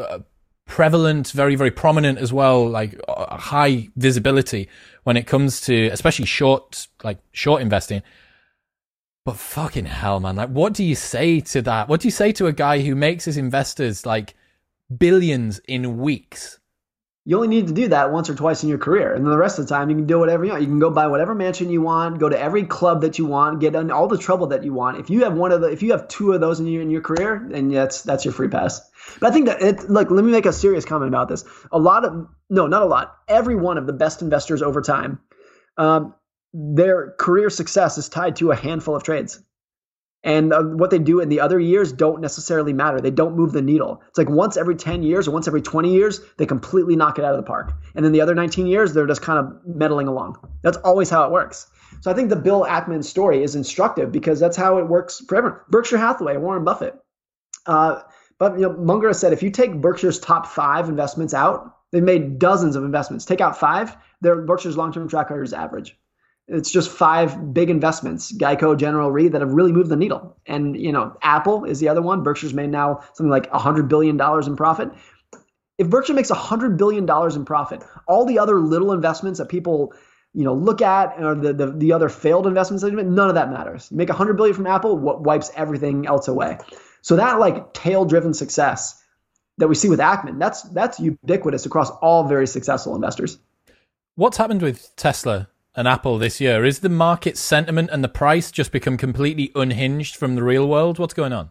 uh, 0.00 0.20
prevalent, 0.68 1.32
very, 1.32 1.56
very 1.56 1.72
prominent 1.72 2.18
as 2.18 2.32
well, 2.32 2.68
like 2.68 3.00
uh, 3.08 3.36
high 3.36 3.88
visibility 3.96 4.68
when 5.02 5.16
it 5.16 5.26
comes 5.26 5.60
to, 5.62 5.88
especially 5.88 6.26
short, 6.26 6.86
like 7.02 7.18
short 7.32 7.60
investing. 7.60 8.02
But 9.24 9.36
fucking 9.36 9.86
hell, 9.86 10.20
man. 10.20 10.36
Like, 10.36 10.50
what 10.50 10.74
do 10.74 10.84
you 10.84 10.94
say 10.94 11.40
to 11.40 11.62
that? 11.62 11.88
What 11.88 12.00
do 12.00 12.06
you 12.06 12.12
say 12.12 12.30
to 12.32 12.46
a 12.46 12.52
guy 12.52 12.80
who 12.80 12.94
makes 12.94 13.24
his 13.24 13.36
investors 13.36 14.06
like 14.06 14.34
billions 14.96 15.58
in 15.66 15.98
weeks? 15.98 16.60
You 17.28 17.36
only 17.36 17.48
need 17.48 17.66
to 17.66 17.74
do 17.74 17.88
that 17.88 18.10
once 18.10 18.30
or 18.30 18.34
twice 18.34 18.62
in 18.62 18.70
your 18.70 18.78
career. 18.78 19.12
And 19.12 19.22
then 19.22 19.30
the 19.30 19.36
rest 19.36 19.58
of 19.58 19.68
the 19.68 19.74
time, 19.74 19.90
you 19.90 19.96
can 19.96 20.06
do 20.06 20.18
whatever 20.18 20.46
you 20.46 20.50
want. 20.52 20.62
You 20.62 20.66
can 20.66 20.78
go 20.78 20.88
buy 20.88 21.08
whatever 21.08 21.34
mansion 21.34 21.68
you 21.68 21.82
want, 21.82 22.18
go 22.18 22.30
to 22.30 22.40
every 22.40 22.64
club 22.64 23.02
that 23.02 23.18
you 23.18 23.26
want, 23.26 23.60
get 23.60 23.74
in 23.74 23.90
all 23.90 24.08
the 24.08 24.16
trouble 24.16 24.46
that 24.46 24.64
you 24.64 24.72
want. 24.72 24.98
If 24.98 25.10
you 25.10 25.24
have 25.24 25.34
one 25.34 25.52
of 25.52 25.60
the, 25.60 25.66
if 25.66 25.82
you 25.82 25.90
have 25.90 26.08
two 26.08 26.32
of 26.32 26.40
those 26.40 26.58
in 26.58 26.66
your, 26.66 26.80
in 26.80 26.90
your 26.90 27.02
career, 27.02 27.46
then 27.50 27.68
that's, 27.68 28.00
that's 28.00 28.24
your 28.24 28.32
free 28.32 28.48
pass. 28.48 28.80
But 29.20 29.30
I 29.30 29.34
think 29.34 29.44
that 29.44 29.60
it, 29.60 29.90
let 29.90 30.08
me 30.08 30.32
make 30.32 30.46
a 30.46 30.54
serious 30.54 30.86
comment 30.86 31.10
about 31.10 31.28
this. 31.28 31.44
A 31.70 31.78
lot 31.78 32.06
of, 32.06 32.28
no, 32.48 32.66
not 32.66 32.80
a 32.80 32.86
lot. 32.86 33.14
Every 33.28 33.56
one 33.56 33.76
of 33.76 33.86
the 33.86 33.92
best 33.92 34.22
investors 34.22 34.62
over 34.62 34.80
time, 34.80 35.20
um, 35.76 36.14
their 36.54 37.10
career 37.18 37.50
success 37.50 37.98
is 37.98 38.08
tied 38.08 38.36
to 38.36 38.52
a 38.52 38.56
handful 38.56 38.96
of 38.96 39.02
trades 39.02 39.38
and 40.24 40.52
uh, 40.52 40.62
what 40.62 40.90
they 40.90 40.98
do 40.98 41.20
in 41.20 41.28
the 41.28 41.40
other 41.40 41.60
years 41.60 41.92
don't 41.92 42.20
necessarily 42.20 42.72
matter. 42.72 43.00
They 43.00 43.10
don't 43.10 43.36
move 43.36 43.52
the 43.52 43.62
needle. 43.62 44.02
It's 44.08 44.18
like 44.18 44.28
once 44.28 44.56
every 44.56 44.74
10 44.74 45.02
years 45.02 45.28
or 45.28 45.30
once 45.30 45.46
every 45.46 45.62
20 45.62 45.92
years, 45.92 46.20
they 46.38 46.46
completely 46.46 46.96
knock 46.96 47.18
it 47.18 47.24
out 47.24 47.34
of 47.34 47.36
the 47.36 47.46
park. 47.46 47.72
And 47.94 48.04
then 48.04 48.12
the 48.12 48.20
other 48.20 48.34
19 48.34 48.66
years, 48.66 48.92
they're 48.92 49.06
just 49.06 49.22
kind 49.22 49.38
of 49.38 49.64
meddling 49.64 50.08
along. 50.08 50.36
That's 50.62 50.76
always 50.78 51.08
how 51.08 51.24
it 51.24 51.30
works. 51.30 51.68
So 52.00 52.10
I 52.10 52.14
think 52.14 52.30
the 52.30 52.36
Bill 52.36 52.64
Ackman 52.64 53.04
story 53.04 53.42
is 53.42 53.54
instructive 53.54 54.10
because 54.10 54.40
that's 54.40 54.56
how 54.56 54.78
it 54.78 54.88
works 54.88 55.20
forever. 55.28 55.64
Berkshire 55.68 55.98
Hathaway, 55.98 56.36
Warren 56.36 56.64
Buffett. 56.64 56.94
Uh, 57.66 58.02
but 58.38 58.54
you 58.54 58.62
know, 58.62 58.72
Munger 58.72 59.12
said 59.12 59.32
if 59.32 59.42
you 59.42 59.50
take 59.50 59.80
Berkshire's 59.80 60.18
top 60.18 60.46
five 60.46 60.88
investments 60.88 61.32
out, 61.32 61.76
they've 61.92 62.02
made 62.02 62.38
dozens 62.38 62.76
of 62.76 62.84
investments. 62.84 63.24
Take 63.24 63.40
out 63.40 63.58
five, 63.58 63.96
their 64.20 64.42
Berkshire's 64.42 64.76
long-term 64.76 65.08
track 65.08 65.30
record 65.30 65.44
is 65.44 65.52
average 65.52 65.96
it's 66.48 66.70
just 66.70 66.90
five 66.90 67.52
big 67.52 67.68
investments, 67.68 68.32
Geico, 68.32 68.76
General 68.76 69.10
Re, 69.10 69.28
that 69.28 69.40
have 69.40 69.52
really 69.52 69.72
moved 69.72 69.90
the 69.90 69.96
needle. 69.96 70.36
And 70.46 70.80
you 70.80 70.92
know, 70.92 71.16
Apple 71.22 71.64
is 71.64 71.78
the 71.78 71.88
other 71.88 72.02
one. 72.02 72.22
Berkshire's 72.22 72.54
made 72.54 72.70
now 72.70 73.00
something 73.12 73.30
like 73.30 73.50
hundred 73.50 73.88
billion 73.88 74.16
dollars 74.16 74.46
in 74.46 74.56
profit. 74.56 74.90
If 75.76 75.90
Berkshire 75.90 76.14
makes 76.14 76.30
hundred 76.30 76.78
billion 76.78 77.06
dollars 77.06 77.36
in 77.36 77.44
profit, 77.44 77.84
all 78.06 78.24
the 78.24 78.38
other 78.38 78.58
little 78.60 78.92
investments 78.92 79.38
that 79.38 79.48
people 79.48 79.92
you 80.32 80.44
know 80.44 80.54
look 80.54 80.80
at 80.80 81.22
or 81.22 81.34
the, 81.34 81.52
the, 81.52 81.72
the 81.72 81.92
other 81.92 82.08
failed 82.08 82.46
investments 82.46 82.82
none 82.82 83.28
of 83.28 83.34
that 83.34 83.50
matters. 83.50 83.88
You 83.90 83.98
make 83.98 84.08
hundred 84.08 84.34
billion 84.34 84.56
from 84.56 84.66
Apple, 84.66 84.96
what 84.96 85.22
wipes 85.22 85.50
everything 85.54 86.06
else 86.06 86.28
away. 86.28 86.58
So 87.02 87.16
that 87.16 87.38
like 87.38 87.74
tail 87.74 88.06
driven 88.06 88.32
success 88.32 89.02
that 89.58 89.68
we 89.68 89.74
see 89.74 89.88
with 89.90 90.00
Ackman, 90.00 90.38
that's 90.38 90.62
that's 90.62 90.98
ubiquitous 90.98 91.66
across 91.66 91.90
all 91.90 92.26
very 92.26 92.46
successful 92.46 92.94
investors. 92.94 93.38
What's 94.14 94.38
happened 94.38 94.62
with 94.62 94.96
Tesla 94.96 95.48
and 95.78 95.86
Apple 95.86 96.18
this 96.18 96.40
year? 96.40 96.64
Is 96.64 96.80
the 96.80 96.88
market 96.88 97.38
sentiment 97.38 97.90
and 97.92 98.02
the 98.02 98.08
price 98.08 98.50
just 98.50 98.72
become 98.72 98.96
completely 98.96 99.52
unhinged 99.54 100.16
from 100.16 100.34
the 100.34 100.42
real 100.42 100.68
world? 100.68 100.98
What's 100.98 101.14
going 101.14 101.32
on? 101.32 101.50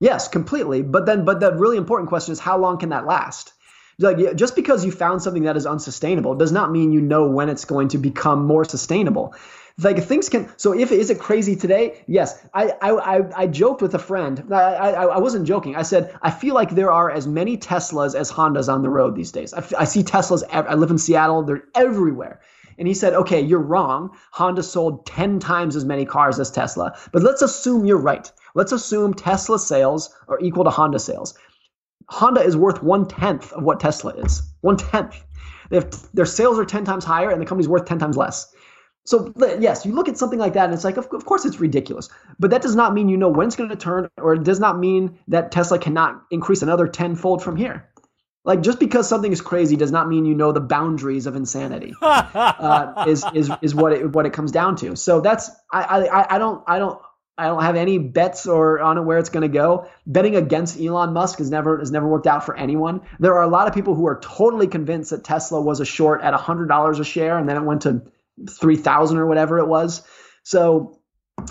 Yes, 0.00 0.26
completely. 0.26 0.80
But 0.80 1.04
then, 1.04 1.26
but 1.26 1.38
the 1.40 1.52
really 1.52 1.76
important 1.76 2.08
question 2.08 2.32
is 2.32 2.38
how 2.38 2.56
long 2.56 2.78
can 2.78 2.88
that 2.88 3.04
last? 3.04 3.52
Like, 3.98 4.36
just 4.36 4.56
because 4.56 4.86
you 4.86 4.92
found 4.92 5.20
something 5.20 5.42
that 5.42 5.56
is 5.56 5.66
unsustainable 5.66 6.34
does 6.34 6.50
not 6.50 6.72
mean 6.72 6.92
you 6.92 7.00
know 7.02 7.28
when 7.28 7.50
it's 7.50 7.66
going 7.66 7.88
to 7.88 7.98
become 7.98 8.46
more 8.46 8.64
sustainable. 8.64 9.34
Like 9.80 10.02
things 10.02 10.28
can. 10.28 10.48
So 10.56 10.72
if 10.72 10.90
is 10.90 11.10
it 11.10 11.20
crazy 11.20 11.54
today? 11.54 12.02
Yes. 12.08 12.44
I 12.54 12.72
I 12.80 13.42
I, 13.42 13.46
joked 13.46 13.80
with 13.80 13.94
a 13.94 13.98
friend. 13.98 14.44
I, 14.50 14.56
I 14.56 15.04
I 15.04 15.18
wasn't 15.18 15.46
joking. 15.46 15.76
I 15.76 15.82
said 15.82 16.16
I 16.20 16.32
feel 16.32 16.54
like 16.54 16.70
there 16.70 16.90
are 16.90 17.10
as 17.10 17.28
many 17.28 17.56
Teslas 17.56 18.16
as 18.16 18.32
Hondas 18.32 18.72
on 18.72 18.82
the 18.82 18.88
road 18.88 19.14
these 19.14 19.30
days. 19.30 19.54
I, 19.54 19.62
I 19.78 19.84
see 19.84 20.02
Teslas. 20.02 20.42
I 20.50 20.74
live 20.74 20.90
in 20.90 20.98
Seattle. 20.98 21.44
They're 21.44 21.62
everywhere. 21.76 22.40
And 22.78 22.86
he 22.86 22.94
said, 22.94 23.12
okay, 23.12 23.40
you're 23.40 23.58
wrong. 23.58 24.16
Honda 24.30 24.62
sold 24.62 25.04
10 25.06 25.40
times 25.40 25.74
as 25.74 25.84
many 25.84 26.06
cars 26.06 26.38
as 26.38 26.50
Tesla. 26.50 26.96
But 27.12 27.22
let's 27.22 27.42
assume 27.42 27.84
you're 27.84 27.98
right. 27.98 28.30
Let's 28.54 28.72
assume 28.72 29.14
Tesla 29.14 29.58
sales 29.58 30.14
are 30.28 30.38
equal 30.40 30.64
to 30.64 30.70
Honda 30.70 31.00
sales. 31.00 31.34
Honda 32.08 32.40
is 32.40 32.56
worth 32.56 32.82
one 32.82 33.06
tenth 33.06 33.52
of 33.52 33.64
what 33.64 33.80
Tesla 33.80 34.12
is. 34.12 34.42
One 34.60 34.76
tenth. 34.76 35.24
Their 35.70 36.24
sales 36.24 36.58
are 36.58 36.64
10 36.64 36.84
times 36.84 37.04
higher 37.04 37.30
and 37.30 37.42
the 37.42 37.46
company's 37.46 37.68
worth 37.68 37.84
10 37.84 37.98
times 37.98 38.16
less. 38.16 38.54
So, 39.04 39.32
yes, 39.58 39.84
you 39.84 39.92
look 39.92 40.08
at 40.08 40.16
something 40.16 40.38
like 40.38 40.52
that 40.52 40.66
and 40.66 40.74
it's 40.74 40.84
like, 40.84 40.98
of, 40.98 41.08
of 41.12 41.24
course 41.24 41.44
it's 41.44 41.60
ridiculous. 41.60 42.08
But 42.38 42.50
that 42.50 42.62
does 42.62 42.76
not 42.76 42.94
mean 42.94 43.08
you 43.08 43.16
know 43.16 43.28
when 43.28 43.46
it's 43.46 43.56
going 43.56 43.70
to 43.70 43.76
turn, 43.76 44.08
or 44.18 44.34
it 44.34 44.44
does 44.44 44.60
not 44.60 44.78
mean 44.78 45.18
that 45.28 45.50
Tesla 45.50 45.78
cannot 45.78 46.22
increase 46.30 46.62
another 46.62 46.86
tenfold 46.86 47.42
from 47.42 47.56
here. 47.56 47.88
Like 48.44 48.62
just 48.62 48.80
because 48.80 49.08
something 49.08 49.30
is 49.30 49.40
crazy 49.40 49.76
does 49.76 49.92
not 49.92 50.08
mean 50.08 50.24
you 50.24 50.34
know 50.34 50.52
the 50.52 50.60
boundaries 50.60 51.26
of 51.26 51.36
insanity. 51.36 51.94
uh, 52.02 53.04
is 53.06 53.24
is 53.34 53.50
is 53.62 53.74
what 53.74 53.92
it 53.92 54.12
what 54.12 54.26
it 54.26 54.32
comes 54.32 54.52
down 54.52 54.76
to. 54.76 54.96
So 54.96 55.20
that's 55.20 55.50
I 55.72 55.82
I 55.82 56.36
I 56.36 56.38
don't 56.38 56.62
I 56.66 56.78
don't 56.78 57.00
I 57.38 57.46
don't 57.46 57.62
have 57.62 57.76
any 57.76 57.98
bets 57.98 58.46
or 58.46 58.80
on 58.80 59.04
where 59.06 59.18
it's 59.18 59.28
going 59.28 59.42
to 59.42 59.48
go. 59.48 59.88
Betting 60.06 60.34
against 60.34 60.80
Elon 60.80 61.12
Musk 61.12 61.38
has 61.38 61.50
never 61.50 61.78
has 61.78 61.92
never 61.92 62.08
worked 62.08 62.26
out 62.26 62.44
for 62.44 62.56
anyone. 62.56 63.00
There 63.20 63.34
are 63.34 63.42
a 63.42 63.48
lot 63.48 63.68
of 63.68 63.74
people 63.74 63.94
who 63.94 64.06
are 64.08 64.18
totally 64.20 64.66
convinced 64.66 65.10
that 65.10 65.22
Tesla 65.22 65.60
was 65.60 65.78
a 65.78 65.84
short 65.84 66.22
at 66.22 66.34
hundred 66.34 66.66
dollars 66.66 66.98
a 66.98 67.04
share, 67.04 67.38
and 67.38 67.48
then 67.48 67.56
it 67.56 67.62
went 67.62 67.82
to 67.82 68.02
three 68.50 68.76
thousand 68.76 69.18
or 69.18 69.26
whatever 69.26 69.58
it 69.58 69.68
was. 69.68 70.02
So 70.42 70.97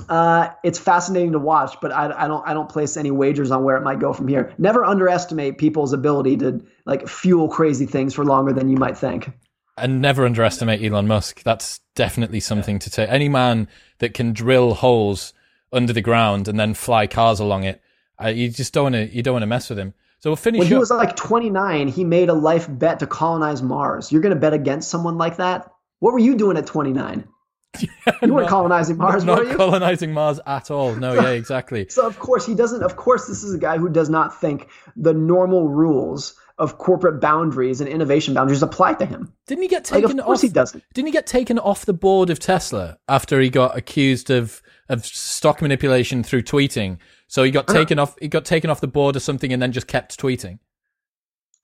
uh, 0.10 0.54
it's 0.64 0.80
fascinating 0.80 1.32
to 1.34 1.40
watch, 1.40 1.78
but 1.82 1.92
I, 1.92 2.26
I, 2.26 2.28
don't 2.28 2.48
I 2.48 2.54
don't 2.54 2.70
place 2.70 2.98
any 2.98 3.12
wagers 3.12 3.52
on 3.52 3.64
where 3.64 3.78
it 3.78 3.84
might 3.84 4.00
go 4.00 4.14
from 4.14 4.28
here. 4.28 4.54
Never 4.58 4.84
underestimate 4.84 5.58
people's 5.58 5.94
ability 5.94 6.38
to 6.38 6.62
like 6.86 7.08
fuel 7.08 7.48
crazy 7.48 7.86
things 7.86 8.14
for 8.14 8.26
longer 8.26 8.54
than 8.54 8.70
you 8.70 8.78
might 8.78 8.98
think. 8.98 9.30
And 9.78 10.02
never 10.02 10.26
underestimate 10.26 10.84
Elon 10.84 11.08
Musk. 11.08 11.44
That's 11.44 11.80
definitely 11.96 12.40
something 12.40 12.80
to 12.80 12.90
take. 12.90 13.10
Any 13.10 13.30
man 13.30 13.68
that 14.00 14.14
can 14.14 14.34
drill 14.34 14.74
holes 14.74 15.34
under 15.72 15.94
the 15.94 16.02
ground 16.02 16.48
and 16.48 16.60
then 16.60 16.74
fly 16.74 17.08
cars 17.08 17.40
along 17.40 17.64
it 17.64 17.82
Uh, 18.24 18.30
you 18.30 18.50
just 18.50 18.74
don't 18.74 18.84
want 18.84 18.96
to. 18.96 19.16
You 19.16 19.22
don't 19.22 19.34
want 19.34 19.44
to 19.44 19.48
mess 19.48 19.70
with 19.70 19.78
him. 19.78 19.94
So 20.20 20.32
we'll 20.32 20.38
finish. 20.38 20.60
When 20.60 20.68
he 20.68 20.74
up. 20.74 20.80
was 20.80 20.90
like 20.90 21.16
29, 21.16 21.88
he 21.88 22.04
made 22.04 22.30
a 22.30 22.34
life 22.34 22.68
bet 22.70 23.00
to 23.00 23.08
colonize 23.08 23.62
Mars. 23.62 24.12
You're 24.12 24.22
going 24.22 24.34
to 24.34 24.40
bet 24.40 24.54
against 24.54 24.90
someone 24.90 25.18
like 25.18 25.38
that? 25.38 25.72
What 26.00 26.14
were 26.14 26.20
you 26.20 26.36
doing 26.36 26.58
at 26.58 26.66
29? 26.66 27.28
you 27.82 27.90
weren't 28.22 28.32
not, 28.32 28.50
colonizing 28.50 28.98
Mars, 28.98 29.24
not, 29.24 29.40
were 29.40 29.52
you? 29.52 29.58
colonizing 29.58 30.14
Mars 30.14 30.40
at 30.46 30.72
all. 30.72 30.96
No, 30.96 31.14
yeah, 31.14 31.30
exactly. 31.30 31.88
So 31.90 32.08
of 32.08 32.20
course 32.20 32.46
he 32.46 32.56
doesn't. 32.56 32.84
Of 32.84 32.96
course, 32.96 33.28
this 33.28 33.44
is 33.44 33.54
a 33.54 33.58
guy 33.58 33.78
who 33.78 33.90
does 33.90 34.10
not 34.10 34.40
think 34.40 34.70
the 34.96 35.14
normal 35.14 35.70
rules 35.70 36.36
of 36.58 36.80
corporate 36.80 37.22
boundaries 37.22 37.82
and 37.82 37.90
innovation 37.90 38.34
boundaries 38.34 38.64
apply 38.64 38.94
to 38.96 39.06
him. 39.06 39.32
Didn't 39.46 39.62
he 39.62 39.68
get 39.68 39.84
taken 39.84 40.10
like, 40.10 40.20
of 40.20 40.26
course 40.26 40.40
off? 40.40 40.44
He 40.44 40.50
doesn't. 40.50 40.84
Didn't 40.94 41.08
he 41.08 41.12
get 41.12 41.28
taken 41.28 41.60
off 41.60 41.86
the 41.86 41.94
board 41.94 42.30
of 42.30 42.40
Tesla 42.40 42.98
after 43.08 43.40
he 43.40 43.50
got 43.50 43.78
accused 43.78 44.30
of 44.30 44.62
of 44.90 45.06
stock 45.06 45.62
manipulation 45.62 46.24
through 46.24 46.44
tweeting? 46.44 46.98
So 47.28 47.44
he 47.44 47.52
got 47.52 47.70
uh-huh. 47.70 47.80
taken 47.80 48.00
off. 48.00 48.16
He 48.20 48.28
got 48.28 48.46
taken 48.46 48.70
off 48.70 48.82
the 48.82 48.88
board 48.88 49.16
or 49.16 49.20
something, 49.20 49.54
and 49.54 49.62
then 49.62 49.72
just 49.72 49.88
kept 49.88 50.20
tweeting. 50.20 50.60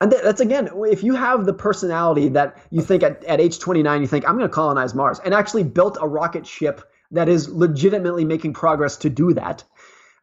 And 0.00 0.12
that's 0.12 0.40
again, 0.40 0.68
if 0.74 1.02
you 1.02 1.14
have 1.14 1.46
the 1.46 1.54
personality 1.54 2.28
that 2.30 2.56
you 2.70 2.82
think 2.82 3.02
at, 3.02 3.24
at 3.24 3.40
age 3.40 3.58
29, 3.58 4.00
you 4.00 4.06
think, 4.06 4.28
I'm 4.28 4.36
going 4.36 4.48
to 4.48 4.54
colonize 4.54 4.94
Mars, 4.94 5.20
and 5.24 5.32
actually 5.32 5.62
built 5.62 5.96
a 6.00 6.08
rocket 6.08 6.46
ship 6.46 6.82
that 7.12 7.28
is 7.28 7.48
legitimately 7.48 8.24
making 8.24 8.54
progress 8.54 8.96
to 8.98 9.10
do 9.10 9.32
that. 9.34 9.64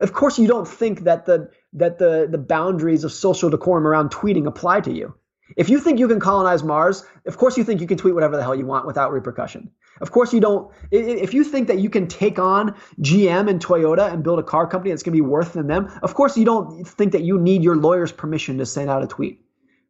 Of 0.01 0.13
course, 0.13 0.37
you 0.37 0.47
don't 0.47 0.67
think 0.67 1.01
that 1.01 1.25
the 1.25 1.49
that 1.73 1.99
the 1.99 2.27
the 2.29 2.37
boundaries 2.37 3.03
of 3.03 3.11
social 3.11 3.49
decorum 3.49 3.87
around 3.87 4.11
tweeting 4.11 4.45
apply 4.45 4.81
to 4.81 4.91
you. 4.91 5.13
If 5.57 5.69
you 5.69 5.79
think 5.79 5.99
you 5.99 6.07
can 6.07 6.19
colonize 6.19 6.63
Mars, 6.63 7.05
of 7.25 7.37
course 7.37 7.57
you 7.57 7.63
think 7.63 7.81
you 7.81 7.87
can 7.87 7.97
tweet 7.97 8.13
whatever 8.13 8.37
the 8.37 8.43
hell 8.43 8.55
you 8.55 8.65
want 8.65 8.87
without 8.87 9.11
repercussion. 9.11 9.69
Of 9.99 10.11
course 10.11 10.33
you 10.33 10.39
don't. 10.39 10.71
If 10.91 11.33
you 11.33 11.43
think 11.43 11.67
that 11.67 11.79
you 11.79 11.89
can 11.89 12.07
take 12.07 12.39
on 12.39 12.75
GM 13.01 13.49
and 13.49 13.63
Toyota 13.63 14.11
and 14.11 14.23
build 14.23 14.39
a 14.39 14.43
car 14.43 14.65
company 14.65 14.91
that's 14.91 15.03
going 15.03 15.15
to 15.15 15.23
be 15.23 15.27
worth 15.27 15.53
than 15.53 15.67
them, 15.67 15.91
of 16.01 16.13
course 16.13 16.37
you 16.37 16.45
don't 16.45 16.87
think 16.87 17.11
that 17.11 17.21
you 17.21 17.37
need 17.37 17.63
your 17.63 17.75
lawyer's 17.75 18.11
permission 18.11 18.57
to 18.57 18.65
send 18.65 18.89
out 18.89 19.03
a 19.03 19.07
tweet. 19.07 19.41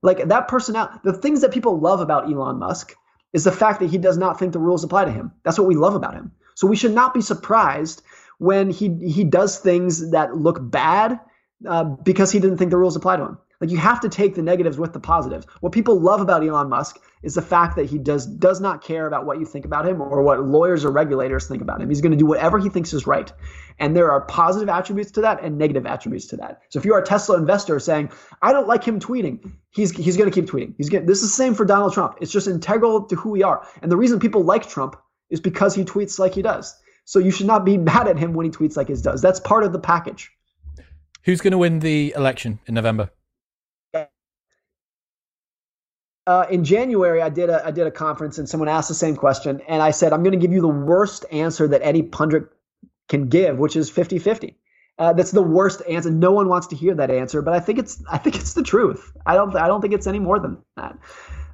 Like 0.01 0.27
that 0.27 0.47
personality, 0.47 0.99
the 1.03 1.13
things 1.13 1.41
that 1.41 1.51
people 1.51 1.79
love 1.79 1.99
about 1.99 2.31
Elon 2.31 2.57
Musk 2.57 2.95
is 3.33 3.43
the 3.43 3.51
fact 3.51 3.79
that 3.79 3.89
he 3.89 3.97
does 3.97 4.17
not 4.17 4.39
think 4.39 4.53
the 4.53 4.59
rules 4.59 4.83
apply 4.83 5.05
to 5.05 5.11
him. 5.11 5.31
That's 5.43 5.57
what 5.57 5.67
we 5.67 5.75
love 5.75 5.95
about 5.95 6.15
him. 6.15 6.31
So 6.55 6.67
we 6.67 6.75
should 6.75 6.93
not 6.93 7.13
be 7.13 7.21
surprised 7.21 8.01
when 8.39 8.69
he 8.69 8.89
he 9.07 9.23
does 9.23 9.59
things 9.59 10.11
that 10.11 10.35
look 10.35 10.57
bad 10.59 11.19
uh, 11.67 11.83
because 11.83 12.31
he 12.31 12.39
didn't 12.39 12.57
think 12.57 12.71
the 12.71 12.77
rules 12.77 12.95
apply 12.95 13.17
to 13.17 13.23
him. 13.23 13.37
Like 13.59 13.69
you 13.69 13.77
have 13.77 14.01
to 14.01 14.09
take 14.09 14.33
the 14.33 14.41
negatives 14.41 14.77
with 14.77 14.93
the 14.93 14.99
positives. 14.99 15.45
What 15.59 15.71
people 15.71 15.99
love 15.99 16.19
about 16.19 16.43
Elon 16.43 16.69
Musk 16.69 16.99
is 17.23 17.35
the 17.35 17.41
fact 17.41 17.75
that 17.75 17.85
he 17.85 17.97
does 17.97 18.25
does 18.25 18.59
not 18.59 18.83
care 18.83 19.05
about 19.05 19.25
what 19.25 19.39
you 19.39 19.45
think 19.45 19.65
about 19.65 19.87
him 19.87 20.01
or 20.01 20.23
what 20.23 20.43
lawyers 20.43 20.83
or 20.83 20.91
regulators 20.91 21.47
think 21.47 21.61
about 21.61 21.81
him. 21.81 21.89
He's 21.89 22.01
going 22.01 22.11
to 22.11 22.17
do 22.17 22.25
whatever 22.25 22.57
he 22.57 22.69
thinks 22.69 22.93
is 22.93 23.05
right. 23.05 23.31
And 23.79 23.95
there 23.95 24.11
are 24.11 24.21
positive 24.21 24.69
attributes 24.69 25.11
to 25.11 25.21
that 25.21 25.41
and 25.43 25.57
negative 25.57 25.85
attributes 25.85 26.27
to 26.27 26.37
that. 26.37 26.61
So 26.69 26.79
if 26.79 26.85
you 26.85 26.93
are 26.93 26.99
a 26.99 27.05
Tesla 27.05 27.37
investor 27.37 27.79
saying, 27.79 28.11
"I 28.41 28.51
don't 28.51 28.67
like 28.67 28.83
him 28.83 28.99
tweeting," 28.99 29.53
he's 29.69 29.91
he's 29.91 30.17
going 30.17 30.29
to 30.29 30.33
keep 30.33 30.49
tweeting. 30.49 30.73
He's 30.77 30.89
going 30.89 31.05
this 31.05 31.21
is 31.21 31.29
the 31.29 31.35
same 31.35 31.53
for 31.53 31.65
Donald 31.65 31.93
Trump. 31.93 32.17
It's 32.21 32.31
just 32.31 32.47
integral 32.47 33.03
to 33.05 33.15
who 33.15 33.29
we 33.29 33.43
are. 33.43 33.67
And 33.81 33.91
the 33.91 33.97
reason 33.97 34.19
people 34.19 34.43
like 34.43 34.67
Trump 34.67 34.95
is 35.29 35.39
because 35.39 35.75
he 35.75 35.83
tweets 35.83 36.19
like 36.19 36.33
he 36.33 36.41
does. 36.41 36.75
So 37.05 37.19
you 37.19 37.31
should 37.31 37.47
not 37.47 37.65
be 37.65 37.77
mad 37.77 38.07
at 38.07 38.17
him 38.17 38.33
when 38.33 38.45
he 38.45 38.51
tweets 38.51 38.77
like 38.77 38.87
he 38.87 38.95
does. 38.95 39.21
That's 39.21 39.39
part 39.39 39.63
of 39.63 39.73
the 39.73 39.79
package. 39.79 40.31
Who's 41.23 41.41
going 41.41 41.51
to 41.51 41.57
win 41.57 41.79
the 41.79 42.13
election 42.15 42.59
in 42.65 42.73
November? 42.73 43.11
Uh, 46.31 46.47
in 46.49 46.63
January, 46.63 47.21
I 47.21 47.27
did 47.27 47.49
a 47.49 47.65
I 47.65 47.71
did 47.71 47.87
a 47.87 47.91
conference 47.91 48.37
and 48.37 48.47
someone 48.47 48.69
asked 48.69 48.87
the 48.87 48.95
same 48.95 49.17
question, 49.17 49.59
and 49.67 49.81
I 49.83 49.91
said 49.91 50.13
I'm 50.13 50.23
going 50.23 50.39
to 50.39 50.39
give 50.39 50.53
you 50.53 50.61
the 50.61 50.75
worst 50.91 51.25
answer 51.29 51.67
that 51.67 51.81
any 51.81 52.03
pundit 52.03 52.45
can 53.09 53.27
give, 53.27 53.59
which 53.59 53.75
is 53.75 53.91
50-50. 53.91 54.55
Uh, 54.97 55.11
that's 55.11 55.31
the 55.31 55.41
worst 55.41 55.81
answer. 55.89 56.09
No 56.09 56.31
one 56.31 56.47
wants 56.47 56.67
to 56.67 56.75
hear 56.77 56.95
that 56.95 57.11
answer, 57.11 57.41
but 57.41 57.53
I 57.53 57.59
think 57.59 57.79
it's 57.79 58.01
I 58.09 58.17
think 58.17 58.37
it's 58.37 58.53
the 58.53 58.63
truth. 58.63 59.11
I 59.25 59.35
don't 59.35 59.53
I 59.57 59.67
don't 59.67 59.81
think 59.81 59.93
it's 59.93 60.07
any 60.07 60.19
more 60.19 60.39
than 60.39 60.57
that. 60.77 60.97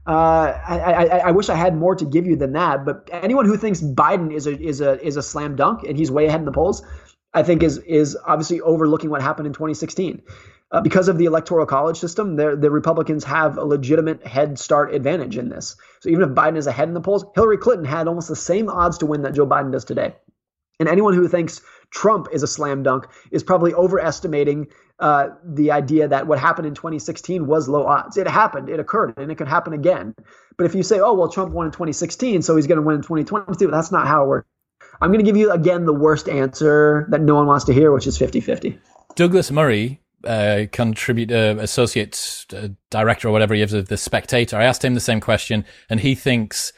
Uh, 0.06 0.60
I, 0.68 0.80
I, 0.80 1.18
I 1.30 1.32
wish 1.32 1.49
I 1.49 1.56
had 1.56 1.76
more 1.76 1.95
to 1.95 2.06
give 2.06 2.28
you 2.28 2.36
than 2.36 2.54
that, 2.54 2.86
but 2.86 3.10
anyone 3.12 3.45
who 3.45 3.58
thinks 3.58 3.82
Biden 3.82 4.32
is 4.32 4.45
a 4.45 4.56
is 4.62 4.80
a 4.80 5.04
is 5.04 5.18
a 5.18 5.24
slam 5.24 5.56
dunk 5.56 5.86
and 5.86 5.98
he's 5.98 6.12
way 6.12 6.28
ahead 6.28 6.41
in 6.41 6.45
the 6.45 6.52
polls, 6.52 6.86
I 7.34 7.41
think 7.41 7.64
is 7.64 7.80
is 7.80 8.16
obviously 8.28 8.62
overlooking 8.62 9.10
what 9.10 9.24
happened 9.24 9.48
in 9.48 9.54
2016. 9.54 10.22
Uh, 10.69 10.81
because 10.81 11.07
of 11.07 11.18
the 11.18 11.26
electoral 11.26 11.65
college 11.65 11.98
system, 11.98 12.35
the 12.35 12.69
Republicans 12.69 13.23
have 13.23 13.57
a 13.57 13.64
legitimate 13.64 14.26
head 14.27 14.60
start 14.60 14.94
advantage 14.94 15.38
in 15.38 15.48
this. 15.48 15.77
So 16.02 16.10
even 16.10 16.23
if 16.23 16.35
Biden 16.35 16.57
is 16.57 16.68
ahead 16.68 16.89
in 16.89 16.94
the 16.94 16.99
polls, 16.99 17.23
Hillary 17.35 17.57
Clinton 17.57 17.85
had 17.85 18.07
almost 18.07 18.27
the 18.27 18.35
same 18.35 18.69
odds 18.69 18.98
to 18.98 19.06
win 19.06 19.22
that 19.22 19.34
Joe 19.34 19.48
Biden 19.48 19.72
does 19.72 19.85
today. 19.85 20.14
And 20.80 20.89
anyone 20.89 21.14
who 21.14 21.27
thinks 21.30 21.61
Trump 21.89 22.27
is 22.34 22.44
a 22.44 22.48
slam 22.48 22.84
dunk 22.84 23.07
is 23.31 23.44
probably 23.44 23.73
overestimating 23.73 24.68
uh, 24.99 25.30
the 25.44 25.72
idea 25.72 26.07
that 26.10 26.27
what 26.27 26.38
happened 26.38 26.68
in 26.68 26.76
2016 26.76 27.48
was 27.48 27.69
low 27.69 27.85
odds. 27.85 28.18
It 28.18 28.27
happened, 28.27 28.69
it 28.69 28.80
occurred, 28.80 29.14
and 29.18 29.31
it 29.31 29.35
could 29.35 29.48
happen 29.48 29.73
again. 29.73 30.15
But 30.57 30.65
if 30.65 30.76
you 30.76 30.84
say, 30.84 30.99
oh, 30.99 31.14
well, 31.14 31.30
Trump 31.30 31.53
won 31.53 31.68
in 31.68 31.72
2016, 31.72 32.41
so 32.41 32.56
he's 32.56 32.68
going 32.68 32.77
to 32.77 32.81
win 32.81 32.98
in 32.98 33.02
2022, 33.03 33.72
that's 33.72 33.91
not 33.91 34.07
how 34.07 34.23
it 34.23 34.27
works. 34.27 34.48
I'm 34.99 35.10
going 35.10 35.23
to 35.23 35.26
give 35.26 35.38
you, 35.38 35.52
again, 35.52 35.85
the 35.85 35.94
worst 35.94 36.27
answer 36.27 37.07
that 37.10 37.22
no 37.22 37.35
one 37.35 37.48
wants 37.48 37.65
to 37.65 37.73
hear, 37.73 37.91
which 37.91 38.07
is 38.07 38.18
50 38.18 38.41
50. 38.41 38.80
Douglas 39.15 39.52
Murray 39.52 40.02
uh, 40.23 40.65
contributor, 40.72 41.57
associate 41.60 42.45
uh, 42.53 42.69
director, 42.89 43.27
or 43.27 43.31
whatever 43.31 43.53
he 43.53 43.61
is 43.61 43.73
of 43.73 43.88
the 43.88 43.98
Spectator. 43.98 44.57
I 44.57 44.65
asked 44.65 44.84
him 44.84 44.94
the 44.94 44.99
same 44.99 45.19
question, 45.19 45.65
and 45.89 45.99
he 45.99 46.15
thinks 46.15 46.73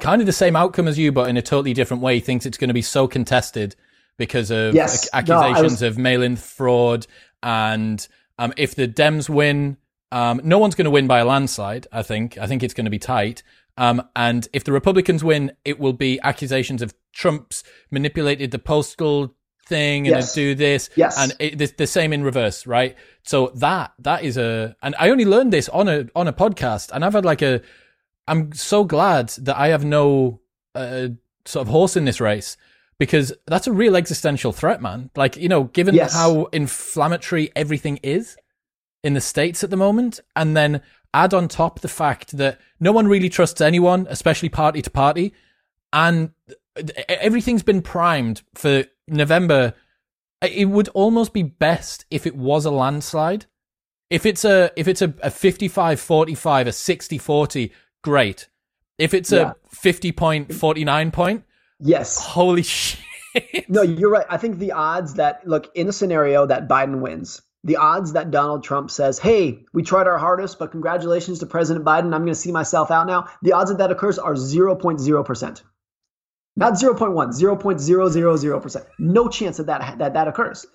kind 0.00 0.20
of 0.20 0.26
the 0.26 0.32
same 0.32 0.56
outcome 0.56 0.88
as 0.88 0.98
you, 0.98 1.12
but 1.12 1.28
in 1.28 1.36
a 1.36 1.42
totally 1.42 1.72
different 1.72 2.02
way. 2.02 2.14
He 2.16 2.20
thinks 2.20 2.46
it's 2.46 2.58
going 2.58 2.68
to 2.68 2.74
be 2.74 2.82
so 2.82 3.06
contested 3.06 3.76
because 4.16 4.50
of 4.50 4.74
yes. 4.74 5.08
accusations 5.12 5.56
no, 5.56 5.62
was... 5.62 5.82
of 5.82 5.98
mail-in 5.98 6.36
fraud, 6.36 7.06
and 7.42 8.06
um, 8.38 8.52
if 8.56 8.74
the 8.74 8.88
Dems 8.88 9.28
win, 9.28 9.76
um, 10.12 10.40
no 10.44 10.58
one's 10.58 10.74
going 10.74 10.84
to 10.86 10.90
win 10.90 11.06
by 11.06 11.20
a 11.20 11.24
landslide. 11.24 11.86
I 11.92 12.02
think. 12.02 12.38
I 12.38 12.46
think 12.46 12.62
it's 12.62 12.74
going 12.74 12.86
to 12.86 12.90
be 12.90 12.98
tight. 12.98 13.42
Um, 13.76 14.02
and 14.14 14.46
if 14.52 14.64
the 14.64 14.72
Republicans 14.72 15.24
win, 15.24 15.52
it 15.64 15.78
will 15.78 15.94
be 15.94 16.20
accusations 16.20 16.82
of 16.82 16.92
Trump's 17.14 17.62
manipulated 17.90 18.50
the 18.50 18.58
postal 18.58 19.34
thing 19.70 20.06
and 20.06 20.16
yes. 20.16 20.34
do 20.34 20.54
this. 20.54 20.90
Yes. 20.96 21.18
And 21.18 21.34
it, 21.38 21.76
the, 21.78 21.86
same 21.86 22.12
in 22.12 22.22
reverse, 22.22 22.66
right? 22.66 22.96
So 23.22 23.52
that, 23.56 23.92
that 24.00 24.22
is 24.22 24.36
a, 24.36 24.76
and 24.82 24.94
I 24.98 25.08
only 25.08 25.24
learned 25.24 25.52
this 25.52 25.68
on 25.70 25.88
a, 25.88 26.06
on 26.14 26.28
a 26.28 26.32
podcast 26.32 26.90
and 26.92 27.04
I've 27.04 27.14
had 27.14 27.24
like 27.24 27.40
a, 27.40 27.62
I'm 28.28 28.52
so 28.52 28.84
glad 28.84 29.30
that 29.38 29.56
I 29.56 29.68
have 29.68 29.84
no, 29.84 30.40
uh, 30.74 31.08
sort 31.46 31.66
of 31.66 31.72
horse 31.72 31.96
in 31.96 32.04
this 32.04 32.20
race 32.20 32.56
because 32.98 33.32
that's 33.46 33.66
a 33.66 33.72
real 33.72 33.96
existential 33.96 34.52
threat, 34.52 34.82
man. 34.82 35.10
Like, 35.16 35.36
you 35.36 35.48
know, 35.48 35.64
given 35.64 35.94
yes. 35.94 36.12
how 36.12 36.44
inflammatory 36.52 37.50
everything 37.56 37.98
is 38.02 38.36
in 39.02 39.14
the 39.14 39.20
States 39.22 39.64
at 39.64 39.70
the 39.70 39.76
moment, 39.76 40.20
and 40.36 40.54
then 40.54 40.82
add 41.14 41.32
on 41.32 41.48
top 41.48 41.80
the 41.80 41.88
fact 41.88 42.36
that 42.36 42.60
no 42.78 42.92
one 42.92 43.08
really 43.08 43.30
trusts 43.30 43.62
anyone, 43.62 44.06
especially 44.10 44.50
party 44.50 44.82
to 44.82 44.90
party, 44.90 45.32
and 45.92 46.32
everything's 47.08 47.62
been 47.62 47.82
primed 47.82 48.42
for 48.54 48.84
November. 49.10 49.74
It 50.42 50.68
would 50.68 50.88
almost 50.88 51.32
be 51.32 51.42
best 51.42 52.06
if 52.10 52.26
it 52.26 52.34
was 52.34 52.64
a 52.64 52.70
landslide. 52.70 53.46
If 54.08 54.26
it's 54.26 54.44
a 54.44 54.72
if 54.76 54.88
it's 54.88 55.02
a, 55.02 55.14
a 55.22 55.30
55-45, 55.30 56.62
a 56.62 56.64
60-40, 56.70 57.70
great. 58.02 58.48
If 58.98 59.14
it's 59.14 59.32
yeah. 59.32 59.52
a 59.52 59.74
50 59.74 60.12
point, 60.12 60.54
49 60.54 61.10
point, 61.10 61.44
yes. 61.78 62.18
Holy 62.18 62.62
shit. 62.64 63.00
No, 63.68 63.82
you're 63.82 64.10
right. 64.10 64.26
I 64.28 64.36
think 64.36 64.58
the 64.58 64.72
odds 64.72 65.14
that 65.14 65.46
look 65.46 65.70
in 65.74 65.88
a 65.88 65.92
scenario 65.92 66.46
that 66.46 66.68
Biden 66.68 67.00
wins, 67.00 67.40
the 67.62 67.76
odds 67.76 68.12
that 68.14 68.30
Donald 68.30 68.64
Trump 68.64 68.90
says, 68.90 69.18
"Hey, 69.18 69.64
we 69.72 69.82
tried 69.82 70.08
our 70.08 70.18
hardest, 70.18 70.58
but 70.58 70.72
congratulations 70.72 71.38
to 71.38 71.46
President 71.46 71.84
Biden. 71.84 72.06
I'm 72.06 72.22
going 72.22 72.26
to 72.28 72.34
see 72.34 72.50
myself 72.52 72.90
out 72.90 73.06
now." 73.06 73.28
The 73.42 73.52
odds 73.52 73.70
that 73.70 73.78
that 73.78 73.92
occurs 73.92 74.18
are 74.18 74.34
0.0%. 74.34 75.62
Not 76.60 76.74
0.1, 76.74 77.14
0.000%. 77.14 78.86
No 78.98 79.28
chance 79.28 79.56
that 79.56 79.66
that, 79.66 79.98
that 79.98 80.12
that 80.12 80.28
occurs. 80.28 80.66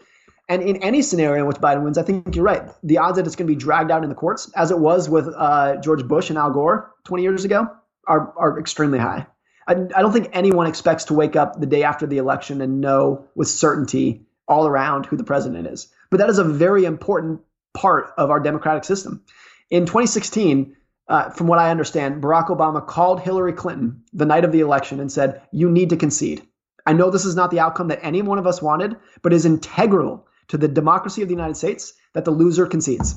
And 0.50 0.64
in 0.64 0.78
any 0.78 1.04
scenario 1.04 1.44
in 1.44 1.48
which 1.48 1.58
Biden 1.58 1.84
wins, 1.84 2.00
I 2.00 2.04
think 2.04 2.36
you're 2.36 2.44
right. 2.44 2.64
The 2.84 2.98
odds 2.98 3.18
that 3.18 3.28
it's 3.28 3.36
going 3.36 3.48
to 3.48 3.54
be 3.54 3.60
dragged 3.60 3.92
out 3.92 4.02
in 4.04 4.10
the 4.10 4.16
courts, 4.16 4.52
as 4.56 4.72
it 4.72 4.80
was 4.80 5.08
with 5.08 5.28
uh, 5.28 5.78
George 5.78 6.04
Bush 6.08 6.30
and 6.30 6.40
Al 6.40 6.50
Gore 6.50 6.92
20 7.04 7.22
years 7.22 7.46
ago, 7.46 7.70
are, 8.08 8.34
are 8.36 8.60
extremely 8.60 8.98
high. 8.98 9.28
I, 9.68 9.74
I 9.74 10.02
don't 10.02 10.12
think 10.12 10.30
anyone 10.34 10.66
expects 10.66 11.06
to 11.06 11.14
wake 11.14 11.36
up 11.36 11.60
the 11.60 11.68
day 11.68 11.84
after 11.84 12.08
the 12.08 12.18
election 12.18 12.62
and 12.62 12.82
know 12.82 13.28
with 13.36 13.48
certainty 13.48 14.26
all 14.48 14.66
around 14.66 15.06
who 15.06 15.18
the 15.18 15.24
president 15.24 15.68
is. 15.68 15.88
But 16.10 16.18
that 16.18 16.30
is 16.30 16.40
a 16.40 16.44
very 16.44 16.86
important 16.86 17.42
part 17.76 18.12
of 18.18 18.32
our 18.32 18.40
democratic 18.40 18.86
system. 18.86 19.24
In 19.70 19.86
2016, 19.86 20.76
uh, 21.08 21.30
from 21.30 21.48
what 21.48 21.60
I 21.60 21.72
understand, 21.72 22.22
Barack 22.22 22.48
Obama 22.48 22.86
called 22.86 23.22
Hillary 23.22 23.54
Clinton 23.54 24.04
the 24.14 24.26
night 24.26 24.44
of 24.46 24.52
the 24.52 24.62
election 24.62 25.00
and 25.00 25.12
said, 25.12 25.42
You 25.52 25.70
need 25.70 25.92
to 25.92 25.98
concede. 25.98 26.48
I 26.86 26.94
know 26.94 27.10
this 27.10 27.26
is 27.26 27.36
not 27.36 27.52
the 27.52 27.60
outcome 27.60 27.90
that 27.90 28.04
any 28.04 28.22
one 28.22 28.38
of 28.38 28.48
us 28.48 28.62
wanted, 28.62 28.96
but 29.22 29.34
is 29.34 29.46
integral 29.46 30.28
to 30.50 30.58
the 30.58 30.68
democracy 30.68 31.22
of 31.22 31.28
the 31.28 31.34
United 31.34 31.56
States 31.56 31.94
that 32.14 32.26
the 32.26 32.32
loser 32.32 32.68
concedes. 32.68 33.16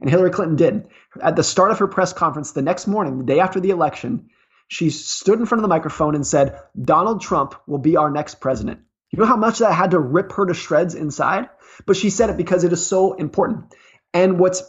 And 0.00 0.08
Hillary 0.08 0.30
Clinton 0.30 0.56
did. 0.56 0.88
At 1.20 1.34
the 1.34 1.42
start 1.42 1.72
of 1.72 1.78
her 1.80 1.88
press 1.88 2.12
conference 2.12 2.52
the 2.52 2.62
next 2.62 2.86
morning, 2.86 3.18
the 3.18 3.24
day 3.24 3.40
after 3.40 3.58
the 3.58 3.70
election, 3.70 4.30
she 4.68 4.90
stood 4.90 5.40
in 5.40 5.46
front 5.46 5.60
of 5.60 5.62
the 5.62 5.68
microphone 5.68 6.14
and 6.14 6.26
said, 6.26 6.60
Donald 6.80 7.20
Trump 7.20 7.54
will 7.66 7.78
be 7.78 7.96
our 7.96 8.10
next 8.10 8.36
president. 8.36 8.80
You 9.10 9.18
know 9.18 9.26
how 9.26 9.36
much 9.36 9.58
that 9.58 9.72
had 9.72 9.92
to 9.92 9.98
rip 9.98 10.32
her 10.32 10.46
to 10.46 10.54
shreds 10.54 10.94
inside? 10.94 11.48
But 11.86 11.96
she 11.96 12.10
said 12.10 12.30
it 12.30 12.36
because 12.36 12.64
it 12.64 12.72
is 12.72 12.84
so 12.84 13.14
important. 13.14 13.74
And 14.12 14.38
what's 14.38 14.62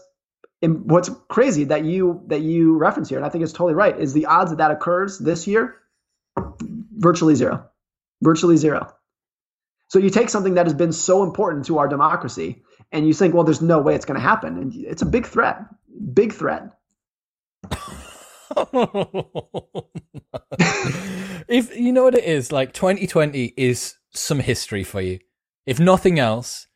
what's 0.62 1.10
crazy 1.30 1.64
that 1.66 1.86
you 1.86 2.22
that 2.28 2.42
you 2.42 2.78
reference 2.78 3.10
here, 3.10 3.18
and 3.18 3.26
I 3.26 3.30
think 3.30 3.44
it's 3.44 3.54
totally 3.54 3.74
right, 3.74 3.98
is 3.98 4.14
the 4.14 4.26
odds 4.26 4.52
that 4.52 4.58
that 4.58 4.72
occurs 4.72 5.18
this 5.18 5.48
year 5.48 5.76
virtually 6.98 7.36
zero, 7.36 7.66
virtually 8.22 8.58
zero. 8.58 8.94
So 9.88 10.00
you 10.00 10.10
take 10.10 10.30
something 10.30 10.54
that 10.56 10.66
has 10.66 10.74
been 10.74 10.92
so 10.92 11.24
important 11.24 11.66
to 11.66 11.80
our 11.80 11.88
democracy, 11.88 12.62
and 12.92 13.08
you 13.08 13.14
think, 13.14 13.34
well, 13.34 13.44
there's 13.44 13.62
no 13.62 13.80
way 13.80 13.96
it's 13.96 14.06
going 14.06 14.20
to 14.20 14.26
happen, 14.26 14.58
and 14.58 14.76
it's 14.76 15.02
a 15.02 15.06
big 15.06 15.26
threat, 15.26 15.64
big 16.14 16.34
threat. 16.34 16.74
if 21.48 21.76
you 21.76 21.92
know 21.92 22.04
what 22.04 22.16
it 22.16 22.24
is, 22.24 22.52
like 22.52 22.74
2020 22.74 23.54
is 23.58 23.96
some 24.12 24.40
history 24.40 24.84
for 24.84 25.02
you. 25.02 25.20
If 25.66 25.80
nothing 25.80 26.20
else, 26.20 26.68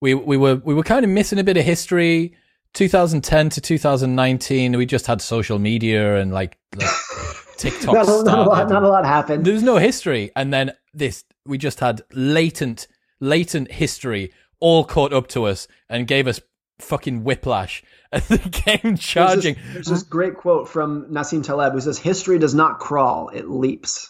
we 0.00 0.14
we 0.14 0.36
were 0.36 0.56
we 0.56 0.74
were 0.74 0.82
kind 0.82 1.04
of 1.04 1.10
missing 1.10 1.38
a 1.38 1.44
bit 1.44 1.56
of 1.56 1.64
history. 1.64 2.36
2010 2.74 3.50
to 3.50 3.60
2019, 3.60 4.76
we 4.76 4.86
just 4.86 5.06
had 5.06 5.20
social 5.20 5.58
media 5.58 6.16
and 6.16 6.32
like, 6.32 6.58
like 6.76 6.88
TikTok. 7.56 7.94
not, 7.94 8.06
not, 8.06 8.38
a 8.38 8.42
lot, 8.42 8.68
not 8.68 8.82
a 8.82 8.88
lot 8.88 9.04
happened. 9.04 9.44
There's 9.44 9.62
no 9.62 9.76
history, 9.76 10.30
and 10.34 10.52
then 10.52 10.72
this 10.94 11.24
we 11.44 11.58
just 11.58 11.80
had 11.80 12.02
latent 12.12 12.86
latent 13.20 13.70
history 13.70 14.32
all 14.60 14.84
caught 14.84 15.12
up 15.12 15.26
to 15.28 15.44
us 15.44 15.68
and 15.88 16.06
gave 16.06 16.26
us 16.26 16.40
fucking 16.78 17.24
whiplash 17.24 17.82
and 18.12 18.22
the 18.24 18.38
game 18.38 18.96
charging. 18.96 19.54
There's 19.54 19.64
this, 19.64 19.74
there's 19.74 19.86
this 19.86 20.02
great 20.02 20.36
quote 20.36 20.68
from 20.68 21.06
Nassim 21.10 21.44
Taleb 21.44 21.72
who 21.74 21.80
says, 21.80 21.98
"History 21.98 22.38
does 22.38 22.54
not 22.54 22.78
crawl; 22.78 23.28
it 23.28 23.48
leaps." 23.48 24.08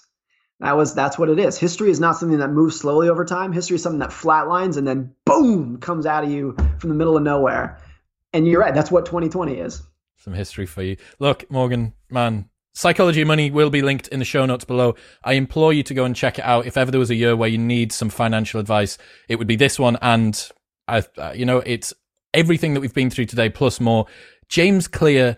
That 0.61 0.77
was 0.77 0.95
that's 0.95 1.19
what 1.19 1.29
it 1.29 1.41
is. 1.41 1.59
History 1.59 1.91
is 1.91 1.99
not 1.99 2.17
something 2.17 2.39
that 2.39 2.51
moves 2.51 2.79
slowly 2.79 3.09
over 3.09 3.25
time. 3.25 3.53
History 3.53 3.75
is 3.75 3.83
something 3.83 3.99
that 3.99 4.11
flatlines 4.11 4.77
and 4.77 4.87
then 4.87 5.13
boom 5.27 5.79
comes 5.79 6.07
out 6.07 6.23
of 6.23 6.31
you 6.31 6.55
from 6.79 6.91
the 6.91 6.95
middle 6.95 7.17
of 7.17 7.25
nowhere. 7.25 7.81
And 8.33 8.47
you're 8.47 8.61
right. 8.61 8.75
That's 8.75 8.91
what 8.91 9.07
2020 9.07 9.55
is. 9.55 9.83
Some 10.19 10.35
history 10.35 10.67
for 10.67 10.83
you. 10.83 10.97
Look, 11.19 11.51
Morgan, 11.51 11.95
man, 12.11 12.49
Psychology 12.75 13.25
Money 13.25 13.51
will 13.51 13.71
be 13.71 13.83
linked 13.83 14.09
in 14.09 14.19
the 14.19 14.25
show 14.25 14.47
notes 14.47 14.65
below. 14.65 14.95
I 15.23 15.35
implore 15.35 15.73
you 15.73 15.83
to 15.83 15.95
go 15.95 16.05
and 16.05 16.17
check 16.17 16.39
it 16.39 16.45
out. 16.45 16.67
If 16.67 16.77
ever 16.77 16.91
there 16.91 17.01
was 17.01 17.11
a 17.11 17.15
year 17.15 17.37
where 17.37 17.49
you 17.49 17.59
need 17.59 17.93
some 17.93 18.09
financial 18.09 18.61
advice, 18.61 18.97
it 19.29 19.37
would 19.37 19.47
be 19.47 19.57
this 19.57 19.79
one. 19.79 19.99
And 20.01 20.49
I, 20.89 21.03
uh, 21.19 21.33
you 21.35 21.45
know, 21.45 21.59
it's 21.59 21.93
everything 22.33 22.75
that 22.75 22.81
we've 22.81 22.95
been 22.95 23.11
through 23.11 23.27
today 23.27 23.51
plus 23.51 23.79
more. 23.79 24.07
James 24.49 24.89
Clear, 24.89 25.37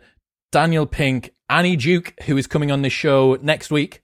Daniel 0.53 0.87
Pink, 0.87 1.35
Annie 1.49 1.77
Duke, 1.77 2.15
who 2.25 2.37
is 2.37 2.47
coming 2.47 2.71
on 2.71 2.83
this 2.83 2.93
show 2.93 3.37
next 3.43 3.71
week 3.71 4.03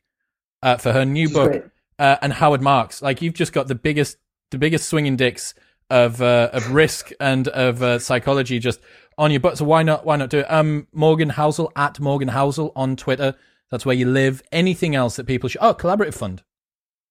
uh, 0.63 0.77
for 0.77 0.93
her 0.93 1.05
new 1.05 1.29
book, 1.29 1.71
uh, 1.99 2.17
and 2.23 2.33
Howard 2.33 2.63
Marks. 2.63 3.01
Like 3.01 3.23
you've 3.23 3.35
just 3.35 3.53
got 3.53 3.69
the 3.69 3.75
biggest, 3.77 4.17
the 4.51 4.59
biggest 4.59 4.89
swinging 4.89 5.17
dicks 5.17 5.55
of 5.91 6.23
uh, 6.23 6.51
of 6.53 6.71
risk 6.73 7.11
and 7.21 7.49
of 7.49 7.83
uh, 7.83 7.99
psychology 7.99 8.59
just 8.59 8.81
on 9.19 9.31
your 9.31 9.41
butt. 9.41 9.59
So 9.59 9.65
why 9.65 9.83
not? 9.83 10.07
Why 10.07 10.17
not 10.17 10.31
do 10.31 10.41
it? 10.41 10.51
Um, 10.51 10.87
Morgan 10.93 11.31
Housel 11.31 11.71
at 11.77 12.01
Morgan 12.01 12.29
Housel 12.29 12.73
on 12.75 12.97
Twitter. 12.97 13.35
That's 13.71 13.87
where 13.87 13.95
you 13.95 14.07
live. 14.07 14.43
Anything 14.51 14.95
else 14.95 15.17
that 15.17 15.27
people 15.27 15.49
should? 15.49 15.61
Oh, 15.61 15.75
collaborative 15.75 16.15
fund. 16.15 16.43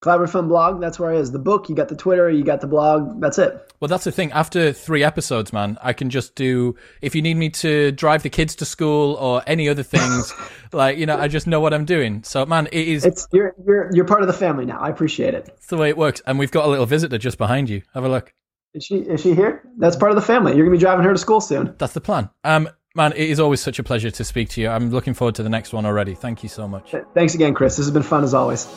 Collaborative 0.02 0.30
Fund 0.30 0.48
blog, 0.48 0.80
that's 0.80 0.98
where 0.98 1.14
it 1.14 1.20
is. 1.20 1.34
The 1.34 1.40
book, 1.40 1.68
you 1.68 1.76
got 1.76 1.90
the 1.90 1.96
Twitter, 1.96 2.30
you 2.30 2.46
got 2.46 2.62
the 2.62 2.68
blog, 2.68 3.20
that's 3.20 3.38
it. 3.38 3.70
Well, 3.82 3.90
that's 3.90 4.06
the 4.06 4.14
thing. 4.14 4.32
After 4.32 4.72
three 4.72 5.04
episodes, 5.04 5.52
man, 5.52 5.78
I 5.82 5.92
can 5.92 6.10
just 6.10 6.36
do, 6.36 6.78
if 7.02 7.16
you 7.16 7.22
need 7.22 7.36
me 7.36 7.50
to 7.50 7.92
drive 7.92 8.24
the 8.24 8.30
kids 8.30 8.56
to 8.58 8.66
school 8.66 9.16
or 9.16 9.44
any 9.46 9.68
other 9.68 9.84
things, 9.84 10.34
like, 10.72 10.98
you 10.98 11.06
know, 11.06 11.18
I 11.18 11.28
just 11.28 11.48
know 11.48 11.60
what 11.60 11.74
I'm 11.74 11.84
doing. 11.84 12.24
So, 12.24 12.46
man, 12.46 12.68
it 12.72 12.88
is. 12.88 13.04
It's, 13.04 13.28
you're, 13.34 13.54
you're, 13.66 13.90
you're 13.94 14.06
part 14.06 14.22
of 14.22 14.28
the 14.28 14.34
family 14.34 14.66
now. 14.66 14.80
I 14.80 14.88
appreciate 14.88 15.34
it. 15.34 15.50
It's 15.58 15.68
the 15.68 15.76
way 15.76 15.90
it 15.90 15.98
works. 15.98 16.22
And 16.26 16.40
we've 16.40 16.52
got 16.52 16.66
a 16.66 16.70
little 16.70 16.86
visitor 16.86 17.18
just 17.18 17.38
behind 17.38 17.70
you. 17.70 17.82
Have 17.94 18.06
a 18.06 18.10
look. 18.10 18.34
Is 18.74 18.86
she, 18.86 18.96
is 18.98 19.22
she 19.22 19.34
here? 19.34 19.64
That's 19.78 19.96
part 19.96 20.12
of 20.12 20.16
the 20.16 20.22
family. 20.22 20.56
You're 20.56 20.66
going 20.66 20.78
to 20.78 20.80
be 20.80 20.86
driving 20.86 21.06
her 21.06 21.14
to 21.14 21.18
school 21.18 21.42
soon. 21.42 21.76
That's 21.78 21.94
the 21.94 22.02
plan. 22.02 22.30
Um, 22.44 22.70
man, 22.96 23.14
it 23.14 23.30
is 23.30 23.40
always 23.40 23.62
such 23.62 23.80
a 23.80 23.84
pleasure 23.84 24.12
to 24.12 24.24
speak 24.24 24.50
to 24.50 24.62
you. 24.62 24.70
I'm 24.70 24.92
looking 24.92 25.14
forward 25.14 25.36
to 25.36 25.44
the 25.44 25.50
next 25.50 25.74
one 25.74 25.86
already. 25.86 26.14
Thank 26.14 26.44
you 26.44 26.50
so 26.50 26.68
much. 26.68 26.94
Thanks 27.14 27.34
again, 27.34 27.54
Chris. 27.54 27.78
This 27.78 27.86
has 27.86 27.94
been 27.94 28.04
fun 28.04 28.24
as 28.24 28.34
always. 28.34 28.68